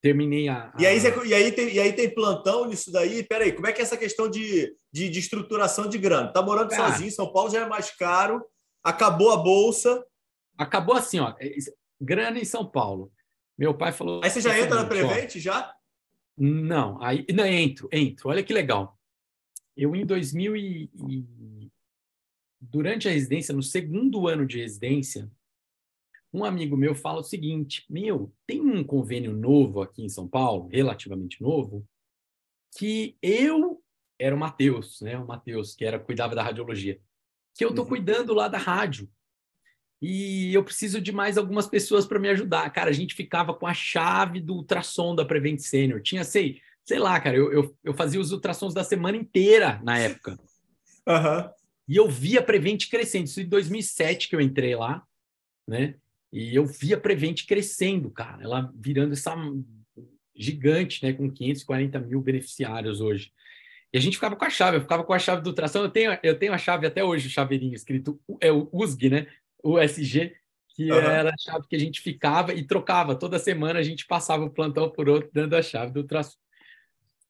terminei 0.00 0.48
a. 0.48 0.72
a... 0.74 0.82
E, 0.82 0.86
aí, 0.86 0.98
e, 1.26 1.34
aí 1.34 1.52
tem, 1.52 1.74
e 1.74 1.80
aí 1.80 1.92
tem 1.92 2.12
plantão 2.12 2.66
nisso 2.66 2.90
daí? 2.90 3.22
Peraí, 3.22 3.52
como 3.52 3.66
é 3.66 3.72
que 3.72 3.80
é 3.80 3.84
essa 3.84 3.96
questão 3.96 4.28
de, 4.28 4.74
de, 4.92 5.08
de 5.08 5.18
estruturação 5.18 5.88
de 5.88 5.98
grana? 5.98 6.32
Tá 6.32 6.42
morando 6.42 6.70
Cara, 6.70 6.92
sozinho, 6.92 7.12
São 7.12 7.32
Paulo 7.32 7.50
já 7.50 7.60
é 7.60 7.68
mais 7.68 7.90
caro, 7.94 8.44
acabou 8.88 9.32
a 9.32 9.36
bolsa. 9.36 10.04
Acabou 10.56 10.96
assim, 10.96 11.18
ó. 11.18 11.34
É, 11.38 11.54
grana 12.00 12.38
em 12.38 12.44
São 12.44 12.68
Paulo. 12.68 13.12
Meu 13.56 13.74
pai 13.74 13.92
falou. 13.92 14.20
Aí 14.22 14.30
você 14.30 14.40
já 14.40 14.58
entra 14.58 14.76
na 14.76 14.86
Prevent 14.86 15.36
já? 15.36 15.74
Não, 16.36 17.02
aí 17.02 17.26
não 17.34 17.44
entro, 17.44 17.88
entro. 17.92 18.28
Olha 18.28 18.42
que 18.44 18.52
legal. 18.52 18.96
Eu 19.76 19.96
em 19.96 20.06
2000 20.06 20.56
e, 20.56 20.90
e 21.08 21.70
durante 22.60 23.08
a 23.08 23.10
residência, 23.10 23.54
no 23.54 23.62
segundo 23.62 24.28
ano 24.28 24.46
de 24.46 24.60
residência, 24.60 25.30
um 26.32 26.44
amigo 26.44 26.76
meu 26.76 26.94
fala 26.94 27.20
o 27.20 27.24
seguinte: 27.24 27.84
Meu, 27.90 28.32
tem 28.46 28.60
um 28.60 28.84
convênio 28.84 29.32
novo 29.32 29.80
aqui 29.80 30.04
em 30.04 30.08
São 30.08 30.28
Paulo, 30.28 30.68
relativamente 30.68 31.42
novo, 31.42 31.84
que 32.76 33.16
eu 33.20 33.82
era 34.18 34.34
o 34.34 34.38
Matheus, 34.38 35.00
né? 35.00 35.18
O 35.18 35.26
Matheus, 35.26 35.74
que 35.74 35.84
era 35.84 35.98
cuidava 35.98 36.34
da 36.34 36.42
radiologia, 36.42 37.00
que 37.58 37.64
eu 37.64 37.74
tô 37.74 37.82
uhum. 37.82 37.88
cuidando 37.88 38.32
lá 38.32 38.46
da 38.46 38.56
rádio. 38.56 39.10
E 40.00 40.54
eu 40.54 40.62
preciso 40.62 41.00
de 41.00 41.10
mais 41.10 41.36
algumas 41.36 41.66
pessoas 41.66 42.06
para 42.06 42.20
me 42.20 42.28
ajudar. 42.28 42.70
Cara, 42.70 42.88
a 42.88 42.92
gente 42.92 43.16
ficava 43.16 43.52
com 43.52 43.66
a 43.66 43.74
chave 43.74 44.40
do 44.40 44.54
ultrassom 44.54 45.12
da 45.12 45.24
Prevent 45.24 45.58
Senior. 45.58 46.00
Tinha, 46.00 46.22
sei, 46.22 46.62
sei 46.84 47.00
lá, 47.00 47.18
cara, 47.20 47.36
eu, 47.36 47.52
eu, 47.52 47.76
eu 47.82 47.92
fazia 47.92 48.20
os 48.20 48.30
ultrassons 48.30 48.72
da 48.72 48.84
semana 48.84 49.16
inteira 49.16 49.80
na 49.82 49.98
época. 49.98 50.38
Uhum. 51.04 51.50
E 51.88 51.96
eu 51.96 52.08
via 52.08 52.38
a 52.38 52.44
Prevent 52.44 52.88
crescendo. 52.88 53.24
Isso 53.24 53.40
em 53.40 53.48
2007 53.48 54.28
que 54.28 54.36
eu 54.36 54.40
entrei 54.40 54.76
lá, 54.76 55.02
né? 55.66 55.96
E 56.32 56.54
eu 56.54 56.64
vi 56.64 56.94
a 56.94 57.00
Prevent 57.00 57.44
crescendo, 57.44 58.08
cara, 58.08 58.40
ela 58.40 58.72
virando 58.72 59.14
essa 59.14 59.34
gigante, 60.36 61.04
né, 61.04 61.12
com 61.12 61.28
540 61.28 61.98
mil 61.98 62.20
beneficiários 62.20 63.00
hoje. 63.00 63.32
E 63.92 63.98
a 63.98 64.00
gente 64.00 64.14
ficava 64.16 64.36
com 64.36 64.44
a 64.44 64.50
chave, 64.50 64.76
eu 64.76 64.80
ficava 64.82 65.02
com 65.02 65.12
a 65.12 65.18
chave 65.18 65.42
do 65.42 65.52
tração. 65.52 65.82
Eu 65.82 65.90
tenho, 65.90 66.18
eu 66.22 66.38
tenho 66.38 66.52
a 66.52 66.58
chave 66.58 66.86
até 66.86 67.02
hoje, 67.02 67.26
o 67.26 67.30
chaveirinho 67.30 67.74
escrito, 67.74 68.20
é 68.40 68.52
o 68.52 68.68
USG, 68.72 69.10
né? 69.10 69.26
O 69.62 69.78
SG, 69.78 70.36
que 70.68 70.92
uhum. 70.92 70.98
era 70.98 71.30
a 71.30 71.38
chave 71.38 71.66
que 71.66 71.76
a 71.76 71.78
gente 71.78 72.00
ficava 72.00 72.52
e 72.52 72.62
trocava. 72.62 73.14
Toda 73.14 73.38
semana 73.38 73.78
a 73.78 73.82
gente 73.82 74.06
passava 74.06 74.44
o 74.44 74.50
plantão 74.50 74.90
por 74.90 75.08
outro, 75.08 75.30
dando 75.32 75.56
a 75.56 75.62
chave 75.62 75.92
do 75.92 76.04
tração. 76.04 76.38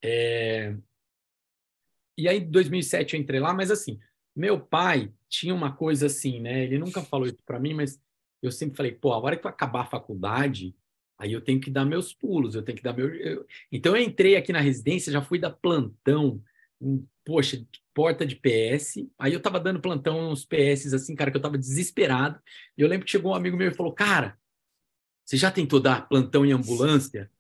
É... 0.03 0.75
E 2.17 2.29
aí, 2.29 2.39
em 2.39 2.51
2007 2.51 3.15
eu 3.15 3.21
entrei 3.21 3.41
lá, 3.41 3.55
mas 3.55 3.71
assim, 3.71 3.99
Meu 4.35 4.61
pai 4.61 5.13
tinha 5.29 5.55
uma 5.55 5.73
coisa 5.73 6.07
assim, 6.07 6.41
né? 6.41 6.65
Ele 6.65 6.79
nunca 6.79 7.03
falou 7.03 7.27
isso 7.27 7.39
para 7.45 7.59
mim, 7.59 7.75
mas 7.75 8.01
eu 8.43 8.51
sempre 8.53 8.77
falei, 8.77 8.93
pô, 8.93 9.13
a 9.13 9.19
hora 9.19 9.37
que 9.37 9.47
eu 9.47 9.51
acabar 9.51 9.83
a 9.83 9.87
faculdade, 9.87 10.75
aí 11.19 11.33
eu 11.33 11.41
tenho 11.41 11.61
que 11.61 11.71
dar 11.71 11.85
meus 11.85 12.15
pulos, 12.15 12.55
eu 12.55 12.63
tenho 12.63 12.77
que 12.77 12.85
dar 12.85 12.93
meu. 12.93 13.13
Eu... 13.15 13.47
Então 13.71 13.97
eu 13.97 14.03
entrei 14.03 14.37
aqui 14.37 14.53
na 14.53 14.61
residência, 14.61 15.13
já 15.13 15.21
fui 15.21 15.39
dar 15.39 15.51
plantão, 15.51 16.43
um, 16.81 17.05
poxa, 17.25 17.63
porta 17.93 18.25
de 18.25 18.37
PS. 18.37 19.07
Aí 19.19 19.33
eu 19.33 19.41
tava 19.41 19.59
dando 19.59 19.81
plantão 19.81 20.31
nos 20.31 20.45
PS, 20.45 20.95
assim, 20.95 21.17
cara, 21.17 21.31
que 21.31 21.37
eu 21.37 21.43
tava 21.43 21.59
desesperado. 21.59 22.41
E 22.77 22.83
eu 22.83 22.89
lembro 22.89 23.05
que 23.05 23.11
chegou 23.11 23.33
um 23.33 23.35
amigo 23.35 23.57
meu 23.57 23.69
e 23.69 23.75
falou, 23.75 23.93
cara, 23.93 24.39
você 25.25 25.37
já 25.37 25.51
tentou 25.51 25.81
dar 25.81 26.09
plantão 26.09 26.47
em 26.47 26.53
ambulância? 26.53 27.31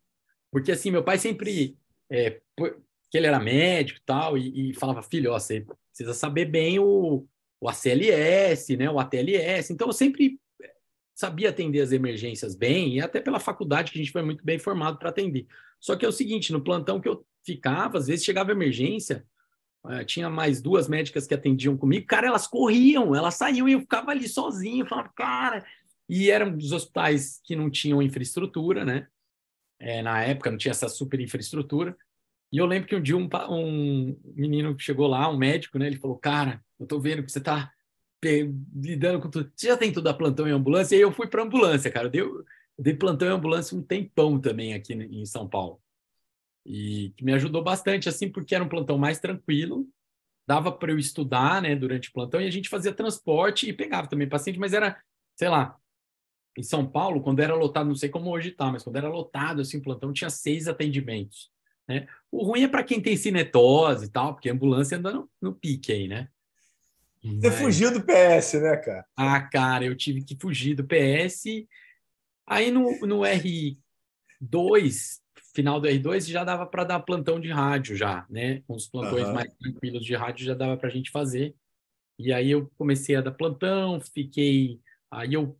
Porque 0.50 0.72
assim, 0.72 0.90
meu 0.90 1.04
pai 1.04 1.18
sempre. 1.18 1.76
É, 2.10 2.40
que 3.10 3.16
ele 3.16 3.26
era 3.26 3.40
médico 3.40 4.00
tal, 4.04 4.36
e, 4.36 4.70
e 4.70 4.74
falava, 4.74 5.02
filho, 5.02 5.32
ó, 5.32 5.38
você 5.38 5.66
precisa 5.90 6.12
saber 6.12 6.46
bem 6.46 6.78
o, 6.78 7.26
o 7.60 7.68
ACLS, 7.68 8.76
né, 8.76 8.90
o 8.90 8.98
ATLS. 8.98 9.72
Então, 9.72 9.88
eu 9.88 9.92
sempre 9.92 10.38
sabia 11.18 11.48
atender 11.48 11.80
as 11.80 11.90
emergências 11.90 12.54
bem, 12.54 12.94
e 12.94 13.00
até 13.00 13.20
pela 13.20 13.40
faculdade 13.40 13.90
que 13.90 13.98
a 13.98 14.00
gente 14.00 14.12
foi 14.12 14.22
muito 14.22 14.44
bem 14.44 14.56
formado 14.56 15.00
para 15.00 15.08
atender. 15.08 15.48
Só 15.80 15.96
que 15.96 16.06
é 16.06 16.08
o 16.08 16.12
seguinte, 16.12 16.52
no 16.52 16.62
plantão 16.62 17.00
que 17.00 17.08
eu 17.08 17.26
ficava, 17.44 17.98
às 17.98 18.06
vezes 18.06 18.24
chegava 18.24 18.52
emergência, 18.52 19.26
eh, 19.88 20.04
tinha 20.04 20.30
mais 20.30 20.62
duas 20.62 20.86
médicas 20.86 21.26
que 21.26 21.34
atendiam 21.34 21.76
comigo, 21.76 22.06
cara, 22.06 22.28
elas 22.28 22.46
corriam, 22.46 23.16
elas 23.16 23.34
saíam 23.34 23.68
e 23.68 23.72
eu 23.72 23.80
ficava 23.80 24.12
ali 24.12 24.28
sozinho, 24.28 24.86
falava, 24.86 25.08
cara, 25.08 25.66
e 26.08 26.30
eram 26.30 26.56
dos 26.56 26.70
hospitais 26.70 27.40
que 27.42 27.56
não 27.56 27.68
tinham 27.68 28.00
infraestrutura, 28.00 28.84
né? 28.84 29.08
É, 29.80 30.00
na 30.02 30.22
época 30.22 30.52
não 30.52 30.58
tinha 30.58 30.70
essa 30.70 30.88
super 30.88 31.18
infraestrutura. 31.18 31.96
E 32.52 32.58
eu 32.58 32.64
lembro 32.64 32.88
que 32.88 32.94
um 32.94 33.02
dia 33.02 33.16
um, 33.16 33.28
um 33.50 34.16
menino 34.36 34.78
chegou 34.78 35.08
lá, 35.08 35.28
um 35.28 35.36
médico, 35.36 35.80
né? 35.80 35.88
Ele 35.88 35.98
falou, 35.98 36.16
cara, 36.16 36.64
eu 36.78 36.86
tô 36.86 37.00
vendo 37.00 37.24
que 37.24 37.32
você 37.32 37.40
tá 37.40 37.72
lidando 38.22 39.20
com 39.20 39.30
tudo. 39.30 39.50
Você 39.54 39.68
já 39.68 39.76
tentou 39.76 40.02
dar 40.02 40.14
plantão 40.14 40.48
em 40.48 40.52
ambulância? 40.52 40.96
E 40.96 41.00
eu 41.00 41.12
fui 41.12 41.26
para 41.26 41.42
ambulância, 41.42 41.90
cara. 41.90 42.10
Eu 42.12 42.44
dei 42.78 42.94
plantão 42.94 43.28
em 43.28 43.32
ambulância 43.32 43.76
um 43.76 43.82
tempão 43.82 44.40
também 44.40 44.74
aqui 44.74 44.94
em 44.94 45.24
São 45.24 45.48
Paulo. 45.48 45.80
E 46.64 47.12
que 47.16 47.24
me 47.24 47.32
ajudou 47.32 47.62
bastante, 47.62 48.08
assim, 48.08 48.30
porque 48.30 48.54
era 48.54 48.64
um 48.64 48.68
plantão 48.68 48.98
mais 48.98 49.18
tranquilo. 49.18 49.88
Dava 50.46 50.72
para 50.72 50.92
eu 50.92 50.98
estudar, 50.98 51.62
né, 51.62 51.76
durante 51.76 52.08
o 52.08 52.12
plantão. 52.12 52.40
E 52.40 52.46
a 52.46 52.50
gente 52.50 52.68
fazia 52.68 52.92
transporte 52.92 53.68
e 53.68 53.72
pegava 53.72 54.08
também 54.08 54.28
paciente, 54.28 54.58
mas 54.58 54.72
era, 54.72 55.00
sei 55.36 55.48
lá, 55.48 55.78
em 56.56 56.62
São 56.62 56.84
Paulo, 56.86 57.22
quando 57.22 57.40
era 57.40 57.54
lotado, 57.54 57.86
não 57.86 57.94
sei 57.94 58.08
como 58.08 58.30
hoje 58.30 58.50
tá, 58.50 58.70
mas 58.72 58.82
quando 58.82 58.96
era 58.96 59.08
lotado, 59.08 59.60
assim, 59.60 59.78
o 59.78 59.82
plantão 59.82 60.12
tinha 60.12 60.28
seis 60.28 60.66
atendimentos. 60.66 61.50
Né? 61.86 62.06
O 62.30 62.44
ruim 62.44 62.64
é 62.64 62.68
para 62.68 62.82
quem 62.82 63.00
tem 63.00 63.16
cinetose 63.16 64.06
e 64.06 64.10
tal, 64.10 64.34
porque 64.34 64.50
a 64.50 64.52
ambulância 64.52 64.98
anda 64.98 65.12
no, 65.12 65.30
no 65.40 65.54
pique 65.54 65.92
aí, 65.92 66.08
né? 66.08 66.28
Você 67.22 67.48
Mas... 67.48 67.58
fugiu 67.58 67.92
do 67.92 68.00
PS, 68.00 68.54
né, 68.54 68.76
cara? 68.76 69.04
Ah, 69.16 69.40
cara, 69.40 69.84
eu 69.84 69.96
tive 69.96 70.22
que 70.22 70.36
fugir 70.40 70.74
do 70.74 70.84
PS. 70.84 71.44
Aí 72.46 72.70
no, 72.70 72.98
no 73.06 73.20
R2, 73.20 73.76
final 75.54 75.80
do 75.80 75.88
R2, 75.88 76.28
já 76.28 76.44
dava 76.44 76.66
para 76.66 76.84
dar 76.84 77.00
plantão 77.00 77.40
de 77.40 77.50
rádio 77.50 77.96
já, 77.96 78.24
né? 78.30 78.62
Com 78.66 78.74
os 78.74 78.88
plantões 78.88 79.26
uhum. 79.26 79.34
mais 79.34 79.52
tranquilos 79.54 80.04
de 80.04 80.14
rádio 80.14 80.46
já 80.46 80.54
dava 80.54 80.76
para 80.76 80.88
a 80.88 80.92
gente 80.92 81.10
fazer. 81.10 81.54
E 82.18 82.32
aí 82.32 82.50
eu 82.50 82.70
comecei 82.76 83.16
a 83.16 83.20
dar 83.20 83.32
plantão, 83.32 84.00
fiquei... 84.00 84.80
Aí 85.10 85.34
eu 85.34 85.58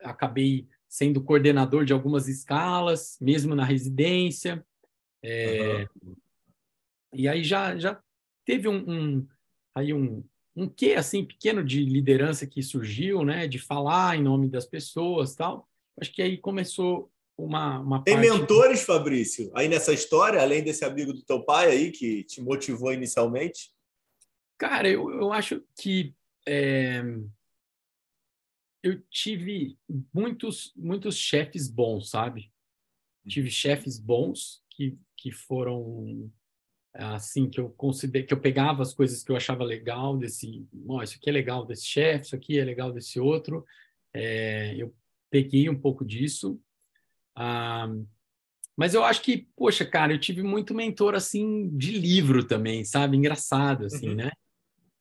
acabei 0.00 0.66
sendo 0.88 1.22
coordenador 1.22 1.84
de 1.84 1.92
algumas 1.92 2.28
escalas, 2.28 3.18
mesmo 3.20 3.54
na 3.54 3.64
residência. 3.64 4.64
É, 5.22 5.86
uhum. 6.02 6.16
E 7.12 7.28
aí 7.28 7.42
já, 7.42 7.76
já 7.78 8.00
teve 8.44 8.68
um, 8.68 8.84
um, 8.88 9.28
aí 9.74 9.92
um, 9.92 10.24
um 10.58 10.68
quê 10.68 10.94
assim 10.94 11.24
pequeno 11.24 11.64
de 11.64 11.84
liderança 11.84 12.46
que 12.46 12.60
surgiu, 12.62 13.24
né? 13.24 13.46
De 13.46 13.58
falar 13.58 14.16
em 14.16 14.22
nome 14.22 14.48
das 14.48 14.66
pessoas, 14.66 15.34
tal. 15.34 15.68
Acho 16.00 16.12
que 16.12 16.20
aí 16.20 16.36
começou 16.36 17.10
uma, 17.36 17.78
uma 17.78 18.02
Tem 18.02 18.14
parte... 18.14 18.28
mentores, 18.28 18.82
Fabrício, 18.82 19.52
aí 19.54 19.68
nessa 19.68 19.92
história, 19.92 20.40
além 20.42 20.64
desse 20.64 20.84
amigo 20.84 21.12
do 21.12 21.22
teu 21.22 21.44
pai 21.44 21.70
aí 21.70 21.92
que 21.92 22.24
te 22.24 22.40
motivou 22.40 22.92
inicialmente? 22.92 23.72
Cara, 24.58 24.88
eu, 24.88 25.08
eu 25.10 25.32
acho 25.32 25.62
que 25.80 26.12
é... 26.44 27.02
eu 28.82 29.00
tive 29.08 29.78
muitos 30.12 30.72
muitos 30.74 31.16
chefes 31.16 31.68
bons, 31.70 32.10
sabe? 32.10 32.52
Tive 33.28 33.50
chefes 33.50 33.98
bons 33.98 34.62
que 34.70 34.98
que 35.16 35.32
foram 35.32 36.30
assim 36.94 37.48
que 37.48 37.60
eu 37.60 37.70
considero 37.70 38.26
que 38.26 38.34
eu 38.34 38.40
pegava 38.40 38.82
as 38.82 38.94
coisas 38.94 39.22
que 39.22 39.30
eu 39.30 39.36
achava 39.36 39.64
legal 39.64 40.16
desse, 40.16 40.66
oh, 40.86 41.02
isso 41.02 41.16
aqui 41.16 41.30
é 41.30 41.32
legal 41.32 41.64
desse 41.64 41.86
chefe, 41.86 42.26
isso 42.26 42.36
aqui 42.36 42.58
é 42.58 42.64
legal 42.64 42.92
desse 42.92 43.20
outro. 43.20 43.64
É, 44.12 44.74
eu 44.76 44.94
peguei 45.30 45.68
um 45.68 45.78
pouco 45.78 46.04
disso. 46.04 46.60
Ah, 47.36 47.88
mas 48.76 48.94
eu 48.94 49.04
acho 49.04 49.22
que, 49.22 49.48
poxa, 49.56 49.84
cara, 49.84 50.12
eu 50.12 50.20
tive 50.20 50.42
muito 50.42 50.74
mentor 50.74 51.14
assim 51.14 51.68
de 51.76 51.98
livro 51.98 52.44
também, 52.44 52.84
sabe? 52.84 53.16
Engraçado 53.16 53.86
assim, 53.86 54.10
uhum. 54.10 54.14
né? 54.14 54.30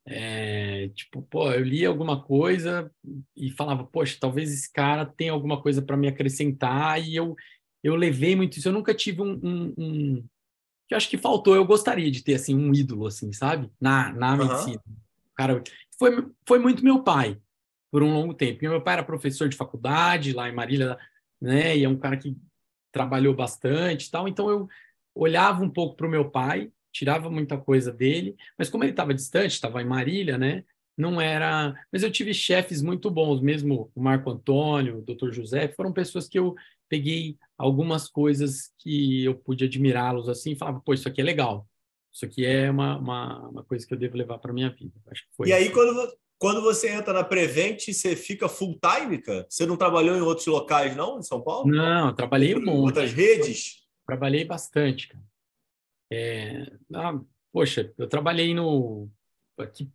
É, 0.09 0.88
tipo, 0.95 1.21
pô, 1.23 1.51
eu 1.51 1.63
li 1.63 1.85
alguma 1.85 2.23
coisa 2.23 2.89
e 3.35 3.51
falava, 3.51 3.83
poxa, 3.83 4.17
talvez 4.19 4.53
esse 4.53 4.71
cara 4.71 5.05
tenha 5.05 5.33
alguma 5.33 5.61
coisa 5.61 5.81
para 5.81 5.97
me 5.97 6.07
acrescentar 6.07 7.05
e 7.05 7.15
eu 7.15 7.35
eu 7.83 7.95
levei 7.95 8.35
muito 8.35 8.57
isso. 8.57 8.67
Eu 8.67 8.73
nunca 8.73 8.93
tive 8.93 9.21
um, 9.21 9.39
um, 9.43 9.73
um, 9.77 10.25
que 10.88 10.93
eu 10.93 10.97
acho 10.97 11.09
que 11.09 11.17
faltou. 11.17 11.55
Eu 11.55 11.65
gostaria 11.65 12.09
de 12.09 12.23
ter 12.23 12.35
assim 12.35 12.55
um 12.55 12.73
ídolo, 12.73 13.05
assim, 13.07 13.31
sabe? 13.33 13.69
Na, 13.79 14.11
na 14.13 14.31
uhum. 14.31 14.38
medicina. 14.38 14.81
Cara, 15.35 15.61
foi, 15.99 16.27
foi 16.47 16.59
muito 16.59 16.83
meu 16.83 17.03
pai 17.03 17.38
por 17.91 18.03
um 18.03 18.13
longo 18.13 18.33
tempo. 18.33 18.59
meu 18.61 18.81
pai 18.81 18.95
era 18.95 19.03
professor 19.03 19.49
de 19.49 19.57
faculdade 19.57 20.33
lá 20.33 20.49
em 20.49 20.55
Marília, 20.55 20.97
né? 21.41 21.77
E 21.77 21.83
é 21.83 21.89
um 21.89 21.97
cara 21.97 22.17
que 22.17 22.35
trabalhou 22.91 23.33
bastante, 23.33 24.09
tal. 24.09 24.27
Então 24.27 24.49
eu 24.49 24.67
olhava 25.13 25.63
um 25.63 25.69
pouco 25.69 25.95
para 25.95 26.07
o 26.07 26.09
meu 26.09 26.29
pai, 26.29 26.71
tirava 26.91 27.29
muita 27.29 27.57
coisa 27.57 27.91
dele, 27.91 28.35
mas 28.57 28.69
como 28.69 28.83
ele 28.83 28.91
estava 28.91 29.13
distante, 29.13 29.51
estava 29.51 29.81
em 29.81 29.85
Marília, 29.85 30.38
né? 30.38 30.63
Não 30.97 31.21
era. 31.21 31.75
Mas 31.91 32.01
eu 32.01 32.11
tive 32.11 32.33
chefes 32.33 32.81
muito 32.81 33.11
bons, 33.11 33.41
mesmo 33.41 33.91
o 33.93 34.01
Marco 34.01 34.31
Antônio, 34.31 34.97
o 34.97 35.01
Dr. 35.01 35.31
José, 35.31 35.67
foram 35.67 35.93
pessoas 35.93 36.27
que 36.27 36.39
eu 36.39 36.55
peguei 36.89 37.38
algumas 37.58 38.08
coisas 38.08 38.72
que 38.78 39.24
eu 39.24 39.36
pude 39.36 39.66
admirá-los 39.66 40.30
assim 40.30 40.51
e 40.51 40.55
falava, 40.55 40.80
pô, 40.80 40.93
isso 40.93 41.08
aqui 41.08 41.22
é 41.22 41.24
legal. 41.24 41.68
Isso 42.14 42.26
aqui 42.26 42.45
é 42.45 42.70
uma, 42.70 42.97
uma, 42.97 43.49
uma 43.49 43.64
coisa 43.64 43.86
que 43.86 43.93
eu 43.93 43.97
devo 43.97 44.18
levar 44.18 44.38
para 44.38 44.53
minha 44.53 44.70
vida. 44.70 44.93
Acho 45.08 45.24
que 45.24 45.36
foi. 45.36 45.47
E 45.49 45.53
aí, 45.53 45.72
quando, 45.72 46.14
quando 46.39 46.62
você 46.62 46.89
entra 46.89 47.14
na 47.14 47.24
Prevent, 47.24 47.88
você 47.88 48.16
fica 48.16 48.47
full 48.47 48.80
time, 48.80 49.18
cara? 49.20 49.45
Você 49.49 49.66
não 49.66 49.78
trabalhou 49.78 50.16
em 50.16 50.22
outros 50.22 50.47
locais, 50.47 50.95
não, 50.95 51.20
em 51.20 51.24
São 51.24 51.41
Paulo? 51.41 51.70
Não, 51.70 52.14
trabalhei 52.16 52.55
um 52.55 52.64
monte. 52.64 52.86
Outras 52.86 53.12
redes? 53.12 53.84
Trabalhei 54.05 54.45
bastante, 54.45 55.08
cara. 55.10 55.24
É, 56.12 56.72
ah, 56.93 57.20
poxa, 57.51 57.93
eu 57.97 58.08
trabalhei 58.08 58.53
no 58.53 59.10
aqui 59.58 59.91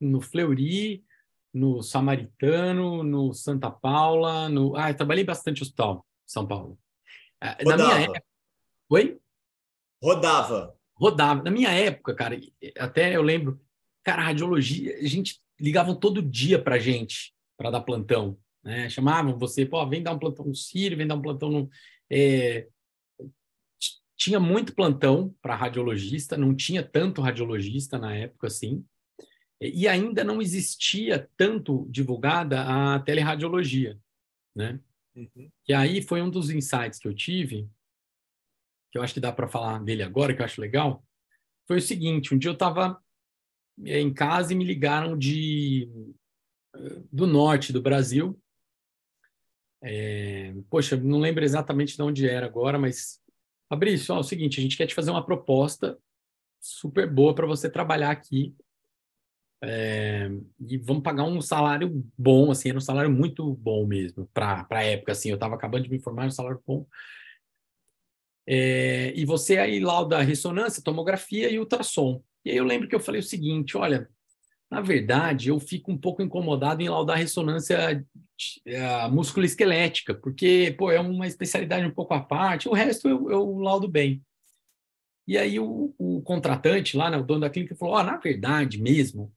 no 0.00 0.20
Fleury, 0.20 1.04
no 1.52 1.82
Samaritano, 1.82 3.02
no 3.02 3.34
Santa 3.34 3.70
Paula, 3.70 4.48
no 4.48 4.74
ah, 4.76 4.90
eu 4.90 4.96
trabalhei 4.96 5.24
bastante 5.24 5.62
hospital. 5.62 6.06
São 6.26 6.46
Paulo. 6.46 6.78
É, 7.42 7.64
Rodava. 7.64 7.76
Na 7.76 7.88
minha 7.88 8.04
época... 8.04 8.24
Oi? 8.88 9.20
Rodava. 10.00 10.78
Rodava. 10.94 11.42
Na 11.42 11.50
minha 11.50 11.70
época, 11.70 12.14
cara, 12.14 12.40
até 12.78 13.16
eu 13.16 13.22
lembro, 13.22 13.60
cara, 14.04 14.22
a 14.22 14.26
radiologia, 14.26 14.96
a 14.96 15.06
gente 15.08 15.40
ligavam 15.60 15.94
todo 15.96 16.22
dia 16.22 16.62
pra 16.62 16.78
gente 16.78 17.34
para 17.56 17.70
dar 17.70 17.80
plantão. 17.80 18.38
Né? 18.62 18.88
Chamavam 18.88 19.36
você, 19.38 19.66
pô, 19.66 19.84
vem 19.88 20.02
dar 20.02 20.12
um 20.12 20.18
plantão 20.18 20.44
no 20.44 20.54
Sírio, 20.54 20.96
vem 20.96 21.06
dar 21.06 21.16
um 21.16 21.22
plantão 21.22 21.50
no. 21.50 21.70
É... 22.08 22.68
Tinha 24.16 24.38
muito 24.38 24.72
plantão 24.72 25.34
para 25.42 25.56
radiologista, 25.56 26.36
não 26.36 26.54
tinha 26.54 26.80
tanto 26.80 27.20
radiologista 27.20 27.98
na 27.98 28.14
época 28.14 28.46
assim, 28.46 28.84
e 29.60 29.88
ainda 29.88 30.22
não 30.22 30.40
existia 30.40 31.28
tanto 31.36 31.88
divulgada 31.90 32.62
a 32.62 33.00
teleradiologia, 33.00 33.98
né? 34.54 34.78
Uhum. 35.14 35.50
E 35.68 35.74
aí 35.74 36.02
foi 36.02 36.22
um 36.22 36.30
dos 36.30 36.50
insights 36.50 36.98
que 36.98 37.06
eu 37.06 37.14
tive, 37.14 37.68
que 38.90 38.98
eu 38.98 39.02
acho 39.02 39.14
que 39.14 39.20
dá 39.20 39.32
para 39.32 39.48
falar 39.48 39.82
dele 39.82 40.02
agora, 40.02 40.34
que 40.34 40.40
eu 40.40 40.44
acho 40.44 40.60
legal. 40.60 41.04
Foi 41.66 41.78
o 41.78 41.82
seguinte: 41.82 42.34
um 42.34 42.38
dia 42.38 42.50
eu 42.50 42.54
estava 42.54 43.02
eh, 43.84 44.00
em 44.00 44.12
casa 44.12 44.52
e 44.52 44.56
me 44.56 44.64
ligaram 44.64 45.16
de 45.16 45.88
eh, 46.74 47.02
do 47.12 47.26
norte 47.26 47.72
do 47.72 47.82
Brasil. 47.82 48.38
É, 49.84 50.54
poxa, 50.70 50.96
não 50.96 51.18
lembro 51.18 51.42
exatamente 51.42 51.96
de 51.96 52.02
onde 52.02 52.28
era 52.28 52.46
agora, 52.46 52.78
mas 52.78 53.20
Fabrício, 53.68 54.14
ó, 54.14 54.18
é 54.18 54.20
o 54.20 54.24
seguinte, 54.24 54.60
a 54.60 54.62
gente 54.62 54.76
quer 54.76 54.86
te 54.86 54.94
fazer 54.94 55.10
uma 55.10 55.24
proposta 55.24 55.98
super 56.60 57.10
boa 57.10 57.34
para 57.34 57.46
você 57.46 57.70
trabalhar 57.70 58.10
aqui 58.10 58.54
é, 59.64 60.28
e 60.60 60.76
vamos 60.78 61.02
pagar 61.02 61.24
um 61.24 61.40
salário 61.40 62.04
bom, 62.18 62.50
assim, 62.50 62.70
era 62.70 62.78
um 62.78 62.80
salário 62.80 63.10
muito 63.10 63.54
bom 63.54 63.86
mesmo, 63.86 64.28
para 64.34 64.66
a 64.70 64.82
época, 64.84 65.12
assim, 65.12 65.30
eu 65.30 65.36
estava 65.36 65.54
acabando 65.54 65.84
de 65.84 65.90
me 65.90 65.96
informar, 65.96 66.26
um 66.26 66.30
salário 66.30 66.60
bom. 66.66 66.86
É, 68.46 69.12
e 69.14 69.24
você 69.24 69.58
aí 69.58 69.78
lá 69.78 70.02
da 70.02 70.20
ressonância, 70.20 70.82
tomografia 70.82 71.48
e 71.48 71.58
ultrassom. 71.60 72.22
E 72.44 72.50
aí 72.50 72.56
eu 72.56 72.64
lembro 72.64 72.88
que 72.88 72.94
eu 72.94 73.00
falei 73.00 73.20
o 73.20 73.24
seguinte, 73.24 73.76
olha, 73.76 74.08
Na 74.72 74.80
verdade, 74.80 75.50
eu 75.50 75.60
fico 75.60 75.92
um 75.92 75.98
pouco 75.98 76.22
incomodado 76.22 76.82
em 76.82 76.88
laudar 76.88 77.18
ressonância 77.18 78.02
uh, 78.66 79.12
musculoesquelética, 79.12 80.14
porque 80.14 80.74
pô, 80.78 80.90
é 80.90 80.98
uma 80.98 81.26
especialidade 81.26 81.86
um 81.86 81.90
pouco 81.90 82.14
à 82.14 82.20
parte, 82.20 82.70
o 82.70 82.72
resto 82.72 83.06
eu, 83.06 83.30
eu 83.30 83.58
laudo 83.58 83.86
bem. 83.86 84.24
E 85.26 85.36
aí 85.36 85.60
o, 85.60 85.94
o 85.98 86.22
contratante 86.22 86.96
lá, 86.96 87.10
né, 87.10 87.18
o 87.18 87.22
dono 87.22 87.40
da 87.40 87.50
clínica, 87.50 87.76
falou: 87.76 87.96
oh, 87.96 88.02
na 88.02 88.16
verdade 88.16 88.80
mesmo, 88.80 89.30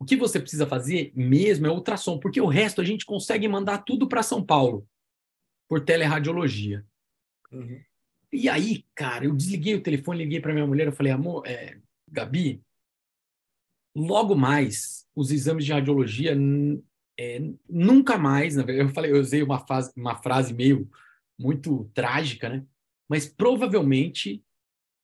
o 0.00 0.04
que 0.06 0.16
você 0.16 0.40
precisa 0.40 0.66
fazer 0.66 1.12
mesmo 1.14 1.66
é 1.66 1.70
ultrassom, 1.70 2.18
porque 2.18 2.40
o 2.40 2.46
resto 2.46 2.80
a 2.80 2.84
gente 2.84 3.04
consegue 3.04 3.46
mandar 3.46 3.84
tudo 3.84 4.08
para 4.08 4.22
São 4.22 4.42
Paulo 4.42 4.88
por 5.68 5.84
teleradiologia. 5.84 6.86
Uhum. 7.52 7.80
E 8.32 8.48
aí, 8.48 8.86
cara, 8.94 9.26
eu 9.26 9.36
desliguei 9.36 9.74
o 9.74 9.82
telefone, 9.82 10.24
liguei 10.24 10.40
para 10.40 10.54
minha 10.54 10.66
mulher, 10.66 10.86
eu 10.86 10.92
falei, 10.92 11.12
amor, 11.12 11.46
é, 11.46 11.78
Gabi, 12.08 12.62
logo 13.94 14.34
mais 14.34 15.06
os 15.14 15.30
exames 15.30 15.66
de 15.66 15.72
radiologia 15.72 16.34
é, 17.18 17.42
nunca 17.68 18.16
mais, 18.16 18.56
na 18.56 18.62
verdade, 18.62 18.88
eu 18.88 18.94
falei, 18.94 19.12
eu 19.12 19.20
usei 19.20 19.42
uma, 19.42 19.58
fase, 19.66 19.92
uma 19.94 20.16
frase 20.16 20.54
meio 20.54 20.90
muito 21.38 21.90
trágica, 21.92 22.48
né? 22.48 22.64
Mas 23.06 23.26
provavelmente 23.26 24.42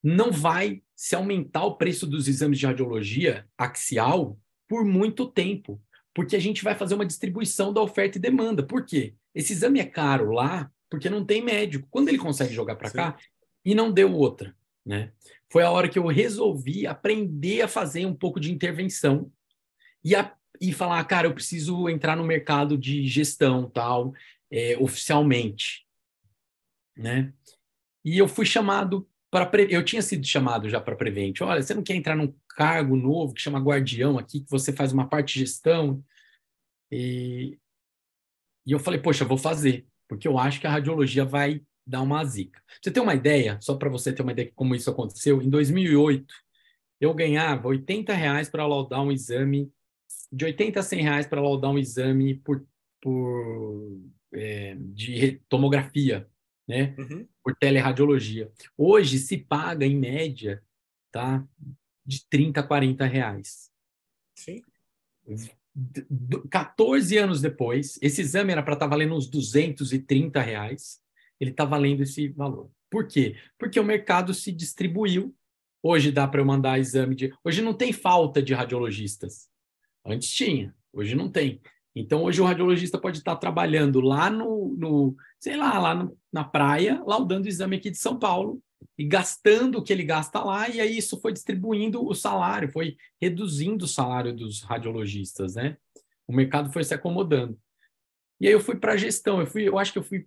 não 0.03 0.33
vai 0.33 0.83
se 0.95 1.15
aumentar 1.15 1.65
o 1.65 1.77
preço 1.77 2.07
dos 2.07 2.29
exames 2.29 2.59
de 2.59 2.65
radiologia 2.65 3.47
axial 3.59 4.39
por 4.69 4.85
muito 4.85 5.27
tempo, 5.27 5.81
porque 6.15 6.37
a 6.37 6.41
gente 6.41 6.65
vai 6.65 6.75
fazer 6.75 6.95
uma 6.95 7.07
distribuição 7.07 7.73
da 7.73 7.81
oferta 7.81 8.19
e 8.19 8.21
demanda. 8.21 8.63
Por 8.63 8.85
quê? 8.85 9.15
Esse 9.35 9.53
exame 9.53 9.81
é 9.81 9.85
caro 9.85 10.33
lá, 10.33 10.71
porque 10.89 11.11
não 11.11 11.25
tem 11.25 11.43
médico. 11.43 11.87
Quando 11.91 12.09
ele 12.09 12.19
consegue 12.19 12.55
jogar 12.55 12.77
para 12.77 12.91
cá, 12.91 13.19
e 13.65 13.75
não 13.75 13.91
deu 13.91 14.13
outra, 14.15 14.57
né? 14.85 15.13
Foi 15.51 15.65
a 15.65 15.71
hora 15.71 15.89
que 15.89 15.99
eu 15.99 16.07
resolvi 16.07 16.87
aprender 16.87 17.63
a 17.63 17.69
fazer 17.69 18.07
um 18.07 18.15
pouco 18.15 18.39
de 18.39 18.53
intervenção 18.53 19.31
e, 20.05 20.15
a, 20.15 20.35
e 20.61 20.73
falar, 20.73 21.03
cara, 21.05 21.27
eu 21.27 21.35
preciso 21.35 21.89
entrar 21.89 22.17
no 22.17 22.25
mercado 22.25 22.79
de 22.79 23.07
gestão, 23.07 23.69
tal, 23.69 24.15
é, 24.51 24.77
oficialmente, 24.79 25.85
né? 26.97 27.33
E 28.05 28.17
eu 28.17 28.29
fui 28.29 28.47
chamado 28.47 29.09
para 29.45 29.63
eu 29.63 29.85
tinha 29.85 30.01
sido 30.01 30.25
chamado 30.25 30.71
já 30.71 30.81
para 30.81 30.97
Prevent. 30.97 31.41
Olha, 31.43 31.61
você 31.61 31.75
não 31.75 31.83
quer 31.83 31.97
entrar 31.97 32.17
num 32.17 32.33
cargo 32.51 32.97
novo 32.97 33.35
que 33.35 33.43
chama 33.43 33.59
guardião 33.59 34.19
aqui, 34.19 34.41
que 34.41 34.51
você 34.51 34.73
faz 34.73 34.93
uma 34.93 35.09
parte 35.09 35.35
de 35.35 35.41
gestão? 35.41 36.03
E, 36.91 37.59
e 38.65 38.73
eu 38.73 38.79
falei, 38.79 39.01
poxa, 39.01 39.25
vou 39.25 39.37
fazer 39.37 39.87
porque 40.09 40.27
eu 40.27 40.39
acho 40.39 40.61
que 40.61 40.67
a 40.67 40.71
radiologia 40.71 41.25
vai 41.25 41.61
dar 41.87 42.03
uma 42.03 42.25
zica. 42.25 42.63
Você 42.83 42.91
tem 42.91 43.03
uma 43.03 43.15
ideia, 43.15 43.59
só 43.61 43.77
para 43.77 43.89
você 43.89 44.13
ter 44.13 44.23
uma 44.23 44.33
ideia 44.33 44.49
de 44.49 44.55
como 44.55 44.75
isso 44.75 44.91
aconteceu, 44.91 45.43
em 45.43 45.49
2008 45.49 46.35
eu 47.01 47.13
ganhava 47.13 47.69
80 47.69 48.13
reais 48.15 48.49
para 48.49 48.67
laudar 48.67 49.03
um 49.03 49.13
exame, 49.13 49.71
de 50.33 50.45
80 50.47 50.81
a 50.81 50.83
100 50.83 51.03
reais 51.03 51.27
para 51.27 51.43
laudar 51.43 51.71
um 51.71 51.79
exame 51.79 52.37
por, 52.37 52.67
por 53.03 54.01
é, 54.33 54.77
de 54.79 55.41
tomografia, 55.49 56.27
né? 56.67 56.95
Uhum. 56.99 57.27
Por 57.43 57.55
teleradiologia. 57.57 58.51
Hoje 58.77 59.19
se 59.19 59.37
paga 59.37 59.87
em 59.87 59.97
média, 59.97 60.63
tá? 61.13 61.47
De 62.05 62.27
30 62.29 62.61
a 62.61 62.63
40 62.63 63.05
reais. 63.07 63.71
Sim. 64.35 64.63
14 66.51 67.19
anos 67.19 67.41
depois, 67.41 67.99
esse 68.01 68.23
exame 68.23 68.53
era 68.53 68.63
para 68.63 68.75
estar 68.75 68.87
tá 68.87 68.91
valendo 68.91 69.15
uns 69.15 69.29
230 69.29 70.41
reais, 70.41 71.01
ele 71.39 71.51
está 71.51 71.65
valendo 71.65 72.03
esse 72.03 72.29
valor. 72.29 72.71
Por 72.91 73.07
quê? 73.07 73.37
Porque 73.59 73.79
o 73.79 73.85
mercado 73.85 74.33
se 74.33 74.51
distribuiu. 74.51 75.35
Hoje 75.83 76.11
dá 76.11 76.27
para 76.27 76.41
eu 76.41 76.45
mandar 76.45 76.79
exame 76.79 77.15
de. 77.15 77.33
Hoje 77.45 77.61
não 77.63 77.75
tem 77.75 77.93
falta 77.93 78.43
de 78.43 78.55
radiologistas. 78.55 79.49
Antes 80.05 80.31
tinha, 80.31 80.75
hoje 80.93 81.15
não 81.15 81.31
tem. 81.31 81.61
Então, 81.99 82.25
hoje 82.25 82.43
o 82.43 82.45
radiologista 82.45 82.99
pode 82.99 83.19
estar 83.19 83.37
trabalhando 83.37 84.03
lá 84.03 84.29
no, 84.29 84.77
no 84.77 85.17
sei 85.41 85.57
lá, 85.57 85.79
lá 85.79 85.95
no, 85.95 86.15
na 86.31 86.45
praia, 86.45 87.03
laudando 87.07 87.47
o 87.47 87.49
exame 87.49 87.77
aqui 87.77 87.91
de 87.91 87.97
São 87.97 88.19
Paulo, 88.19 88.63
e 88.99 89.05
gastando 89.05 89.79
o 89.79 89.83
que 89.83 89.95
ele 89.95 90.05
gasta 90.05 90.45
lá, 90.45 90.69
e 90.69 90.79
aí 90.79 90.99
isso 90.99 91.19
foi 91.21 91.33
distribuindo 91.33 92.07
o 92.07 92.15
salário, 92.15 92.71
foi 92.71 92.99
reduzindo 93.19 93.87
o 93.87 93.89
salário 93.89 94.35
dos 94.35 94.63
radiologistas, 94.63 95.55
né? 95.55 95.79
O 96.29 96.35
mercado 96.35 96.71
foi 96.71 96.85
se 96.85 96.93
acomodando. 96.93 97.59
E 98.39 98.47
aí 98.47 98.53
eu 98.53 98.61
fui 98.61 98.77
para 98.77 98.93
a 98.93 98.97
gestão, 98.97 99.41
eu 99.41 99.47
fui, 99.47 99.67
eu 99.67 99.79
acho 99.79 99.93
que 99.93 99.99
eu 99.99 100.03
fui 100.03 100.27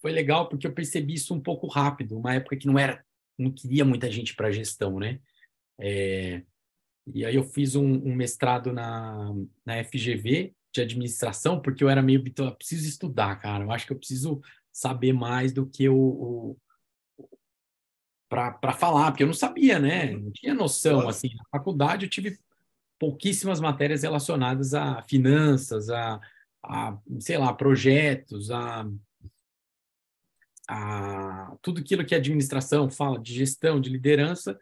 foi 0.00 0.12
legal 0.12 0.48
porque 0.48 0.66
eu 0.66 0.72
percebi 0.72 1.14
isso 1.14 1.34
um 1.34 1.40
pouco 1.40 1.66
rápido, 1.66 2.16
uma 2.16 2.34
época 2.34 2.56
que 2.56 2.66
não 2.66 2.78
era, 2.78 3.04
não 3.38 3.50
queria 3.50 3.84
muita 3.84 4.10
gente 4.10 4.34
para 4.34 4.50
gestão, 4.50 4.98
né? 4.98 5.20
É, 5.78 6.42
e 7.12 7.24
aí 7.24 7.34
eu 7.34 7.44
fiz 7.44 7.74
um, 7.74 7.84
um, 7.84 8.14
mestrado 8.14 8.72
na, 8.72 9.34
na 9.64 9.84
FGV 9.84 10.54
de 10.72 10.80
administração, 10.80 11.60
porque 11.60 11.82
eu 11.82 11.88
era 11.88 12.02
meio, 12.02 12.22
eu 12.38 12.54
preciso 12.54 12.88
estudar, 12.88 13.36
cara, 13.40 13.64
eu 13.64 13.72
acho 13.72 13.86
que 13.86 13.92
eu 13.92 13.98
preciso 13.98 14.40
saber 14.72 15.12
mais 15.12 15.52
do 15.52 15.66
que 15.66 15.88
o, 15.88 15.96
o 15.96 16.56
para 18.28 18.72
falar, 18.72 19.10
porque 19.10 19.24
eu 19.24 19.26
não 19.26 19.34
sabia, 19.34 19.80
né? 19.80 20.12
Não 20.12 20.30
tinha 20.30 20.54
noção. 20.54 21.08
Assim, 21.08 21.34
na 21.34 21.42
faculdade 21.50 22.06
eu 22.06 22.10
tive 22.10 22.38
pouquíssimas 22.96 23.60
matérias 23.60 24.04
relacionadas 24.04 24.72
a 24.72 25.02
finanças, 25.02 25.90
a, 25.90 26.20
a 26.62 26.96
sei 27.18 27.36
lá, 27.38 27.52
projetos, 27.52 28.52
a, 28.52 28.86
a 30.68 31.56
tudo 31.60 31.80
aquilo 31.80 32.06
que 32.06 32.14
a 32.14 32.18
administração 32.18 32.88
fala 32.88 33.18
de 33.18 33.34
gestão, 33.34 33.80
de 33.80 33.90
liderança. 33.90 34.56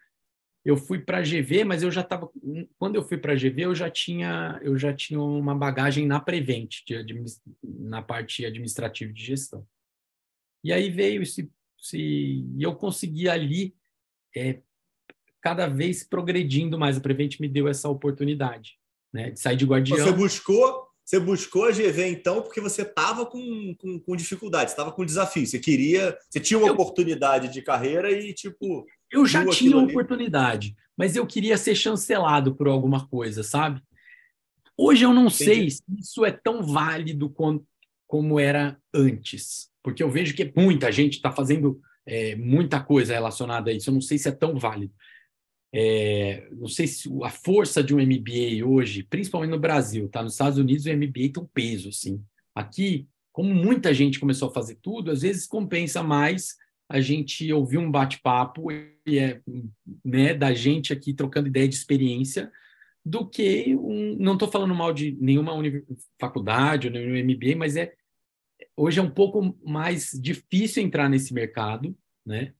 Eu 0.65 0.77
fui 0.77 0.99
para 0.99 1.19
a 1.19 1.23
GV, 1.23 1.65
mas 1.65 1.83
eu 1.83 1.91
já 1.91 2.03
estava 2.03 2.31
quando 2.79 2.97
eu 2.97 3.03
fui 3.03 3.17
para 3.17 3.33
a 3.33 3.37
GV, 3.37 3.63
eu 3.63 3.75
já 3.75 3.89
tinha 3.91 4.59
eu 4.63 4.77
já 4.77 4.93
tinha 4.93 5.21
uma 5.21 5.55
bagagem 5.55 6.07
na 6.07 6.21
Prevent, 6.21 6.83
de, 6.85 7.25
na 7.63 8.03
parte 8.03 8.45
administrativa 8.45 9.13
de 9.13 9.25
gestão. 9.25 9.67
E 10.63 10.73
aí 10.73 10.91
veio 10.91 11.23
esse 11.23 11.51
se 11.81 12.45
eu 12.59 12.75
consegui 12.75 13.29
ali 13.29 13.75
é, 14.37 14.61
cada 15.41 15.67
vez 15.67 16.05
progredindo 16.05 16.79
mais. 16.79 16.97
A 16.97 17.01
Prevent 17.01 17.39
me 17.41 17.49
deu 17.49 17.69
essa 17.69 17.89
oportunidade, 17.89 18.79
né, 19.13 19.31
de 19.31 19.41
sair 19.41 19.57
de 19.57 19.65
guardião. 19.65 19.99
Você 19.99 20.13
buscou, 20.13 20.89
você 21.05 21.21
buscou 21.21 21.67
a 21.67 21.71
GV 21.71 22.09
então 22.09 22.43
porque 22.43 22.61
você 22.61 22.83
estava 22.83 23.25
com, 23.25 23.75
com, 23.79 23.99
com, 24.01 24.17
dificuldade, 24.17 24.71
estava 24.71 24.93
com 24.93 25.05
desafio. 25.05 25.47
Você 25.47 25.59
queria, 25.59 26.19
você 26.29 26.41
tinha 26.41 26.59
uma 26.59 26.69
eu, 26.69 26.75
oportunidade 26.75 27.49
de 27.49 27.63
carreira 27.63 28.11
e 28.11 28.33
tipo. 28.33 28.87
Eu 29.11 29.27
já 29.27 29.47
tinha 29.47 29.77
uma 29.77 29.87
oportunidade, 29.87 30.77
mas 30.97 31.17
eu 31.17 31.27
queria 31.27 31.57
ser 31.57 31.75
chancelado 31.75 32.55
por 32.55 32.69
alguma 32.69 33.07
coisa, 33.09 33.43
sabe? 33.43 33.83
Hoje 34.77 35.05
eu 35.05 35.13
não 35.13 35.27
Entendi. 35.27 35.45
sei 35.45 35.71
se 35.71 35.83
isso 35.99 36.25
é 36.25 36.31
tão 36.31 36.63
válido 36.63 37.31
como, 37.31 37.67
como 38.07 38.39
era 38.39 38.79
antes 38.95 39.69
porque 39.89 40.03
eu 40.03 40.11
vejo 40.11 40.35
que 40.35 40.53
muita 40.55 40.93
gente 40.93 41.15
está 41.15 41.33
fazendo 41.33 41.81
é, 42.05 42.37
muita 42.37 42.79
coisa 42.79 43.15
relacionada 43.15 43.71
a 43.71 43.73
isso. 43.73 43.89
Eu 43.89 43.95
não 43.95 44.03
sei 44.03 44.19
se 44.19 44.29
é 44.29 44.33
tão 44.33 44.59
válido. 44.59 44.93
É, 45.73 46.47
não 46.53 46.69
sei 46.69 46.87
se 46.87 47.09
a 47.23 47.31
força 47.31 47.83
de 47.83 47.95
um 47.95 47.99
MBA 47.99 48.67
hoje, 48.67 49.03
principalmente 49.03 49.51
no 49.51 49.59
Brasil, 49.59 50.07
tá? 50.09 50.23
Nos 50.23 50.33
Estados 50.33 50.59
Unidos 50.59 50.85
o 50.85 50.93
MBA 50.93 51.33
tem 51.33 51.43
um 51.43 51.47
peso, 51.47 51.89
assim. 51.89 52.23
Aqui, 52.55 53.09
como 53.33 53.55
muita 53.55 53.95
gente 53.95 54.21
começou 54.21 54.49
a 54.51 54.53
fazer 54.53 54.79
tudo, 54.83 55.11
às 55.11 55.23
vezes 55.23 55.47
compensa 55.47 56.03
mais 56.03 56.57
a 56.89 57.01
gente 57.01 57.53
ouvir 57.53 57.79
um 57.79 57.91
bate-papo 57.91 58.73
e 58.73 59.19
é, 59.19 59.41
né, 60.05 60.35
da 60.35 60.55
gente 60.55 60.93
aqui 60.93 61.13
trocando 61.13 61.49
ideia 61.49 61.69
de 61.69 61.75
experiência 61.75 62.51
do 63.05 63.29
que 63.29 63.75
um, 63.77 64.17
não 64.19 64.35
estou 64.35 64.51
falando 64.51 64.75
mal 64.75 64.93
de 64.93 65.17
nenhuma 65.21 65.53
faculdade 66.21 66.89
ou 66.89 66.93
nenhum 66.93 67.25
MBA, 67.25 67.57
mas 67.57 67.77
é 67.77 67.95
hoje 68.77 69.01
é 69.01 69.03
um 69.03 69.11
pouco 69.11 69.57
mais 69.65 70.11
difícil 70.15 70.83
entrar 70.83 71.09
nesse 71.09 71.33
mercado, 71.33 71.97
né? 72.25 72.53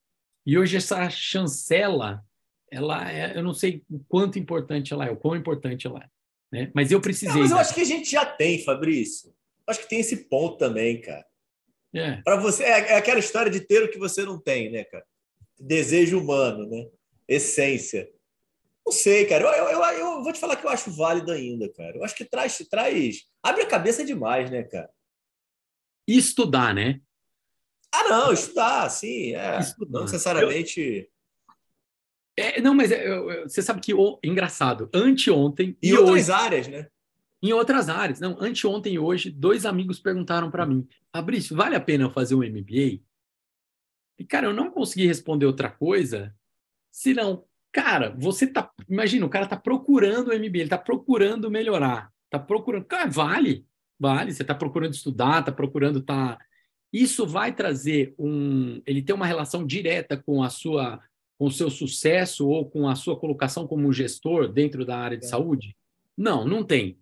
E 0.47 0.59
hoje 0.59 0.77
essa 0.77 1.09
chancela, 1.11 2.25
ela 2.71 3.11
é, 3.11 3.37
eu 3.37 3.43
não 3.43 3.53
sei 3.53 3.85
o 3.91 3.99
quanto 4.09 4.39
importante 4.39 4.93
ela 4.93 5.07
é, 5.07 5.11
o 5.11 5.17
quão 5.17 5.37
importante 5.37 5.87
ela 5.87 6.01
é, 6.01 6.09
né? 6.51 6.71
Mas 6.75 6.91
eu 6.91 7.01
precisei. 7.01 7.35
Não, 7.35 7.41
mas 7.41 7.51
eu 7.51 7.59
acho 7.59 7.75
que 7.75 7.81
a 7.81 7.85
gente 7.85 8.11
já 8.11 8.25
tem, 8.25 8.65
Fabrício. 8.65 9.35
Acho 9.67 9.81
que 9.81 9.89
tem 9.89 10.01
esse 10.01 10.29
ponto 10.29 10.57
também, 10.57 11.01
cara. 11.01 11.27
É. 11.95 12.21
Para 12.23 12.37
você 12.37 12.65
é, 12.65 12.93
é 12.93 12.97
aquela 12.97 13.19
história 13.19 13.51
de 13.51 13.61
ter 13.61 13.83
o 13.83 13.91
que 13.91 13.99
você 13.99 14.25
não 14.25 14.39
tem, 14.39 14.71
né, 14.71 14.85
cara? 14.85 15.05
Desejo 15.59 16.21
humano, 16.21 16.69
né? 16.69 16.87
Essência. 17.27 18.09
Não 18.87 18.93
sei, 18.93 19.27
cara. 19.27 19.45
Eu, 19.45 19.65
eu, 19.65 19.83
eu, 19.83 19.99
eu, 19.99 20.23
vou 20.23 20.33
te 20.33 20.39
falar 20.39 20.57
que 20.57 20.67
eu 20.67 20.71
acho 20.71 20.91
válido 20.91 21.33
ainda, 21.33 21.71
cara. 21.73 21.97
Eu 21.97 22.05
acho 22.05 22.15
que 22.15 22.25
traz, 22.25 22.57
traz. 22.71 23.25
Abre 23.43 23.63
a 23.63 23.67
cabeça 23.67 24.05
demais, 24.05 24.51
né, 24.51 24.63
cara? 24.63 24.91
E 26.07 26.17
estudar, 26.17 26.75
né? 26.75 27.01
Ah, 27.93 28.09
não, 28.09 28.33
estudar, 28.33 28.89
sim. 28.91 29.35
É. 29.35 29.59
Estudar. 29.59 29.99
Não 29.99 30.05
necessariamente. 30.05 31.11
É, 32.39 32.61
não, 32.61 32.73
mas 32.73 32.93
é, 32.93 33.07
eu, 33.07 33.31
eu, 33.31 33.49
você 33.49 33.61
sabe 33.61 33.81
que 33.81 33.93
o 33.93 34.19
engraçado, 34.23 34.89
anteontem 34.95 35.77
e, 35.83 35.89
e 35.89 35.95
outras 35.95 36.29
hoje, 36.29 36.33
áreas, 36.33 36.69
né? 36.69 36.89
Em 37.43 37.53
outras 37.53 37.89
áreas. 37.89 38.21
Não, 38.21 38.37
anteontem 38.41 38.95
e 38.95 38.99
hoje, 38.99 39.31
dois 39.31 39.65
amigos 39.65 40.01
perguntaram 40.01 40.51
para 40.51 40.67
mim: 40.67 40.87
Fabrício, 41.13 41.57
vale 41.57 41.77
a 41.77 41.81
pena 41.81 42.05
eu 42.05 42.11
fazer 42.11 42.35
um 42.35 42.43
MBA? 42.43 43.01
E, 44.19 44.25
cara, 44.25 44.49
eu 44.49 44.53
não 44.53 44.71
consegui 44.71 45.07
responder 45.07 45.47
outra 45.47 45.71
coisa 45.71 46.35
senão, 46.91 47.45
cara, 47.71 48.15
você 48.19 48.47
tá. 48.47 48.71
Imagina, 48.89 49.25
o 49.25 49.31
cara 49.31 49.47
tá 49.47 49.57
procurando 49.57 50.29
o 50.29 50.35
MBA, 50.35 50.59
ele 50.59 50.69
tá 50.69 50.79
procurando 50.79 51.51
melhorar, 51.51 52.13
tá 52.29 52.39
procurando. 52.39 52.85
Cara, 52.85 53.09
vale, 53.09 53.65
vale. 53.99 54.33
Você 54.33 54.43
tá 54.43 54.55
procurando 54.55 54.95
estudar, 54.95 55.45
tá 55.45 55.53
procurando 55.53 56.01
tá. 56.01 56.39
Isso 56.93 57.27
vai 57.27 57.55
trazer 57.55 58.15
um. 58.19 58.83
Ele 58.85 59.03
tem 59.03 59.15
uma 59.15 59.27
relação 59.27 59.65
direta 59.65 60.17
com 60.17 60.43
a 60.43 60.51
sua, 60.51 61.01
com 61.39 61.47
o 61.47 61.53
seu 61.53 61.71
sucesso 61.71 62.49
ou 62.49 62.69
com 62.69 62.89
a 62.89 62.97
sua 62.97 63.19
colocação 63.19 63.67
como 63.67 63.93
gestor 63.93 64.49
dentro 64.49 64.85
da 64.85 64.99
área 64.99 65.17
de 65.17 65.27
é. 65.27 65.29
saúde? 65.29 65.77
Não, 66.17 66.45
não 66.45 66.65
tem. 66.65 66.99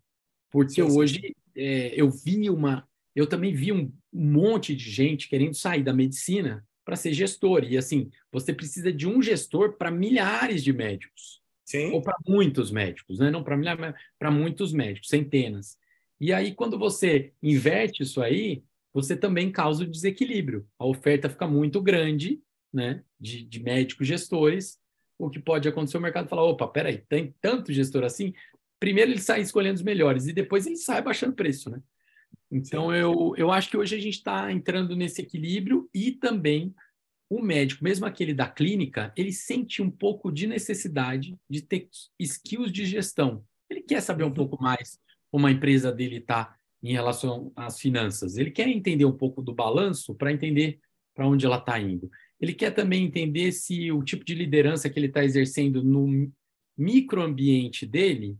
Porque 0.56 0.82
sim, 0.82 0.88
sim. 0.88 0.98
hoje 0.98 1.36
é, 1.54 1.92
eu 1.94 2.08
vi 2.10 2.48
uma. 2.48 2.88
Eu 3.14 3.26
também 3.26 3.52
vi 3.52 3.72
um 3.72 3.92
monte 4.10 4.74
de 4.74 4.90
gente 4.90 5.28
querendo 5.28 5.52
sair 5.52 5.82
da 5.82 5.92
medicina 5.92 6.66
para 6.82 6.96
ser 6.96 7.12
gestor. 7.12 7.62
E 7.64 7.76
assim, 7.76 8.10
você 8.32 8.54
precisa 8.54 8.90
de 8.90 9.06
um 9.06 9.20
gestor 9.20 9.76
para 9.76 9.90
milhares 9.90 10.64
de 10.64 10.72
médicos. 10.72 11.42
Sim. 11.62 11.92
Ou 11.92 12.00
para 12.00 12.16
muitos 12.26 12.70
médicos, 12.70 13.18
né? 13.18 13.30
Não 13.30 13.44
para 13.44 13.54
milhares, 13.54 13.78
mas 13.78 13.94
para 14.18 14.30
muitos 14.30 14.72
médicos, 14.72 15.10
centenas. 15.10 15.76
E 16.18 16.32
aí, 16.32 16.54
quando 16.54 16.78
você 16.78 17.34
inverte 17.42 18.02
isso 18.02 18.22
aí, 18.22 18.64
você 18.94 19.14
também 19.14 19.52
causa 19.52 19.84
o 19.84 19.86
desequilíbrio. 19.86 20.66
A 20.78 20.86
oferta 20.86 21.28
fica 21.28 21.46
muito 21.46 21.82
grande, 21.82 22.40
né? 22.72 23.02
De, 23.20 23.44
de 23.44 23.62
médicos 23.62 24.06
gestores. 24.06 24.78
O 25.18 25.28
que 25.28 25.38
pode 25.38 25.68
acontecer, 25.68 25.98
o 25.98 26.00
mercado 26.00 26.30
fala: 26.30 26.44
opa, 26.44 26.66
peraí, 26.66 27.02
tem 27.10 27.34
tanto 27.42 27.74
gestor 27.74 28.04
assim. 28.04 28.32
Primeiro 28.86 29.10
ele 29.10 29.20
sai 29.20 29.40
escolhendo 29.40 29.74
os 29.74 29.82
melhores 29.82 30.28
e 30.28 30.32
depois 30.32 30.64
ele 30.64 30.76
sai 30.76 31.02
baixando 31.02 31.34
preço, 31.34 31.68
né? 31.68 31.82
Então, 32.48 32.94
eu, 32.94 33.34
eu 33.36 33.50
acho 33.50 33.68
que 33.68 33.76
hoje 33.76 33.96
a 33.96 33.98
gente 33.98 34.18
está 34.18 34.52
entrando 34.52 34.94
nesse 34.94 35.20
equilíbrio 35.20 35.90
e 35.92 36.12
também 36.12 36.72
o 37.28 37.42
médico, 37.42 37.82
mesmo 37.82 38.06
aquele 38.06 38.32
da 38.32 38.48
clínica, 38.48 39.12
ele 39.16 39.32
sente 39.32 39.82
um 39.82 39.90
pouco 39.90 40.30
de 40.30 40.46
necessidade 40.46 41.36
de 41.50 41.62
ter 41.62 41.88
skills 42.20 42.70
de 42.70 42.86
gestão. 42.86 43.44
Ele 43.68 43.80
quer 43.80 44.00
saber 44.00 44.22
um 44.22 44.28
uhum. 44.28 44.34
pouco 44.34 44.62
mais 44.62 45.00
como 45.32 45.48
a 45.48 45.50
empresa 45.50 45.90
dele 45.90 46.18
está 46.18 46.54
em 46.80 46.92
relação 46.92 47.52
às 47.56 47.80
finanças. 47.80 48.36
Ele 48.36 48.52
quer 48.52 48.68
entender 48.68 49.04
um 49.04 49.16
pouco 49.16 49.42
do 49.42 49.52
balanço 49.52 50.14
para 50.14 50.32
entender 50.32 50.78
para 51.12 51.26
onde 51.26 51.44
ela 51.44 51.58
está 51.58 51.76
indo. 51.80 52.08
Ele 52.40 52.54
quer 52.54 52.70
também 52.70 53.04
entender 53.04 53.50
se 53.50 53.90
o 53.90 54.04
tipo 54.04 54.24
de 54.24 54.36
liderança 54.36 54.88
que 54.88 54.96
ele 54.96 55.08
está 55.08 55.24
exercendo 55.24 55.82
no 55.82 56.30
microambiente 56.78 57.84
dele 57.84 58.38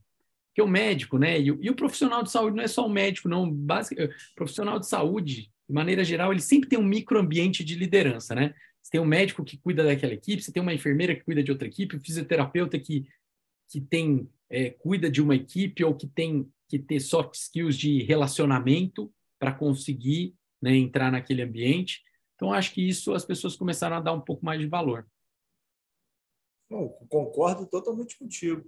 que 0.57 0.63
o 0.63 0.67
médico, 0.67 1.19
né? 1.19 1.39
E, 1.39 1.49
e, 1.49 1.69
o 1.69 1.77
profissional 1.77 2.23
de 2.23 2.31
saúde 2.31 2.57
não 2.57 2.65
é 2.65 2.67
só 2.67 2.87
o 2.87 2.89
médico, 2.89 3.29
não. 3.29 3.53
Basic, 3.53 4.01
eh, 4.01 4.09
profissional 4.35 4.81
de 4.81 4.89
saúde, 4.89 5.53
de 5.69 5.75
maneira 5.75 6.03
geral, 6.03 6.33
ele 6.33 6.41
sempre 6.41 6.67
tem 6.67 6.79
um 6.79 6.83
microambiente 6.83 7.63
de 7.63 7.75
liderança, 7.75 8.35
né? 8.35 8.55
Você 8.83 8.93
tem 8.93 9.01
um 9.01 9.05
médico 9.05 9.45
que 9.45 9.59
cuida 9.59 9.85
daquela 9.85 10.15
equipe, 10.15 10.43
você 10.43 10.51
tem 10.51 10.63
uma 10.63 10.73
enfermeira 10.73 11.15
que 11.15 11.23
cuida 11.25 11.43
de 11.43 11.53
outra 11.53 11.69
equipe, 11.69 11.95
um 11.95 12.01
fisioterapeuta 12.01 12.79
que, 12.79 13.07
que 13.69 13.83
tem 13.83 14.31
é, 14.49 14.71
cuida 14.71 15.11
de 15.11 15.21
uma 15.21 15.35
equipe 15.35 15.85
ou 15.85 15.95
que 15.95 16.07
tem 16.07 16.51
que 16.71 16.79
ter 16.79 17.01
soft 17.01 17.35
skills 17.35 17.77
de 17.77 18.03
relacionamento 18.05 19.13
para 19.39 19.53
conseguir 19.53 20.35
né, 20.63 20.75
entrar 20.75 21.13
naquele 21.13 21.43
ambiente. 21.43 22.03
Então, 22.35 22.51
acho 22.51 22.73
que 22.73 22.81
isso 22.81 23.13
as 23.13 23.27
pessoas 23.27 23.57
começaram 23.57 23.97
a 23.97 24.01
dar 24.01 24.15
um 24.15 24.23
pouco 24.23 24.43
mais 24.43 24.59
de 24.59 24.67
valor. 24.67 25.07
Bom, 26.71 26.89
concordo 27.11 27.67
totalmente 27.67 28.19
contigo. 28.19 28.65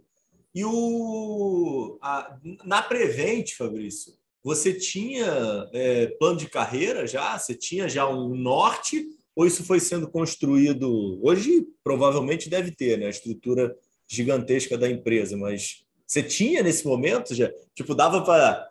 E 0.55 0.65
o, 0.65 1.99
a, 2.03 2.39
na 2.65 2.83
Prevent, 2.83 3.53
Fabrício, 3.57 4.13
você 4.43 4.73
tinha 4.73 5.27
é, 5.73 6.07
plano 6.19 6.39
de 6.39 6.49
carreira 6.49 7.07
já? 7.07 7.39
Você 7.39 7.55
tinha 7.55 7.89
já 7.89 8.09
um 8.09 8.35
norte? 8.35 9.07
Ou 9.37 9.47
isso 9.47 9.65
foi 9.65 9.79
sendo 9.79 10.11
construído? 10.11 11.21
Hoje, 11.23 11.67
provavelmente, 11.85 12.49
deve 12.49 12.73
ter, 12.73 12.99
né? 12.99 13.07
A 13.07 13.11
estrutura 13.11 13.77
gigantesca 14.09 14.79
da 14.79 14.89
empresa, 14.89 15.37
mas 15.37 15.85
você 16.07 16.23
tinha 16.23 16.63
nesse 16.63 16.87
momento 16.87 17.35
já? 17.35 17.53
Tipo, 17.75 17.95
dava 17.95 18.25
para. 18.25 18.69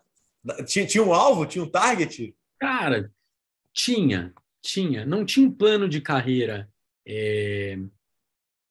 Tinha, 0.66 0.86
tinha 0.86 1.04
um 1.04 1.14
alvo? 1.14 1.46
Tinha 1.46 1.64
um 1.64 1.70
target? 1.70 2.34
Cara, 2.58 3.12
tinha, 3.72 4.34
tinha. 4.60 5.06
Não 5.06 5.24
tinha 5.24 5.46
um 5.46 5.52
plano 5.52 5.88
de 5.88 6.00
carreira, 6.00 6.68
é, 7.06 7.78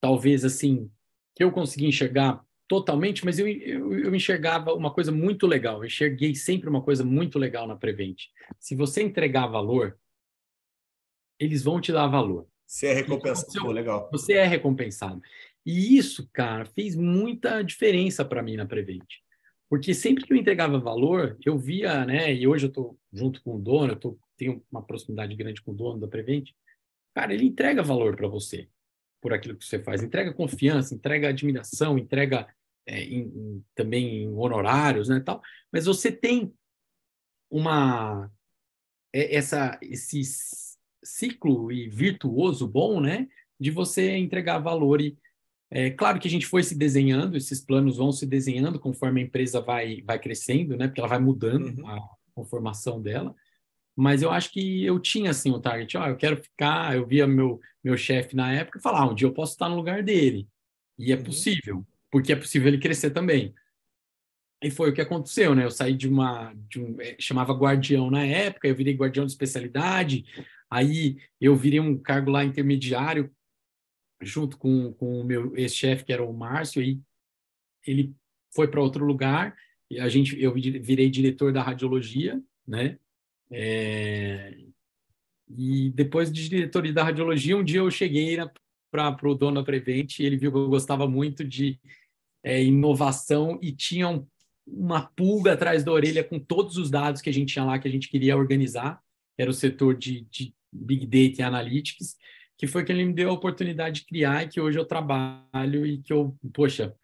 talvez 0.02 0.44
assim, 0.44 0.92
que 1.34 1.44
eu 1.44 1.52
consegui 1.52 1.86
enxergar 1.86 2.44
totalmente, 2.68 3.24
mas 3.24 3.40
eu, 3.40 3.48
eu, 3.48 3.94
eu, 4.00 4.16
enxergava 4.16 4.74
uma 4.74 4.94
coisa 4.94 5.12
muito 5.12 5.48
legal. 5.48 5.78
Eu 5.78 5.86
enxerguei 5.86 6.36
sempre 6.36 6.70
uma 6.70 6.82
coisa 6.82 7.04
muito 7.04 7.40
legal 7.40 7.66
na 7.66 7.76
Prevent. 7.76 8.24
Se 8.60 8.76
você 8.76 9.02
entregar 9.02 9.48
valor, 9.48 9.98
eles 11.40 11.64
vão 11.64 11.80
te 11.80 11.92
dar 11.92 12.08
valor. 12.08 12.48
Você 12.66 12.88
é 12.88 12.94
recompensado. 12.94 13.50
Então, 13.50 13.72
legal. 13.72 14.10
Você 14.12 14.34
é 14.34 14.46
recompensado. 14.46 15.22
E 15.66 15.98
isso, 15.98 16.30
cara, 16.34 16.66
fez 16.66 16.96
muita 16.96 17.62
diferença 17.62 18.26
para 18.26 18.44
mim 18.44 18.58
na 18.58 18.66
Prevent. 18.66 19.06
Porque 19.70 19.94
sempre 19.94 20.26
que 20.26 20.34
eu 20.34 20.38
entregava 20.38 20.80
valor, 20.80 21.38
eu 21.46 21.58
via, 21.58 22.06
né? 22.06 22.34
E 22.34 22.48
hoje 22.48 22.66
eu 22.66 22.70
estou 22.70 23.00
junto 23.12 23.42
com 23.42 23.56
o 23.56 23.60
dono, 23.60 23.94
eu 23.94 23.98
tô, 23.98 24.20
tenho 24.38 24.64
uma 24.72 24.82
proximidade 24.82 25.36
grande 25.36 25.62
com 25.62 25.72
o 25.72 25.76
dono 25.76 26.00
da 26.00 26.08
Prevent. 26.08 26.52
Cara, 27.14 27.34
ele 27.34 27.46
entrega 27.46 27.82
valor 27.82 28.16
para 28.16 28.28
você 28.28 28.70
por 29.22 29.34
aquilo 29.34 29.58
que 29.58 29.66
você 29.66 29.80
faz. 29.80 30.04
Entrega 30.04 30.34
confiança, 30.34 30.94
entrega 30.94 31.30
admiração, 31.30 31.98
entrega 31.98 32.48
é, 32.88 33.04
em, 33.04 33.20
em, 33.20 33.66
também 33.76 34.24
em 34.24 34.34
honorários, 34.34 35.10
né, 35.10 35.20
tal. 35.20 35.42
Mas 35.72 35.86
você 35.86 36.12
tem 36.12 36.54
uma 37.50 38.32
é, 39.14 39.36
essa 39.36 39.78
esse 39.82 40.22
ciclo 41.04 41.72
e 41.72 41.90
virtuoso 41.90 42.68
bom, 42.68 43.02
né, 43.02 43.28
de 43.60 43.70
você 43.70 44.16
entregar 44.16 44.60
valor 44.60 45.02
e 45.02 45.18
é 45.70 45.92
claro 45.92 46.18
que 46.18 46.30
a 46.30 46.32
gente 46.32 46.46
foi 46.46 46.64
se 46.64 46.74
desenhando, 46.74 47.36
esses 47.36 47.60
planos 47.60 47.98
vão 47.98 48.10
se 48.10 48.26
desenhando 48.26 48.80
conforme 48.80 49.20
a 49.22 49.24
empresa 49.26 49.60
vai 49.60 50.02
vai 50.04 50.18
crescendo, 50.18 50.78
né, 50.78 50.88
porque 50.88 51.02
ela 51.02 51.10
vai 51.10 51.20
mudando 51.20 51.82
uhum. 51.82 51.88
a 51.90 52.00
conformação 52.34 53.02
dela. 53.02 53.36
Mas 53.96 54.22
eu 54.22 54.32
acho 54.32 54.52
que 54.52 54.86
eu 54.86 55.00
tinha 55.00 55.32
assim 55.32 55.52
um 55.52 55.60
target, 55.60 55.98
ó, 55.98 56.06
oh, 56.06 56.08
eu 56.08 56.16
quero 56.16 56.38
ficar, 56.38 56.96
eu 56.96 57.06
via 57.06 57.28
meu 57.28 57.60
meu 57.84 57.98
chefe 57.98 58.36
na 58.36 58.52
época 58.54 58.80
falar, 58.80 59.02
ah, 59.02 59.10
um 59.10 59.16
dia 59.16 59.28
eu 59.28 59.34
posso 59.34 59.54
estar 59.54 59.68
no 59.70 59.76
lugar 59.76 60.04
dele. 60.04 60.48
E 60.98 61.12
é 61.12 61.16
uhum. 61.16 61.24
possível 61.24 61.86
porque 62.12 62.34
é 62.34 62.36
possível 62.36 62.68
ele 62.68 62.80
crescer 62.80 63.12
também. 63.12 63.54
E 64.62 64.72
foi 64.72 64.90
o 64.90 64.94
que 64.94 65.02
aconteceu, 65.02 65.54
né? 65.54 65.66
Eu 65.66 65.72
saí 65.72 65.94
de 65.94 66.08
uma, 66.08 66.54
de 66.68 66.80
um, 66.80 67.00
é, 67.00 67.16
chamava 67.20 67.54
guardião 67.54 68.10
na 68.10 68.26
época, 68.26 68.68
eu 68.68 68.76
virei 68.76 68.96
guardião 68.96 69.26
de 69.26 69.32
especialidade, 69.32 70.26
aí 70.70 71.18
eu 71.40 71.56
virei 71.56 71.80
um 71.80 71.98
cargo 71.98 72.32
lá 72.32 72.44
intermediário, 72.44 73.32
junto 74.22 74.58
com, 74.58 74.92
com 74.94 75.22
o 75.22 75.24
meu 75.24 75.56
ex-chefe, 75.56 76.06
que 76.06 76.14
era 76.14 76.24
o 76.24 76.34
Márcio, 76.34 76.82
e 76.82 77.00
ele 77.86 78.16
foi 78.54 78.68
para 78.68 78.82
outro 78.82 79.06
lugar, 79.06 79.56
e 79.90 80.00
a 80.00 80.10
gente, 80.10 80.42
eu 80.42 80.54
virei 80.54 81.10
diretor 81.10 81.54
da 81.54 81.62
radiologia, 81.62 82.42
né? 82.68 82.98
É, 83.52 84.58
e 85.48 85.92
depois 85.92 86.32
de 86.32 86.50
diretor 86.50 86.92
da 86.92 87.04
radiologia, 87.04 87.56
um 87.56 87.64
dia 87.64 87.80
eu 87.80 87.92
cheguei 87.92 88.38
para 88.92 89.18
o 89.24 89.36
dono 89.36 89.60
da 89.60 89.64
Prevent, 89.64 90.20
e 90.20 90.26
ele 90.26 90.38
viu 90.38 90.52
que 90.52 90.58
eu 90.58 90.70
gostava 90.70 91.08
muito 91.08 91.44
de 91.44 91.80
é, 92.44 92.64
inovação 92.64 93.60
e 93.62 93.72
tinha 93.72 94.08
um, 94.08 94.26
uma 94.66 95.02
pulga 95.02 95.54
atrás 95.54 95.84
da 95.84 95.92
orelha 95.92 96.24
com 96.24 96.40
todos 96.40 96.78
os 96.78 96.90
dados 96.90 97.22
que 97.22 97.30
a 97.30 97.34
gente 97.34 97.54
tinha 97.54 97.66
lá, 97.66 97.80
que 97.80 97.88
a 97.88 97.92
gente 97.92 98.10
queria 98.10 98.38
organizar, 98.38 99.02
era 99.38 99.50
o 99.50 99.54
setor 99.54 99.96
de, 99.96 100.22
de 100.30 100.54
Big 100.72 101.06
Data 101.06 101.42
e 101.42 101.46
Analytics, 101.46 102.16
que 102.58 102.68
foi 102.68 102.84
que 102.84 102.92
ele 102.92 103.06
me 103.06 103.14
deu 103.14 103.30
a 103.30 103.34
oportunidade 103.34 104.02
de 104.02 104.08
criar 104.08 104.44
e 104.44 104.48
que 104.48 104.60
hoje 104.60 104.80
eu 104.80 104.86
trabalho 104.86 105.86
e 105.86 106.00
que 106.00 106.12
eu, 106.12 106.36
poxa, 106.54 106.96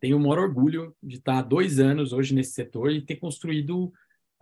tenho 0.00 0.16
o 0.16 0.20
maior 0.20 0.38
orgulho 0.38 0.96
de 1.02 1.16
estar 1.16 1.38
há 1.38 1.42
dois 1.42 1.78
anos 1.78 2.12
hoje 2.12 2.34
nesse 2.34 2.52
setor 2.52 2.90
e 2.90 3.02
ter 3.02 3.16
construído 3.16 3.92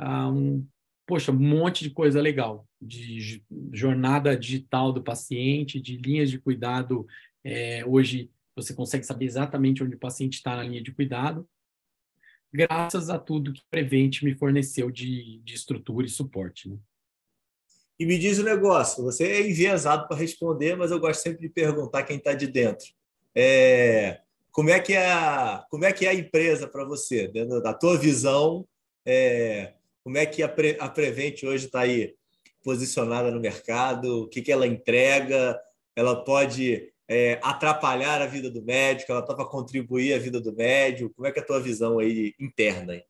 uh, 0.00 0.30
um, 0.32 0.66
poxa, 1.10 1.32
um 1.32 1.34
monte 1.34 1.82
de 1.82 1.90
coisa 1.90 2.20
legal, 2.20 2.64
de 2.80 3.42
jornada 3.72 4.36
digital 4.36 4.92
do 4.92 5.02
paciente, 5.02 5.80
de 5.80 5.96
linhas 5.96 6.30
de 6.30 6.38
cuidado, 6.38 7.04
é, 7.42 7.84
hoje 7.84 8.30
você 8.54 8.72
consegue 8.72 9.04
saber 9.04 9.24
exatamente 9.24 9.82
onde 9.82 9.96
o 9.96 9.98
paciente 9.98 10.34
está 10.34 10.54
na 10.54 10.62
linha 10.62 10.80
de 10.80 10.92
cuidado, 10.92 11.48
graças 12.54 13.10
a 13.10 13.18
tudo 13.18 13.52
que 13.52 13.60
Prevent 13.68 14.22
me 14.22 14.36
forneceu 14.36 14.88
de, 14.88 15.40
de 15.40 15.52
estrutura 15.52 16.06
e 16.06 16.10
suporte. 16.10 16.68
Né? 16.68 16.76
E 17.98 18.06
me 18.06 18.16
diz 18.16 18.38
o 18.38 18.42
um 18.42 18.44
negócio, 18.44 19.02
você 19.02 19.24
é 19.24 19.50
enviesado 19.50 20.06
para 20.06 20.16
responder, 20.16 20.76
mas 20.76 20.92
eu 20.92 21.00
gosto 21.00 21.22
sempre 21.22 21.40
de 21.40 21.48
perguntar 21.48 22.04
quem 22.04 22.18
está 22.18 22.34
de 22.34 22.46
dentro. 22.46 22.86
É, 23.34 24.20
como, 24.52 24.70
é 24.70 24.78
que 24.78 24.94
é 24.94 25.60
como 25.68 25.84
é 25.84 25.92
que 25.92 26.06
é 26.06 26.10
a 26.10 26.14
empresa 26.14 26.68
para 26.68 26.84
você, 26.84 27.26
dentro 27.26 27.60
da 27.60 27.74
tua 27.74 27.98
visão? 27.98 28.64
É, 29.04 29.74
como 30.02 30.18
é 30.18 30.26
que 30.26 30.42
a, 30.42 30.48
Pre, 30.48 30.76
a 30.80 30.88
Prevent 30.88 31.42
hoje 31.42 31.66
está 31.66 31.80
aí 31.80 32.14
posicionada 32.62 33.30
no 33.30 33.40
mercado? 33.40 34.22
O 34.22 34.28
que, 34.28 34.42
que 34.42 34.52
ela 34.52 34.66
entrega? 34.66 35.58
Ela 35.94 36.24
pode 36.24 36.92
é, 37.08 37.40
atrapalhar 37.42 38.22
a 38.22 38.26
vida 38.26 38.50
do 38.50 38.62
médico, 38.62 39.12
ela 39.12 39.20
está 39.20 39.34
para 39.34 39.44
contribuir 39.44 40.14
a 40.14 40.18
vida 40.18 40.40
do 40.40 40.54
médico? 40.54 41.12
Como 41.14 41.26
é 41.26 41.32
que 41.32 41.40
é 41.40 41.42
a 41.42 41.46
tua 41.46 41.60
visão 41.60 41.98
aí 41.98 42.34
interna? 42.38 43.00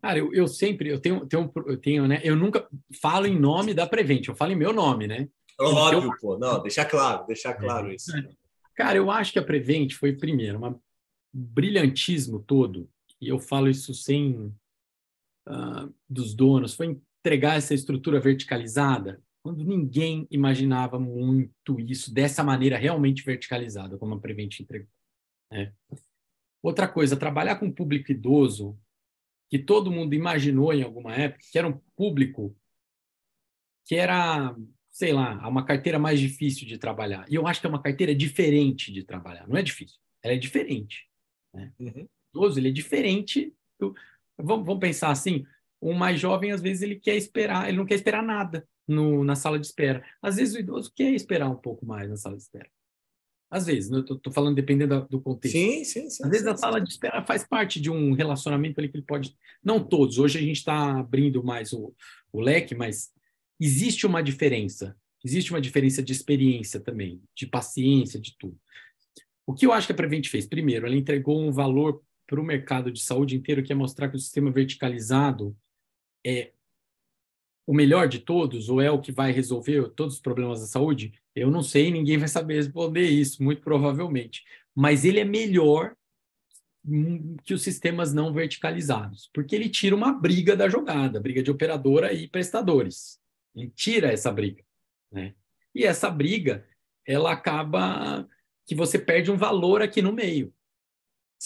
Cara, 0.00 0.18
eu, 0.18 0.32
eu 0.32 0.48
sempre, 0.48 0.88
eu 0.88 0.98
tenho, 0.98 1.26
tenho, 1.26 1.52
eu 1.66 1.76
tenho, 1.76 2.08
né? 2.08 2.20
Eu 2.24 2.34
nunca 2.34 2.66
falo 3.02 3.26
em 3.26 3.38
nome 3.38 3.74
da 3.74 3.86
Prevent, 3.86 4.28
eu 4.28 4.34
falo 4.34 4.52
em 4.52 4.56
meu 4.56 4.72
nome, 4.72 5.06
né? 5.06 5.28
Óbvio, 5.58 6.10
eu... 6.10 6.18
pô. 6.18 6.38
Não, 6.38 6.62
deixar 6.62 6.86
claro, 6.86 7.26
deixar 7.26 7.52
claro 7.54 7.90
é. 7.90 7.96
isso. 7.96 8.10
Cara, 8.74 8.96
eu 8.96 9.10
acho 9.10 9.32
que 9.32 9.38
a 9.38 9.44
Prevent 9.44 9.92
foi, 9.92 10.14
primeiro, 10.14 10.64
um 10.64 10.80
brilhantismo 11.32 12.40
todo, 12.40 12.88
e 13.20 13.28
eu 13.28 13.38
falo 13.38 13.68
isso 13.68 13.92
sem 13.92 14.54
uh, 15.50 15.94
dos 16.08 16.34
donos, 16.34 16.74
foi 16.74 16.98
entregar 17.20 17.56
essa 17.56 17.74
estrutura 17.74 18.20
verticalizada 18.20 19.22
quando 19.42 19.64
ninguém 19.64 20.26
imaginava 20.30 20.98
muito 20.98 21.80
isso 21.80 22.12
dessa 22.12 22.44
maneira 22.44 22.76
realmente 22.76 23.24
verticalizada, 23.24 23.96
como 23.96 24.14
a 24.14 24.20
Prevent 24.20 24.60
entregou. 24.60 24.88
Né? 25.50 25.72
Outra 26.62 26.86
coisa, 26.86 27.16
trabalhar 27.16 27.56
com 27.56 27.72
público 27.72 28.12
idoso, 28.12 28.78
que 29.48 29.58
todo 29.58 29.90
mundo 29.90 30.14
imaginou 30.14 30.72
em 30.72 30.82
alguma 30.82 31.14
época, 31.14 31.44
que 31.50 31.58
era 31.58 31.66
um 31.66 31.80
público 31.96 32.54
que 33.86 33.96
era, 33.96 34.54
sei 34.90 35.12
lá, 35.12 35.48
uma 35.48 35.64
carteira 35.64 35.98
mais 35.98 36.20
difícil 36.20 36.66
de 36.66 36.78
trabalhar. 36.78 37.26
E 37.28 37.34
eu 37.34 37.46
acho 37.46 37.60
que 37.60 37.66
é 37.66 37.70
uma 37.70 37.82
carteira 37.82 38.14
diferente 38.14 38.92
de 38.92 39.02
trabalhar. 39.02 39.48
Não 39.48 39.56
é 39.56 39.62
difícil, 39.62 39.98
ela 40.22 40.34
é 40.34 40.38
diferente. 40.38 41.08
Né? 41.52 41.72
Uhum. 41.80 42.08
O 42.34 42.38
idoso, 42.38 42.60
ele 42.60 42.68
é 42.68 42.72
diferente. 42.72 43.52
Do... 43.80 43.94
Vamos, 44.42 44.66
vamos 44.66 44.80
pensar 44.80 45.10
assim, 45.10 45.44
o 45.80 45.94
mais 45.94 46.20
jovem, 46.20 46.52
às 46.52 46.60
vezes, 46.60 46.82
ele 46.82 46.96
quer 46.96 47.16
esperar, 47.16 47.68
ele 47.68 47.78
não 47.78 47.86
quer 47.86 47.94
esperar 47.94 48.22
nada 48.22 48.66
no, 48.86 49.24
na 49.24 49.34
sala 49.34 49.58
de 49.58 49.66
espera. 49.66 50.04
Às 50.20 50.36
vezes, 50.36 50.54
o 50.54 50.58
idoso 50.58 50.92
quer 50.94 51.10
esperar 51.12 51.48
um 51.48 51.56
pouco 51.56 51.86
mais 51.86 52.08
na 52.08 52.16
sala 52.16 52.36
de 52.36 52.42
espera. 52.42 52.68
Às 53.50 53.66
vezes, 53.66 53.90
né? 53.90 53.98
estou 53.98 54.32
falando 54.32 54.54
dependendo 54.54 55.06
do 55.10 55.20
contexto. 55.20 55.56
Sim, 55.56 55.82
sim, 55.82 56.08
sim. 56.08 56.22
Às 56.22 56.30
vezes 56.30 56.44
sim, 56.44 56.52
a 56.52 56.56
sala 56.56 56.80
de 56.80 56.88
espera 56.88 57.24
faz 57.24 57.44
parte 57.44 57.80
de 57.80 57.90
um 57.90 58.12
relacionamento 58.12 58.78
ali 58.78 58.88
que 58.88 58.96
ele 58.96 59.04
pode. 59.04 59.36
Não 59.62 59.82
todos, 59.82 60.18
hoje 60.18 60.38
a 60.38 60.42
gente 60.42 60.58
está 60.58 61.00
abrindo 61.00 61.42
mais 61.42 61.72
o, 61.72 61.92
o 62.32 62.40
leque, 62.40 62.76
mas 62.76 63.10
existe 63.58 64.06
uma 64.06 64.22
diferença. 64.22 64.96
Existe 65.24 65.50
uma 65.50 65.60
diferença 65.60 66.00
de 66.00 66.12
experiência 66.12 66.78
também, 66.78 67.20
de 67.34 67.46
paciência, 67.46 68.20
de 68.20 68.36
tudo. 68.38 68.56
O 69.44 69.52
que 69.52 69.66
eu 69.66 69.72
acho 69.72 69.86
que 69.86 69.92
a 69.92 69.96
Prevent 69.96 70.28
fez? 70.28 70.46
Primeiro, 70.46 70.86
ela 70.86 70.96
entregou 70.96 71.40
um 71.40 71.50
valor 71.50 72.00
para 72.30 72.40
o 72.40 72.44
mercado 72.44 72.92
de 72.92 73.02
saúde 73.02 73.34
inteiro, 73.34 73.60
que 73.60 73.72
é 73.72 73.74
mostrar 73.74 74.08
que 74.08 74.14
o 74.14 74.20
sistema 74.20 74.52
verticalizado 74.52 75.56
é 76.24 76.52
o 77.66 77.74
melhor 77.74 78.06
de 78.06 78.20
todos, 78.20 78.68
ou 78.68 78.80
é 78.80 78.88
o 78.88 79.00
que 79.00 79.10
vai 79.10 79.32
resolver 79.32 79.90
todos 79.96 80.14
os 80.14 80.20
problemas 80.20 80.60
da 80.60 80.66
saúde? 80.66 81.12
Eu 81.34 81.50
não 81.50 81.60
sei, 81.60 81.90
ninguém 81.90 82.18
vai 82.18 82.28
saber 82.28 82.54
responder 82.54 83.08
isso, 83.08 83.42
muito 83.42 83.62
provavelmente. 83.62 84.44
Mas 84.72 85.04
ele 85.04 85.18
é 85.18 85.24
melhor 85.24 85.96
que 87.44 87.52
os 87.52 87.62
sistemas 87.62 88.14
não 88.14 88.32
verticalizados, 88.32 89.28
porque 89.34 89.56
ele 89.56 89.68
tira 89.68 89.96
uma 89.96 90.12
briga 90.12 90.56
da 90.56 90.68
jogada, 90.68 91.20
briga 91.20 91.42
de 91.42 91.50
operadora 91.50 92.12
e 92.12 92.28
prestadores. 92.28 93.20
Ele 93.56 93.70
tira 93.70 94.12
essa 94.12 94.30
briga, 94.30 94.62
né? 95.10 95.34
E 95.74 95.84
essa 95.84 96.08
briga, 96.08 96.64
ela 97.04 97.32
acaba 97.32 98.28
que 98.66 98.74
você 98.74 99.00
perde 99.00 99.32
um 99.32 99.36
valor 99.36 99.82
aqui 99.82 100.00
no 100.00 100.12
meio, 100.12 100.54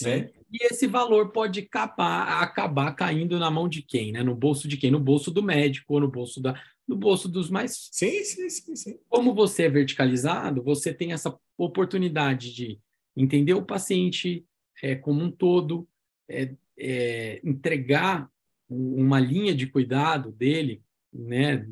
né? 0.01 0.31
E 0.55 0.67
esse 0.67 0.87
valor 0.87 1.33
pode 1.33 1.59
acabar, 1.59 2.41
acabar 2.41 2.93
caindo 2.93 3.37
na 3.37 3.51
mão 3.51 3.67
de 3.67 3.81
quem, 3.81 4.13
né? 4.13 4.23
No 4.23 4.33
bolso 4.33 4.69
de 4.69 4.77
quem? 4.77 4.89
No 4.89 5.01
bolso 5.01 5.29
do 5.29 5.43
médico 5.43 5.95
ou 5.95 5.99
no 5.99 6.09
bolso 6.09 6.41
da, 6.41 6.57
no 6.87 6.95
bolso 6.95 7.27
dos 7.27 7.49
mais. 7.49 7.89
Sim, 7.91 8.23
sim, 8.23 8.49
sim, 8.49 8.75
sim. 8.75 8.99
Como 9.09 9.33
você 9.33 9.63
é 9.63 9.69
verticalizado, 9.69 10.63
você 10.63 10.93
tem 10.93 11.11
essa 11.11 11.37
oportunidade 11.57 12.53
de 12.53 12.79
entender 13.17 13.53
o 13.53 13.65
paciente 13.65 14.45
é, 14.81 14.95
como 14.95 15.21
um 15.21 15.29
todo, 15.29 15.85
é, 16.29 16.55
é, 16.79 17.41
entregar 17.43 18.29
uma 18.69 19.19
linha 19.19 19.53
de 19.53 19.67
cuidado 19.67 20.31
dele, 20.31 20.81
né? 21.13 21.67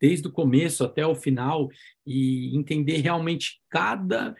Desde 0.00 0.26
o 0.26 0.32
começo 0.32 0.82
até 0.82 1.06
o 1.06 1.14
final 1.14 1.68
e 2.04 2.56
entender 2.56 2.96
realmente 2.96 3.62
cada 3.70 4.34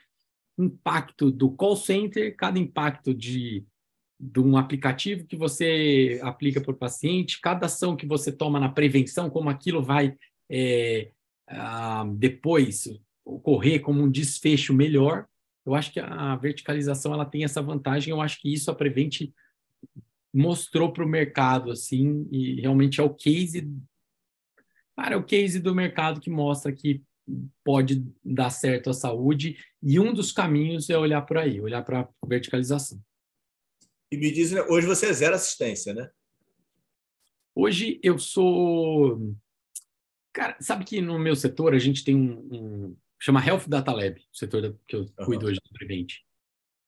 impacto 0.59 1.31
do 1.31 1.51
call 1.51 1.77
center, 1.77 2.35
cada 2.37 2.59
impacto 2.59 3.15
de, 3.15 3.65
de 4.19 4.41
um 4.41 4.57
aplicativo 4.57 5.27
que 5.27 5.37
você 5.37 6.21
aplica 6.23 6.61
para 6.61 6.73
o 6.73 6.77
paciente, 6.77 7.41
cada 7.41 7.67
ação 7.67 7.97
que 7.97 8.07
você 8.07 8.33
toma 8.33 8.59
na 8.59 8.69
prevenção, 8.69 9.31
como 9.31 9.49
aquilo 9.49 9.83
vai 9.83 10.17
é, 10.51 11.13
ah, 11.47 12.05
depois 12.17 12.89
ocorrer 13.25 13.81
como 13.81 14.03
um 14.03 14.11
desfecho 14.11 14.75
melhor. 14.75 15.27
Eu 15.65 15.75
acho 15.75 15.93
que 15.93 16.01
a 16.01 16.35
verticalização 16.37 17.13
ela 17.13 17.27
tem 17.27 17.45
essa 17.45 17.61
vantagem. 17.61 18.11
Eu 18.11 18.21
acho 18.21 18.41
que 18.41 18.53
isso 18.53 18.71
a 18.71 18.75
Prevent 18.75 19.31
mostrou 20.33 20.93
para 20.93 21.05
o 21.05 21.09
mercado 21.09 21.71
assim 21.71 22.27
e 22.31 22.61
realmente 22.61 23.01
é 23.01 23.03
o 23.03 23.15
case, 23.15 23.71
para 24.95 25.15
é 25.15 25.19
o 25.19 25.25
case 25.25 25.61
do 25.61 25.75
mercado 25.75 26.21
que 26.21 26.31
mostra 26.31 26.73
que 26.73 27.03
pode 27.65 28.05
dar 28.25 28.51
certo 28.51 28.91
a 28.91 28.95
saúde, 28.95 29.57
e 29.83 29.99
um 29.99 30.13
dos 30.13 30.33
caminhos 30.33 30.89
é 30.91 30.97
olhar 30.97 31.23
por 31.23 31.39
aí, 31.39 31.61
olhar 31.61 31.83
para 31.83 32.01
a 32.01 32.27
verticalização. 32.27 33.01
E 34.11 34.17
me 34.17 34.31
diz, 34.31 34.53
né, 34.53 34.63
hoje 34.63 34.87
você 34.87 35.07
é 35.07 35.13
zero 35.13 35.35
assistência, 35.35 35.93
né? 35.93 36.11
Hoje 37.55 37.99
eu 38.03 38.19
sou. 38.19 39.35
Cara, 40.33 40.57
sabe 40.61 40.85
que 40.85 41.01
no 41.01 41.19
meu 41.19 41.35
setor 41.35 41.75
a 41.75 41.79
gente 41.79 42.05
tem 42.05 42.15
um. 42.15 42.49
um... 42.53 42.97
chama 43.21 43.45
Health 43.45 43.65
Data 43.67 43.93
Lab, 43.93 44.19
o 44.19 44.37
setor 44.37 44.79
que 44.87 44.97
eu 44.97 45.07
cuido 45.25 45.45
uhum. 45.45 45.51
hoje 45.51 45.61
do 45.63 45.71
Prevent. 45.77 46.13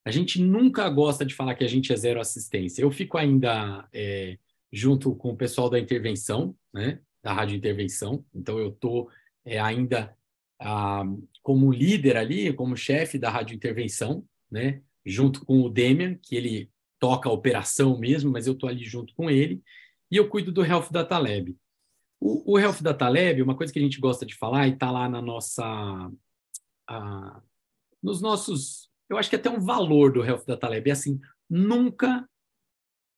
A 0.05 0.09
gente 0.09 0.41
nunca 0.41 0.89
gosta 0.89 1.25
de 1.25 1.35
falar 1.35 1.53
que 1.55 1.63
a 1.63 1.67
gente 1.67 1.93
é 1.93 1.95
zero 1.95 2.19
assistência. 2.19 2.81
Eu 2.81 2.89
fico 2.89 3.17
ainda 3.17 3.87
é, 3.93 4.39
junto 4.71 5.13
com 5.15 5.31
o 5.31 5.37
pessoal 5.37 5.69
da 5.69 5.77
intervenção, 5.77 6.55
né? 6.73 7.01
Da 7.21 7.33
rádio 7.33 7.57
intervenção. 7.57 8.25
Então 8.33 8.57
eu 8.57 8.69
estou 8.69 9.09
é, 9.45 9.59
ainda 9.59 10.15
ah, 10.61 11.03
como 11.41 11.71
líder 11.71 12.17
ali, 12.17 12.53
como 12.53 12.77
chefe 12.77 13.17
da 13.17 13.29
rádio 13.29 13.55
intervenção, 13.55 14.23
né? 14.49 14.81
Junto 15.03 15.43
com 15.43 15.61
o 15.61 15.69
Demian, 15.69 16.15
que 16.15 16.35
ele 16.35 16.71
toca 16.99 17.27
a 17.27 17.31
operação 17.31 17.97
mesmo, 17.97 18.31
mas 18.31 18.45
eu 18.45 18.53
estou 18.53 18.69
ali 18.69 18.85
junto 18.85 19.13
com 19.15 19.29
ele, 19.29 19.61
e 20.09 20.17
eu 20.17 20.29
cuido 20.29 20.51
do 20.51 20.63
Health 20.63 20.89
Data 20.91 21.17
Lab. 21.17 21.57
O, 22.19 22.53
o 22.53 22.59
Health 22.59 22.81
Data 22.81 23.09
Lab, 23.09 23.41
uma 23.41 23.55
coisa 23.55 23.73
que 23.73 23.79
a 23.79 23.81
gente 23.81 23.99
gosta 23.99 24.23
de 24.23 24.35
falar, 24.35 24.67
e 24.67 24.73
está 24.73 24.91
lá 24.91 25.09
na 25.09 25.21
nossa. 25.21 25.63
Ah, 26.87 27.41
nos 28.01 28.21
nossos. 28.21 28.89
Eu 29.09 29.17
acho 29.17 29.29
que 29.29 29.35
até 29.35 29.49
um 29.49 29.59
valor 29.59 30.13
do 30.13 30.23
Health 30.23 30.43
Data 30.45 30.69
Lab 30.69 30.87
é 30.87 30.93
assim: 30.93 31.19
nunca 31.49 32.29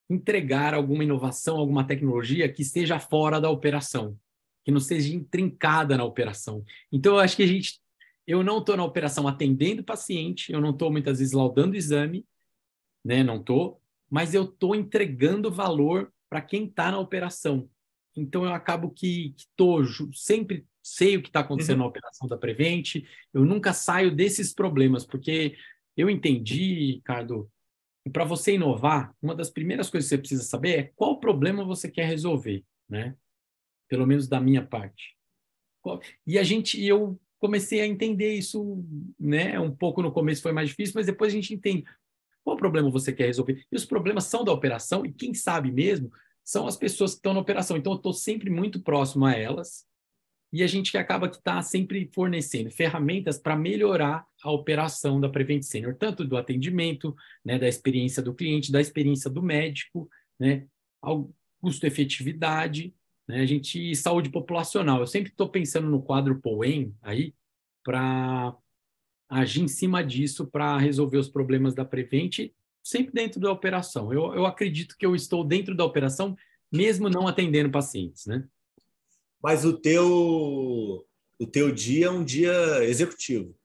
entregar 0.10 0.74
alguma 0.74 1.04
inovação, 1.04 1.58
alguma 1.58 1.86
tecnologia 1.86 2.52
que 2.52 2.62
esteja 2.62 3.00
fora 3.00 3.42
da 3.42 3.50
operação 3.50 4.18
que 4.64 4.72
não 4.72 4.80
seja 4.80 5.14
intrincada 5.14 5.98
na 5.98 6.04
operação. 6.04 6.64
Então, 6.92 7.16
eu 7.16 7.20
acho 7.20 7.36
que 7.36 7.44
a 7.44 7.48
gente. 7.48 7.82
Eu 8.26 8.42
não 8.42 8.60
estou 8.60 8.78
na 8.78 8.86
operação 8.86 9.28
atendendo 9.28 9.82
o 9.82 9.86
paciente, 9.86 10.54
eu 10.54 10.62
não 10.62 10.70
estou 10.70 10.90
muitas 10.90 11.20
vezes 11.20 11.34
laudando 11.34 11.74
o 11.74 11.78
exame, 11.78 12.26
né? 13.04 13.22
Não 13.22 13.38
estou, 13.38 13.82
mas 14.10 14.34
eu 14.34 14.46
estou 14.46 14.76
entregando 14.76 15.52
valor 15.52 16.12
para 16.30 16.42
quem 16.42 16.66
está 16.66 16.90
na 16.90 17.00
operação. 17.00 17.70
Então, 18.16 18.46
eu 18.46 18.54
acabo 18.54 18.92
que 18.92 19.34
estou 19.38 19.84
sempre 20.14 20.66
sei 20.84 21.16
o 21.16 21.22
que 21.22 21.30
está 21.30 21.40
acontecendo 21.40 21.78
uhum. 21.78 21.84
na 21.84 21.90
operação 21.90 22.28
da 22.28 22.38
Prevent, 22.38 23.04
eu 23.34 23.46
nunca 23.46 23.72
saio 23.72 24.14
desses 24.14 24.54
problemas, 24.54 25.06
porque 25.06 25.56
eu 25.96 26.10
entendi, 26.10 26.96
Ricardo, 26.96 27.50
que 28.04 28.10
para 28.10 28.26
você 28.26 28.56
inovar, 28.56 29.16
uma 29.22 29.34
das 29.34 29.50
primeiras 29.50 29.90
coisas 29.90 30.10
que 30.10 30.16
você 30.16 30.20
precisa 30.20 30.44
saber 30.44 30.78
é 30.78 30.92
qual 30.96 31.20
problema 31.20 31.64
você 31.64 31.90
quer 31.90 32.06
resolver, 32.06 32.64
né? 32.90 33.16
Pelo 33.88 34.08
menos 34.08 34.28
da 34.28 34.40
minha 34.40 34.66
parte. 34.66 35.16
E 36.26 36.40
a 36.40 36.44
gente, 36.44 36.84
eu 36.84 37.20
comecei 37.40 37.82
a 37.82 37.88
entender 37.88 38.34
isso, 38.34 38.86
né? 39.20 39.60
Um 39.60 39.76
pouco 39.76 40.02
no 40.02 40.12
começo 40.12 40.42
foi 40.42 40.54
mais 40.54 40.70
difícil, 40.70 40.94
mas 40.96 41.06
depois 41.06 41.34
a 41.34 41.36
gente 41.36 41.54
entende 41.54 41.84
qual 42.44 42.56
problema 42.56 42.90
você 42.90 43.12
quer 43.12 43.26
resolver. 43.26 43.66
E 43.72 43.76
os 43.76 43.86
problemas 43.86 44.26
são 44.26 44.44
da 44.44 44.52
operação, 44.52 45.06
e 45.06 45.12
quem 45.12 45.34
sabe 45.34 45.72
mesmo 45.72 46.12
são 46.44 46.68
as 46.68 46.78
pessoas 46.78 47.12
que 47.12 47.18
estão 47.18 47.34
na 47.34 47.40
operação. 47.40 47.76
Então, 47.76 47.94
eu 47.94 47.98
estou 47.98 48.14
sempre 48.14 48.50
muito 48.50 48.82
próximo 48.82 49.26
a 49.26 49.34
elas, 49.34 49.86
e 50.52 50.62
a 50.62 50.68
gente 50.68 50.96
acaba 50.98 51.28
que 51.28 51.38
está 51.38 51.62
sempre 51.62 52.10
fornecendo 52.14 52.70
ferramentas 52.70 53.40
para 53.40 53.56
melhorar 53.56 54.26
a 54.44 54.52
operação 54.52 55.20
da 55.20 55.28
Prevent 55.28 55.64
Senior, 55.64 55.96
tanto 55.96 56.24
do 56.24 56.38
atendimento, 56.38 57.16
né, 57.44 57.58
da 57.58 57.68
experiência 57.68 58.22
do 58.22 58.36
cliente, 58.36 58.72
da 58.72 58.80
experiência 58.80 59.30
do 59.30 59.42
médico, 59.42 60.08
né, 60.40 60.68
custo-efetividade, 61.60 62.94
né? 63.28 63.42
A 63.42 63.46
gente 63.46 63.96
saúde 63.96 64.30
populacional. 64.30 65.00
Eu 65.00 65.08
sempre 65.08 65.32
estou 65.32 65.50
pensando 65.50 65.88
no 65.88 66.02
quadro 66.02 66.40
POEM 66.40 66.94
aí 67.02 67.34
para 67.84 68.56
agir 69.30 69.62
em 69.62 69.68
cima 69.68 70.04
disso 70.04 70.46
para 70.48 70.78
resolver 70.78 71.18
os 71.18 71.30
problemas 71.30 71.74
da 71.74 71.84
Prevent, 71.84 72.52
sempre 72.84 73.14
dentro 73.14 73.40
da 73.40 73.52
operação. 73.52 74.14
Eu, 74.14 74.34
eu 74.36 74.46
acredito 74.46 74.96
que 74.98 75.06
eu 75.06 75.16
estou 75.16 75.44
dentro 75.44 75.76
da 75.76 75.86
operação, 75.86 76.36
mesmo 76.72 77.10
não 77.10 77.28
atendendo 77.28 77.72
pacientes, 77.72 78.26
né? 78.26 78.46
Mas 79.42 79.66
o 79.66 79.74
teu 79.74 81.06
o 81.40 81.48
teu 81.48 81.72
dia 81.72 82.06
é 82.06 82.10
um 82.10 82.24
dia 82.24 82.84
executivo. 82.84 83.56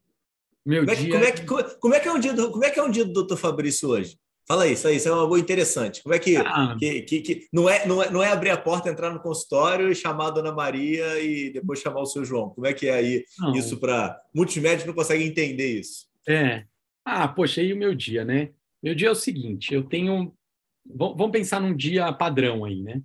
Meu 0.65 0.85
como, 0.85 0.91
é 0.91 0.97
que, 0.97 1.03
dia... 1.03 1.13
como, 1.13 1.25
é 1.25 1.33
que, 1.33 1.79
como 1.79 1.95
é 1.95 2.01
que 2.01 2.09
é 2.09 2.13
um 2.13 2.19
dia 2.19 2.33
do, 2.35 2.51
como 2.51 2.65
é 2.65 2.71
que 2.71 2.81
é 2.81 2.83
um 2.83 2.91
dia 2.91 3.05
do 3.05 3.25
Dr. 3.25 3.37
Fabrício 3.37 3.89
hoje? 3.91 4.19
Fala 4.51 4.67
isso 4.67 4.89
aí, 4.89 4.97
isso 4.97 5.07
é 5.07 5.13
uma 5.13 5.27
boa 5.27 5.39
interessante. 5.39 6.03
Como 6.03 6.15
é 6.15 6.19
que, 6.19 6.35
ah. 6.39 6.75
que, 6.79 7.03
que, 7.03 7.21
que, 7.21 7.47
não, 7.53 7.69
é, 7.69 7.87
não, 7.87 8.03
é, 8.03 8.11
não 8.11 8.23
é 8.23 8.33
abrir 8.33 8.49
a 8.49 8.57
porta, 8.57 8.89
entrar 8.89 9.13
no 9.13 9.21
consultório 9.21 9.91
e 9.91 9.95
chamar 9.95 10.29
a 10.29 10.31
dona 10.31 10.51
Maria 10.51 11.21
e 11.21 11.51
depois 11.51 11.81
chamar 11.81 12.01
o 12.01 12.07
seu 12.07 12.25
João? 12.25 12.49
Como 12.49 12.67
é 12.67 12.73
que 12.73 12.89
é 12.89 12.95
aí 12.95 13.25
não. 13.39 13.53
isso 13.55 13.77
para. 13.77 14.19
Muitos 14.35 14.57
médicos 14.57 14.87
não 14.87 14.95
conseguem 14.95 15.27
entender 15.27 15.79
isso. 15.79 16.07
É. 16.27 16.65
Ah, 17.05 17.29
poxa, 17.29 17.61
aí 17.61 17.75
o 17.75 17.77
meu 17.77 17.95
dia, 17.95 18.25
né? 18.25 18.49
Meu 18.83 18.95
dia 18.95 19.09
é 19.09 19.11
o 19.11 19.15
seguinte, 19.15 19.75
eu 19.75 19.83
tenho... 19.83 20.33
Vamos 20.87 21.31
pensar 21.31 21.61
num 21.61 21.77
dia 21.77 22.11
padrão 22.15 22.65
aí, 22.65 22.83
né? 22.83 23.03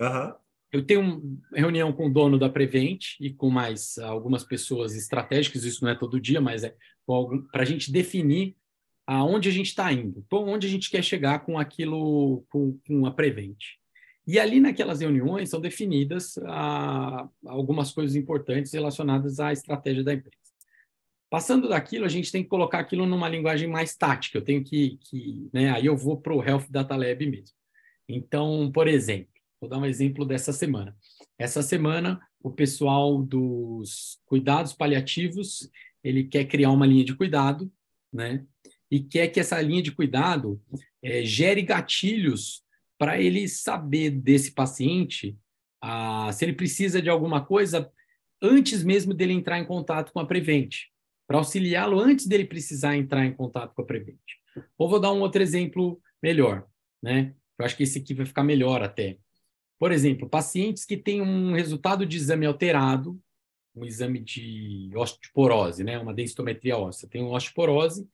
Uhum. 0.00 0.32
Eu 0.72 0.86
tenho 0.86 1.00
uma 1.00 1.38
reunião 1.54 1.92
com 1.92 2.06
o 2.06 2.12
dono 2.12 2.38
da 2.38 2.48
Prevent 2.48 3.16
e 3.20 3.30
com 3.30 3.50
mais 3.50 3.98
algumas 3.98 4.44
pessoas 4.44 4.94
estratégicas, 4.94 5.64
isso 5.64 5.84
não 5.84 5.90
é 5.90 5.94
todo 5.94 6.20
dia, 6.20 6.40
mas 6.40 6.64
é 6.64 6.74
para 7.52 7.62
a 7.62 7.66
gente 7.66 7.92
definir 7.92 8.56
aonde 9.06 9.48
a 9.48 9.52
gente 9.52 9.68
está 9.68 9.92
indo, 9.92 10.24
onde 10.32 10.66
a 10.66 10.70
gente 10.70 10.90
quer 10.90 11.02
chegar 11.02 11.40
com 11.44 11.58
aquilo, 11.58 12.44
com, 12.48 12.78
com 12.86 13.06
a 13.06 13.12
Prevent. 13.12 13.58
E 14.26 14.40
ali 14.40 14.58
naquelas 14.58 15.00
reuniões 15.00 15.48
são 15.50 15.60
definidas 15.60 16.36
ah, 16.46 17.28
algumas 17.46 17.92
coisas 17.92 18.16
importantes 18.16 18.72
relacionadas 18.72 19.38
à 19.38 19.52
estratégia 19.52 20.02
da 20.02 20.14
empresa. 20.14 20.36
Passando 21.30 21.68
daquilo, 21.68 22.04
a 22.04 22.08
gente 22.08 22.32
tem 22.32 22.42
que 22.42 22.48
colocar 22.48 22.80
aquilo 22.80 23.06
numa 23.06 23.28
linguagem 23.28 23.68
mais 23.68 23.96
tática. 23.96 24.38
Eu 24.38 24.44
tenho 24.44 24.64
que, 24.64 24.98
que 25.02 25.48
né, 25.52 25.70
aí 25.70 25.86
eu 25.86 25.96
vou 25.96 26.20
para 26.20 26.34
o 26.34 26.42
Health 26.42 26.66
Data 26.68 26.96
Lab 26.96 27.24
mesmo. 27.26 27.54
Então, 28.08 28.70
por 28.72 28.88
exemplo, 28.88 29.32
vou 29.60 29.70
dar 29.70 29.78
um 29.78 29.86
exemplo 29.86 30.24
dessa 30.24 30.52
semana. 30.52 30.96
Essa 31.38 31.62
semana, 31.62 32.20
o 32.40 32.50
pessoal 32.50 33.22
dos 33.22 34.18
cuidados 34.24 34.72
paliativos, 34.72 35.70
ele 36.02 36.24
quer 36.24 36.44
criar 36.46 36.70
uma 36.70 36.86
linha 36.86 37.04
de 37.04 37.14
cuidado, 37.14 37.70
né? 38.12 38.44
E 38.90 39.00
quer 39.00 39.28
que 39.28 39.40
essa 39.40 39.60
linha 39.60 39.82
de 39.82 39.92
cuidado 39.92 40.60
é, 41.02 41.24
gere 41.24 41.62
gatilhos 41.62 42.62
para 42.98 43.20
ele 43.20 43.48
saber 43.48 44.10
desse 44.10 44.52
paciente 44.52 45.36
ah, 45.82 46.30
se 46.32 46.44
ele 46.44 46.52
precisa 46.52 47.02
de 47.02 47.10
alguma 47.10 47.44
coisa 47.44 47.90
antes 48.40 48.82
mesmo 48.82 49.14
dele 49.14 49.32
entrar 49.32 49.58
em 49.58 49.64
contato 49.64 50.12
com 50.12 50.20
a 50.20 50.26
Prevent 50.26 50.74
para 51.26 51.38
auxiliá-lo 51.38 51.98
antes 51.98 52.26
dele 52.26 52.44
precisar 52.44 52.96
entrar 52.96 53.24
em 53.24 53.32
contato 53.32 53.74
com 53.74 53.82
a 53.82 53.84
Prevent. 53.84 54.18
Ou 54.78 54.88
vou 54.88 55.00
dar 55.00 55.12
um 55.12 55.20
outro 55.20 55.42
exemplo 55.42 56.00
melhor, 56.22 56.66
né? 57.02 57.34
Eu 57.58 57.64
acho 57.64 57.76
que 57.76 57.82
esse 57.82 57.98
aqui 57.98 58.14
vai 58.14 58.24
ficar 58.24 58.44
melhor 58.44 58.82
até. 58.82 59.18
Por 59.78 59.92
exemplo, 59.92 60.28
pacientes 60.28 60.84
que 60.84 60.96
têm 60.96 61.20
um 61.20 61.52
resultado 61.52 62.06
de 62.06 62.16
exame 62.16 62.46
alterado, 62.46 63.20
um 63.74 63.84
exame 63.84 64.20
de 64.20 64.90
osteoporose, 64.94 65.82
né? 65.84 65.98
Uma 65.98 66.14
densitometria 66.14 66.78
óssea, 66.78 67.08
tem 67.08 67.22
uma 67.22 67.36
osteoporose 67.36 68.08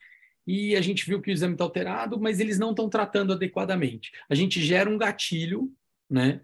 e 0.47 0.74
a 0.74 0.80
gente 0.80 1.07
viu 1.07 1.20
que 1.20 1.30
o 1.30 1.32
exame 1.32 1.55
está 1.55 1.64
alterado, 1.64 2.20
mas 2.20 2.40
eles 2.40 2.59
não 2.59 2.70
estão 2.70 2.88
tratando 2.88 3.32
adequadamente. 3.32 4.11
A 4.28 4.34
gente 4.34 4.61
gera 4.61 4.90
um 4.90 4.99
gatilho, 4.99 5.72
né? 6.11 6.40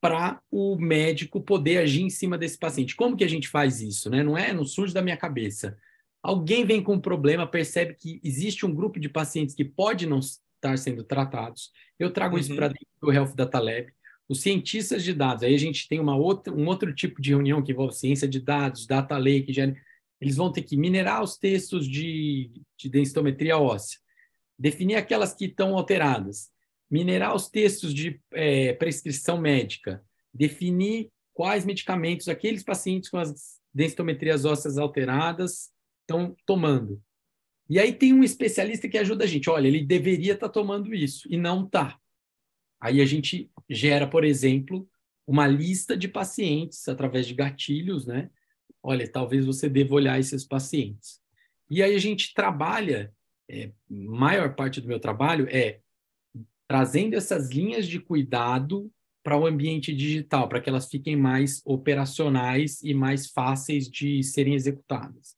Para 0.00 0.40
o 0.50 0.76
médico 0.76 1.40
poder 1.40 1.78
agir 1.78 2.02
em 2.02 2.10
cima 2.10 2.36
desse 2.38 2.58
paciente. 2.58 2.96
Como 2.96 3.16
que 3.16 3.24
a 3.24 3.28
gente 3.28 3.48
faz 3.48 3.80
isso, 3.80 4.10
né? 4.10 4.22
Não 4.22 4.36
é, 4.36 4.52
não 4.52 4.64
surge 4.64 4.94
da 4.94 5.02
minha 5.02 5.16
cabeça. 5.16 5.76
Alguém 6.22 6.64
vem 6.64 6.82
com 6.82 6.94
um 6.94 7.00
problema, 7.00 7.46
percebe 7.46 7.94
que 7.94 8.20
existe 8.22 8.64
um 8.64 8.74
grupo 8.74 9.00
de 9.00 9.08
pacientes 9.08 9.54
que 9.54 9.64
pode 9.64 10.06
não 10.06 10.20
estar 10.20 10.78
sendo 10.78 11.02
tratados. 11.02 11.72
Eu 11.98 12.12
trago 12.12 12.36
uhum. 12.36 12.40
isso 12.40 12.54
para 12.54 12.68
dentro 12.68 12.86
do 13.00 13.12
Health 13.12 13.34
Data 13.34 13.58
Lab. 13.58 13.92
Os 14.28 14.40
cientistas 14.40 15.02
de 15.02 15.12
dados, 15.12 15.42
aí 15.42 15.54
a 15.54 15.58
gente 15.58 15.88
tem 15.88 15.98
uma 15.98 16.16
outra, 16.16 16.54
um 16.54 16.66
outro 16.66 16.94
tipo 16.94 17.20
de 17.20 17.30
reunião 17.30 17.62
que 17.62 17.72
envolve 17.72 17.94
ciência 17.94 18.26
de 18.26 18.40
dados, 18.40 18.86
data 18.86 19.18
lake, 19.18 19.52
eles 20.22 20.36
vão 20.36 20.52
ter 20.52 20.62
que 20.62 20.76
minerar 20.76 21.20
os 21.20 21.36
textos 21.36 21.84
de, 21.84 22.52
de 22.78 22.88
densitometria 22.88 23.58
óssea, 23.58 23.98
definir 24.56 24.94
aquelas 24.94 25.34
que 25.34 25.46
estão 25.46 25.76
alteradas, 25.76 26.48
minerar 26.88 27.34
os 27.34 27.48
textos 27.48 27.92
de 27.92 28.20
é, 28.32 28.72
prescrição 28.74 29.36
médica, 29.36 30.00
definir 30.32 31.10
quais 31.34 31.64
medicamentos 31.64 32.28
aqueles 32.28 32.62
pacientes 32.62 33.10
com 33.10 33.18
as 33.18 33.60
densitometrias 33.74 34.44
ósseas 34.44 34.78
alteradas 34.78 35.72
estão 36.02 36.36
tomando. 36.46 37.02
E 37.68 37.80
aí 37.80 37.92
tem 37.92 38.12
um 38.12 38.22
especialista 38.22 38.88
que 38.88 38.98
ajuda 38.98 39.24
a 39.24 39.26
gente. 39.26 39.50
Olha, 39.50 39.66
ele 39.66 39.84
deveria 39.84 40.34
estar 40.34 40.46
tá 40.46 40.52
tomando 40.52 40.94
isso 40.94 41.26
e 41.28 41.36
não 41.36 41.64
está. 41.64 41.98
Aí 42.80 43.00
a 43.00 43.04
gente 43.04 43.50
gera, 43.68 44.06
por 44.06 44.22
exemplo, 44.22 44.88
uma 45.26 45.48
lista 45.48 45.96
de 45.96 46.06
pacientes 46.06 46.86
através 46.86 47.26
de 47.26 47.34
gatilhos, 47.34 48.06
né? 48.06 48.30
Olha, 48.82 49.08
talvez 49.10 49.44
você 49.44 49.68
deva 49.68 49.94
olhar 49.94 50.18
esses 50.18 50.44
pacientes. 50.44 51.20
E 51.70 51.82
aí 51.82 51.94
a 51.94 51.98
gente 51.98 52.34
trabalha, 52.34 53.12
é, 53.48 53.70
maior 53.88 54.54
parte 54.54 54.80
do 54.80 54.88
meu 54.88 54.98
trabalho 54.98 55.46
é 55.50 55.80
trazendo 56.66 57.14
essas 57.14 57.50
linhas 57.50 57.86
de 57.86 58.00
cuidado 58.00 58.90
para 59.22 59.36
o 59.36 59.46
ambiente 59.46 59.94
digital, 59.94 60.48
para 60.48 60.60
que 60.60 60.68
elas 60.68 60.88
fiquem 60.88 61.14
mais 61.14 61.62
operacionais 61.64 62.82
e 62.82 62.92
mais 62.92 63.30
fáceis 63.30 63.88
de 63.88 64.22
serem 64.22 64.54
executadas. 64.54 65.36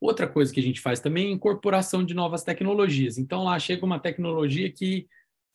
Outra 0.00 0.26
coisa 0.26 0.52
que 0.52 0.60
a 0.60 0.62
gente 0.62 0.80
faz 0.80 1.00
também 1.00 1.28
é 1.28 1.30
incorporação 1.30 2.04
de 2.04 2.14
novas 2.14 2.44
tecnologias. 2.44 3.18
Então, 3.18 3.44
lá 3.44 3.58
chega 3.58 3.84
uma 3.84 3.98
tecnologia 3.98 4.70
que 4.70 5.06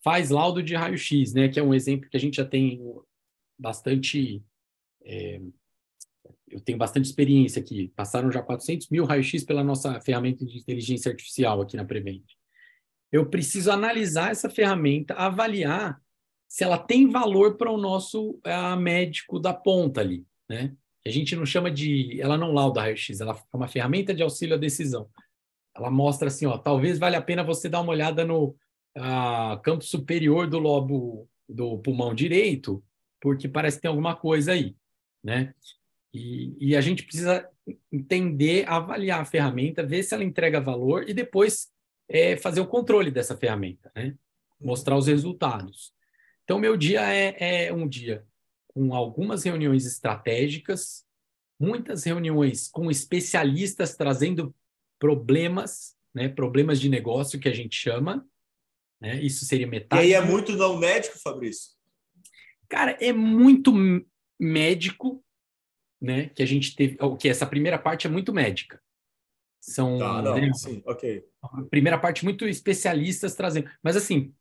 faz 0.03 0.29
laudo 0.29 0.61
de 0.61 0.75
raio-x, 0.75 1.33
né? 1.33 1.47
Que 1.47 1.59
é 1.59 1.63
um 1.63 1.73
exemplo 1.73 2.09
que 2.09 2.17
a 2.17 2.19
gente 2.19 2.37
já 2.37 2.45
tem 2.45 2.81
bastante. 3.57 4.43
É, 5.03 5.41
eu 6.51 6.59
tenho 6.59 6.77
bastante 6.77 7.05
experiência 7.05 7.61
aqui. 7.61 7.91
Passaram 7.95 8.31
já 8.31 8.41
400 8.41 8.89
mil 8.89 9.05
raio-x 9.05 9.43
pela 9.43 9.63
nossa 9.63 9.99
ferramenta 10.01 10.45
de 10.45 10.57
inteligência 10.57 11.11
artificial 11.11 11.61
aqui 11.61 11.75
na 11.75 11.85
Prevent. 11.85 12.23
Eu 13.11 13.29
preciso 13.29 13.71
analisar 13.71 14.31
essa 14.31 14.49
ferramenta, 14.49 15.13
avaliar 15.13 15.99
se 16.47 16.63
ela 16.63 16.77
tem 16.77 17.09
valor 17.09 17.57
para 17.57 17.71
o 17.71 17.77
nosso 17.77 18.31
uh, 18.45 18.77
médico 18.77 19.39
da 19.39 19.53
ponta 19.53 20.01
ali, 20.01 20.25
né? 20.49 20.75
a 21.05 21.09
gente 21.09 21.35
não 21.35 21.45
chama 21.45 21.71
de. 21.71 22.19
Ela 22.21 22.37
não 22.37 22.51
lauda 22.51 22.81
raio-x, 22.81 23.19
ela 23.19 23.33
é 23.33 23.57
uma 23.57 23.67
ferramenta 23.67 24.13
de 24.13 24.21
auxílio 24.21 24.55
à 24.55 24.57
decisão. 24.57 25.09
Ela 25.75 25.89
mostra 25.89 26.27
assim: 26.27 26.45
ó, 26.45 26.57
talvez 26.57 26.99
valha 26.99 27.17
a 27.17 27.21
pena 27.21 27.43
você 27.43 27.67
dar 27.67 27.81
uma 27.81 27.91
olhada 27.91 28.23
no 28.23 28.55
uh, 28.97 29.61
campo 29.63 29.83
superior 29.83 30.47
do 30.47 30.59
lobo 30.59 31.27
do 31.49 31.79
pulmão 31.79 32.13
direito, 32.13 32.83
porque 33.19 33.47
parece 33.47 33.77
que 33.77 33.81
tem 33.81 33.89
alguma 33.89 34.15
coisa 34.15 34.53
aí, 34.53 34.75
né? 35.23 35.53
E, 36.14 36.55
e 36.59 36.76
a 36.76 36.82
gente 36.82 37.03
precisa 37.03 37.47
entender, 37.91 38.68
avaliar 38.68 39.22
a 39.22 39.26
ferramenta, 39.26 39.86
ver 39.86 40.03
se 40.03 40.14
ela 40.14 40.24
entrega 40.24 40.59
valor 40.59 41.07
e 41.07 41.14
depois 41.14 41.70
é, 42.09 42.36
fazer 42.36 42.59
o 42.59 42.68
controle 42.68 43.09
dessa 43.09 43.38
ferramenta, 43.38 43.91
né? 43.95 44.16
Mostrar 44.59 44.97
os 44.97 45.07
resultados. 45.07 45.93
Então, 46.43 46.59
meu 46.59 46.76
dia 46.76 47.01
é, 47.01 47.68
é 47.68 47.74
um 47.74 47.88
dia 47.88 48.26
com 48.68 48.93
algumas 48.93 49.43
reuniões 49.43 49.86
estratégicas, 49.86 51.05
muitas 51.59 52.03
reuniões 52.03 52.68
com 52.68 52.89
especialistas 52.89 53.95
trazendo 53.95 54.53
problemas, 54.99 55.95
né, 56.14 56.28
problemas 56.28 56.80
de 56.80 56.89
negócio 56.89 57.39
que 57.39 57.49
a 57.49 57.53
gente 57.53 57.76
chama, 57.76 58.26
né? 58.99 59.22
Isso 59.22 59.45
seria 59.45 59.68
metade. 59.68 60.01
E 60.01 60.05
aí 60.05 60.14
é 60.14 60.26
muito 60.26 60.53
não 60.53 60.78
médico, 60.78 61.18
Fabrício? 61.20 61.72
Cara, 62.70 62.97
é 63.01 63.12
muito 63.12 63.74
médico, 64.39 65.24
né? 66.01 66.29
Que 66.29 66.41
a 66.41 66.45
gente 66.45 66.75
teve, 66.75 66.97
o 66.99 67.15
que 67.15 67.29
essa 67.29 67.45
primeira 67.45 67.77
parte 67.77 68.07
é 68.07 68.09
muito 68.09 68.33
médica. 68.33 68.81
São, 69.61 69.99
tá, 69.99 70.21
não, 70.21 70.35
né, 70.35 70.51
sim, 70.53 70.81
ok. 70.85 71.23
A 71.43 71.61
primeira 71.63 71.97
parte 71.97 72.23
muito 72.23 72.47
especialistas 72.47 73.35
trazendo, 73.35 73.69
mas 73.83 73.95
assim, 73.95 74.33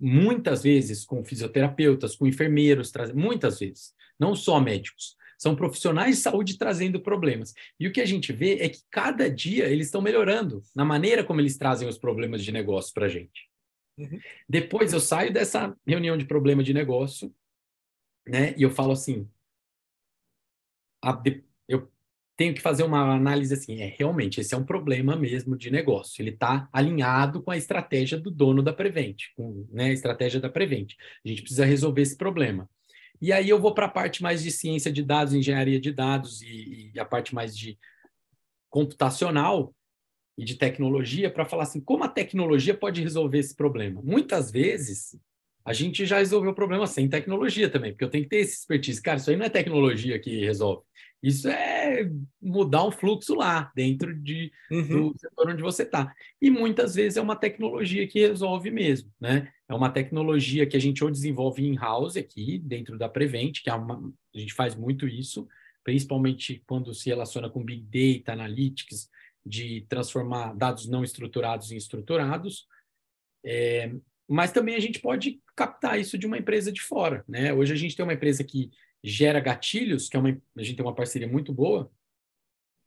muitas 0.00 0.64
vezes 0.64 1.04
com 1.04 1.24
fisioterapeutas, 1.24 2.16
com 2.16 2.26
enfermeiros, 2.26 2.92
muitas 3.14 3.60
vezes, 3.60 3.94
não 4.18 4.34
só 4.34 4.60
médicos. 4.60 5.16
São 5.38 5.54
profissionais 5.54 6.16
de 6.16 6.22
saúde 6.22 6.58
trazendo 6.58 7.00
problemas. 7.00 7.52
E 7.78 7.86
o 7.86 7.92
que 7.92 8.00
a 8.00 8.06
gente 8.06 8.32
vê 8.32 8.58
é 8.58 8.68
que 8.68 8.80
cada 8.90 9.30
dia 9.30 9.68
eles 9.68 9.86
estão 9.86 10.00
melhorando 10.00 10.62
na 10.74 10.84
maneira 10.84 11.22
como 11.22 11.40
eles 11.40 11.58
trazem 11.58 11.86
os 11.86 11.98
problemas 11.98 12.42
de 12.42 12.50
negócio 12.50 12.92
para 12.94 13.06
a 13.06 13.08
gente. 13.08 13.48
Uhum. 13.98 14.18
Depois 14.48 14.92
eu 14.92 15.00
saio 15.00 15.32
dessa 15.32 15.76
reunião 15.86 16.16
de 16.16 16.24
problema 16.24 16.62
de 16.62 16.72
negócio, 16.72 17.34
né? 18.26 18.54
E 18.56 18.62
eu 18.62 18.70
falo 18.70 18.92
assim: 18.92 19.28
a, 21.10 21.22
eu 21.68 21.90
tenho 22.36 22.54
que 22.54 22.60
fazer 22.60 22.82
uma 22.82 23.14
análise 23.14 23.54
assim, 23.54 23.80
é 23.80 23.94
realmente 23.98 24.40
esse 24.40 24.54
é 24.54 24.58
um 24.58 24.64
problema 24.64 25.16
mesmo 25.16 25.56
de 25.56 25.70
negócio. 25.70 26.20
Ele 26.20 26.30
está 26.30 26.68
alinhado 26.72 27.42
com 27.42 27.50
a 27.50 27.56
estratégia 27.56 28.18
do 28.18 28.30
dono 28.30 28.62
da 28.62 28.72
Prevent, 28.72 29.24
com 29.34 29.66
né, 29.70 29.86
a 29.86 29.92
estratégia 29.92 30.40
da 30.40 30.50
Prevent. 30.50 30.94
A 31.24 31.28
gente 31.28 31.42
precisa 31.42 31.64
resolver 31.64 32.02
esse 32.02 32.16
problema. 32.16 32.68
E 33.20 33.32
aí 33.32 33.48
eu 33.48 33.58
vou 33.58 33.72
para 33.72 33.86
a 33.86 33.90
parte 33.90 34.22
mais 34.22 34.42
de 34.42 34.50
ciência 34.50 34.92
de 34.92 35.02
dados, 35.02 35.32
engenharia 35.32 35.80
de 35.80 35.90
dados 35.90 36.42
e, 36.42 36.90
e 36.94 37.00
a 37.00 37.04
parte 37.04 37.34
mais 37.34 37.56
de 37.56 37.78
computacional 38.68 39.74
e 40.36 40.44
de 40.44 40.56
tecnologia 40.56 41.30
para 41.30 41.46
falar 41.46 41.62
assim, 41.62 41.80
como 41.80 42.04
a 42.04 42.08
tecnologia 42.08 42.76
pode 42.76 43.00
resolver 43.00 43.38
esse 43.38 43.56
problema? 43.56 44.02
Muitas 44.02 44.50
vezes 44.50 45.18
a 45.66 45.72
gente 45.72 46.06
já 46.06 46.18
resolveu 46.18 46.52
o 46.52 46.54
problema 46.54 46.86
sem 46.86 47.08
tecnologia 47.08 47.68
também, 47.68 47.90
porque 47.90 48.04
eu 48.04 48.08
tenho 48.08 48.22
que 48.22 48.30
ter 48.30 48.36
esse 48.36 48.60
expertise. 48.60 49.02
Cara, 49.02 49.18
isso 49.18 49.28
aí 49.28 49.36
não 49.36 49.46
é 49.46 49.50
tecnologia 49.50 50.16
que 50.16 50.44
resolve. 50.44 50.84
Isso 51.20 51.48
é 51.48 52.08
mudar 52.40 52.84
um 52.84 52.92
fluxo 52.92 53.34
lá, 53.34 53.72
dentro 53.74 54.14
de, 54.14 54.52
uhum. 54.70 55.10
do 55.10 55.18
setor 55.18 55.50
onde 55.50 55.62
você 55.62 55.82
está. 55.82 56.14
E 56.40 56.50
muitas 56.50 56.94
vezes 56.94 57.16
é 57.16 57.20
uma 57.20 57.34
tecnologia 57.34 58.06
que 58.06 58.20
resolve 58.20 58.70
mesmo, 58.70 59.12
né? 59.20 59.52
É 59.68 59.74
uma 59.74 59.90
tecnologia 59.90 60.66
que 60.68 60.76
a 60.76 60.80
gente 60.80 61.02
ou 61.02 61.10
desenvolve 61.10 61.66
in-house 61.66 62.16
aqui, 62.16 62.60
dentro 62.60 62.96
da 62.96 63.08
Prevent, 63.08 63.60
que 63.60 63.68
é 63.68 63.74
uma, 63.74 64.12
a 64.32 64.38
gente 64.38 64.54
faz 64.54 64.76
muito 64.76 65.08
isso, 65.08 65.48
principalmente 65.82 66.62
quando 66.64 66.94
se 66.94 67.08
relaciona 67.08 67.50
com 67.50 67.64
Big 67.64 67.82
Data, 67.82 68.32
Analytics 68.32 69.10
de 69.44 69.84
transformar 69.88 70.54
dados 70.54 70.86
não 70.86 71.02
estruturados 71.02 71.72
em 71.72 71.76
estruturados. 71.76 72.68
É, 73.44 73.92
mas 74.28 74.52
também 74.52 74.74
a 74.74 74.80
gente 74.80 74.98
pode 74.98 75.40
captar 75.54 75.98
isso 75.98 76.18
de 76.18 76.26
uma 76.26 76.38
empresa 76.38 76.72
de 76.72 76.82
fora. 76.82 77.24
Né? 77.28 77.52
Hoje 77.52 77.72
a 77.72 77.76
gente 77.76 77.94
tem 77.94 78.04
uma 78.04 78.14
empresa 78.14 78.42
que 78.42 78.70
gera 79.02 79.40
gatilhos, 79.40 80.08
que 80.08 80.16
é 80.16 80.20
uma, 80.20 80.36
a 80.56 80.62
gente 80.62 80.76
tem 80.76 80.84
uma 80.84 80.94
parceria 80.94 81.28
muito 81.28 81.52
boa, 81.52 81.90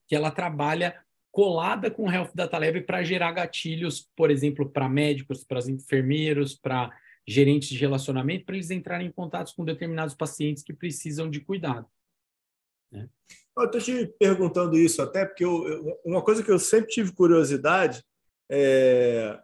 que 0.08 0.16
ela 0.16 0.32
trabalha 0.32 1.00
colada 1.32 1.90
com 1.90 2.06
o 2.06 2.12
Health 2.12 2.32
Data 2.34 2.58
Lab 2.58 2.82
para 2.82 3.04
gerar 3.04 3.32
gatilhos, 3.32 4.10
por 4.16 4.30
exemplo, 4.30 4.70
para 4.70 4.90
médicos, 4.90 5.44
para 5.44 5.60
enfermeiros, 5.70 6.56
para 6.56 6.92
gerentes 7.26 7.70
de 7.70 7.78
relacionamento, 7.78 8.46
para 8.46 8.56
eles 8.56 8.72
entrarem 8.72 9.08
em 9.08 9.12
contato 9.12 9.54
com 9.56 9.64
determinados 9.64 10.16
pacientes 10.16 10.64
que 10.64 10.74
precisam 10.74 11.30
de 11.30 11.40
cuidado. 11.40 11.88
Né? 12.92 13.08
Eu 13.56 13.66
estou 13.66 13.80
te 13.80 14.08
perguntando 14.20 14.78
isso 14.78 15.02
até 15.02 15.26
porque 15.26 15.46
eu, 15.46 15.68
eu, 15.68 16.00
uma 16.04 16.24
coisa 16.24 16.44
que 16.44 16.52
eu 16.52 16.58
sempre 16.58 16.90
tive 16.90 17.12
curiosidade 17.14 18.04
é, 18.50 19.40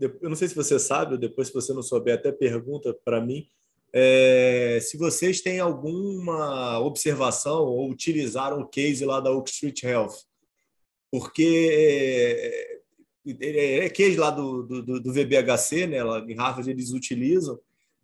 eu 0.00 0.28
não 0.28 0.36
sei 0.36 0.48
se 0.48 0.54
você 0.54 0.78
sabe, 0.78 1.12
ou 1.12 1.18
depois 1.18 1.48
se 1.48 1.54
você 1.54 1.72
não 1.72 1.82
souber, 1.82 2.14
até 2.14 2.32
pergunta 2.32 2.96
para 3.04 3.20
mim, 3.20 3.46
é, 3.92 4.78
se 4.80 4.96
vocês 4.96 5.40
têm 5.40 5.58
alguma 5.58 6.78
observação 6.80 7.64
ou 7.64 7.90
utilizaram 7.90 8.60
o 8.60 8.66
case 8.66 9.04
lá 9.04 9.20
da 9.20 9.32
Oak 9.32 9.50
Street 9.50 9.82
Health, 9.82 10.14
porque 11.10 11.68
é, 11.72 12.80
é, 13.40 13.84
é 13.84 13.90
case 13.90 14.16
lá 14.16 14.30
do, 14.30 14.62
do, 14.62 15.00
do 15.00 15.12
VBHC, 15.12 15.86
né? 15.86 16.02
Lá 16.04 16.20
em 16.20 16.36
Harvard 16.36 16.70
eles 16.70 16.92
utilizam, 16.92 17.58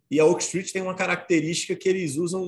e 0.09 0.19
a 0.19 0.25
Oak 0.25 0.43
Street 0.43 0.71
tem 0.71 0.81
uma 0.81 0.95
característica 0.95 1.75
que 1.75 1.87
eles 1.87 2.15
usam, 2.15 2.45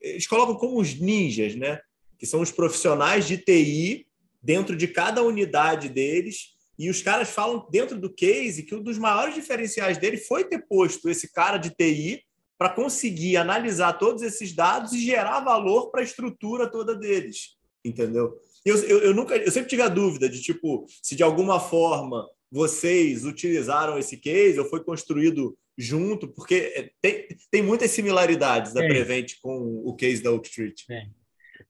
eles 0.00 0.26
colocam 0.26 0.54
como 0.54 0.80
os 0.80 0.98
ninjas, 0.98 1.54
né? 1.54 1.80
Que 2.18 2.26
são 2.26 2.40
os 2.40 2.52
profissionais 2.52 3.26
de 3.26 3.38
TI 3.38 4.06
dentro 4.42 4.76
de 4.76 4.88
cada 4.88 5.22
unidade 5.22 5.88
deles. 5.88 6.54
E 6.82 6.90
os 6.90 7.00
caras 7.00 7.30
falam 7.30 7.64
dentro 7.70 7.96
do 7.96 8.12
case 8.12 8.64
que 8.64 8.74
um 8.74 8.82
dos 8.82 8.98
maiores 8.98 9.36
diferenciais 9.36 9.98
dele 9.98 10.16
foi 10.16 10.42
ter 10.42 10.66
posto 10.66 11.08
esse 11.08 11.32
cara 11.32 11.56
de 11.56 11.70
TI 11.70 12.24
para 12.58 12.70
conseguir 12.70 13.36
analisar 13.36 13.92
todos 13.92 14.20
esses 14.20 14.52
dados 14.52 14.92
e 14.92 14.98
gerar 14.98 15.38
valor 15.44 15.92
para 15.92 16.00
a 16.00 16.04
estrutura 16.04 16.68
toda 16.68 16.96
deles, 16.96 17.50
entendeu? 17.84 18.36
Eu, 18.64 18.76
eu, 18.82 18.98
eu, 18.98 19.14
nunca, 19.14 19.36
eu 19.36 19.52
sempre 19.52 19.70
tive 19.70 19.82
a 19.82 19.88
dúvida 19.88 20.28
de 20.28 20.42
tipo 20.42 20.84
se 21.00 21.14
de 21.14 21.22
alguma 21.22 21.60
forma 21.60 22.28
vocês 22.50 23.24
utilizaram 23.24 23.96
esse 23.96 24.16
case 24.16 24.58
ou 24.58 24.68
foi 24.68 24.82
construído 24.82 25.56
junto, 25.78 26.26
porque 26.26 26.72
é, 26.74 26.90
tem, 27.00 27.28
tem 27.48 27.62
muitas 27.62 27.92
similaridades 27.92 28.72
da 28.72 28.82
é. 28.82 28.88
Prevent 28.88 29.34
com 29.40 29.84
o 29.84 29.94
case 29.94 30.20
da 30.20 30.32
Oak 30.32 30.48
Street. 30.48 30.82
É. 30.90 31.06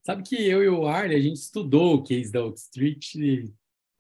Sabe 0.03 0.23
que 0.23 0.37
eu 0.37 0.63
e 0.65 0.69
o 0.71 0.87
Arley, 0.87 1.19
a 1.19 1.21
gente 1.21 1.37
estudou 1.37 1.97
o 1.97 2.03
case 2.03 2.33
da 2.33 2.43
Oak 2.43 2.59
Street 2.59 3.15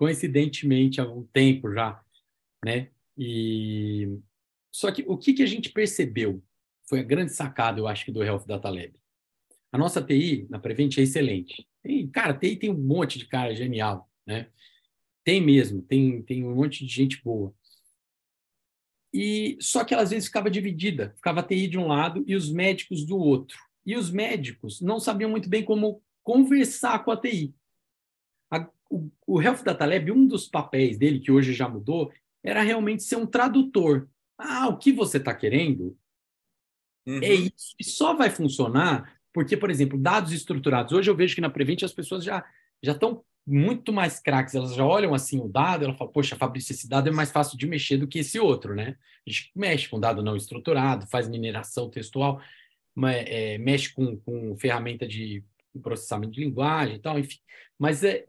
coincidentemente 0.02 1.00
há 1.00 1.08
um 1.08 1.22
tempo 1.22 1.72
já, 1.72 2.02
né? 2.64 2.90
E 3.16 4.18
só 4.68 4.90
que 4.90 5.04
o 5.06 5.16
que, 5.16 5.32
que 5.32 5.44
a 5.44 5.46
gente 5.46 5.70
percebeu 5.70 6.42
foi 6.88 6.98
a 6.98 7.04
grande 7.04 7.32
sacada, 7.32 7.78
eu 7.78 7.86
acho 7.86 8.10
do 8.10 8.20
Health 8.20 8.44
Data 8.44 8.68
Lab. 8.68 8.92
A 9.70 9.78
nossa 9.78 10.02
TI 10.02 10.48
na 10.50 10.58
Prevent 10.58 10.98
é 10.98 11.02
excelente. 11.02 11.68
Tem, 11.84 12.04
cara, 12.08 12.34
TI 12.34 12.56
tem 12.56 12.68
um 12.68 12.82
monte 12.82 13.16
de 13.16 13.28
cara 13.28 13.54
genial, 13.54 14.10
né? 14.26 14.48
Tem 15.22 15.40
mesmo, 15.40 15.80
tem, 15.82 16.20
tem 16.22 16.44
um 16.44 16.56
monte 16.56 16.84
de 16.84 16.92
gente 16.92 17.22
boa. 17.22 17.54
E 19.14 19.56
só 19.60 19.84
que 19.84 19.94
ela 19.94 20.02
às 20.02 20.10
vezes 20.10 20.26
ficava 20.26 20.50
dividida, 20.50 21.12
ficava 21.14 21.38
a 21.38 21.44
TI 21.44 21.68
de 21.68 21.78
um 21.78 21.86
lado 21.86 22.24
e 22.26 22.34
os 22.34 22.50
médicos 22.50 23.06
do 23.06 23.16
outro. 23.16 23.56
E 23.86 23.94
os 23.94 24.10
médicos 24.10 24.80
não 24.80 24.98
sabiam 24.98 25.30
muito 25.30 25.48
bem 25.48 25.64
como 25.64 26.02
conversar 26.24 27.04
com 27.04 27.12
a 27.12 27.16
TI. 27.16 27.54
A, 28.50 28.68
o, 28.92 29.10
o 29.26 29.40
Health 29.40 29.62
Data 29.64 29.86
Lab, 29.86 30.12
um 30.12 30.26
dos 30.26 30.46
papéis 30.46 30.98
dele, 30.98 31.18
que 31.18 31.32
hoje 31.32 31.54
já 31.54 31.68
mudou, 31.68 32.12
era 32.44 32.62
realmente 32.62 33.02
ser 33.02 33.16
um 33.16 33.26
tradutor. 33.26 34.08
Ah, 34.36 34.68
o 34.68 34.76
que 34.76 34.92
você 34.92 35.16
está 35.16 35.34
querendo 35.34 35.96
é 37.06 37.10
uhum. 37.10 37.22
é 37.22 37.34
isso. 37.34 37.74
E 37.80 37.84
só 37.84 38.14
vai 38.14 38.28
funcionar 38.28 39.18
porque, 39.32 39.56
por 39.56 39.70
exemplo, 39.70 39.98
dados 39.98 40.32
estruturados. 40.32 40.92
Hoje 40.92 41.10
eu 41.10 41.16
vejo 41.16 41.34
que 41.34 41.40
na 41.40 41.48
Prevent 41.48 41.82
as 41.82 41.92
pessoas 41.92 42.22
já 42.22 42.44
já 42.84 42.92
estão 42.92 43.24
muito 43.46 43.92
mais 43.92 44.18
craques, 44.20 44.54
elas 44.54 44.74
já 44.74 44.84
olham 44.84 45.14
assim 45.14 45.40
o 45.40 45.48
dado, 45.48 45.84
ela 45.84 45.94
fala, 45.94 46.10
poxa, 46.10 46.36
Fabrício, 46.36 46.72
esse 46.72 46.88
dado 46.88 47.08
é 47.08 47.12
mais 47.12 47.30
fácil 47.30 47.56
de 47.56 47.66
mexer 47.66 47.96
do 47.96 48.08
que 48.08 48.18
esse 48.18 48.38
outro, 48.38 48.74
né? 48.74 48.96
A 49.26 49.30
gente 49.30 49.50
mexe 49.54 49.88
com 49.88 50.00
dado 50.00 50.22
não 50.22 50.36
estruturado, 50.36 51.06
faz 51.06 51.28
mineração 51.28 51.88
textual, 51.88 52.40
é, 53.04 53.58
mexe 53.58 53.92
com, 53.92 54.16
com 54.16 54.56
ferramenta 54.56 55.06
de 55.06 55.44
processamento 55.80 56.32
de 56.32 56.40
linguagem 56.40 56.96
e 56.96 56.98
tal, 56.98 57.18
enfim. 57.18 57.38
Mas 57.78 58.04
é, 58.04 58.26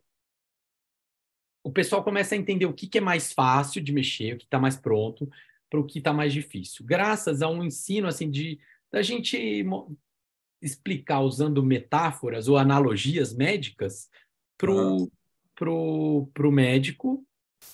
o 1.63 1.71
pessoal 1.71 2.03
começa 2.03 2.35
a 2.35 2.37
entender 2.37 2.65
o 2.65 2.73
que, 2.73 2.87
que 2.87 2.97
é 2.97 3.01
mais 3.01 3.31
fácil 3.31 3.81
de 3.81 3.93
mexer, 3.93 4.33
o 4.33 4.37
que 4.37 4.43
está 4.43 4.59
mais 4.59 4.75
pronto, 4.75 5.29
para 5.69 5.79
o 5.79 5.85
que 5.85 5.99
está 5.99 6.11
mais 6.11 6.33
difícil. 6.33 6.85
Graças 6.85 7.41
a 7.41 7.49
um 7.49 7.63
ensino 7.63 8.07
assim 8.07 8.29
de 8.29 8.59
da 8.91 9.01
gente 9.01 9.65
explicar 10.61 11.21
usando 11.21 11.63
metáforas 11.63 12.47
ou 12.47 12.57
analogias 12.57 13.33
médicas 13.33 14.09
para 14.57 14.71
o 14.71 15.11
pro, 15.55 16.29
pro 16.33 16.51
médico 16.51 17.25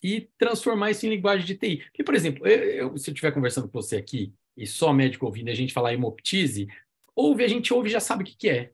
e 0.04 0.30
transformar 0.38 0.92
isso 0.92 1.06
em 1.06 1.10
linguagem 1.10 1.46
de 1.46 1.56
TI. 1.56 1.78
Porque, 1.78 2.04
por 2.04 2.16
exemplo, 2.16 2.48
eu, 2.48 2.92
eu, 2.92 2.98
se 2.98 3.10
eu 3.10 3.14
estiver 3.14 3.32
conversando 3.32 3.68
com 3.68 3.82
você 3.82 3.98
aqui 3.98 4.34
e 4.56 4.66
só 4.66 4.94
médico 4.94 5.26
ouvindo 5.26 5.50
a 5.50 5.54
gente 5.54 5.74
falar 5.74 5.94
hemoptise, 5.94 6.68
ouve, 7.16 7.44
a 7.44 7.48
gente 7.48 7.74
ouve 7.74 7.90
e 7.90 7.92
já 7.92 8.00
sabe 8.00 8.24
o 8.24 8.26
que, 8.26 8.38
que 8.38 8.50
é. 8.50 8.72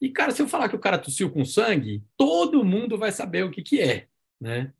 E, 0.00 0.10
cara, 0.10 0.30
se 0.30 0.42
eu 0.42 0.48
falar 0.48 0.68
que 0.68 0.76
o 0.76 0.80
cara 0.80 0.98
tossiu 0.98 1.30
com 1.30 1.44
sangue, 1.44 2.04
todo 2.16 2.64
mundo 2.64 2.98
vai 2.98 3.10
saber 3.10 3.44
o 3.44 3.50
que, 3.50 3.62
que 3.62 3.80
é 3.80 4.08
né? 4.40 4.72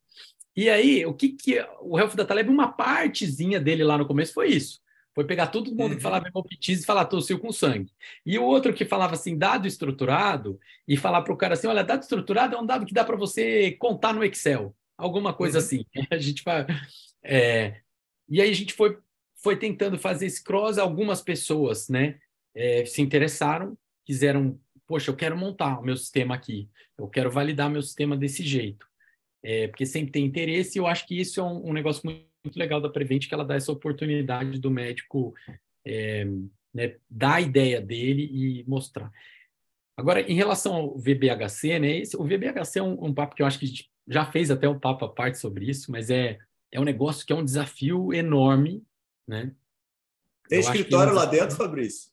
E 0.57 0.71
aí, 0.71 1.05
o 1.05 1.13
que 1.13 1.29
que 1.29 1.61
o 1.83 1.99
Health 1.99 2.15
Data 2.17 2.33
Lab, 2.33 2.49
uma 2.49 2.73
partezinha 2.73 3.61
dele 3.61 3.85
lá 3.85 3.99
no 3.99 4.07
começo 4.07 4.33
foi 4.33 4.49
isso. 4.49 4.81
Foi 5.15 5.25
pegar 5.25 5.49
todo 5.49 5.71
mundo 5.71 5.91
uhum. 5.91 5.97
que 5.97 6.03
falava 6.03 6.29
hemoptise 6.29 6.83
e 6.83 6.87
falar 6.87 7.05
tossiu 7.05 7.39
com 7.39 7.53
sangue. 7.53 7.93
E 8.25 8.39
o 8.39 8.45
outro 8.45 8.73
que 8.73 8.85
falava 8.85 9.15
assim, 9.15 9.37
dado 9.37 9.67
estruturado, 9.67 10.59
e 10.89 10.97
falar 10.97 11.23
para 11.23 11.33
o 11.33 11.37
cara 11.37 11.55
assim, 11.55 11.67
olha, 11.67 11.85
dado 11.85 12.03
estruturado 12.03 12.55
é 12.55 12.59
um 12.59 12.65
dado 12.65 12.87
que 12.87 12.95
dá 12.95 13.05
para 13.05 13.17
você 13.17 13.73
contar 13.73 14.15
no 14.15 14.25
Excel. 14.25 14.75
Alguma 14.97 15.35
coisa 15.35 15.59
uhum. 15.59 15.65
assim. 15.65 15.85
A 16.11 16.17
gente 16.17 16.43
vai... 16.43 16.67
É, 17.23 17.81
e 18.29 18.41
aí 18.41 18.51
a 18.51 18.55
gente 18.55 18.73
foi, 18.73 18.99
foi 19.43 19.57
tentando 19.57 19.99
fazer 19.99 20.27
esse 20.27 20.43
cross, 20.43 20.79
algumas 20.79 21.21
pessoas 21.21 21.89
né, 21.89 22.19
é, 22.55 22.85
se 22.85 23.03
interessaram, 23.03 23.77
quiseram, 24.05 24.59
poxa, 24.87 25.11
eu 25.11 25.17
quero 25.17 25.37
montar 25.37 25.81
o 25.81 25.85
meu 25.85 25.97
sistema 25.97 26.35
aqui, 26.35 26.69
eu 26.97 27.09
quero 27.09 27.31
validar 27.31 27.69
meu 27.69 27.83
sistema 27.83 28.17
desse 28.17 28.45
jeito 28.45 28.87
é, 29.49 29.69
porque 29.69 29.87
sempre 29.87 30.11
tem 30.11 30.25
interesse, 30.25 30.77
e 30.77 30.81
eu 30.81 30.89
acho 30.89 31.07
que 31.07 31.21
isso 31.21 31.39
é 31.39 31.43
um, 31.45 31.69
um 31.69 31.73
negócio 31.73 32.03
muito, 32.05 32.27
legal 32.57 32.81
da 32.81 32.89
Prevent, 32.89 33.29
que 33.29 33.35
ela 33.35 33.45
dá 33.45 33.55
essa 33.55 33.71
oportunidade 33.71 34.59
do 34.59 34.73
médico 34.73 35.33
é, 35.85 36.25
né, 36.75 36.97
dar 37.09 37.35
a 37.35 37.41
ideia 37.41 37.81
dele 37.81 38.29
e 38.33 38.65
mostrar. 38.67 39.09
Agora, 39.97 40.21
em 40.21 40.35
relação 40.35 40.75
ao 40.75 40.99
VBHC, 40.99 41.79
né, 41.79 41.99
esse, 41.99 42.17
o 42.17 42.25
VBHC 42.25 42.81
é 42.81 42.83
um, 42.83 43.07
um, 43.07 43.15
papo 43.15 43.37
que 43.37 43.43
eu 43.43 43.47
acho 43.47 43.61
que 43.61 43.73
já 44.09 44.25
fez 44.25 44.51
até 44.51 44.69
um 44.69 44.79
papo 44.79 45.05
à 45.05 45.09
parte 45.09 45.39
sobre 45.39 45.71
isso, 45.71 45.93
mas 45.93 46.11
é, 46.11 46.39
é 46.73 46.81
um 46.81 46.85
negócio 46.85 47.25
que 47.25 47.33
é 47.33 47.37
um 47.37 47.45
desafio 47.45 48.13
enorme, 48.13 48.85
né? 49.29 49.53
Tem 50.49 50.59
eu 50.59 50.61
escritório 50.61 51.11
é 51.11 51.13
um 51.13 51.17
lá 51.17 51.25
dentro, 51.25 51.57
Fabrício? 51.57 52.11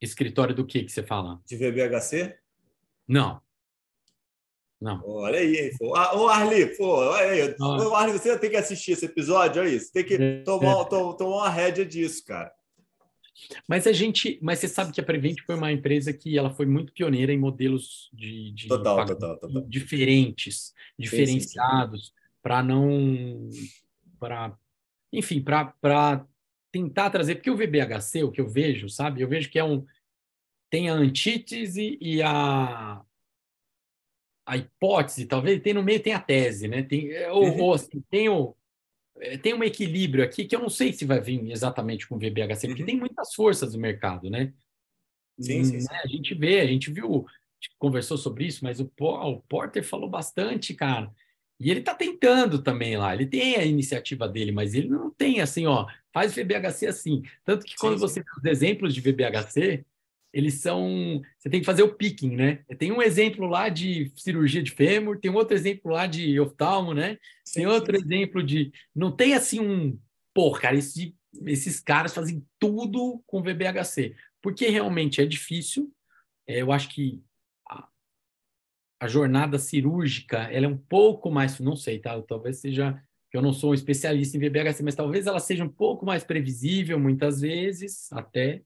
Escritório 0.00 0.54
do 0.56 0.66
que 0.66 0.82
que 0.82 0.90
você 0.90 1.04
fala? 1.04 1.40
De 1.46 1.56
VBHC? 1.56 2.36
Não, 3.06 3.40
não. 4.82 5.00
Olha 5.06 5.38
aí, 5.38 5.56
hein? 5.56 5.70
Ah, 5.94 6.16
ô, 6.18 6.28
Arli, 6.28 6.76
pô, 6.76 6.96
olha 6.96 7.30
aí. 7.30 7.54
Ô, 7.60 7.94
Arli, 7.94 8.12
você 8.12 8.36
tem 8.38 8.50
que 8.50 8.56
assistir 8.56 8.92
esse 8.92 9.06
episódio, 9.06 9.62
olha 9.62 9.70
isso. 9.70 9.92
Tem 9.92 10.04
que 10.04 10.14
é, 10.14 10.42
tomar, 10.42 10.80
é. 10.80 10.84
to, 10.84 11.14
tomar 11.16 11.36
uma 11.36 11.48
rédea 11.48 11.86
disso, 11.86 12.24
cara. 12.24 12.52
Mas 13.68 13.86
a 13.86 13.92
gente, 13.92 14.38
mas 14.42 14.58
você 14.58 14.68
sabe 14.68 14.92
que 14.92 15.00
a 15.00 15.04
Prevent 15.04 15.38
foi 15.46 15.54
uma 15.54 15.72
empresa 15.72 16.12
que 16.12 16.36
ela 16.36 16.50
foi 16.50 16.66
muito 16.66 16.92
pioneira 16.92 17.32
em 17.32 17.38
modelos 17.38 18.10
de, 18.12 18.52
de 18.52 18.68
total, 18.68 19.06
total, 19.06 19.38
total. 19.38 19.62
diferentes, 19.68 20.72
diferenciados, 20.98 22.12
para 22.42 22.62
não, 22.62 23.48
para, 24.18 24.56
enfim, 25.12 25.40
para 25.40 26.26
tentar 26.70 27.10
trazer, 27.10 27.36
porque 27.36 27.50
o 27.50 27.56
VBHC, 27.56 28.24
o 28.24 28.30
que 28.30 28.40
eu 28.40 28.48
vejo, 28.48 28.88
sabe, 28.88 29.22
eu 29.22 29.28
vejo 29.28 29.48
que 29.48 29.58
é 29.58 29.64
um 29.64 29.84
tem 30.70 30.88
a 30.88 30.94
antítese 30.94 31.98
e 32.00 32.22
a 32.22 33.02
a 34.44 34.56
hipótese, 34.56 35.26
talvez, 35.26 35.60
tem 35.60 35.74
no 35.74 35.82
meio 35.82 36.02
tem 36.02 36.12
a 36.12 36.20
tese, 36.20 36.68
né? 36.68 36.82
Tem, 36.82 37.10
é, 37.12 37.30
ou, 37.30 37.44
uhum. 37.44 37.60
ou 37.60 37.74
assim, 37.74 38.02
tem, 38.10 38.28
o, 38.28 38.54
é, 39.18 39.36
tem 39.36 39.54
um 39.54 39.62
equilíbrio 39.62 40.24
aqui 40.24 40.44
que 40.44 40.54
eu 40.54 40.60
não 40.60 40.68
sei 40.68 40.92
se 40.92 41.04
vai 41.04 41.20
vir 41.20 41.50
exatamente 41.50 42.06
com 42.06 42.16
o 42.16 42.18
VBHC, 42.18 42.68
porque 42.68 42.82
uhum. 42.82 42.86
tem 42.86 42.96
muitas 42.96 43.34
forças 43.34 43.74
no 43.74 43.80
mercado, 43.80 44.28
né? 44.28 44.52
Sim, 45.40 45.64
sim, 45.64 45.80
sim. 45.80 45.92
Né? 45.92 46.00
A 46.04 46.06
gente 46.06 46.34
vê, 46.34 46.60
a 46.60 46.66
gente 46.66 46.90
viu, 46.90 47.26
a 47.26 47.64
gente 47.64 47.76
conversou 47.78 48.16
sobre 48.16 48.46
isso, 48.46 48.64
mas 48.64 48.80
o, 48.80 48.90
o 48.98 49.40
Porter 49.42 49.84
falou 49.84 50.08
bastante, 50.08 50.74
cara. 50.74 51.10
E 51.60 51.70
ele 51.70 51.80
está 51.80 51.94
tentando 51.94 52.60
também 52.60 52.96
lá, 52.96 53.14
ele 53.14 53.26
tem 53.26 53.54
a 53.54 53.64
iniciativa 53.64 54.28
dele, 54.28 54.50
mas 54.50 54.74
ele 54.74 54.88
não 54.88 55.10
tem 55.10 55.40
assim, 55.40 55.64
ó, 55.64 55.86
faz 56.12 56.34
VBHC 56.34 56.86
assim. 56.86 57.22
Tanto 57.44 57.64
que 57.64 57.76
quando 57.76 57.94
sim, 57.94 58.00
você 58.00 58.20
vê 58.20 58.30
os 58.36 58.44
exemplos 58.44 58.92
de 58.92 59.00
VBHC, 59.00 59.84
eles 60.32 60.54
são. 60.54 61.20
Você 61.38 61.50
tem 61.50 61.60
que 61.60 61.66
fazer 61.66 61.82
o 61.82 61.94
picking, 61.94 62.34
né? 62.34 62.64
Tem 62.78 62.90
um 62.90 63.02
exemplo 63.02 63.46
lá 63.46 63.68
de 63.68 64.10
cirurgia 64.16 64.62
de 64.62 64.70
fêmur, 64.70 65.18
tem 65.18 65.30
outro 65.30 65.54
exemplo 65.54 65.92
lá 65.92 66.06
de 66.06 66.40
oftalmo, 66.40 66.94
né? 66.94 67.18
Sim, 67.44 67.60
tem 67.60 67.66
outro 67.66 67.96
sim. 67.96 68.04
exemplo 68.04 68.42
de. 68.42 68.72
Não 68.94 69.12
tem 69.12 69.34
assim 69.34 69.60
um. 69.60 69.98
Pô, 70.32 70.50
cara, 70.52 70.76
esse, 70.76 71.14
esses 71.44 71.78
caras 71.80 72.14
fazem 72.14 72.44
tudo 72.58 73.22
com 73.26 73.42
VBHC, 73.42 74.16
porque 74.40 74.68
realmente 74.68 75.20
é 75.20 75.26
difícil. 75.26 75.92
É, 76.46 76.62
eu 76.62 76.72
acho 76.72 76.88
que 76.88 77.22
a, 77.68 77.86
a, 79.00 79.06
jornada 79.06 79.58
cirúrgica 79.58 80.38
ela 80.50 80.64
é 80.64 80.68
um 80.68 80.78
pouco 80.78 81.30
mais. 81.30 81.60
Não 81.60 81.76
sei, 81.76 81.98
tá? 81.98 82.20
Talvez 82.22 82.58
seja. 82.58 83.02
Eu 83.30 83.40
não 83.40 83.52
sou 83.52 83.70
um 83.70 83.74
especialista 83.74 84.36
em 84.36 84.40
VBHC, 84.40 84.82
mas 84.82 84.94
talvez 84.94 85.26
ela 85.26 85.40
seja 85.40 85.64
um 85.64 85.68
pouco 85.68 86.04
mais 86.04 86.22
previsível, 86.22 86.98
muitas 87.00 87.40
vezes, 87.40 88.12
até 88.12 88.62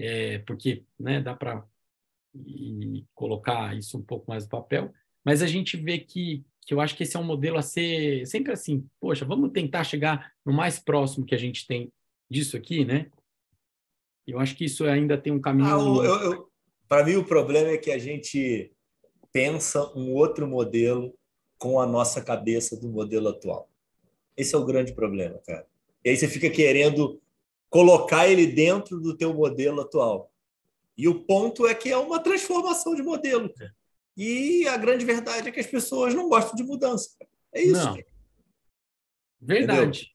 é, 0.00 0.38
porque 0.40 0.82
né, 0.98 1.20
dá 1.20 1.34
para 1.34 1.64
colocar 3.14 3.76
isso 3.76 3.98
um 3.98 4.02
pouco 4.02 4.24
mais 4.28 4.44
no 4.44 4.50
papel, 4.50 4.92
mas 5.24 5.42
a 5.42 5.46
gente 5.46 5.76
vê 5.76 5.98
que, 5.98 6.44
que 6.62 6.72
eu 6.72 6.80
acho 6.80 6.96
que 6.96 7.02
esse 7.02 7.16
é 7.16 7.20
um 7.20 7.24
modelo 7.24 7.58
a 7.58 7.62
ser 7.62 8.26
sempre 8.26 8.52
assim, 8.52 8.86
poxa, 8.98 9.24
vamos 9.24 9.52
tentar 9.52 9.84
chegar 9.84 10.32
no 10.44 10.52
mais 10.52 10.78
próximo 10.78 11.26
que 11.26 11.34
a 11.34 11.38
gente 11.38 11.66
tem 11.66 11.92
disso 12.30 12.56
aqui, 12.56 12.84
né? 12.84 13.10
Eu 14.26 14.38
acho 14.38 14.56
que 14.56 14.64
isso 14.64 14.84
ainda 14.86 15.18
tem 15.18 15.32
um 15.32 15.40
caminho. 15.40 15.68
Ah, 15.68 15.78
Para 16.88 17.04
mim, 17.04 17.16
o 17.16 17.24
problema 17.24 17.70
é 17.70 17.78
que 17.78 17.90
a 17.90 17.98
gente 17.98 18.72
pensa 19.32 19.92
um 19.96 20.14
outro 20.14 20.46
modelo 20.46 21.12
com 21.58 21.80
a 21.80 21.86
nossa 21.86 22.22
cabeça 22.22 22.78
do 22.78 22.88
modelo 22.88 23.28
atual. 23.28 23.68
Esse 24.36 24.54
é 24.54 24.58
o 24.58 24.64
grande 24.64 24.94
problema, 24.94 25.38
cara. 25.44 25.66
E 26.04 26.10
aí 26.10 26.16
você 26.16 26.28
fica 26.28 26.48
querendo 26.48 27.20
colocar 27.70 28.28
ele 28.28 28.46
dentro 28.46 29.00
do 29.00 29.16
teu 29.16 29.32
modelo 29.32 29.80
atual. 29.80 30.30
E 30.98 31.08
o 31.08 31.24
ponto 31.24 31.66
é 31.66 31.74
que 31.74 31.88
é 31.88 31.96
uma 31.96 32.20
transformação 32.20 32.94
de 32.94 33.02
modelo. 33.02 33.50
E 34.16 34.68
a 34.68 34.76
grande 34.76 35.04
verdade 35.04 35.48
é 35.48 35.52
que 35.52 35.60
as 35.60 35.66
pessoas 35.66 36.14
não 36.14 36.28
gostam 36.28 36.54
de 36.54 36.62
mudança. 36.62 37.10
É 37.54 37.62
isso. 37.62 37.82
Não. 37.82 37.96
Verdade. 39.40 40.10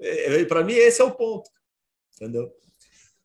É, 0.00 0.40
é 0.40 0.44
Para 0.46 0.64
mim, 0.64 0.72
esse 0.72 1.02
é 1.02 1.04
o 1.04 1.10
ponto. 1.10 1.50
Entendeu? 2.14 2.50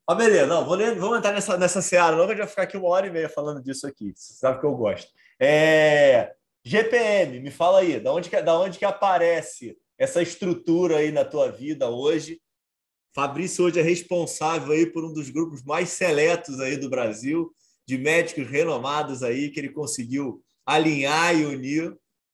Ah, 0.05 0.15
beleza, 0.15 0.47
não, 0.47 0.65
vou 0.65 0.77
vamos 0.77 1.19
entrar 1.19 1.31
nessa, 1.31 1.57
nessa 1.57 1.81
seara, 1.81 2.17
não, 2.17 2.27
que 2.27 2.35
já 2.35 2.47
ficar 2.47 2.63
aqui 2.63 2.75
uma 2.75 2.89
hora 2.89 3.07
e 3.07 3.11
meia 3.11 3.29
falando 3.29 3.61
disso 3.63 3.87
aqui. 3.87 4.11
Você 4.13 4.33
sabe 4.33 4.59
que 4.59 4.65
eu 4.65 4.75
gosto. 4.75 5.09
É, 5.39 6.35
GPM, 6.65 7.39
me 7.39 7.49
fala 7.51 7.79
aí, 7.79 7.99
da 7.99 8.11
onde, 8.11 8.29
que, 8.29 8.41
da 8.41 8.59
onde 8.59 8.77
que 8.77 8.83
aparece 8.83 9.77
essa 9.97 10.21
estrutura 10.21 10.97
aí 10.97 11.11
na 11.11 11.23
tua 11.23 11.49
vida 11.49 11.89
hoje 11.89 12.41
Fabrício 13.13 13.65
hoje 13.65 13.79
é 13.79 13.83
responsável 13.83 14.71
aí 14.71 14.85
por 14.85 15.03
um 15.03 15.13
dos 15.13 15.29
grupos 15.29 15.63
mais 15.63 15.89
seletos 15.89 16.59
aí 16.59 16.77
do 16.77 16.89
Brasil, 16.89 17.53
de 17.85 17.97
médicos 17.97 18.47
renomados 18.47 19.21
aí, 19.21 19.49
que 19.49 19.59
ele 19.59 19.69
conseguiu 19.69 20.41
alinhar 20.65 21.37
e 21.37 21.45
unir 21.45 21.93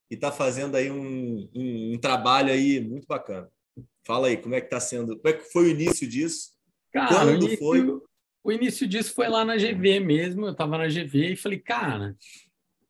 e 0.10 0.16
está 0.16 0.32
fazendo 0.32 0.76
aí 0.76 0.92
um, 0.92 1.50
um, 1.56 1.94
um, 1.94 1.98
trabalho 1.98 2.52
aí 2.52 2.80
muito 2.80 3.08
bacana. 3.08 3.50
Fala 4.06 4.28
aí, 4.28 4.38
como 4.38 4.56
é 4.56 4.62
que 4.62 4.68
está 4.68 4.80
sendo, 4.80 5.18
como 5.18 5.28
é 5.28 5.34
que 5.34 5.52
foi 5.52 5.66
o 5.66 5.70
início 5.70 6.08
disso? 6.08 6.52
Cara, 6.94 7.16
Quando 7.16 7.30
o 7.30 7.46
início, 7.46 7.58
foi? 7.58 8.02
O 8.44 8.52
início 8.52 8.88
disso 8.88 9.14
foi 9.14 9.28
lá 9.28 9.44
na 9.44 9.58
GV 9.58 10.00
mesmo, 10.00 10.46
eu 10.46 10.52
estava 10.52 10.78
na 10.78 10.88
GV 10.88 11.34
e 11.34 11.36
falei, 11.36 11.60
cara, 11.60 12.16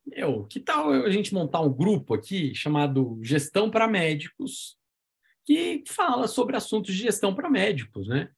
meu, 0.06 0.44
que 0.44 0.60
tal 0.60 0.90
a 0.90 1.10
gente 1.10 1.34
montar 1.34 1.60
um 1.60 1.72
grupo 1.72 2.14
aqui 2.14 2.54
chamado 2.54 3.18
Gestão 3.22 3.70
para 3.70 3.88
Médicos, 3.88 4.77
que 5.48 5.82
fala 5.86 6.28
sobre 6.28 6.58
assuntos 6.58 6.94
de 6.94 7.00
gestão 7.00 7.34
para 7.34 7.48
médicos, 7.48 8.06
né? 8.06 8.28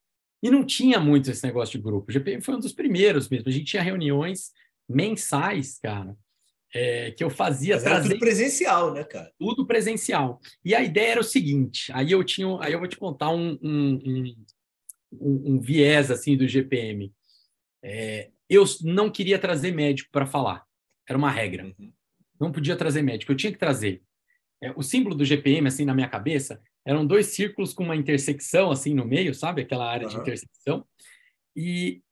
E 0.41 0.49
não 0.49 0.65
tinha 0.65 1.01
muito 1.01 1.29
esse 1.29 1.45
negócio 1.45 1.77
de 1.77 1.83
grupo. 1.83 2.09
O 2.09 2.13
GPM 2.13 2.41
foi 2.41 2.55
um 2.55 2.61
dos 2.61 2.73
primeiros 2.73 3.29
mesmo. 3.29 3.49
A 3.49 3.51
gente 3.51 3.65
tinha 3.65 3.83
reuniões 3.83 4.53
mensais, 4.89 5.77
cara, 5.81 6.17
é, 6.73 7.11
que 7.11 7.25
eu 7.25 7.29
fazia 7.29 7.75
Mas 7.75 7.83
trazer... 7.83 8.11
tudo 8.11 8.21
presencial, 8.21 8.95
né, 8.95 9.03
cara? 9.03 9.33
Tudo 9.37 9.67
presencial. 9.67 10.41
E 10.65 10.73
a 10.73 10.85
ideia 10.85 11.11
era 11.11 11.21
o 11.21 11.25
seguinte, 11.25 11.91
aí 11.93 12.13
eu 12.13 12.23
tinha, 12.23 12.47
aí 12.61 12.73
eu 12.73 12.79
vou 12.79 12.87
te 12.87 12.97
contar 12.97 13.31
um, 13.31 13.59
um, 13.61 14.35
um, 15.13 15.55
um 15.55 15.61
viés 15.61 16.13
assim 16.13 16.37
do 16.37 16.47
GPM. 16.47 17.13
É, 17.83 18.31
eu 18.49 18.65
não 18.83 19.11
queria 19.11 19.39
trazer 19.39 19.73
médico 19.73 20.11
para 20.13 20.27
falar. 20.27 20.65
Era 21.09 21.19
uma 21.19 21.31
regra. 21.31 21.65
Uhum. 21.77 21.93
Não 22.41 22.53
podia 22.53 22.77
trazer 22.77 23.03
médico. 23.03 23.33
Eu 23.33 23.37
tinha 23.37 23.53
que 23.53 23.59
trazer. 23.59 24.01
É, 24.63 24.73
o 24.77 24.83
símbolo 24.83 25.15
do 25.15 25.25
GPM, 25.25 25.67
assim, 25.67 25.85
na 25.85 25.95
minha 25.95 26.09
cabeça, 26.09 26.61
eram 26.85 27.07
dois 27.07 27.27
círculos 27.27 27.73
com 27.73 27.85
uma 27.85 27.97
intersecção 27.97 28.71
assim 28.71 28.95
no 28.95 29.05
meio, 29.05 29.35
sabe? 29.35 29.63
Aquela 29.63 29.91
área 29.91 30.07
uhum. 30.07 30.15
de 30.15 30.21
intersecção. 30.21 30.85
E 31.57 32.03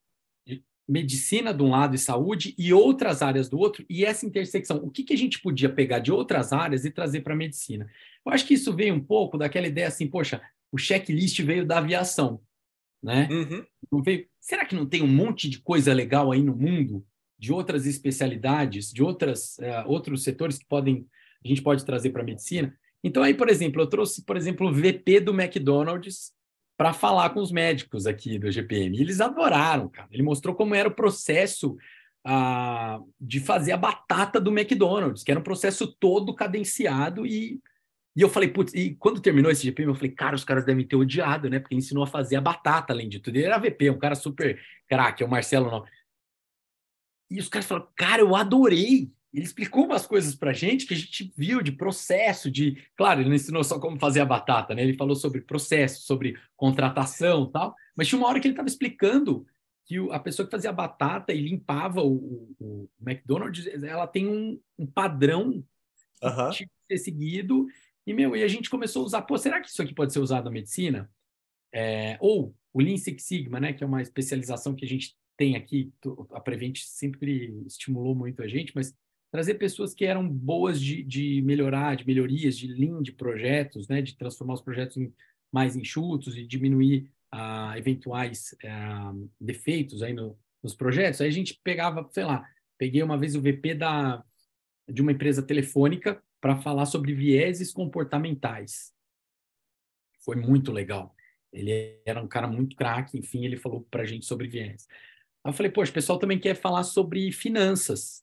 medicina 0.88 1.52
de 1.52 1.62
um 1.62 1.70
lado 1.70 1.94
e 1.94 1.98
saúde 1.98 2.54
e 2.56 2.72
outras 2.72 3.20
áreas 3.20 3.48
do 3.48 3.58
outro, 3.58 3.84
e 3.90 4.06
essa 4.06 4.24
intersecção, 4.24 4.78
o 4.78 4.90
que, 4.90 5.04
que 5.04 5.12
a 5.12 5.18
gente 5.18 5.38
podia 5.40 5.68
pegar 5.68 5.98
de 5.98 6.10
outras 6.10 6.50
áreas 6.50 6.86
e 6.86 6.90
trazer 6.90 7.20
para 7.20 7.34
a 7.34 7.36
medicina? 7.36 7.86
Eu 8.24 8.32
acho 8.32 8.46
que 8.46 8.54
isso 8.54 8.74
veio 8.74 8.94
um 8.94 9.00
pouco 9.00 9.36
daquela 9.36 9.66
ideia 9.66 9.86
assim, 9.86 10.06
poxa, 10.06 10.40
o 10.72 10.78
checklist 10.78 11.38
veio 11.42 11.66
da 11.66 11.78
aviação, 11.78 12.40
né? 13.02 13.28
Uhum. 13.30 13.64
Não 13.92 14.02
veio, 14.02 14.26
será 14.40 14.64
que 14.64 14.74
não 14.74 14.86
tem 14.86 15.02
um 15.02 15.08
monte 15.08 15.50
de 15.50 15.60
coisa 15.60 15.92
legal 15.92 16.32
aí 16.32 16.42
no 16.42 16.56
mundo, 16.56 17.04
de 17.38 17.52
outras 17.52 17.84
especialidades, 17.84 18.90
de 18.90 19.02
outras, 19.02 19.58
uh, 19.58 19.86
outros 19.86 20.24
setores 20.24 20.58
que 20.58 20.66
podem 20.66 21.06
a 21.44 21.48
gente 21.48 21.62
pode 21.62 21.84
trazer 21.84 22.10
para 22.10 22.22
a 22.22 22.24
medicina? 22.24 22.76
Então, 23.02 23.22
aí, 23.22 23.34
por 23.34 23.48
exemplo, 23.48 23.80
eu 23.80 23.86
trouxe, 23.86 24.24
por 24.24 24.36
exemplo, 24.36 24.68
o 24.68 24.72
VP 24.72 25.20
do 25.20 25.32
McDonald's 25.32 26.32
para 26.76 26.92
falar 26.92 27.30
com 27.30 27.40
os 27.40 27.50
médicos 27.50 28.06
aqui 28.06 28.38
do 28.38 28.50
GPM. 28.50 28.96
E 28.96 29.00
eles 29.00 29.20
adoraram, 29.20 29.88
cara. 29.88 30.08
Ele 30.12 30.22
mostrou 30.22 30.54
como 30.54 30.74
era 30.74 30.88
o 30.88 30.94
processo 30.94 31.76
ah, 32.24 33.00
de 33.20 33.40
fazer 33.40 33.72
a 33.72 33.76
batata 33.76 34.40
do 34.40 34.56
McDonald's, 34.56 35.22
que 35.22 35.30
era 35.30 35.40
um 35.40 35.44
processo 35.44 35.86
todo 35.98 36.34
cadenciado 36.34 37.26
e 37.26 37.60
e 38.18 38.20
eu 38.20 38.28
falei, 38.28 38.48
putz, 38.48 38.74
e 38.74 38.96
quando 38.96 39.20
terminou 39.20 39.48
esse 39.48 39.62
GPM, 39.62 39.92
eu 39.92 39.94
falei, 39.94 40.10
cara, 40.10 40.34
os 40.34 40.42
caras 40.42 40.64
devem 40.64 40.84
ter 40.84 40.96
odiado, 40.96 41.48
né? 41.48 41.60
Porque 41.60 41.76
ensinou 41.76 42.02
a 42.02 42.06
fazer 42.06 42.34
a 42.34 42.40
batata, 42.40 42.92
além 42.92 43.08
de 43.08 43.20
tudo. 43.20 43.36
Ele 43.36 43.46
era 43.46 43.58
VP, 43.58 43.90
um 43.90 43.98
cara 43.98 44.16
super 44.16 44.60
craque, 44.88 45.22
é 45.22 45.26
o 45.26 45.30
Marcelo 45.30 45.70
não. 45.70 45.84
E 47.30 47.38
os 47.38 47.48
caras 47.48 47.68
falaram, 47.68 47.88
cara, 47.94 48.20
eu 48.20 48.34
adorei 48.34 49.08
ele 49.32 49.44
explicou 49.44 49.84
umas 49.84 50.06
coisas 50.06 50.34
para 50.34 50.50
a 50.50 50.54
gente 50.54 50.86
que 50.86 50.94
a 50.94 50.96
gente 50.96 51.32
viu 51.36 51.62
de 51.62 51.72
processo, 51.72 52.50
de. 52.50 52.82
Claro, 52.96 53.20
ele 53.20 53.28
não 53.28 53.36
ensinou 53.36 53.62
só 53.62 53.78
como 53.78 53.98
fazer 53.98 54.20
a 54.20 54.26
batata, 54.26 54.74
né? 54.74 54.82
Ele 54.82 54.96
falou 54.96 55.14
sobre 55.14 55.40
processo, 55.40 56.02
sobre 56.02 56.36
contratação 56.56 57.50
tal, 57.50 57.74
mas 57.94 58.08
tinha 58.08 58.18
uma 58.18 58.28
hora 58.28 58.40
que 58.40 58.46
ele 58.46 58.54
estava 58.54 58.68
explicando 58.68 59.46
que 59.84 59.96
a 60.10 60.18
pessoa 60.18 60.46
que 60.46 60.50
fazia 60.50 60.70
a 60.70 60.72
batata 60.72 61.32
e 61.32 61.40
limpava 61.40 62.02
o, 62.02 62.54
o, 62.58 62.88
o 62.98 63.10
McDonald's, 63.10 63.66
ela 63.82 64.06
tem 64.06 64.28
um, 64.28 64.60
um 64.78 64.86
padrão 64.86 65.64
uhum. 66.22 66.50
que 66.50 66.68
ser 66.90 66.98
seguido. 66.98 67.66
E, 68.06 68.12
meu, 68.12 68.34
e 68.36 68.42
a 68.42 68.48
gente 68.48 68.70
começou 68.70 69.02
a 69.02 69.06
usar, 69.06 69.22
pô, 69.22 69.36
será 69.36 69.60
que 69.60 69.68
isso 69.68 69.82
aqui 69.82 69.94
pode 69.94 70.12
ser 70.12 70.20
usado 70.20 70.44
na 70.44 70.50
medicina? 70.50 71.10
É, 71.72 72.16
ou 72.20 72.54
o 72.72 72.80
Lean 72.80 72.96
Six 72.96 73.22
Sigma, 73.22 73.60
né, 73.60 73.72
que 73.72 73.82
é 73.82 73.86
uma 73.86 74.00
especialização 74.00 74.74
que 74.74 74.84
a 74.84 74.88
gente 74.88 75.14
tem 75.36 75.56
aqui, 75.56 75.92
a 76.32 76.40
Prevent 76.40 76.78
sempre 76.80 77.62
estimulou 77.66 78.14
muito 78.14 78.42
a 78.42 78.48
gente, 78.48 78.72
mas 78.74 78.94
trazer 79.30 79.54
pessoas 79.54 79.94
que 79.94 80.04
eram 80.04 80.28
boas 80.28 80.80
de, 80.80 81.02
de 81.02 81.42
melhorar, 81.42 81.96
de 81.96 82.06
melhorias, 82.06 82.56
de 82.56 82.66
lean, 82.66 83.02
de 83.02 83.12
projetos, 83.12 83.88
né, 83.88 84.00
de 84.00 84.16
transformar 84.16 84.54
os 84.54 84.62
projetos 84.62 84.96
em 84.96 85.12
mais 85.52 85.76
enxutos 85.76 86.36
e 86.36 86.46
diminuir 86.46 87.10
ah, 87.30 87.74
eventuais 87.76 88.54
ah, 88.64 89.12
defeitos 89.40 90.02
aí 90.02 90.12
no, 90.12 90.38
nos 90.62 90.74
projetos. 90.74 91.20
Aí 91.20 91.28
a 91.28 91.32
gente 91.32 91.58
pegava, 91.62 92.08
sei 92.12 92.24
lá, 92.24 92.46
peguei 92.76 93.02
uma 93.02 93.18
vez 93.18 93.34
o 93.34 93.40
VP 93.40 93.74
da, 93.74 94.24
de 94.88 95.02
uma 95.02 95.12
empresa 95.12 95.42
telefônica 95.42 96.22
para 96.40 96.56
falar 96.56 96.86
sobre 96.86 97.14
vieses 97.14 97.72
comportamentais. 97.72 98.92
Foi 100.20 100.36
muito 100.36 100.72
legal. 100.72 101.14
Ele 101.52 102.00
era 102.04 102.22
um 102.22 102.28
cara 102.28 102.46
muito 102.46 102.76
craque, 102.76 103.18
enfim, 103.18 103.44
ele 103.44 103.56
falou 103.56 103.86
para 103.90 104.02
a 104.02 104.06
gente 104.06 104.26
sobre 104.26 104.46
viés. 104.46 104.86
Aí 105.42 105.50
eu 105.50 105.54
falei, 105.54 105.72
poxa, 105.72 105.90
o 105.90 105.94
pessoal 105.94 106.18
também 106.18 106.38
quer 106.38 106.54
falar 106.54 106.84
sobre 106.84 107.32
finanças. 107.32 108.22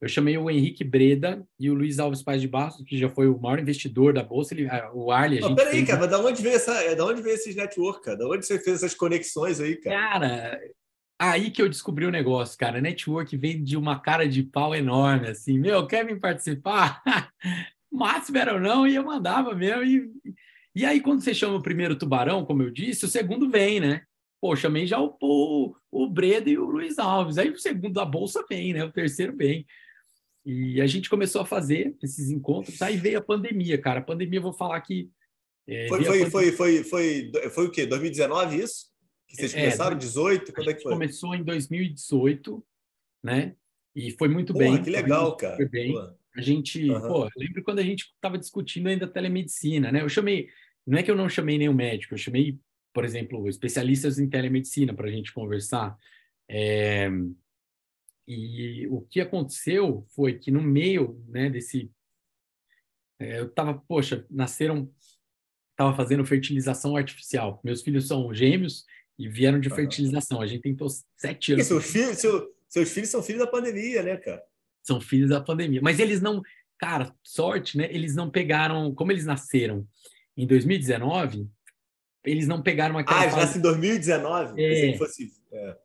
Eu 0.00 0.08
chamei 0.08 0.38
o 0.38 0.50
Henrique 0.50 0.82
Breda 0.82 1.46
e 1.58 1.68
o 1.68 1.74
Luiz 1.74 1.98
Alves 1.98 2.22
Paz 2.22 2.40
de 2.40 2.48
Bastos, 2.48 2.86
que 2.86 2.96
já 2.96 3.10
foi 3.10 3.28
o 3.28 3.38
maior 3.38 3.58
investidor 3.58 4.14
da 4.14 4.22
Bolsa. 4.22 4.54
Ele, 4.54 4.66
o 4.94 5.12
Arley, 5.12 5.38
a 5.38 5.42
gente. 5.42 5.56
Peraí, 5.56 5.72
fez... 5.72 5.86
cara, 5.88 6.00
mas 6.00 6.10
da 6.10 6.18
onde 6.18 6.42
veio 6.42 6.56
essa. 6.56 6.94
Da 6.96 7.04
onde 7.04 7.20
veio 7.20 7.34
esses 7.34 7.54
network, 7.54 8.02
cara? 8.02 8.16
Da 8.16 8.26
onde 8.26 8.46
você 8.46 8.58
fez 8.58 8.76
essas 8.76 8.94
conexões 8.94 9.60
aí, 9.60 9.76
cara? 9.76 9.96
Cara, 9.96 10.60
aí 11.18 11.50
que 11.50 11.60
eu 11.60 11.68
descobri 11.68 12.06
o 12.06 12.10
negócio, 12.10 12.58
cara. 12.58 12.80
Network 12.80 13.36
vem 13.36 13.62
de 13.62 13.76
uma 13.76 14.00
cara 14.00 14.26
de 14.26 14.42
pau 14.42 14.74
enorme, 14.74 15.28
assim. 15.28 15.58
Meu, 15.58 15.86
quer 15.86 16.06
vir 16.06 16.18
participar? 16.18 17.02
Máximo 17.92 18.38
era 18.38 18.54
ou 18.54 18.60
não, 18.60 18.86
e 18.86 18.94
eu 18.94 19.04
mandava 19.04 19.54
mesmo. 19.54 19.84
E, 19.84 20.10
e 20.74 20.86
aí, 20.86 21.02
quando 21.02 21.20
você 21.20 21.34
chama 21.34 21.56
o 21.56 21.62
primeiro 21.62 21.94
tubarão, 21.94 22.46
como 22.46 22.62
eu 22.62 22.70
disse, 22.70 23.04
o 23.04 23.08
segundo 23.08 23.50
vem, 23.50 23.80
né? 23.80 24.02
Pô, 24.40 24.56
chamei 24.56 24.86
já 24.86 24.98
o, 24.98 25.14
o, 25.20 25.74
o 25.90 26.08
Breda 26.08 26.48
e 26.48 26.56
o 26.56 26.64
Luiz 26.64 26.98
Alves. 26.98 27.36
Aí 27.36 27.50
o 27.50 27.58
segundo 27.58 27.92
da 27.92 28.06
Bolsa 28.06 28.42
vem, 28.48 28.72
né? 28.72 28.82
O 28.82 28.90
terceiro 28.90 29.36
vem. 29.36 29.66
E 30.44 30.80
a 30.80 30.86
gente 30.86 31.10
começou 31.10 31.42
a 31.42 31.46
fazer 31.46 31.96
esses 32.02 32.30
encontros, 32.30 32.80
aí 32.80 32.96
veio 32.96 33.18
a 33.18 33.22
pandemia, 33.22 33.78
cara. 33.78 34.00
A 34.00 34.04
pandemia, 34.04 34.38
eu 34.38 34.42
vou 34.42 34.52
falar 34.52 34.80
que. 34.80 35.10
É, 35.66 35.86
foi, 35.88 36.04
foi, 36.04 36.30
foi, 36.30 36.52
foi, 36.52 36.84
foi, 36.84 37.32
foi 37.50 37.66
o 37.66 37.70
quê? 37.70 37.86
2019 37.86 38.56
isso? 38.58 38.86
Que 39.28 39.36
vocês 39.36 39.54
é, 39.54 39.60
começaram? 39.60 39.96
18? 39.96 40.52
Quando 40.52 40.70
é 40.70 40.74
que 40.74 40.82
foi? 40.82 40.92
Começou 40.92 41.34
em 41.34 41.44
2018, 41.44 42.64
né? 43.22 43.54
E 43.94 44.10
foi 44.12 44.28
muito 44.28 44.52
Porra, 44.52 44.64
bem. 44.64 44.82
Que 44.82 44.90
legal, 44.90 45.36
cara. 45.36 45.56
Foi 45.56 45.68
bem. 45.68 45.94
A 46.36 46.40
gente, 46.40 46.88
uhum. 46.90 47.00
pô, 47.00 47.28
lembro 47.36 47.62
quando 47.62 47.80
a 47.80 47.82
gente 47.82 48.04
estava 48.14 48.38
discutindo 48.38 48.88
ainda 48.88 49.06
telemedicina, 49.06 49.92
né? 49.92 50.00
Eu 50.02 50.08
chamei, 50.08 50.48
não 50.86 50.98
é 50.98 51.02
que 51.02 51.10
eu 51.10 51.16
não 51.16 51.28
chamei 51.28 51.58
nenhum 51.58 51.74
médico, 51.74 52.14
eu 52.14 52.18
chamei, 52.18 52.58
por 52.92 53.04
exemplo, 53.04 53.48
especialistas 53.48 54.18
em 54.18 54.28
telemedicina 54.28 54.94
para 54.94 55.08
a 55.08 55.10
gente 55.10 55.32
conversar. 55.32 55.96
É, 56.48 57.10
e 58.32 58.86
o 58.86 59.00
que 59.00 59.20
aconteceu 59.20 60.06
foi 60.14 60.38
que 60.38 60.52
no 60.52 60.62
meio, 60.62 61.20
né, 61.28 61.50
desse, 61.50 61.90
é, 63.18 63.40
eu 63.40 63.46
estava, 63.46 63.74
poxa, 63.74 64.24
nasceram, 64.30 64.88
estava 65.72 65.96
fazendo 65.96 66.24
fertilização 66.24 66.96
artificial. 66.96 67.60
Meus 67.64 67.82
filhos 67.82 68.06
são 68.06 68.32
gêmeos 68.32 68.84
e 69.18 69.28
vieram 69.28 69.58
de 69.58 69.68
fertilização. 69.68 70.40
A 70.40 70.46
gente 70.46 70.62
tentou 70.62 70.88
sete 71.16 71.54
anos. 71.54 71.66
Seus 71.66 71.90
filhos, 71.90 72.18
seu, 72.18 72.54
seus 72.68 72.90
filhos 72.92 73.10
são 73.10 73.20
filhos 73.20 73.40
da 73.40 73.48
pandemia, 73.48 74.02
né, 74.04 74.16
cara? 74.16 74.42
São 74.82 75.00
filhos 75.00 75.30
da 75.30 75.40
pandemia. 75.40 75.80
Mas 75.82 75.98
eles 75.98 76.20
não, 76.20 76.40
cara, 76.78 77.12
sorte, 77.24 77.76
né? 77.76 77.88
Eles 77.90 78.14
não 78.14 78.30
pegaram, 78.30 78.94
como 78.94 79.10
eles 79.10 79.26
nasceram 79.26 79.84
em 80.36 80.46
2019, 80.46 81.50
eles 82.24 82.46
não 82.46 82.62
pegaram 82.62 82.96
aquela. 82.96 83.20
Ah, 83.20 83.24
eles 83.24 83.34
nasceram 83.34 83.58
em 83.58 83.62
2019? 83.62 84.62
É. 84.62 84.96
Fosse, 84.96 85.32
é. 85.52 85.76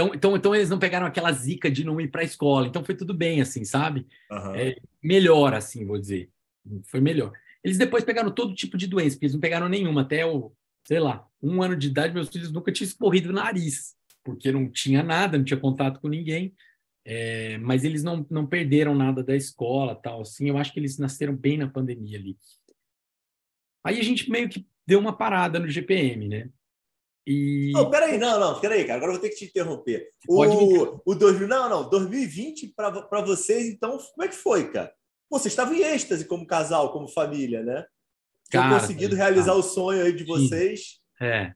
Então, 0.00 0.14
então, 0.14 0.36
então 0.36 0.54
eles 0.54 0.70
não 0.70 0.78
pegaram 0.78 1.06
aquela 1.06 1.30
zica 1.32 1.70
de 1.70 1.84
não 1.84 2.00
ir 2.00 2.08
para 2.08 2.22
a 2.22 2.24
escola. 2.24 2.66
Então 2.66 2.82
foi 2.82 2.94
tudo 2.94 3.12
bem, 3.12 3.40
assim, 3.40 3.64
sabe? 3.64 4.06
Uhum. 4.30 4.54
É, 4.54 4.76
melhor, 5.02 5.52
assim, 5.52 5.84
vou 5.84 5.98
dizer. 5.98 6.30
Foi 6.84 7.00
melhor. 7.00 7.32
Eles 7.62 7.76
depois 7.76 8.04
pegaram 8.04 8.30
todo 8.30 8.54
tipo 8.54 8.78
de 8.78 8.86
doença, 8.86 9.16
porque 9.16 9.26
eles 9.26 9.34
não 9.34 9.40
pegaram 9.40 9.68
nenhuma. 9.68 10.02
Até 10.02 10.24
o, 10.24 10.52
sei 10.84 10.98
lá, 10.98 11.28
um 11.42 11.62
ano 11.62 11.76
de 11.76 11.88
idade, 11.88 12.14
meus 12.14 12.28
filhos 12.28 12.50
nunca 12.50 12.72
tinham 12.72 12.88
escorrido 12.88 13.28
o 13.28 13.32
nariz, 13.32 13.94
porque 14.24 14.50
não 14.50 14.70
tinha 14.70 15.02
nada, 15.02 15.36
não 15.36 15.44
tinha 15.44 15.60
contato 15.60 16.00
com 16.00 16.08
ninguém. 16.08 16.54
É, 17.04 17.58
mas 17.58 17.84
eles 17.84 18.02
não, 18.02 18.26
não 18.30 18.46
perderam 18.46 18.94
nada 18.94 19.22
da 19.22 19.36
escola, 19.36 19.94
tal, 19.94 20.22
assim. 20.22 20.48
Eu 20.48 20.56
acho 20.56 20.72
que 20.72 20.80
eles 20.80 20.98
nasceram 20.98 21.36
bem 21.36 21.58
na 21.58 21.68
pandemia 21.68 22.18
ali. 22.18 22.38
Aí 23.84 23.98
a 23.98 24.02
gente 24.02 24.30
meio 24.30 24.48
que 24.48 24.66
deu 24.86 24.98
uma 24.98 25.16
parada 25.16 25.58
no 25.58 25.68
GPM, 25.68 26.28
né? 26.28 26.50
E... 27.30 27.70
Não, 27.72 27.88
peraí, 27.88 28.18
não, 28.18 28.40
não, 28.40 28.60
peraí, 28.60 28.84
cara. 28.84 28.96
Agora 28.96 29.12
eu 29.12 29.14
vou 29.14 29.22
ter 29.22 29.28
que 29.28 29.36
te 29.36 29.44
interromper. 29.44 30.08
O, 30.28 31.12
o 31.12 31.14
2000, 31.14 31.46
não, 31.46 31.68
não, 31.68 31.88
2020 31.88 32.74
para 32.76 33.20
vocês, 33.20 33.68
então, 33.68 33.96
como 33.96 34.24
é 34.24 34.28
que 34.28 34.34
foi, 34.34 34.72
cara? 34.72 34.92
Pô, 35.28 35.38
vocês 35.38 35.52
estavam 35.52 35.74
em 35.74 35.82
êxtase 35.82 36.24
como 36.24 36.44
casal, 36.44 36.92
como 36.92 37.06
família, 37.06 37.62
né? 37.62 37.86
Tinham 38.50 38.70
conseguido 38.70 39.14
realizar 39.14 39.52
cara. 39.52 39.58
o 39.58 39.62
sonho 39.62 40.02
aí 40.02 40.12
de 40.12 40.24
vocês. 40.24 40.98
É. 41.20 41.52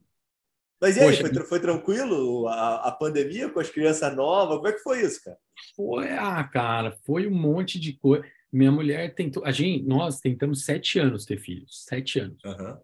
Mas 0.80 0.96
e 0.96 1.00
aí, 1.00 1.06
Poxa, 1.06 1.34
foi, 1.34 1.44
foi 1.44 1.60
tranquilo 1.60 2.46
a, 2.46 2.88
a, 2.88 2.92
pandemia 2.92 3.48
com 3.48 3.58
as 3.58 3.68
crianças 3.68 4.14
novas? 4.14 4.58
Como 4.58 4.68
é 4.68 4.72
que 4.72 4.82
foi 4.82 5.02
isso, 5.02 5.24
cara? 5.24 5.38
Foi, 5.74 6.08
ah, 6.12 6.44
cara, 6.44 6.96
foi 7.04 7.26
um 7.26 7.34
monte 7.34 7.80
de 7.80 7.94
coisa. 7.94 8.24
Minha 8.52 8.70
mulher 8.70 9.12
tentou, 9.12 9.44
a 9.44 9.50
gente, 9.50 9.84
nós 9.84 10.20
tentamos 10.20 10.64
sete 10.64 11.00
anos 11.00 11.24
ter 11.24 11.40
filhos, 11.40 11.84
sete 11.84 12.20
anos. 12.20 12.38
Uhum. 12.44 12.76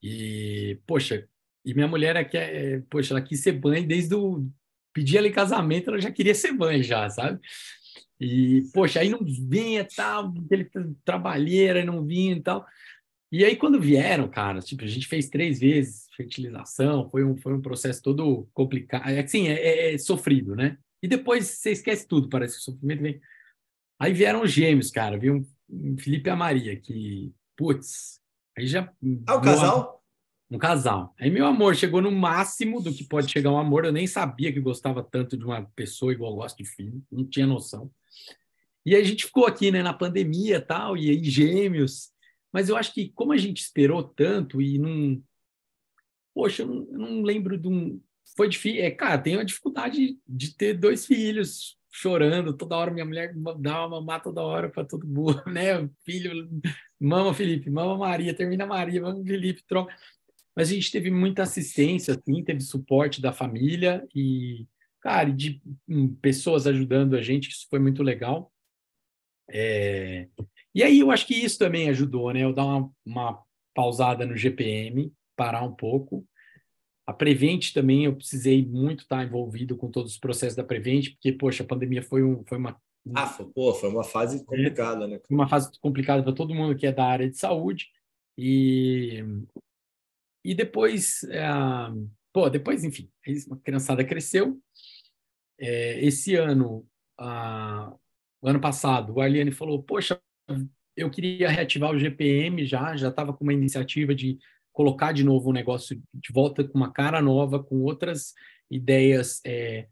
E, 0.00 0.78
poxa, 0.86 1.26
e 1.66 1.74
minha 1.74 1.88
mulher 1.88 2.16
aqui, 2.16 2.38
é, 2.38 2.74
é, 2.74 2.82
poxa, 2.88 3.12
ela 3.12 3.20
quis 3.20 3.40
ser 3.40 3.60
mãe 3.60 3.84
desde 3.84 4.14
o 4.14 4.48
pedir 4.94 5.18
ela 5.18 5.26
em 5.26 5.32
casamento, 5.32 5.90
ela 5.90 6.00
já 6.00 6.12
queria 6.12 6.34
ser 6.34 6.52
mãe 6.52 6.82
já, 6.82 7.10
sabe? 7.10 7.40
E, 8.20 8.62
poxa, 8.72 9.00
aí 9.00 9.10
não 9.10 9.18
vinha 9.22 9.86
tal, 9.94 10.32
ele 10.50 10.70
trabalheira, 11.04 11.84
não 11.84 12.06
vinha 12.06 12.36
e 12.36 12.40
tal. 12.40 12.64
E 13.30 13.44
aí, 13.44 13.56
quando 13.56 13.80
vieram, 13.80 14.28
cara, 14.28 14.60
tipo, 14.60 14.84
a 14.84 14.86
gente 14.86 15.08
fez 15.08 15.28
três 15.28 15.58
vezes 15.58 16.06
fertilização, 16.16 17.10
foi 17.10 17.24
um, 17.24 17.36
foi 17.36 17.52
um 17.52 17.60
processo 17.60 18.00
todo 18.00 18.48
complicado, 18.54 19.10
é 19.10 19.20
assim, 19.20 19.48
é, 19.48 19.54
é, 19.54 19.94
é 19.94 19.98
sofrido, 19.98 20.54
né? 20.54 20.78
E 21.02 21.08
depois 21.08 21.46
você 21.46 21.72
esquece 21.72 22.06
tudo, 22.06 22.28
parece 22.28 22.54
que 22.54 22.60
o 22.60 22.64
sofrimento 22.64 23.02
vem. 23.02 23.20
Aí 24.00 24.12
vieram 24.12 24.42
os 24.42 24.52
gêmeos, 24.52 24.90
cara, 24.90 25.18
viu 25.18 25.46
Felipe 25.98 26.28
e 26.28 26.32
a 26.32 26.36
Maria, 26.36 26.76
que, 26.76 27.34
putz, 27.56 28.20
aí 28.56 28.66
já. 28.66 28.90
Ah, 29.26 29.34
o 29.34 29.40
casal? 29.42 29.95
Um 30.50 30.58
casal. 30.58 31.14
Aí 31.18 31.28
meu 31.28 31.44
amor 31.44 31.74
chegou 31.74 32.00
no 32.00 32.10
máximo 32.12 32.80
do 32.80 32.92
que 32.92 33.02
pode 33.02 33.30
chegar 33.30 33.50
um 33.50 33.58
amor. 33.58 33.84
Eu 33.84 33.92
nem 33.92 34.06
sabia 34.06 34.52
que 34.52 34.60
gostava 34.60 35.02
tanto 35.02 35.36
de 35.36 35.44
uma 35.44 35.62
pessoa 35.74 36.12
igual 36.12 36.30
eu 36.32 36.36
gosto 36.36 36.58
de 36.58 36.64
filho, 36.64 37.02
não 37.10 37.24
tinha 37.24 37.46
noção. 37.46 37.90
E 38.84 38.94
aí 38.94 39.02
a 39.02 39.04
gente 39.04 39.24
ficou 39.24 39.46
aqui, 39.46 39.72
né, 39.72 39.82
na 39.82 39.92
pandemia 39.92 40.60
tal, 40.60 40.96
e 40.96 41.10
aí 41.10 41.24
gêmeos. 41.24 42.10
Mas 42.52 42.68
eu 42.68 42.76
acho 42.76 42.94
que 42.94 43.10
como 43.14 43.32
a 43.32 43.36
gente 43.36 43.60
esperou 43.60 44.02
tanto 44.04 44.62
e 44.62 44.78
não. 44.78 45.20
Poxa, 46.32 46.62
eu 46.62 46.66
não, 46.68 46.88
eu 46.92 46.98
não 46.98 47.22
lembro 47.22 47.58
de 47.58 47.66
um. 47.66 48.00
Foi 48.36 48.48
difícil. 48.48 48.82
É, 48.82 48.90
cara, 48.90 49.18
tem 49.18 49.36
uma 49.36 49.44
dificuldade 49.44 50.16
de 50.28 50.54
ter 50.54 50.74
dois 50.74 51.04
filhos 51.04 51.76
chorando 51.90 52.56
toda 52.56 52.76
hora. 52.76 52.92
Minha 52.92 53.04
mulher 53.04 53.34
dá 53.58 53.80
uma 53.80 54.00
mamar 54.00 54.22
toda 54.22 54.42
hora 54.42 54.68
para 54.68 54.84
todo 54.84 55.06
mundo, 55.06 55.42
né? 55.50 55.88
Filho, 56.04 56.48
mama 57.00 57.34
Felipe, 57.34 57.68
mama 57.68 57.98
Maria, 57.98 58.34
termina 58.34 58.66
Maria, 58.66 59.02
mama 59.02 59.24
Felipe, 59.24 59.64
troca. 59.66 59.94
Mas 60.56 60.70
a 60.70 60.72
gente 60.72 60.90
teve 60.90 61.10
muita 61.10 61.42
assistência, 61.42 62.14
assim, 62.14 62.42
teve 62.42 62.60
suporte 62.60 63.20
da 63.20 63.30
família 63.30 64.08
e, 64.14 64.66
cara, 65.02 65.30
de 65.30 65.60
um, 65.86 66.08
pessoas 66.14 66.66
ajudando 66.66 67.14
a 67.14 67.20
gente, 67.20 67.50
isso 67.50 67.66
foi 67.68 67.78
muito 67.78 68.02
legal. 68.02 68.50
É... 69.50 70.28
E 70.74 70.82
aí 70.82 70.98
eu 70.98 71.10
acho 71.10 71.26
que 71.26 71.34
isso 71.34 71.58
também 71.58 71.90
ajudou, 71.90 72.32
né? 72.32 72.42
Eu 72.42 72.54
dar 72.54 72.64
uma, 72.64 72.90
uma 73.04 73.42
pausada 73.74 74.24
no 74.24 74.34
GPM, 74.34 75.12
parar 75.36 75.62
um 75.62 75.74
pouco. 75.74 76.26
A 77.06 77.12
Prevent 77.12 77.72
também 77.72 78.06
eu 78.06 78.16
precisei 78.16 78.66
muito 78.66 79.02
estar 79.02 79.22
envolvido 79.22 79.76
com 79.76 79.90
todos 79.90 80.12
os 80.12 80.18
processos 80.18 80.56
da 80.56 80.64
Prevent, 80.64 81.10
porque, 81.12 81.32
poxa, 81.32 81.62
a 81.62 81.66
pandemia 81.66 82.02
foi, 82.02 82.24
um, 82.24 82.42
foi 82.46 82.56
uma. 82.56 82.80
Ah, 83.14 83.26
foi, 83.26 83.46
pô, 83.46 83.74
foi 83.74 83.90
uma 83.90 84.02
fase 84.02 84.44
complicada, 84.44 85.06
né? 85.06 85.20
Uma 85.30 85.46
fase 85.46 85.70
complicada 85.80 86.22
para 86.22 86.32
todo 86.32 86.54
mundo 86.54 86.74
que 86.74 86.86
é 86.86 86.92
da 86.92 87.04
área 87.04 87.28
de 87.28 87.36
saúde. 87.36 87.88
E 88.36 89.22
e 90.50 90.54
depois, 90.54 91.24
é, 91.24 91.44
pô, 92.32 92.48
depois, 92.48 92.84
enfim, 92.84 93.10
a 93.50 93.56
criançada 93.56 94.04
cresceu. 94.04 94.60
É, 95.58 96.04
esse 96.04 96.36
ano, 96.36 96.86
a, 97.18 97.92
o 98.40 98.48
ano 98.48 98.60
passado, 98.60 99.14
o 99.14 99.20
Arliane 99.20 99.50
falou: 99.50 99.82
Poxa, 99.82 100.20
eu 100.96 101.10
queria 101.10 101.48
reativar 101.48 101.90
o 101.90 101.98
GPM 101.98 102.64
já, 102.64 102.96
já 102.96 103.08
estava 103.08 103.32
com 103.32 103.42
uma 103.42 103.52
iniciativa 103.52 104.14
de 104.14 104.38
colocar 104.72 105.12
de 105.12 105.24
novo 105.24 105.50
o 105.50 105.52
negócio 105.52 106.00
de 106.14 106.32
volta 106.32 106.62
com 106.62 106.78
uma 106.78 106.92
cara 106.92 107.20
nova, 107.20 107.62
com 107.62 107.82
outras 107.82 108.32
ideias 108.70 109.40
é, 109.44 109.88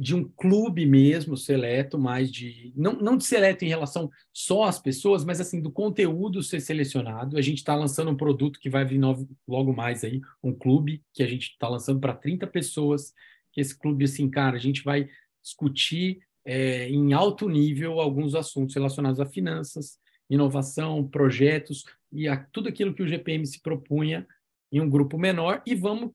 de 0.00 0.14
um 0.14 0.24
clube 0.24 0.84
mesmo 0.84 1.36
seleto, 1.36 1.98
mais 1.98 2.30
de 2.30 2.72
não, 2.76 2.94
não 2.94 3.16
de 3.16 3.24
seleto 3.24 3.64
em 3.64 3.68
relação 3.68 4.10
só 4.32 4.64
às 4.64 4.78
pessoas, 4.78 5.24
mas 5.24 5.40
assim 5.40 5.60
do 5.60 5.70
conteúdo 5.70 6.42
ser 6.42 6.60
selecionado. 6.60 7.38
A 7.38 7.42
gente 7.42 7.58
está 7.58 7.74
lançando 7.74 8.10
um 8.10 8.16
produto 8.16 8.58
que 8.58 8.68
vai 8.68 8.84
vir 8.84 8.98
novo, 8.98 9.28
logo 9.46 9.72
mais 9.72 10.04
aí, 10.04 10.20
um 10.42 10.52
clube 10.52 11.02
que 11.12 11.22
a 11.22 11.26
gente 11.26 11.50
está 11.50 11.68
lançando 11.68 12.00
para 12.00 12.14
30 12.14 12.46
pessoas. 12.46 13.12
Esse 13.56 13.78
clube 13.78 14.04
assim, 14.04 14.28
cara, 14.28 14.56
a 14.56 14.60
gente 14.60 14.82
vai 14.82 15.08
discutir 15.42 16.18
é, 16.44 16.88
em 16.88 17.12
alto 17.12 17.48
nível 17.48 18.00
alguns 18.00 18.34
assuntos 18.34 18.74
relacionados 18.74 19.18
a 19.18 19.26
finanças, 19.26 19.98
inovação, 20.28 21.06
projetos 21.06 21.84
e 22.12 22.28
a 22.28 22.36
tudo 22.36 22.68
aquilo 22.68 22.94
que 22.94 23.02
o 23.02 23.08
GPM 23.08 23.46
se 23.46 23.60
propunha 23.62 24.26
em 24.70 24.80
um 24.80 24.90
grupo 24.90 25.16
menor 25.16 25.62
e 25.64 25.74
vamos 25.74 26.10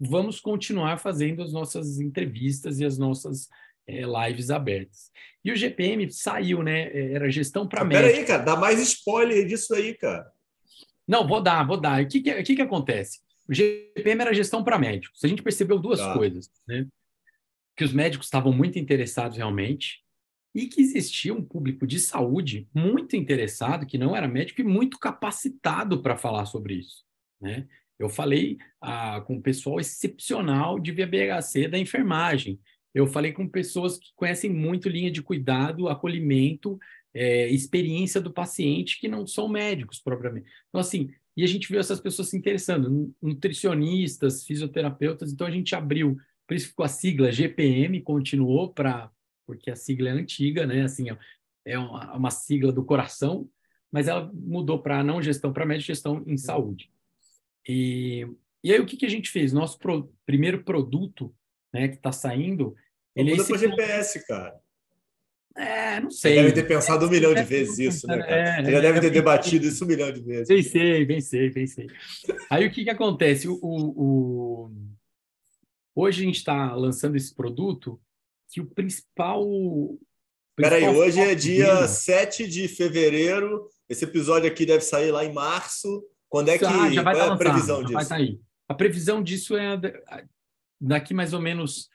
vamos 0.00 0.40
continuar 0.40 0.98
fazendo 0.98 1.42
as 1.42 1.52
nossas 1.52 2.00
entrevistas 2.00 2.80
e 2.80 2.84
as 2.84 2.96
nossas 2.96 3.48
é, 3.86 4.02
lives 4.02 4.50
abertas. 4.50 5.10
E 5.44 5.52
o 5.52 5.56
GPM 5.56 6.10
saiu, 6.10 6.62
né? 6.62 6.88
É, 6.88 7.12
era 7.12 7.30
gestão 7.30 7.68
para 7.68 7.82
ah, 7.82 7.84
médico. 7.84 8.08
Peraí, 8.08 8.24
cara, 8.24 8.42
dá 8.42 8.56
mais 8.56 8.80
spoiler 8.80 9.46
disso 9.46 9.74
aí, 9.74 9.94
cara. 9.94 10.30
Não, 11.06 11.26
vou 11.26 11.42
dar, 11.42 11.66
vou 11.66 11.78
dar. 11.78 12.02
O 12.02 12.08
que, 12.08 12.20
que, 12.20 12.42
que, 12.42 12.56
que 12.56 12.62
acontece? 12.62 13.18
O 13.48 13.52
GPM 13.52 14.22
era 14.22 14.32
gestão 14.32 14.62
para 14.62 14.78
médicos. 14.78 15.22
A 15.24 15.28
gente 15.28 15.42
percebeu 15.42 15.78
duas 15.78 15.98
tá. 15.98 16.14
coisas, 16.14 16.48
né? 16.66 16.86
Que 17.76 17.84
os 17.84 17.92
médicos 17.92 18.26
estavam 18.26 18.52
muito 18.52 18.78
interessados 18.78 19.36
realmente 19.36 20.04
e 20.54 20.66
que 20.66 20.80
existia 20.80 21.34
um 21.34 21.42
público 21.42 21.86
de 21.86 21.98
saúde 21.98 22.68
muito 22.74 23.16
interessado, 23.16 23.86
que 23.86 23.98
não 23.98 24.14
era 24.14 24.28
médico 24.28 24.60
e 24.60 24.64
muito 24.64 24.98
capacitado 24.98 26.02
para 26.02 26.16
falar 26.16 26.46
sobre 26.46 26.74
isso, 26.74 27.04
né? 27.40 27.66
Eu 28.00 28.08
falei 28.08 28.56
ah, 28.80 29.20
com 29.26 29.34
um 29.34 29.42
pessoal 29.42 29.78
excepcional 29.78 30.80
de 30.80 30.90
VBHC 30.90 31.68
da 31.68 31.78
enfermagem. 31.78 32.58
Eu 32.94 33.06
falei 33.06 33.30
com 33.30 33.46
pessoas 33.46 33.98
que 33.98 34.08
conhecem 34.16 34.50
muito 34.50 34.88
linha 34.88 35.10
de 35.10 35.22
cuidado, 35.22 35.86
acolhimento, 35.86 36.78
é, 37.12 37.50
experiência 37.50 38.18
do 38.18 38.32
paciente, 38.32 38.98
que 38.98 39.06
não 39.06 39.26
são 39.26 39.50
médicos 39.50 40.00
propriamente. 40.00 40.48
Então, 40.68 40.80
assim, 40.80 41.10
e 41.36 41.44
a 41.44 41.46
gente 41.46 41.68
viu 41.68 41.78
essas 41.78 42.00
pessoas 42.00 42.30
se 42.30 42.38
interessando, 42.38 43.14
nutricionistas, 43.20 44.46
fisioterapeutas, 44.46 45.30
então 45.30 45.46
a 45.46 45.50
gente 45.50 45.74
abriu, 45.74 46.16
por 46.46 46.54
isso 46.54 46.68
ficou 46.68 46.86
a 46.86 46.88
sigla 46.88 47.30
GPM, 47.30 48.00
continuou 48.00 48.72
para, 48.72 49.10
porque 49.46 49.70
a 49.70 49.76
sigla 49.76 50.08
é 50.08 50.12
antiga, 50.12 50.66
né? 50.66 50.84
Assim, 50.84 51.06
é 51.66 51.78
uma, 51.78 52.16
uma 52.16 52.30
sigla 52.30 52.72
do 52.72 52.82
coração, 52.82 53.46
mas 53.92 54.08
ela 54.08 54.30
mudou 54.32 54.80
para 54.80 55.04
não 55.04 55.22
gestão 55.22 55.52
para 55.52 55.66
médico, 55.66 55.88
gestão 55.88 56.24
em 56.26 56.38
saúde. 56.38 56.90
E, 57.68 58.26
E 58.62 58.72
aí 58.72 58.80
o 58.80 58.86
que, 58.86 58.96
que 58.96 59.06
a 59.06 59.10
gente 59.10 59.30
fez? 59.30 59.52
Nosso 59.52 59.78
pro, 59.78 60.12
primeiro 60.26 60.62
produto, 60.64 61.34
né, 61.72 61.88
que 61.88 61.96
está 61.96 62.12
saindo, 62.12 62.74
ele 63.14 63.30
Muda 63.30 63.42
é 63.42 63.44
esse... 63.44 63.58
GPS, 63.58 64.26
cara. 64.26 64.60
É, 65.56 66.00
não 66.00 66.10
sei. 66.10 66.34
Você 66.34 66.42
deve 66.42 66.52
ter 66.54 66.68
pensado 66.68 67.06
um 67.06 67.10
milhão 67.10 67.34
de 67.34 67.42
vezes 67.42 67.78
isso, 67.78 68.06
né, 68.06 68.18
cara? 68.18 68.32
É, 68.32 68.64
Você 68.64 68.70
já 68.70 68.80
deve 68.80 69.00
ter 69.00 69.10
debatido 69.10 69.66
isso 69.66 69.84
um 69.84 69.88
milhão 69.88 70.12
de 70.12 70.20
vezes. 70.20 70.48
Pensei, 70.48 71.04
pensei, 71.04 71.50
pensei. 71.50 71.86
Aí 72.48 72.66
o 72.66 72.70
que, 72.70 72.84
que 72.84 72.90
acontece? 72.90 73.48
O, 73.48 73.58
o, 73.60 74.70
Hoje 75.94 76.22
a 76.22 76.24
gente 76.24 76.36
está 76.36 76.74
lançando 76.74 77.16
esse 77.16 77.34
produto 77.34 78.00
que 78.50 78.60
o 78.60 78.66
principal. 78.66 79.44
Peraí, 80.56 80.88
hoje 80.88 81.20
é 81.20 81.34
dia 81.34 81.74
dele... 81.74 81.88
7 81.88 82.48
de 82.48 82.68
fevereiro. 82.68 83.68
Esse 83.88 84.04
episódio 84.04 84.48
aqui 84.48 84.64
deve 84.64 84.82
sair 84.82 85.10
lá 85.10 85.24
em 85.24 85.32
março. 85.32 86.02
Quando 86.30 86.48
é 86.48 86.56
que. 86.56 86.64
Ah, 86.64 86.90
já 86.90 87.02
vai 87.02 87.14
Qual 87.14 87.28
é 87.28 87.32
a 87.32 87.36
previsão 87.36 87.80
disso? 87.80 87.92
Vai 87.92 88.04
sair. 88.04 88.40
A 88.68 88.74
previsão 88.74 89.22
disso 89.22 89.56
é 89.56 89.78
daqui 90.80 91.12
mais 91.12 91.34
ou 91.34 91.40
menos 91.40 91.90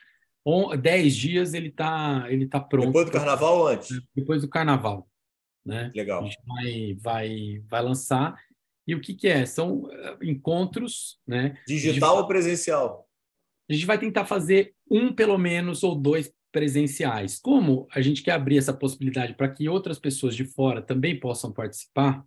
10 0.80 1.16
dias 1.16 1.54
ele 1.54 1.70
está 1.70 2.26
ele 2.30 2.46
tá 2.46 2.60
pronto. 2.60 2.88
Depois 2.88 3.06
do 3.06 3.12
carnaval 3.12 3.58
ou 3.58 3.68
antes? 3.68 4.02
Depois 4.14 4.42
do 4.42 4.50
carnaval. 4.50 5.10
Né? 5.66 5.90
Legal. 5.96 6.22
A 6.22 6.26
gente 6.26 6.38
vai, 6.46 6.98
vai, 7.00 7.64
vai 7.68 7.82
lançar. 7.82 8.40
E 8.86 8.94
o 8.94 9.02
que, 9.02 9.16
que 9.16 9.28
é? 9.28 9.46
São 9.48 9.90
eh, 9.92 10.18
encontros. 10.24 11.18
Né? 11.26 11.58
Digital 11.66 12.18
ou 12.18 12.28
presencial? 12.28 13.08
A 13.68 13.74
gente 13.74 13.86
vai 13.86 13.98
tentar 13.98 14.26
fazer 14.26 14.76
um, 14.92 15.12
pelo 15.12 15.40
menos, 15.40 15.82
ou 15.82 15.96
dois 15.96 16.32
presenciais. 16.52 17.40
Como 17.40 17.88
a 17.92 18.00
gente 18.00 18.22
quer 18.22 18.34
abrir 18.34 18.60
essa 18.60 18.74
possibilidade 18.74 19.34
para 19.34 19.50
que 19.50 19.68
outras 19.68 19.98
pessoas 19.98 20.36
de 20.36 20.46
fora 20.46 20.84
também 20.84 21.20
possam 21.20 21.52
participar, 21.52 22.24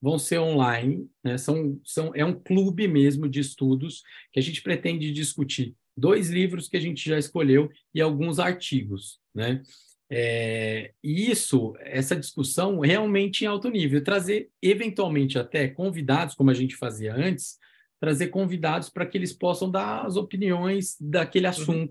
vão 0.00 0.18
ser 0.18 0.38
online, 0.38 1.08
né? 1.24 1.36
são, 1.36 1.80
são, 1.84 2.12
é 2.14 2.24
um 2.24 2.34
clube 2.34 2.86
mesmo 2.86 3.28
de 3.28 3.40
estudos 3.40 4.02
que 4.32 4.38
a 4.38 4.42
gente 4.42 4.62
pretende 4.62 5.12
discutir 5.12 5.74
dois 5.96 6.30
livros 6.30 6.68
que 6.68 6.76
a 6.76 6.80
gente 6.80 7.08
já 7.08 7.18
escolheu 7.18 7.68
e 7.92 8.00
alguns 8.00 8.38
artigos, 8.38 9.18
né? 9.34 9.62
É, 10.10 10.92
e 11.04 11.30
isso, 11.30 11.74
essa 11.80 12.16
discussão 12.16 12.80
realmente 12.80 13.44
em 13.44 13.46
alto 13.46 13.68
nível, 13.68 14.02
trazer 14.02 14.48
eventualmente 14.62 15.38
até 15.38 15.68
convidados, 15.68 16.34
como 16.34 16.50
a 16.50 16.54
gente 16.54 16.76
fazia 16.76 17.14
antes, 17.14 17.58
trazer 18.00 18.28
convidados 18.28 18.88
para 18.88 19.04
que 19.04 19.18
eles 19.18 19.32
possam 19.32 19.70
dar 19.70 20.06
as 20.06 20.16
opiniões 20.16 20.96
daquele 20.98 21.46
uhum. 21.46 21.50
assunto 21.50 21.90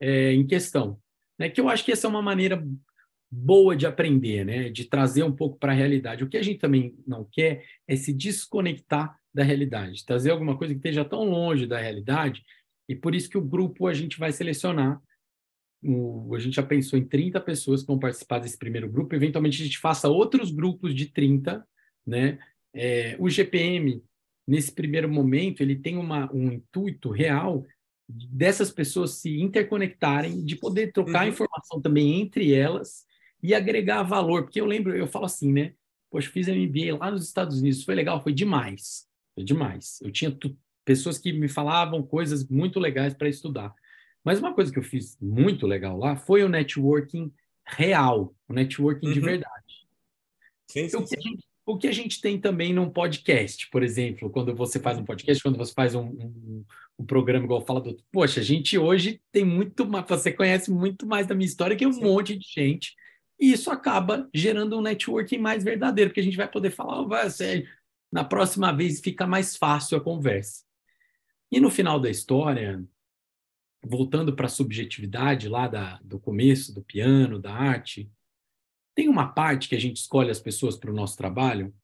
é, 0.00 0.32
em 0.32 0.46
questão. 0.46 1.00
Né? 1.36 1.48
Que 1.48 1.60
eu 1.60 1.68
acho 1.68 1.84
que 1.84 1.90
essa 1.90 2.06
é 2.06 2.10
uma 2.10 2.22
maneira 2.22 2.62
boa 3.30 3.76
de 3.76 3.86
aprender, 3.86 4.44
né? 4.44 4.68
de 4.68 4.84
trazer 4.84 5.22
um 5.22 5.32
pouco 5.32 5.58
para 5.58 5.72
a 5.72 5.74
realidade. 5.74 6.24
O 6.24 6.28
que 6.28 6.36
a 6.36 6.42
gente 6.42 6.58
também 6.58 6.96
não 7.06 7.24
quer 7.24 7.64
é 7.86 7.94
se 7.94 8.12
desconectar 8.12 9.16
da 9.32 9.44
realidade, 9.44 10.04
trazer 10.04 10.30
alguma 10.30 10.58
coisa 10.58 10.74
que 10.74 10.78
esteja 10.78 11.04
tão 11.04 11.22
longe 11.24 11.66
da 11.66 11.78
realidade 11.78 12.42
e 12.88 12.96
por 12.96 13.14
isso 13.14 13.30
que 13.30 13.38
o 13.38 13.44
grupo 13.44 13.86
a 13.86 13.94
gente 13.94 14.18
vai 14.18 14.32
selecionar. 14.32 15.00
O, 15.82 16.34
a 16.34 16.40
gente 16.40 16.56
já 16.56 16.62
pensou 16.62 16.98
em 16.98 17.04
30 17.04 17.40
pessoas 17.40 17.82
que 17.82 17.86
vão 17.86 17.98
participar 17.98 18.40
desse 18.40 18.58
primeiro 18.58 18.90
grupo. 18.90 19.14
Eventualmente 19.14 19.62
a 19.62 19.64
gente 19.64 19.78
faça 19.78 20.08
outros 20.08 20.50
grupos 20.50 20.92
de 20.92 21.06
30, 21.06 21.64
né? 22.04 22.38
É, 22.74 23.16
o 23.18 23.30
GPM, 23.30 24.02
nesse 24.46 24.72
primeiro 24.72 25.08
momento, 25.08 25.60
ele 25.60 25.76
tem 25.76 25.96
uma, 25.96 26.30
um 26.34 26.52
intuito 26.52 27.10
real 27.10 27.64
dessas 28.08 28.72
pessoas 28.72 29.12
se 29.12 29.40
interconectarem, 29.40 30.44
de 30.44 30.56
poder 30.56 30.90
trocar 30.92 31.22
uhum. 31.22 31.30
informação 31.30 31.80
também 31.80 32.20
entre 32.20 32.52
elas 32.52 33.08
e 33.42 33.54
agregar 33.54 34.02
valor. 34.02 34.44
Porque 34.44 34.60
eu 34.60 34.66
lembro, 34.66 34.96
eu 34.96 35.06
falo 35.06 35.24
assim, 35.24 35.52
né? 35.52 35.74
Poxa, 36.10 36.30
fiz 36.30 36.48
MBA 36.48 36.96
lá 36.98 37.10
nos 37.10 37.24
Estados 37.24 37.60
Unidos, 37.60 37.84
foi 37.84 37.94
legal, 37.94 38.22
foi 38.22 38.32
demais. 38.32 39.06
Foi 39.34 39.44
demais. 39.44 40.00
Eu 40.02 40.10
tinha 40.10 40.36
pessoas 40.84 41.18
que 41.18 41.32
me 41.32 41.48
falavam 41.48 42.02
coisas 42.02 42.46
muito 42.48 42.80
legais 42.80 43.14
para 43.14 43.28
estudar. 43.28 43.72
Mas 44.24 44.38
uma 44.38 44.54
coisa 44.54 44.72
que 44.72 44.78
eu 44.78 44.82
fiz 44.82 45.16
muito 45.20 45.66
legal 45.66 45.96
lá 45.96 46.16
foi 46.16 46.42
o 46.42 46.48
networking 46.48 47.32
real, 47.64 48.34
o 48.48 48.52
networking 48.52 49.06
uhum. 49.06 49.12
de 49.12 49.20
verdade. 49.20 49.86
Sim, 50.68 50.88
sim, 50.88 50.96
o, 50.96 51.06
que 51.06 51.20
gente, 51.20 51.44
o, 51.66 51.78
que 51.78 51.88
a 51.88 51.92
gente 51.92 52.20
tem 52.20 52.38
também 52.38 52.72
num 52.72 52.90
podcast, 52.90 53.68
por 53.70 53.82
exemplo, 53.82 54.30
quando 54.30 54.54
você 54.54 54.78
faz 54.78 54.98
um 54.98 55.04
podcast, 55.04 55.42
quando 55.42 55.56
você 55.56 55.72
faz 55.72 55.94
um, 55.94 56.02
um, 56.02 56.64
um 56.98 57.04
programa 57.04 57.44
igual 57.44 57.64
fala 57.64 57.80
do. 57.80 57.96
Poxa, 58.12 58.40
a 58.40 58.42
gente 58.42 58.78
hoje 58.78 59.20
tem 59.32 59.44
muito 59.44 59.86
mais, 59.86 60.06
você 60.06 60.32
conhece 60.32 60.70
muito 60.70 61.06
mais 61.06 61.26
da 61.26 61.34
minha 61.34 61.46
história 61.46 61.76
que 61.76 61.86
um 61.86 61.92
sim. 61.92 62.02
monte 62.02 62.36
de 62.36 62.46
gente. 62.46 62.94
E 63.40 63.52
isso 63.52 63.70
acaba 63.70 64.28
gerando 64.34 64.78
um 64.78 64.82
networking 64.82 65.38
mais 65.38 65.64
verdadeiro, 65.64 66.10
porque 66.10 66.20
a 66.20 66.24
gente 66.24 66.36
vai 66.36 66.48
poder 66.48 66.70
falar, 66.70 67.00
oh, 67.00 67.08
na 68.12 68.22
próxima 68.22 68.70
vez 68.70 69.00
fica 69.00 69.26
mais 69.26 69.56
fácil 69.56 69.96
a 69.96 70.00
conversa. 70.00 70.64
E 71.50 71.58
no 71.58 71.70
final 71.70 71.98
da 71.98 72.10
história, 72.10 72.84
voltando 73.82 74.36
para 74.36 74.46
a 74.46 74.50
subjetividade 74.50 75.48
lá 75.48 75.66
da, 75.66 75.98
do 76.04 76.20
começo, 76.20 76.74
do 76.74 76.82
piano, 76.82 77.38
da 77.38 77.52
arte, 77.52 78.10
tem 78.94 79.08
uma 79.08 79.32
parte 79.32 79.68
que 79.68 79.74
a 79.74 79.80
gente 79.80 79.96
escolhe 79.96 80.30
as 80.30 80.40
pessoas 80.40 80.76
para 80.76 80.90
o 80.90 80.94
nosso 80.94 81.16
trabalho 81.16 81.74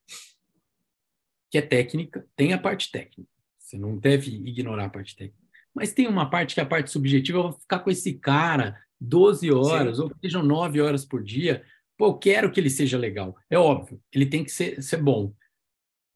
que 1.51 1.57
é 1.57 1.63
técnica, 1.63 2.29
tem 2.37 2.53
a 2.53 2.59
parte 2.59 2.91
técnica. 2.91 3.31
Você 3.59 3.79
não 3.79 3.97
deve 3.97 4.31
ignorar 4.31 4.87
a 4.87 4.91
parte 4.91 5.17
técnica. 5.17 5.47
Mas 5.73 5.93
tem 5.93 6.07
uma 6.07 6.29
parte 6.29 6.55
que 6.55 6.61
é 6.61 6.63
a 6.63 6.67
parte 6.67 6.91
subjetiva, 6.91 7.39
eu 7.39 7.43
vou 7.45 7.53
ficar 7.53 7.79
com 7.79 7.91
esse 7.91 8.15
cara 8.15 8.81
12 9.01 9.53
horas, 9.53 9.97
Sim. 9.97 10.03
ou 10.03 10.11
que 10.11 10.17
sejam 10.21 10.43
9 10.43 10.81
horas 10.81 11.05
por 11.05 11.23
dia. 11.23 11.63
Pô, 11.97 12.07
eu 12.07 12.19
quero 12.19 12.51
que 12.51 12.61
ele 12.61 12.71
seja 12.71 12.99
legal. 12.99 13.37
É 13.51 13.59
óbvio, 13.59 14.01
ele 14.13 14.27
tem 14.27 14.45
que 14.45 14.51
ser, 14.51 14.83
ser 14.83 15.03
bom. 15.03 15.33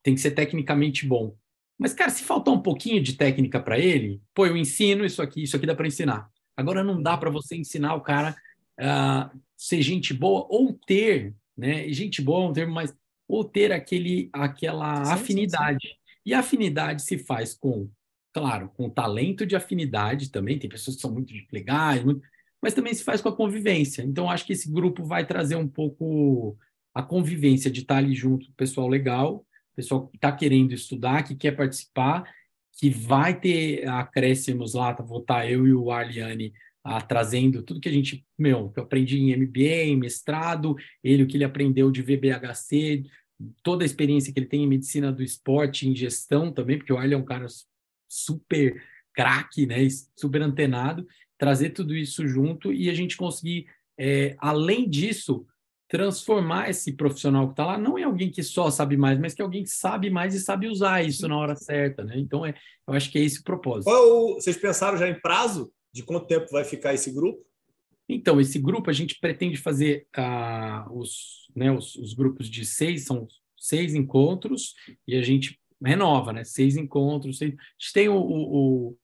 Tem 0.03 0.15
que 0.15 0.21
ser 0.21 0.31
tecnicamente 0.31 1.05
bom. 1.05 1.35
Mas, 1.77 1.93
cara, 1.93 2.11
se 2.11 2.23
faltar 2.23 2.53
um 2.53 2.61
pouquinho 2.61 3.01
de 3.01 3.13
técnica 3.13 3.59
para 3.59 3.79
ele, 3.79 4.21
pô, 4.35 4.45
eu 4.45 4.55
ensino 4.55 5.03
isso 5.03 5.21
aqui, 5.21 5.43
isso 5.43 5.55
aqui 5.55 5.65
dá 5.65 5.73
para 5.73 5.87
ensinar. 5.87 6.29
Agora 6.55 6.83
não 6.83 7.01
dá 7.01 7.17
para 7.17 7.31
você 7.31 7.55
ensinar 7.55 7.95
o 7.95 8.01
cara 8.01 8.35
a 8.79 9.31
ser 9.57 9.81
gente 9.81 10.13
boa 10.13 10.45
ou 10.49 10.73
ter, 10.85 11.35
né? 11.57 11.91
Gente 11.91 12.21
boa 12.21 12.45
é 12.45 12.49
um 12.49 12.53
termo 12.53 12.73
mais 12.73 12.95
ou 13.27 13.43
ter 13.43 13.71
aquele 13.71 14.29
aquela 14.33 15.05
sim, 15.05 15.13
afinidade. 15.13 15.87
Sim, 15.87 15.93
sim. 15.93 15.99
E 16.25 16.33
a 16.33 16.39
afinidade 16.39 17.01
se 17.01 17.17
faz 17.17 17.53
com, 17.53 17.89
claro, 18.33 18.69
com 18.75 18.89
talento 18.89 19.45
de 19.45 19.55
afinidade 19.55 20.29
também. 20.29 20.59
Tem 20.59 20.69
pessoas 20.69 20.95
que 20.95 21.01
são 21.01 21.11
muito 21.11 21.33
legais, 21.51 22.03
muito, 22.03 22.21
mas 22.61 22.73
também 22.73 22.93
se 22.93 23.03
faz 23.03 23.21
com 23.21 23.29
a 23.29 23.35
convivência. 23.35 24.03
Então, 24.03 24.29
acho 24.29 24.45
que 24.45 24.53
esse 24.53 24.71
grupo 24.71 25.03
vai 25.03 25.25
trazer 25.25 25.55
um 25.55 25.67
pouco 25.67 26.57
a 26.93 27.01
convivência 27.01 27.71
de 27.71 27.81
estar 27.81 27.97
ali 27.97 28.13
junto, 28.13 28.51
pessoal 28.53 28.87
legal, 28.87 29.45
pessoal 29.75 30.07
que 30.07 30.17
está 30.17 30.31
querendo 30.31 30.73
estudar, 30.73 31.23
que 31.23 31.35
quer 31.35 31.55
participar, 31.55 32.29
que 32.73 32.89
vai 32.89 33.39
ter 33.39 33.87
acréscimos 33.87 34.73
lá, 34.73 34.91
vou 34.93 35.21
estar 35.21 35.49
eu 35.49 35.67
e 35.67 35.73
o 35.73 35.91
Arliane 35.91 36.53
ah, 36.83 37.01
trazendo 37.01 37.61
tudo 37.63 37.79
que 37.79 37.89
a 37.89 37.91
gente, 37.91 38.25
meu, 38.37 38.69
que 38.69 38.79
eu 38.79 38.83
aprendi 38.83 39.19
em 39.19 39.35
MBA, 39.35 39.85
em 39.85 39.95
mestrado, 39.95 40.75
ele 41.03 41.23
o 41.23 41.27
que 41.27 41.37
ele 41.37 41.43
aprendeu 41.43 41.91
de 41.91 42.01
VBHC, 42.01 43.03
toda 43.63 43.83
a 43.83 43.85
experiência 43.85 44.33
que 44.33 44.39
ele 44.39 44.47
tem 44.47 44.63
em 44.63 44.67
medicina 44.67 45.11
do 45.11 45.23
esporte, 45.23 45.87
em 45.87 45.95
gestão 45.95 46.51
também, 46.51 46.77
porque 46.77 46.93
o 46.93 46.97
Arlen 46.97 47.13
é 47.13 47.17
um 47.17 47.25
cara 47.25 47.45
super 48.07 48.81
craque, 49.13 49.65
né, 49.65 49.77
super 50.15 50.41
antenado, 50.41 51.05
trazer 51.41 51.71
tudo 51.71 51.95
isso 51.95 52.27
junto 52.27 52.71
e 52.71 52.87
a 52.87 52.93
gente 52.93 53.17
conseguir, 53.17 53.65
é, 53.97 54.35
além 54.37 54.87
disso, 54.87 55.43
transformar 55.89 56.69
esse 56.69 56.93
profissional 56.93 57.47
que 57.47 57.53
está 57.53 57.65
lá 57.65 57.79
não 57.79 57.97
em 57.97 58.03
alguém 58.03 58.29
que 58.29 58.43
só 58.43 58.69
sabe 58.69 58.95
mais, 58.95 59.19
mas 59.19 59.33
que 59.33 59.41
é 59.41 59.43
alguém 59.43 59.63
que 59.63 59.71
sabe 59.71 60.11
mais 60.11 60.35
e 60.35 60.39
sabe 60.39 60.67
usar 60.67 61.03
isso 61.03 61.27
na 61.27 61.35
hora 61.35 61.55
certa, 61.55 62.03
né? 62.03 62.13
Então, 62.19 62.45
é, 62.45 62.53
eu 62.87 62.93
acho 62.93 63.11
que 63.11 63.17
é 63.17 63.23
esse 63.23 63.39
o 63.39 63.43
propósito. 63.43 63.85
Qual, 63.85 64.35
vocês 64.35 64.55
pensaram 64.55 64.99
já 64.99 65.09
em 65.09 65.19
prazo 65.19 65.73
de 65.91 66.03
quanto 66.03 66.27
tempo 66.27 66.45
vai 66.51 66.63
ficar 66.63 66.93
esse 66.93 67.11
grupo? 67.11 67.43
Então, 68.07 68.39
esse 68.39 68.59
grupo 68.59 68.91
a 68.91 68.93
gente 68.93 69.17
pretende 69.19 69.57
fazer 69.57 70.05
uh, 70.15 70.95
os, 70.95 71.49
né, 71.55 71.71
os, 71.71 71.95
os, 71.95 72.13
grupos 72.13 72.51
de 72.51 72.63
seis, 72.63 73.05
são 73.05 73.27
seis 73.57 73.95
encontros, 73.95 74.75
e 75.07 75.15
a 75.15 75.23
gente 75.23 75.59
renova, 75.83 76.31
né? 76.31 76.43
Seis 76.43 76.77
encontros, 76.77 77.39
seis... 77.39 77.51
a 77.51 77.55
gente 77.79 77.93
tem 77.93 78.09
o, 78.09 78.15
o, 78.15 78.89
o 78.89 78.97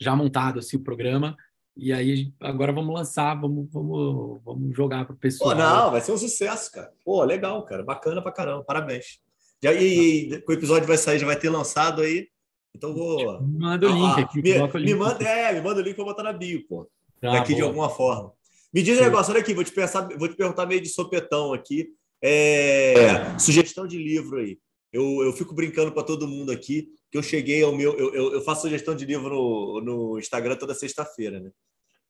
já 0.00 0.16
montado 0.16 0.58
assim, 0.58 0.78
o 0.78 0.82
programa, 0.82 1.36
e 1.76 1.92
aí, 1.92 2.32
agora 2.40 2.72
vamos 2.72 2.94
lançar, 2.94 3.34
vamos, 3.34 3.68
vamos, 3.72 4.40
vamos 4.44 4.76
jogar 4.76 5.04
para 5.04 5.14
o 5.14 5.18
pessoal. 5.18 5.50
Pô, 5.50 5.56
não, 5.56 5.90
vai 5.90 6.00
ser 6.00 6.12
um 6.12 6.18
sucesso, 6.18 6.70
cara. 6.70 6.92
Pô, 7.04 7.24
legal, 7.24 7.64
cara. 7.64 7.82
Bacana 7.82 8.22
pra 8.22 8.30
caramba. 8.30 8.62
Parabéns. 8.62 9.18
Já, 9.62 9.72
e, 9.72 10.28
e 10.28 10.44
o 10.46 10.52
episódio 10.52 10.86
vai 10.86 10.96
sair, 10.96 11.18
já 11.18 11.26
vai 11.26 11.36
ter 11.36 11.50
lançado 11.50 12.02
aí. 12.02 12.28
Então 12.74 12.94
vou. 12.94 13.42
Manda 13.42 13.88
o 13.88 13.92
link 13.92 14.20
ah, 14.20 14.20
aqui. 14.20 14.42
Me, 14.42 14.52
o 14.58 14.66
link 14.66 14.92
me 14.92 14.94
manda, 14.94 15.24
é, 15.24 15.52
me 15.52 15.60
manda 15.60 15.80
o 15.80 15.82
link 15.82 15.96
para 15.96 16.04
botar 16.04 16.22
na 16.22 16.32
bio, 16.32 16.64
pô. 16.68 16.88
Tá, 17.20 17.32
Daqui 17.32 17.52
boa. 17.52 17.56
de 17.56 17.62
alguma 17.62 17.88
forma. 17.88 18.32
Me 18.72 18.82
diz 18.82 18.98
um 18.98 19.02
negócio, 19.02 19.32
olha 19.32 19.40
aqui, 19.40 19.54
vou 19.54 19.64
te, 19.64 19.72
pensar, 19.72 20.08
vou 20.16 20.28
te 20.28 20.36
perguntar 20.36 20.66
meio 20.66 20.80
de 20.80 20.88
sopetão 20.88 21.52
aqui. 21.52 21.88
É, 22.22 23.38
sugestão 23.38 23.86
de 23.86 23.98
livro 23.98 24.38
aí. 24.38 24.58
Eu, 24.92 25.22
eu 25.22 25.32
fico 25.32 25.54
brincando 25.54 25.92
para 25.92 26.04
todo 26.04 26.28
mundo 26.28 26.52
aqui 26.52 26.88
que 27.14 27.18
eu 27.18 27.22
cheguei 27.22 27.62
ao 27.62 27.72
meu. 27.72 27.96
Eu, 27.96 28.32
eu, 28.32 28.40
faço 28.40 28.62
sugestão 28.62 28.92
de 28.92 29.04
livro 29.04 29.30
no, 29.30 29.80
no 29.80 30.18
Instagram 30.18 30.56
toda 30.56 30.74
sexta-feira, 30.74 31.38
né? 31.38 31.52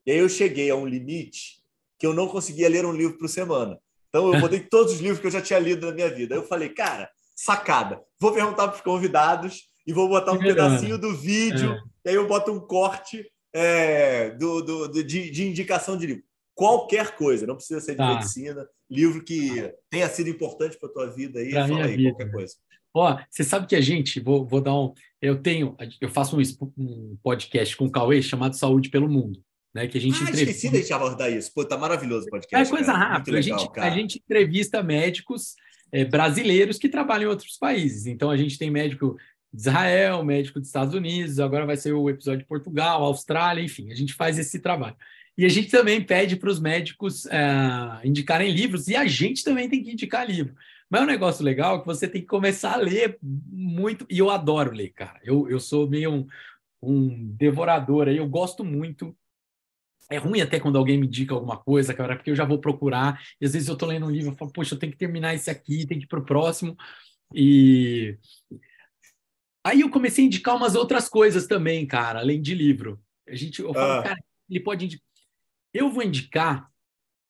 E 0.06 0.10
aí 0.10 0.16
eu 0.16 0.30
cheguei 0.30 0.70
a 0.70 0.74
um 0.74 0.86
limite 0.86 1.62
que 1.98 2.06
eu 2.06 2.14
não 2.14 2.26
conseguia 2.26 2.70
ler 2.70 2.86
um 2.86 2.92
livro 2.92 3.18
por 3.18 3.28
semana. 3.28 3.78
Então 4.08 4.32
eu 4.32 4.40
botei 4.40 4.60
todos 4.64 4.94
os 4.94 5.00
livros 5.00 5.20
que 5.20 5.26
eu 5.26 5.30
já 5.30 5.42
tinha 5.42 5.58
lido 5.58 5.86
na 5.86 5.92
minha 5.92 6.08
vida. 6.08 6.34
Aí 6.34 6.40
eu 6.40 6.46
falei, 6.46 6.70
cara, 6.70 7.10
sacada. 7.36 8.00
Vou 8.18 8.32
perguntar 8.32 8.68
para 8.68 8.76
os 8.76 8.80
convidados 8.80 9.68
e 9.86 9.92
vou 9.92 10.08
botar 10.08 10.32
um 10.32 10.38
pedacinho 10.38 10.96
do 10.96 11.14
vídeo, 11.14 11.72
é. 11.72 11.82
e 12.06 12.08
aí 12.08 12.14
eu 12.14 12.26
boto 12.26 12.50
um 12.50 12.58
corte 12.58 13.30
é, 13.52 14.30
do, 14.30 14.62
do, 14.62 14.88
do 14.88 15.04
de, 15.04 15.30
de, 15.30 15.46
indicação 15.46 15.98
de 15.98 16.06
livro. 16.06 16.24
Qualquer 16.54 17.14
coisa, 17.14 17.46
não 17.46 17.56
precisa 17.56 17.80
ser 17.82 17.92
de 17.92 17.98
tá. 17.98 18.14
medicina, 18.14 18.66
livro 18.90 19.22
que 19.22 19.70
tenha 19.90 20.08
sido 20.08 20.30
importante 20.30 20.78
para 20.78 20.88
a 20.88 20.92
tua 20.92 21.06
vida 21.08 21.40
aí, 21.40 21.50
pra 21.50 21.68
fala 21.68 21.84
aí, 21.84 21.96
vida. 21.96 22.10
qualquer 22.10 22.32
coisa. 22.32 22.54
Ó, 22.94 23.18
você 23.28 23.42
sabe 23.42 23.66
que 23.66 23.74
a 23.74 23.80
gente, 23.80 24.20
vou, 24.20 24.46
vou 24.46 24.60
dar 24.60 24.74
um. 24.74 24.94
Eu 25.20 25.42
tenho, 25.42 25.76
eu 26.00 26.08
faço 26.08 26.38
um, 26.38 26.42
um 26.78 27.18
podcast 27.22 27.76
com 27.76 27.86
o 27.86 27.90
Cauê 27.90 28.22
chamado 28.22 28.56
Saúde 28.56 28.88
pelo 28.88 29.08
Mundo. 29.08 29.42
Né, 29.74 29.88
que 29.88 29.98
a 29.98 30.00
gente 30.00 30.14
ah, 30.20 30.30
entrevista... 30.30 30.68
esqueci 30.68 30.86
de 30.86 30.92
abordar 30.92 31.32
isso. 31.32 31.52
Pô, 31.52 31.64
tá 31.64 31.76
maravilhoso 31.76 32.28
o 32.28 32.30
podcast. 32.30 32.68
É 32.68 32.76
coisa 32.76 32.92
cara. 32.92 33.14
rápida. 33.14 33.40
Legal, 33.40 33.58
a, 33.58 33.60
gente, 33.60 33.80
a 33.80 33.90
gente 33.90 34.18
entrevista 34.24 34.80
médicos 34.84 35.56
é, 35.90 36.04
brasileiros 36.04 36.78
que 36.78 36.88
trabalham 36.88 37.24
em 37.24 37.30
outros 37.30 37.58
países. 37.58 38.06
Então, 38.06 38.30
a 38.30 38.36
gente 38.36 38.56
tem 38.56 38.70
médico 38.70 39.16
de 39.52 39.60
Israel, 39.60 40.24
médico 40.24 40.60
dos 40.60 40.68
Estados 40.68 40.94
Unidos, 40.94 41.40
agora 41.40 41.66
vai 41.66 41.76
ser 41.76 41.92
o 41.92 42.08
episódio 42.08 42.40
de 42.40 42.46
Portugal, 42.46 43.02
Austrália, 43.02 43.62
enfim, 43.62 43.90
a 43.90 43.94
gente 43.94 44.14
faz 44.14 44.38
esse 44.38 44.60
trabalho. 44.60 44.96
E 45.36 45.44
a 45.44 45.48
gente 45.48 45.70
também 45.70 46.00
pede 46.00 46.36
para 46.36 46.50
os 46.50 46.60
médicos 46.60 47.26
é, 47.26 48.00
indicarem 48.04 48.52
livros, 48.52 48.86
e 48.86 48.94
a 48.94 49.06
gente 49.06 49.42
também 49.42 49.68
tem 49.68 49.82
que 49.82 49.92
indicar 49.92 50.28
livro. 50.28 50.54
Mas 50.94 51.00
é 51.00 51.04
um 51.06 51.08
negócio 51.08 51.44
legal 51.44 51.80
que 51.80 51.86
você 51.86 52.06
tem 52.06 52.20
que 52.20 52.28
começar 52.28 52.74
a 52.74 52.76
ler 52.76 53.18
muito, 53.20 54.06
e 54.08 54.20
eu 54.20 54.30
adoro 54.30 54.70
ler, 54.70 54.90
cara. 54.90 55.18
Eu, 55.24 55.50
eu 55.50 55.58
sou 55.58 55.90
meio 55.90 56.12
um, 56.12 56.26
um 56.80 57.32
devorador 57.32 58.06
aí, 58.06 58.18
eu 58.18 58.28
gosto 58.28 58.62
muito 58.62 59.12
é 60.08 60.18
ruim 60.18 60.40
até 60.40 60.60
quando 60.60 60.78
alguém 60.78 60.96
me 60.96 61.08
indica 61.08 61.34
alguma 61.34 61.56
coisa, 61.56 61.92
cara, 61.92 62.14
porque 62.14 62.30
eu 62.30 62.36
já 62.36 62.44
vou 62.44 62.60
procurar, 62.60 63.20
e 63.40 63.44
às 63.44 63.54
vezes 63.54 63.68
eu 63.68 63.76
tô 63.76 63.86
lendo 63.86 64.06
um 64.06 64.10
livro 64.10 64.32
e 64.32 64.36
falo, 64.36 64.52
poxa, 64.52 64.76
eu 64.76 64.78
tenho 64.78 64.92
que 64.92 64.98
terminar 64.98 65.34
esse 65.34 65.50
aqui, 65.50 65.84
tem 65.84 65.98
que 65.98 66.04
ir 66.04 66.06
pro 66.06 66.24
próximo. 66.24 66.76
E 67.34 68.16
aí 69.64 69.80
eu 69.80 69.90
comecei 69.90 70.22
a 70.22 70.26
indicar 70.28 70.54
umas 70.54 70.76
outras 70.76 71.08
coisas 71.08 71.48
também, 71.48 71.84
cara, 71.88 72.20
além 72.20 72.40
de 72.40 72.54
livro. 72.54 73.02
A 73.26 73.34
gente, 73.34 73.60
eu 73.60 73.74
falo, 73.74 73.98
ah. 73.98 74.02
cara, 74.04 74.20
ele 74.48 74.60
pode 74.60 74.84
indicar. 74.84 75.08
Eu 75.72 75.90
vou 75.90 76.04
indicar 76.04 76.70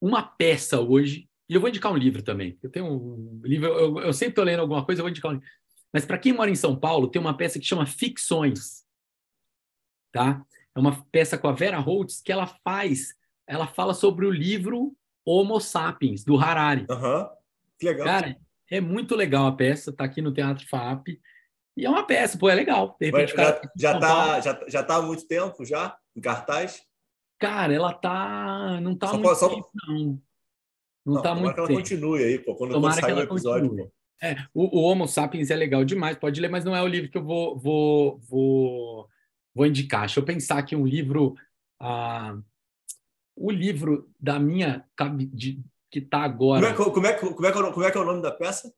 uma 0.02 0.22
peça 0.22 0.78
hoje, 0.78 1.30
e 1.48 1.54
eu 1.54 1.60
vou 1.60 1.68
indicar 1.68 1.92
um 1.92 1.96
livro 1.96 2.22
também. 2.22 2.58
Eu 2.62 2.70
tenho 2.70 2.86
um 2.86 3.40
livro, 3.44 3.66
eu, 3.68 4.00
eu 4.00 4.12
sempre 4.12 4.34
tô 4.34 4.42
lendo 4.42 4.60
alguma 4.60 4.84
coisa, 4.84 5.00
eu 5.00 5.04
vou 5.04 5.10
indicar 5.10 5.30
um 5.30 5.34
livro. 5.34 5.48
Mas 5.92 6.04
para 6.04 6.18
quem 6.18 6.32
mora 6.32 6.50
em 6.50 6.56
São 6.56 6.74
Paulo, 6.74 7.08
tem 7.08 7.20
uma 7.20 7.36
peça 7.36 7.58
que 7.58 7.66
chama 7.66 7.86
Ficções. 7.86 8.84
Tá? 10.10 10.44
É 10.74 10.78
uma 10.78 11.04
peça 11.12 11.38
com 11.38 11.48
a 11.48 11.52
Vera 11.52 11.78
Holtz 11.78 12.20
que 12.20 12.32
ela 12.32 12.46
faz, 12.46 13.14
ela 13.46 13.66
fala 13.66 13.94
sobre 13.94 14.26
o 14.26 14.30
livro 14.30 14.96
Homo 15.24 15.60
Sapiens, 15.60 16.24
do 16.24 16.36
Harari. 16.36 16.86
Uhum. 16.90 17.28
Que 17.78 17.86
legal. 17.86 18.06
Cara, 18.06 18.36
é 18.70 18.80
muito 18.80 19.14
legal 19.14 19.46
a 19.46 19.52
peça, 19.52 19.92
tá 19.92 20.04
aqui 20.04 20.20
no 20.20 20.32
Teatro 20.32 20.66
FAP. 20.66 21.20
E 21.76 21.84
é 21.84 21.90
uma 21.90 22.06
peça, 22.06 22.38
pô, 22.38 22.48
é 22.48 22.54
legal. 22.54 22.96
De 23.00 23.06
repente, 23.06 23.30
já, 23.30 23.36
cara, 23.36 23.70
já, 23.76 23.98
tá, 23.98 24.40
já, 24.40 24.64
já 24.68 24.82
tá 24.82 24.96
há 24.96 25.02
muito 25.02 25.26
tempo 25.26 25.64
já 25.64 25.96
em 26.14 26.20
cartaz? 26.20 26.82
Cara, 27.38 27.74
ela 27.74 27.92
tá. 27.92 28.80
Não 28.80 28.96
tá 28.96 29.08
só 29.08 29.18
muito 29.18 29.34
só... 29.34 29.48
tempo, 29.48 29.70
não. 29.86 30.20
Não, 31.04 31.14
não 31.14 31.22
tá 31.22 31.34
muito 31.34 31.54
que 31.54 31.60
ela 31.60 31.68
tempo. 31.68 31.80
continue 31.80 32.24
aí, 32.24 32.38
pô, 32.38 32.54
quando, 32.54 32.80
quando 32.80 32.94
sair 32.94 33.12
o 33.12 33.20
episódio. 33.20 33.76
Pô. 33.76 33.92
É, 34.22 34.36
o, 34.54 34.78
o, 34.78 34.82
Homo 34.82 35.06
Sapiens 35.06 35.50
é 35.50 35.56
legal 35.56 35.84
demais, 35.84 36.16
pode 36.16 36.40
ler, 36.40 36.48
mas 36.48 36.64
não 36.64 36.74
é 36.74 36.82
o 36.82 36.86
livro 36.86 37.10
que 37.10 37.18
eu 37.18 37.24
vou, 37.24 37.58
vou, 37.58 38.18
vou 38.20 39.08
vou 39.54 39.66
indicar. 39.66 40.00
Deixa 40.00 40.20
eu 40.20 40.24
pensar 40.24 40.58
aqui 40.58 40.74
um 40.74 40.86
livro. 40.86 41.36
Ah, 41.80 42.36
o 43.36 43.50
livro 43.50 44.10
da 44.18 44.38
minha. 44.38 44.84
De, 45.32 45.62
que 45.90 46.00
está 46.00 46.22
agora. 46.22 46.74
Como 46.74 46.88
é, 46.88 46.92
como, 46.92 47.06
é, 47.06 47.12
como, 47.12 47.46
é, 47.46 47.52
como 47.72 47.86
é 47.86 47.90
que 47.90 47.96
é 47.96 48.00
o 48.00 48.04
nome 48.04 48.20
da 48.20 48.32
peça? 48.32 48.74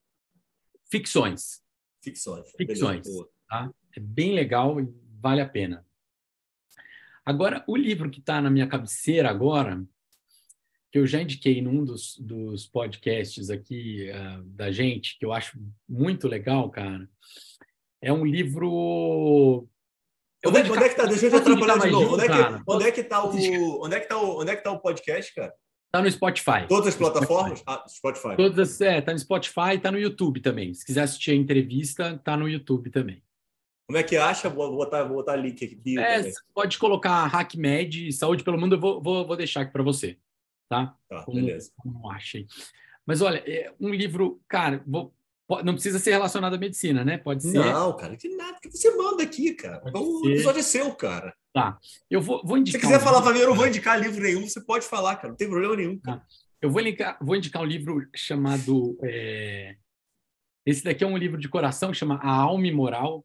Ficções. 0.91 1.63
Ficções. 2.03 2.51
Ficções. 2.57 3.07
Tá? 3.49 3.71
É 3.97 4.01
bem 4.01 4.35
legal 4.35 4.79
e 4.79 4.87
vale 5.19 5.41
a 5.41 5.49
pena. 5.49 5.85
Agora, 7.25 7.65
o 7.67 7.75
livro 7.75 8.11
que 8.11 8.21
está 8.21 8.41
na 8.41 8.51
minha 8.51 8.69
cabeceira 8.69 9.31
agora, 9.31 9.83
que 10.97 11.01
eu 11.01 11.07
já 11.07 11.21
indiquei 11.21 11.61
num 11.61 11.85
dos, 11.85 12.17
dos 12.19 12.67
podcasts 12.67 13.51
aqui 13.51 14.09
uh, 14.11 14.43
da 14.45 14.73
gente, 14.73 15.19
que 15.19 15.27
eu 15.27 15.33
acho 15.33 15.61
muito 15.87 16.27
legal, 16.27 16.71
cara, 16.71 17.07
é 18.01 18.11
um 18.11 18.25
livro 18.25 19.69
Onde, 20.47 20.71
onde, 20.71 20.85
é 20.85 20.89
que 20.89 20.95
tá? 20.95 21.05
Deixa 21.05 21.27
eu 21.27 21.31
te 21.31 21.37
atrapalhar 21.37 21.79
de 21.79 21.91
novo. 21.91 22.15
Onde 22.15 22.25
é, 22.25 22.29
que, 22.29 22.63
onde 22.67 22.85
é 22.85 22.93
que 22.93 23.03
tá 23.03 23.23
o. 23.23 23.85
Onde 23.85 23.97
é 23.97 24.01
que 24.01 24.09
tá 24.09 24.17
o, 24.17 24.41
onde 24.41 24.51
é 24.51 24.57
que 24.57 24.63
tá 24.63 24.71
o 24.71 24.79
podcast, 24.79 25.35
cara? 25.35 25.53
Tá 25.93 26.01
no 26.01 26.11
Spotify. 26.11 26.67
Todas 26.69 26.87
as 26.87 26.97
plataformas? 26.97 27.59
Spotify. 27.59 27.83
Ah, 27.85 27.89
Spotify. 27.89 28.37
Todas, 28.37 28.81
é, 28.81 29.01
tá 29.01 29.13
no 29.13 29.19
Spotify 29.19 29.75
e 29.75 29.79
tá 29.79 29.91
no 29.91 29.99
YouTube 29.99 30.41
também. 30.41 30.73
Se 30.73 30.87
quiser 30.87 31.03
assistir 31.03 31.33
a 31.33 31.35
entrevista, 31.35 32.19
tá 32.25 32.37
no 32.37 32.49
YouTube 32.49 32.91
também. 32.91 33.23
Como 33.87 33.99
é 33.99 34.03
que 34.03 34.17
acha? 34.17 34.49
Vou 34.49 34.71
botar, 34.75 35.05
vou 35.05 35.17
botar 35.17 35.37
link 35.37 35.63
aqui. 35.63 35.99
É, 35.99 36.31
pode 36.55 36.79
colocar 36.79 37.27
HackMed, 37.27 38.13
Saúde 38.13 38.45
pelo 38.45 38.59
Mundo, 38.59 38.77
eu 38.77 38.81
vou, 38.81 39.03
vou, 39.03 39.27
vou 39.27 39.37
deixar 39.37 39.63
aqui 39.63 39.73
para 39.73 39.83
você. 39.83 40.17
Tá? 40.69 40.97
Tá, 41.09 41.23
como, 41.23 41.37
beleza. 41.37 41.71
Como 41.77 42.11
achei. 42.11 42.47
Mas 43.05 43.21
olha, 43.21 43.39
é 43.47 43.73
um 43.81 43.91
livro, 43.91 44.41
cara, 44.49 44.83
vou, 44.87 45.15
não 45.65 45.75
precisa 45.75 45.99
ser 45.99 46.11
relacionado 46.11 46.55
à 46.55 46.59
medicina, 46.59 47.05
né? 47.05 47.19
Pode 47.19 47.43
ser. 47.43 47.59
Não, 47.59 47.97
cara, 47.97 48.17
que 48.17 48.29
nada 48.35 48.59
que 48.61 48.69
você 48.71 48.95
manda 48.97 49.23
aqui, 49.23 49.55
cara. 49.55 49.79
Pode 49.79 49.97
o 49.97 50.29
episódio 50.29 50.59
é 50.59 50.63
seu, 50.63 50.93
cara. 50.95 51.35
Tá. 51.53 51.79
Eu 52.11 52.21
vou, 52.21 52.45
vou 52.45 52.59
indicar. 52.59 52.81
Se 52.81 52.87
quiser 52.87 53.01
um 53.01 53.05
falar 53.05 53.23
para 53.23 53.33
mim, 53.33 53.39
eu 53.39 53.49
não 53.49 53.55
vou 53.55 53.67
indicar 53.67 54.01
livro 54.01 54.21
nenhum, 54.21 54.47
você 54.47 54.61
pode 54.61 54.85
falar, 54.85 55.17
cara. 55.17 55.29
Não 55.29 55.37
tem 55.37 55.49
problema 55.49 55.77
nenhum. 55.77 55.99
Cara. 55.99 56.19
Tá. 56.19 56.27
Eu 56.61 56.71
vou 56.71 56.81
indicar, 56.81 57.17
vou 57.21 57.37
indicar 57.37 57.63
um 57.63 57.67
livro 57.67 58.09
chamado. 58.15 58.99
É... 59.05 59.77
Esse 60.65 60.83
daqui 60.83 61.05
é 61.05 61.07
um 61.07 61.17
livro 61.17 61.39
de 61.39 61.49
coração 61.49 61.93
que 61.93 61.97
chama 61.97 62.17
A 62.17 62.31
Alma 62.31 62.73
Moral, 62.73 63.25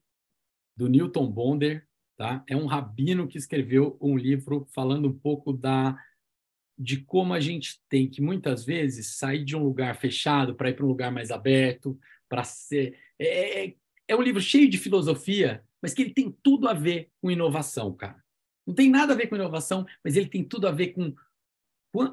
do 0.77 0.87
Newton 0.87 1.25
Bonder. 1.25 1.87
Tá? 2.15 2.43
É 2.47 2.55
um 2.55 2.67
rabino 2.67 3.27
que 3.27 3.39
escreveu 3.39 3.97
um 3.99 4.15
livro 4.15 4.67
falando 4.75 5.07
um 5.07 5.17
pouco 5.17 5.51
da 5.51 5.97
de 6.81 6.97
como 6.97 7.33
a 7.33 7.39
gente 7.39 7.79
tem 7.87 8.09
que 8.09 8.21
muitas 8.21 8.65
vezes 8.65 9.15
sair 9.15 9.45
de 9.45 9.55
um 9.55 9.63
lugar 9.63 9.95
fechado 9.95 10.55
para 10.55 10.71
ir 10.71 10.73
para 10.73 10.83
um 10.83 10.89
lugar 10.89 11.11
mais 11.11 11.29
aberto, 11.29 11.97
para 12.27 12.43
ser. 12.43 12.97
É, 13.19 13.65
é, 13.65 13.75
é 14.07 14.15
um 14.15 14.21
livro 14.21 14.41
cheio 14.41 14.67
de 14.67 14.79
filosofia, 14.79 15.63
mas 15.79 15.93
que 15.93 16.01
ele 16.01 16.13
tem 16.13 16.35
tudo 16.41 16.67
a 16.67 16.73
ver 16.73 17.09
com 17.21 17.29
inovação, 17.29 17.93
cara. 17.93 18.21
Não 18.65 18.73
tem 18.73 18.89
nada 18.89 19.13
a 19.13 19.15
ver 19.15 19.27
com 19.27 19.35
inovação, 19.35 19.85
mas 20.03 20.17
ele 20.17 20.27
tem 20.27 20.43
tudo 20.43 20.67
a 20.67 20.71
ver 20.71 20.87
com 20.87 21.13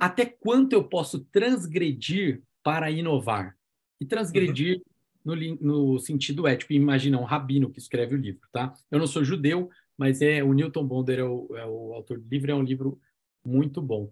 até 0.00 0.26
quanto 0.26 0.74
eu 0.74 0.84
posso 0.84 1.20
transgredir 1.20 2.42
para 2.62 2.90
inovar. 2.90 3.56
E 3.98 4.04
transgredir 4.04 4.82
uhum. 5.24 5.34
no, 5.60 5.92
no, 5.92 5.98
sentido 5.98 6.46
ético. 6.46 6.74
Imagina 6.74 7.18
um 7.18 7.24
rabino 7.24 7.70
que 7.70 7.78
escreve 7.78 8.14
o 8.14 8.18
livro, 8.18 8.46
tá? 8.52 8.74
Eu 8.90 8.98
não 8.98 9.06
sou 9.06 9.24
judeu, 9.24 9.70
mas 9.96 10.20
é 10.20 10.42
o 10.42 10.52
Newton 10.52 10.86
Bonder 10.86 11.20
é 11.20 11.24
o, 11.24 11.56
é 11.56 11.64
o 11.64 11.94
autor 11.94 12.18
do 12.18 12.28
livro, 12.28 12.50
é 12.50 12.54
um 12.54 12.62
livro 12.62 13.00
muito 13.44 13.80
bom. 13.80 14.10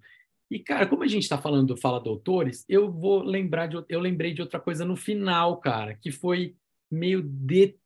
E, 0.50 0.58
cara, 0.60 0.86
como 0.86 1.02
a 1.02 1.08
gente 1.08 1.24
está 1.24 1.36
falando 1.36 1.68
do 1.68 1.76
Fala 1.76 2.00
Doutores, 2.00 2.64
eu 2.68 2.90
vou 2.90 3.22
lembrar 3.22 3.66
de 3.66 3.76
eu 3.88 4.00
lembrei 4.00 4.32
de 4.32 4.40
outra 4.40 4.60
coisa 4.60 4.84
no 4.84 4.96
final, 4.96 5.56
cara, 5.58 5.94
que 5.94 6.12
foi 6.12 6.54
meio 6.90 7.20
de 7.22 7.76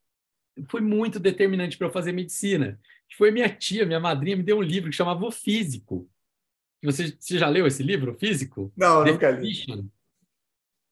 foi 0.69 0.81
muito 0.81 1.19
determinante 1.19 1.79
para 1.79 1.87
eu 1.87 1.93
fazer 1.93 2.13
medicina. 2.13 2.79
Que 3.09 3.17
foi 3.17 3.31
minha 3.31 3.49
tia, 3.49 3.87
minha 3.87 4.01
madrinha, 4.01 4.37
me 4.37 4.43
deu 4.43 4.59
um 4.59 4.63
livro 4.63 4.91
que 4.91 4.97
chamava 4.97 5.25
O 5.25 5.31
Físico. 5.31 6.09
Você, 6.83 7.17
você 7.19 7.39
já 7.39 7.49
leu 7.49 7.67
esse 7.67 7.83
livro, 7.83 8.13
o 8.13 8.19
Físico? 8.19 8.73
Não, 8.77 9.05
nunca 9.05 9.31
li. 9.31 9.65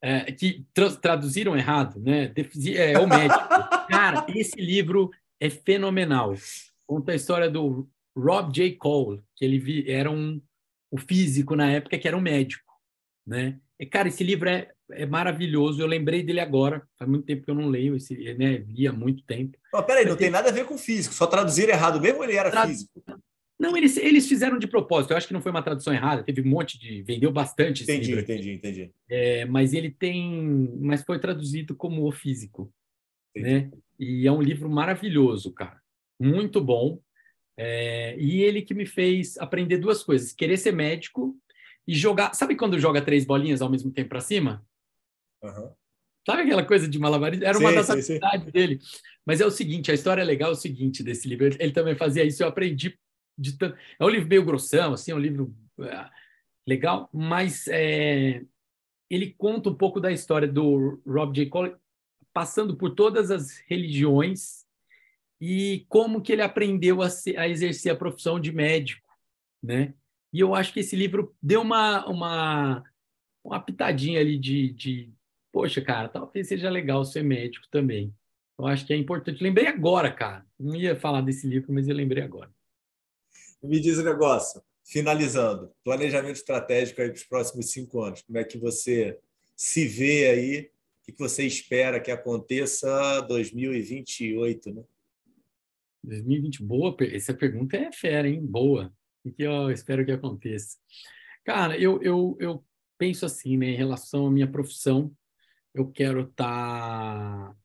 É, 0.00 0.30
que 0.32 0.64
tra 0.72 0.90
traduziram 0.94 1.56
errado, 1.56 2.00
né? 2.00 2.32
É, 2.76 2.98
o 2.98 3.06
médico. 3.06 3.40
Cara, 3.88 4.26
esse 4.34 4.60
livro 4.60 5.10
é 5.40 5.50
fenomenal. 5.50 6.34
Conta 6.86 7.12
a 7.12 7.14
história 7.14 7.50
do 7.50 7.88
Rob 8.16 8.52
J. 8.52 8.76
Cole, 8.76 9.22
que 9.34 9.44
ele 9.44 9.90
era 9.90 10.10
um 10.10 10.40
o 10.90 10.98
físico 10.98 11.54
na 11.54 11.70
época, 11.70 11.98
que 11.98 12.08
era 12.08 12.16
um 12.16 12.20
médico, 12.20 12.72
né? 13.26 13.58
E, 13.78 13.86
cara, 13.86 14.08
esse 14.08 14.24
livro 14.24 14.48
é, 14.48 14.72
é 14.90 15.06
maravilhoso. 15.06 15.80
Eu 15.80 15.86
lembrei 15.86 16.22
dele 16.22 16.40
agora. 16.40 16.82
Faz 16.98 17.08
muito 17.08 17.24
tempo 17.24 17.44
que 17.44 17.50
eu 17.50 17.54
não 17.54 17.68
leio 17.68 17.94
esse, 17.94 18.34
né? 18.34 18.64
Li 18.68 18.88
há 18.88 18.92
muito 18.92 19.22
tempo. 19.22 19.56
Oh, 19.72 19.82
peraí, 19.82 20.04
não 20.04 20.16
tem 20.16 20.30
nada 20.30 20.48
a 20.48 20.52
ver 20.52 20.64
com 20.66 20.76
físico. 20.76 21.14
Só 21.14 21.26
traduzir 21.26 21.68
errado 21.68 22.00
mesmo 22.00 22.24
ele 22.24 22.34
era 22.34 22.66
físico? 22.66 23.02
Não, 23.58 23.76
eles, 23.76 23.96
eles 23.96 24.28
fizeram 24.28 24.58
de 24.58 24.66
propósito. 24.66 25.12
Eu 25.12 25.16
acho 25.16 25.26
que 25.26 25.32
não 25.32 25.42
foi 25.42 25.50
uma 25.50 25.62
tradução 25.62 25.92
errada. 25.92 26.22
Teve 26.22 26.40
um 26.42 26.48
monte 26.48 26.78
de... 26.78 27.02
Vendeu 27.02 27.30
bastante 27.30 27.82
Entendi, 27.82 28.06
livro. 28.06 28.22
entendi, 28.22 28.52
entendi. 28.52 28.92
É, 29.08 29.44
mas 29.44 29.72
ele 29.72 29.90
tem... 29.90 30.76
Mas 30.80 31.02
foi 31.02 31.18
traduzido 31.18 31.74
como 31.76 32.06
O 32.06 32.12
Físico, 32.12 32.72
entendi. 33.34 33.54
né? 33.54 33.70
E 33.98 34.26
é 34.26 34.32
um 34.32 34.40
livro 34.42 34.70
maravilhoso, 34.70 35.52
cara. 35.52 35.80
Muito 36.20 36.60
bom. 36.60 37.00
É, 37.60 38.16
e 38.16 38.40
ele 38.40 38.62
que 38.62 38.72
me 38.72 38.86
fez 38.86 39.36
aprender 39.36 39.78
duas 39.78 40.04
coisas: 40.04 40.32
querer 40.32 40.56
ser 40.56 40.72
médico 40.72 41.36
e 41.86 41.94
jogar. 41.94 42.32
Sabe 42.32 42.54
quando 42.54 42.78
joga 42.78 43.02
três 43.02 43.24
bolinhas 43.24 43.60
ao 43.60 43.68
mesmo 43.68 43.90
tempo 43.90 44.10
para 44.10 44.20
cima? 44.20 44.64
Uhum. 45.42 45.72
Sabe 46.24 46.42
aquela 46.42 46.64
coisa 46.64 46.86
de 46.86 46.98
malabarismo? 47.00 47.44
Era 47.44 47.58
sim, 47.58 47.64
uma 47.64 47.72
das 47.72 47.90
habilidades 47.90 48.52
dele. 48.52 48.78
Mas 49.26 49.40
é 49.40 49.46
o 49.46 49.50
seguinte: 49.50 49.90
a 49.90 49.94
história 49.94 50.22
legal 50.22 50.50
é 50.50 50.52
o 50.52 50.56
seguinte 50.56 51.02
desse 51.02 51.26
livro. 51.26 51.46
Ele, 51.46 51.56
ele 51.58 51.72
também 51.72 51.96
fazia 51.96 52.22
isso, 52.22 52.44
eu 52.44 52.48
aprendi 52.48 52.96
de 53.36 53.58
tanto. 53.58 53.76
É 53.98 54.04
um 54.04 54.08
livro 54.08 54.28
meio 54.28 54.44
grossão, 54.44 54.92
assim, 54.92 55.10
é 55.10 55.14
um 55.14 55.18
livro 55.18 55.52
é, 55.80 56.08
legal, 56.64 57.10
mas 57.12 57.66
é, 57.66 58.42
ele 59.10 59.34
conta 59.36 59.70
um 59.70 59.74
pouco 59.74 60.00
da 60.00 60.12
história 60.12 60.46
do 60.46 61.00
Rob 61.04 61.34
J. 61.34 61.46
Cole, 61.46 61.74
passando 62.32 62.76
por 62.76 62.94
todas 62.94 63.32
as 63.32 63.58
religiões 63.66 64.67
e 65.40 65.86
como 65.88 66.20
que 66.20 66.32
ele 66.32 66.42
aprendeu 66.42 67.00
a, 67.00 67.08
ser, 67.08 67.38
a 67.38 67.48
exercer 67.48 67.92
a 67.92 67.96
profissão 67.96 68.40
de 68.40 68.52
médico, 68.52 69.06
né? 69.62 69.94
E 70.32 70.40
eu 70.40 70.54
acho 70.54 70.72
que 70.72 70.80
esse 70.80 70.96
livro 70.96 71.34
deu 71.40 71.62
uma, 71.62 72.06
uma, 72.06 72.84
uma 73.42 73.60
pitadinha 73.60 74.20
ali 74.20 74.38
de, 74.38 74.72
de, 74.72 75.12
poxa, 75.52 75.80
cara, 75.80 76.08
talvez 76.08 76.48
seja 76.48 76.68
legal 76.68 77.04
ser 77.04 77.22
médico 77.22 77.66
também. 77.70 78.14
Eu 78.58 78.66
acho 78.66 78.84
que 78.84 78.92
é 78.92 78.96
importante. 78.96 79.42
Lembrei 79.42 79.68
agora, 79.68 80.12
cara. 80.12 80.44
Não 80.58 80.74
ia 80.74 80.96
falar 80.96 81.20
desse 81.20 81.46
livro, 81.46 81.72
mas 81.72 81.88
eu 81.88 81.94
lembrei 81.94 82.24
agora. 82.24 82.50
Me 83.62 83.80
diz 83.80 83.98
um 83.98 84.04
negócio, 84.04 84.62
finalizando, 84.84 85.72
planejamento 85.84 86.36
estratégico 86.36 87.00
aí 87.00 87.08
para 87.08 87.16
os 87.16 87.24
próximos 87.24 87.70
cinco 87.70 88.02
anos. 88.02 88.22
Como 88.22 88.38
é 88.38 88.44
que 88.44 88.58
você 88.58 89.18
se 89.56 89.86
vê 89.86 90.28
aí? 90.28 90.70
O 91.02 91.12
que 91.12 91.18
você 91.18 91.44
espera 91.44 92.00
que 92.00 92.10
aconteça 92.10 93.20
2028, 93.22 94.74
né? 94.74 94.84
2020, 96.08 96.62
boa. 96.62 96.96
Essa 97.00 97.34
pergunta 97.34 97.76
é 97.76 97.92
fera, 97.92 98.28
hein? 98.28 98.44
Boa. 98.44 98.92
O 99.24 99.32
que 99.32 99.42
eu 99.42 99.70
espero 99.70 100.04
que 100.04 100.12
aconteça? 100.12 100.76
Cara, 101.44 101.78
eu, 101.78 102.02
eu, 102.02 102.36
eu 102.40 102.64
penso 102.96 103.24
assim, 103.24 103.56
né? 103.56 103.68
Em 103.68 103.76
relação 103.76 104.26
à 104.26 104.30
minha 104.30 104.46
profissão, 104.50 105.12
eu 105.74 105.90
quero 105.90 106.22
estar. 106.22 107.50
Tá... 107.50 107.56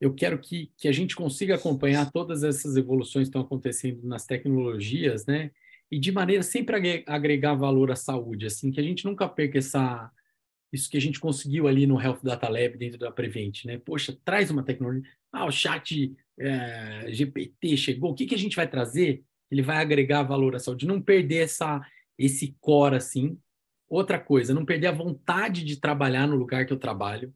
Eu 0.00 0.14
quero 0.14 0.38
que, 0.38 0.72
que 0.78 0.86
a 0.86 0.92
gente 0.92 1.16
consiga 1.16 1.56
acompanhar 1.56 2.10
todas 2.12 2.44
essas 2.44 2.76
evoluções 2.76 3.24
que 3.24 3.30
estão 3.30 3.42
acontecendo 3.42 4.06
nas 4.06 4.24
tecnologias, 4.24 5.26
né? 5.26 5.50
E 5.90 5.98
de 5.98 6.12
maneira 6.12 6.42
sempre 6.42 7.04
agregar 7.06 7.54
valor 7.54 7.90
à 7.90 7.96
saúde, 7.96 8.46
assim, 8.46 8.70
que 8.70 8.78
a 8.78 8.82
gente 8.82 9.04
nunca 9.04 9.28
perca 9.28 9.58
essa, 9.58 10.10
isso 10.72 10.90
que 10.90 10.96
a 10.96 11.00
gente 11.00 11.18
conseguiu 11.18 11.66
ali 11.66 11.86
no 11.86 12.00
Health 12.00 12.20
Data 12.22 12.48
Lab 12.48 12.76
dentro 12.76 12.98
da 12.98 13.10
Prevent, 13.10 13.64
né? 13.64 13.78
Poxa, 13.78 14.16
traz 14.24 14.50
uma 14.50 14.62
tecnologia. 14.62 15.10
Ah, 15.32 15.46
o 15.46 15.50
chat 15.50 16.14
é, 16.38 17.06
GPT 17.12 17.76
chegou, 17.76 18.10
o 18.10 18.14
que, 18.14 18.26
que 18.26 18.34
a 18.34 18.38
gente 18.38 18.56
vai 18.56 18.68
trazer? 18.68 19.22
Ele 19.50 19.62
vai 19.62 19.78
agregar 19.78 20.22
valor 20.22 20.54
à 20.54 20.58
saúde, 20.58 20.86
não 20.86 21.00
perder 21.00 21.44
essa, 21.44 21.80
esse 22.18 22.56
core 22.60 22.96
assim. 22.96 23.38
Outra 23.88 24.18
coisa, 24.18 24.52
não 24.52 24.64
perder 24.64 24.88
a 24.88 24.92
vontade 24.92 25.64
de 25.64 25.76
trabalhar 25.76 26.26
no 26.26 26.36
lugar 26.36 26.66
que 26.66 26.72
eu 26.72 26.78
trabalho, 26.78 27.32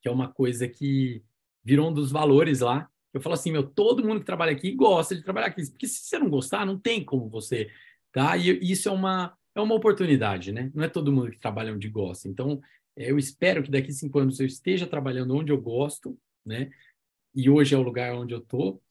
que 0.00 0.08
é 0.08 0.12
uma 0.12 0.28
coisa 0.28 0.68
que 0.68 1.22
virou 1.64 1.90
um 1.90 1.92
dos 1.92 2.10
valores 2.12 2.60
lá. 2.60 2.88
Eu 3.12 3.20
falo 3.20 3.34
assim, 3.34 3.50
meu, 3.50 3.64
todo 3.64 4.04
mundo 4.04 4.20
que 4.20 4.26
trabalha 4.26 4.52
aqui 4.52 4.72
gosta 4.72 5.16
de 5.16 5.22
trabalhar 5.22 5.48
aqui, 5.48 5.68
porque 5.68 5.88
se 5.88 6.04
você 6.04 6.18
não 6.18 6.30
gostar, 6.30 6.64
não 6.64 6.78
tem 6.78 7.04
como 7.04 7.28
você, 7.28 7.68
tá? 8.12 8.36
E 8.36 8.58
isso 8.70 8.88
é 8.88 8.92
uma 8.92 9.36
é 9.54 9.60
uma 9.60 9.74
oportunidade, 9.74 10.52
né? 10.52 10.70
Não 10.74 10.84
é 10.84 10.88
todo 10.88 11.12
mundo 11.12 11.30
que 11.30 11.38
trabalha 11.38 11.72
onde 11.72 11.88
gosta. 11.88 12.28
Então, 12.28 12.60
eu 12.96 13.18
espero 13.18 13.62
que 13.62 13.70
daqui 13.70 13.92
cinco 13.92 14.18
anos 14.18 14.38
eu 14.40 14.46
esteja 14.46 14.86
trabalhando 14.86 15.34
onde 15.34 15.52
eu 15.52 15.60
gosto, 15.60 16.16
né? 16.44 16.70
E 17.34 17.48
hoje 17.48 17.74
é 17.74 17.78
o 17.78 17.82
lugar 17.82 18.14
onde 18.14 18.34
eu 18.34 18.38
estou. 18.38 18.82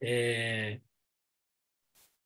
É... 0.00 0.80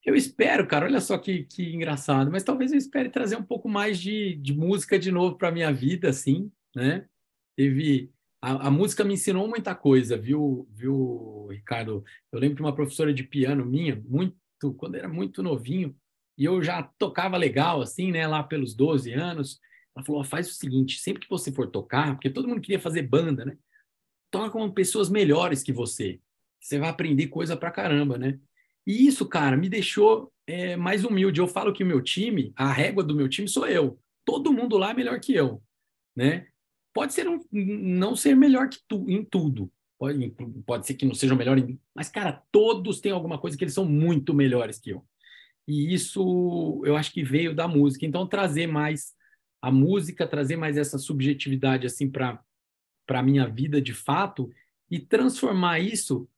Eu 0.04 0.14
espero, 0.14 0.66
cara, 0.66 0.86
olha 0.86 1.00
só 1.00 1.18
que, 1.18 1.44
que 1.44 1.74
engraçado, 1.74 2.30
mas 2.30 2.42
talvez 2.42 2.72
eu 2.72 2.78
espere 2.78 3.10
trazer 3.10 3.36
um 3.36 3.42
pouco 3.44 3.68
mais 3.68 3.98
de, 3.98 4.34
de 4.36 4.54
música 4.54 4.98
de 4.98 5.12
novo 5.12 5.36
para 5.36 5.52
minha 5.52 5.70
vida, 5.72 6.08
assim, 6.08 6.50
né? 6.74 7.06
Teve. 7.54 8.10
A, 8.40 8.68
a, 8.68 8.70
música 8.70 9.04
me 9.04 9.12
ensinou 9.14 9.46
muita 9.46 9.74
coisa, 9.74 10.16
viu, 10.16 10.66
viu, 10.72 11.48
Ricardo? 11.50 12.02
Eu 12.32 12.38
lembro 12.40 12.56
de 12.56 12.62
uma 12.62 12.74
professora 12.74 13.12
de 13.12 13.22
piano 13.22 13.66
minha, 13.66 14.02
muito, 14.08 14.34
quando 14.78 14.94
era 14.94 15.08
muito 15.08 15.42
novinho, 15.42 15.94
e 16.38 16.44
eu 16.46 16.62
já 16.62 16.82
tocava 16.82 17.36
legal, 17.36 17.82
assim, 17.82 18.10
né, 18.10 18.26
lá 18.26 18.42
pelos 18.42 18.74
12 18.74 19.12
anos. 19.12 19.60
Ela 19.94 20.04
falou: 20.04 20.24
faz 20.24 20.48
o 20.50 20.54
seguinte, 20.54 20.98
sempre 20.98 21.22
que 21.22 21.28
você 21.28 21.52
for 21.52 21.70
tocar, 21.70 22.14
porque 22.14 22.30
todo 22.30 22.48
mundo 22.48 22.62
queria 22.62 22.80
fazer 22.80 23.02
banda, 23.02 23.44
né? 23.44 23.58
Com 24.32 24.70
pessoas 24.70 25.08
melhores 25.08 25.62
que 25.62 25.72
você. 25.72 26.20
Você 26.60 26.78
vai 26.78 26.88
aprender 26.88 27.28
coisa 27.28 27.56
pra 27.56 27.70
caramba, 27.70 28.16
né? 28.18 28.38
E 28.86 29.06
isso, 29.06 29.26
cara, 29.26 29.56
me 29.56 29.68
deixou 29.68 30.32
é, 30.46 30.76
mais 30.76 31.04
humilde. 31.04 31.40
Eu 31.40 31.48
falo 31.48 31.72
que 31.72 31.82
o 31.82 31.86
meu 31.86 32.00
time, 32.02 32.52
a 32.56 32.72
régua 32.72 33.02
do 33.02 33.14
meu 33.14 33.28
time 33.28 33.48
sou 33.48 33.66
eu. 33.66 33.98
Todo 34.24 34.52
mundo 34.52 34.76
lá 34.76 34.90
é 34.90 34.94
melhor 34.94 35.18
que 35.20 35.34
eu, 35.34 35.62
né? 36.14 36.46
Pode 36.92 37.12
ser 37.12 37.28
um, 37.28 37.40
não 37.52 38.14
ser 38.14 38.34
melhor 38.34 38.68
que 38.68 38.78
tu 38.86 39.08
em 39.08 39.24
tudo. 39.24 39.70
Pode, 39.98 40.34
pode 40.66 40.86
ser 40.86 40.94
que 40.94 41.04
não 41.04 41.14
sejam 41.14 41.36
melhor 41.36 41.58
em, 41.58 41.78
mas 41.94 42.08
cara, 42.08 42.42
todos 42.50 43.00
têm 43.00 43.12
alguma 43.12 43.38
coisa 43.38 43.56
que 43.56 43.64
eles 43.64 43.74
são 43.74 43.84
muito 43.84 44.32
melhores 44.32 44.78
que 44.78 44.90
eu. 44.90 45.04
E 45.68 45.92
isso 45.94 46.82
eu 46.84 46.96
acho 46.96 47.12
que 47.12 47.22
veio 47.22 47.54
da 47.54 47.68
música. 47.68 48.06
Então, 48.06 48.26
trazer 48.26 48.66
mais 48.66 49.12
a 49.62 49.70
música, 49.70 50.26
trazer 50.26 50.56
mais 50.56 50.76
essa 50.76 50.98
subjetividade 50.98 51.86
assim 51.86 52.10
para 52.10 52.42
a 53.18 53.22
minha 53.22 53.46
vida 53.46 53.80
de 53.80 53.92
fato 53.92 54.50
e 54.90 54.98
transformar 54.98 55.80
isso 55.80 56.28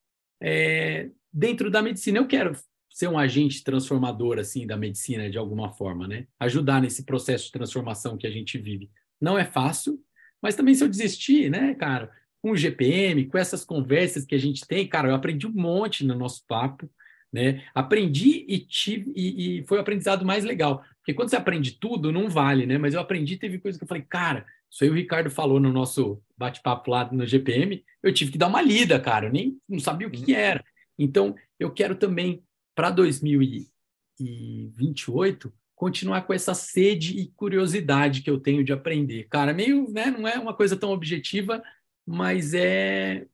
é, 0.40 1.10
dentro 1.32 1.70
da 1.70 1.82
medicina. 1.82 2.18
Eu 2.18 2.26
quero 2.26 2.56
ser 2.90 3.08
um 3.08 3.18
agente 3.18 3.62
transformador 3.62 4.38
assim 4.38 4.66
da 4.66 4.76
medicina 4.76 5.30
de 5.30 5.38
alguma 5.38 5.70
forma, 5.70 6.08
né? 6.08 6.26
Ajudar 6.40 6.80
nesse 6.80 7.04
processo 7.04 7.46
de 7.46 7.52
transformação 7.52 8.16
que 8.16 8.26
a 8.26 8.30
gente 8.30 8.58
vive. 8.58 8.90
Não 9.20 9.38
é 9.38 9.44
fácil, 9.44 9.98
mas 10.40 10.54
também 10.54 10.74
se 10.74 10.82
eu 10.84 10.88
desistir, 10.88 11.50
né, 11.50 11.74
cara, 11.74 12.10
com 12.42 12.50
o 12.50 12.56
GPM, 12.56 13.26
com 13.26 13.38
essas 13.38 13.64
conversas 13.64 14.26
que 14.26 14.34
a 14.34 14.38
gente 14.38 14.66
tem, 14.66 14.86
cara, 14.86 15.08
eu 15.08 15.14
aprendi 15.14 15.46
um 15.46 15.52
monte 15.52 16.04
no 16.04 16.14
nosso 16.14 16.44
papo. 16.46 16.90
Né? 17.32 17.64
Aprendi 17.74 18.44
e, 18.46 18.58
tive, 18.58 19.10
e, 19.16 19.60
e 19.60 19.64
foi 19.64 19.78
o 19.78 19.80
aprendizado 19.80 20.22
mais 20.22 20.44
legal. 20.44 20.84
Porque 21.02 21.14
quando 21.14 21.30
você 21.30 21.36
aprende 21.36 21.72
tudo, 21.72 22.12
não 22.12 22.30
vale, 22.30 22.64
né? 22.64 22.78
Mas 22.78 22.94
eu 22.94 23.00
aprendi, 23.00 23.36
teve 23.36 23.58
coisa 23.58 23.76
que 23.76 23.82
eu 23.82 23.88
falei, 23.88 24.04
cara, 24.04 24.46
isso 24.70 24.84
aí 24.84 24.90
o 24.90 24.94
Ricardo 24.94 25.28
falou 25.30 25.58
no 25.58 25.72
nosso 25.72 26.22
bate-papo 26.38 26.88
lá 26.90 27.12
no 27.12 27.26
GPM, 27.26 27.84
eu 28.02 28.14
tive 28.14 28.30
que 28.30 28.38
dar 28.38 28.46
uma 28.46 28.62
lida, 28.62 29.00
cara, 29.00 29.26
eu 29.26 29.32
nem 29.32 29.60
não 29.68 29.80
sabia 29.80 30.06
o 30.06 30.10
que, 30.10 30.24
que 30.24 30.34
era. 30.34 30.64
Então, 30.96 31.34
eu 31.58 31.72
quero 31.72 31.96
também, 31.96 32.44
para 32.74 32.90
2028, 32.90 35.52
continuar 35.74 36.22
com 36.22 36.32
essa 36.32 36.54
sede 36.54 37.18
e 37.18 37.26
curiosidade 37.32 38.22
que 38.22 38.30
eu 38.30 38.38
tenho 38.38 38.62
de 38.62 38.72
aprender. 38.72 39.26
Cara, 39.28 39.52
meio, 39.52 39.90
né, 39.90 40.06
não 40.06 40.28
é 40.28 40.38
uma 40.38 40.54
coisa 40.54 40.76
tão 40.76 40.90
objetiva, 40.90 41.60
mas 42.06 42.54
é, 42.54 43.26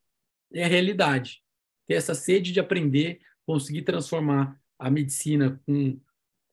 é 0.55 0.65
a 0.65 0.69
realidade. 0.69 1.43
Ter 1.87 1.95
essa 1.95 2.15
sede 2.15 2.51
de 2.51 2.61
aprender, 2.61 3.21
conseguir 3.45 3.83
transformar 3.83 4.59
a 4.79 4.91
medicina 4.91 5.61
com, 5.67 6.01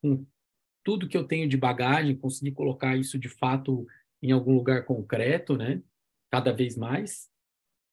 com 0.02 0.26
tudo 0.86 1.08
que 1.10 1.18
eu 1.18 1.24
tenho 1.24 1.50
de 1.50 1.58
bagagem, 1.58 2.16
conseguir 2.16 2.52
colocar 2.52 2.96
isso 2.96 3.18
de 3.18 3.28
fato 3.28 3.86
em 4.22 4.32
algum 4.32 4.54
lugar 4.54 4.86
concreto, 4.86 5.58
né? 5.58 5.82
Cada 6.32 6.54
vez 6.54 6.78
mais. 6.78 7.28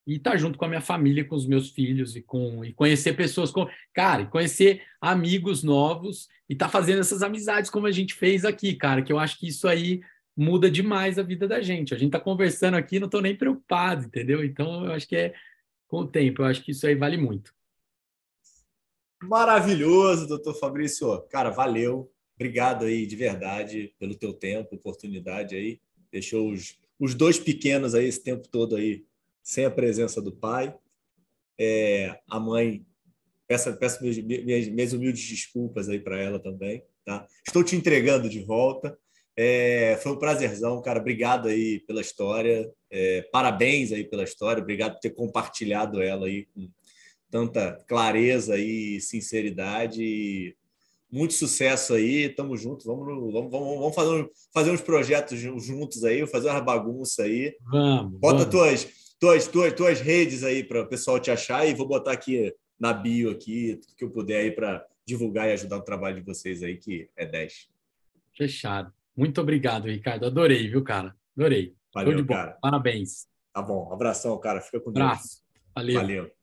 E 0.07 0.17
estar 0.17 0.33
tá 0.33 0.37
junto 0.37 0.59
com 0.59 0.67
a 0.67 0.69
minha 0.69 0.81
família, 0.81 1.25
com 1.25 1.35
os 1.35 1.47
meus 1.47 1.71
filhos 1.71 2.15
e 2.15 2.23
com 2.23 2.63
e 2.63 2.73
conhecer 2.75 3.15
pessoas 3.15 3.51
com, 3.51 3.67
cara, 3.95 4.27
conhecer 4.27 4.83
amigos 5.01 5.63
novos 5.63 6.29
e 6.51 6.53
estar 6.53 6.67
tá 6.67 6.71
fazendo 6.71 7.01
essas 7.01 7.23
amizades 7.23 7.71
como 7.71 7.87
a 7.87 7.91
gente 7.91 8.13
fez 8.13 8.45
aqui, 8.45 8.75
cara, 8.75 9.01
que 9.03 9.13
eu 9.13 9.19
acho 9.19 9.39
que 9.39 9.49
isso 9.49 9.67
aí 9.67 10.03
muda 10.37 10.71
demais 10.71 11.19
a 11.19 11.23
vida 11.23 11.49
da 11.49 11.63
gente. 11.63 11.95
A 11.95 11.99
gente 11.99 12.09
está 12.09 12.21
conversando 12.21 12.77
aqui, 12.77 13.01
não 13.01 13.07
estou 13.07 13.23
nem 13.23 13.35
preocupado, 13.35 14.05
entendeu? 14.05 14.45
Então 14.45 14.85
eu 14.85 14.93
acho 14.93 15.09
que 15.09 15.17
é 15.17 15.35
com 15.89 16.01
o 16.01 16.07
tempo, 16.07 16.43
eu 16.43 16.47
acho 16.47 16.63
que 16.63 16.73
isso 16.73 16.87
aí 16.87 16.95
vale 16.95 17.17
muito. 17.17 17.55
Maravilhoso, 19.23 20.27
doutor 20.27 20.55
Fabrício. 20.55 21.23
Cara, 21.31 21.49
valeu. 21.49 22.13
Obrigado 22.43 22.87
aí 22.87 23.07
de 23.07 23.15
verdade 23.15 23.95
pelo 24.01 24.17
teu 24.17 24.33
tempo, 24.33 24.75
oportunidade 24.75 25.55
aí. 25.55 25.81
Deixou 26.11 26.51
os, 26.51 26.77
os 26.99 27.15
dois 27.15 27.39
pequenos 27.39 27.95
aí 27.95 28.09
esse 28.09 28.21
tempo 28.21 28.49
todo 28.49 28.75
aí 28.75 29.05
sem 29.45 29.65
a 29.65 29.71
presença 29.71 30.21
do 30.21 30.33
pai. 30.33 30.75
É, 31.57 32.19
a 32.29 32.41
mãe, 32.41 32.85
peço, 33.47 33.73
peço 33.77 34.03
minhas, 34.03 34.19
minhas, 34.19 34.67
minhas 34.67 34.93
humildes 34.93 35.25
desculpas 35.25 35.89
aí 35.89 36.01
para 36.01 36.21
ela 36.21 36.41
também. 36.41 36.83
Tá? 37.05 37.29
Estou 37.47 37.63
te 37.63 37.77
entregando 37.77 38.29
de 38.29 38.41
volta. 38.41 38.99
É, 39.37 39.97
foi 40.03 40.11
um 40.11 40.19
prazerzão, 40.19 40.83
cara. 40.83 40.99
Obrigado 40.99 41.47
aí 41.47 41.79
pela 41.87 42.01
história. 42.01 42.69
É, 42.91 43.23
parabéns 43.31 43.93
aí 43.93 44.03
pela 44.03 44.25
história. 44.25 44.61
Obrigado 44.61 44.95
por 44.95 45.01
ter 45.01 45.11
compartilhado 45.11 46.03
ela 46.03 46.27
aí 46.27 46.47
com 46.47 46.69
tanta 47.31 47.79
clareza 47.87 48.59
e 48.59 49.01
sinceridade. 49.01 50.57
Muito 51.13 51.35
sucesso 51.35 51.93
aí, 51.93 52.31
tamo 52.31 52.57
junto. 52.57 52.87
Vamos, 52.87 53.07
vamos, 53.07 53.51
vamos, 53.51 53.79
vamos 53.79 53.95
fazer, 53.95 54.31
fazer 54.53 54.71
uns 54.71 54.81
projetos 54.81 55.39
juntos 55.39 56.05
aí, 56.05 56.27
fazer 56.27 56.49
uma 56.49 56.61
bagunça 56.61 57.25
aí. 57.25 57.55
Vamos. 57.71 58.19
Bota 58.19 58.39
vamos. 58.39 58.51
Tuas, 58.51 58.89
tuas, 59.21 59.47
tuas, 59.47 59.73
tuas 59.75 60.01
redes 60.01 60.43
aí 60.43 60.65
para 60.65 60.81
o 60.81 60.89
pessoal 60.89 61.21
te 61.21 61.31
achar 61.31 61.69
e 61.69 61.75
vou 61.75 61.87
botar 61.87 62.13
aqui 62.13 62.51
na 62.81 62.95
bio 62.95 63.31
aqui, 63.31 63.79
tudo 63.81 63.95
que 63.95 64.05
eu 64.05 64.11
puder 64.11 64.41
aí 64.41 64.51
para 64.51 64.85
divulgar 65.07 65.49
e 65.49 65.53
ajudar 65.53 65.77
o 65.77 65.83
trabalho 65.83 66.17
de 66.17 66.23
vocês 66.23 66.63
aí, 66.63 66.79
que 66.79 67.09
é 67.15 67.27
10. 67.27 67.69
Fechado. 68.35 68.91
Muito 69.15 69.39
obrigado, 69.41 69.89
Ricardo. 69.89 70.25
Adorei, 70.25 70.69
viu, 70.69 70.83
cara? 70.83 71.15
Adorei. 71.37 71.75
Valeu, 71.95 72.27
cara. 72.27 72.53
Parabéns. 72.63 73.27
Tá 73.53 73.61
bom. 73.61 73.93
Abração, 73.93 74.39
cara. 74.41 74.63
Fica 74.63 74.81
com 74.81 74.91
Deus. 74.91 75.05
Abraço. 75.05 75.43
Valeu. 75.75 75.95
Valeu. 75.95 76.42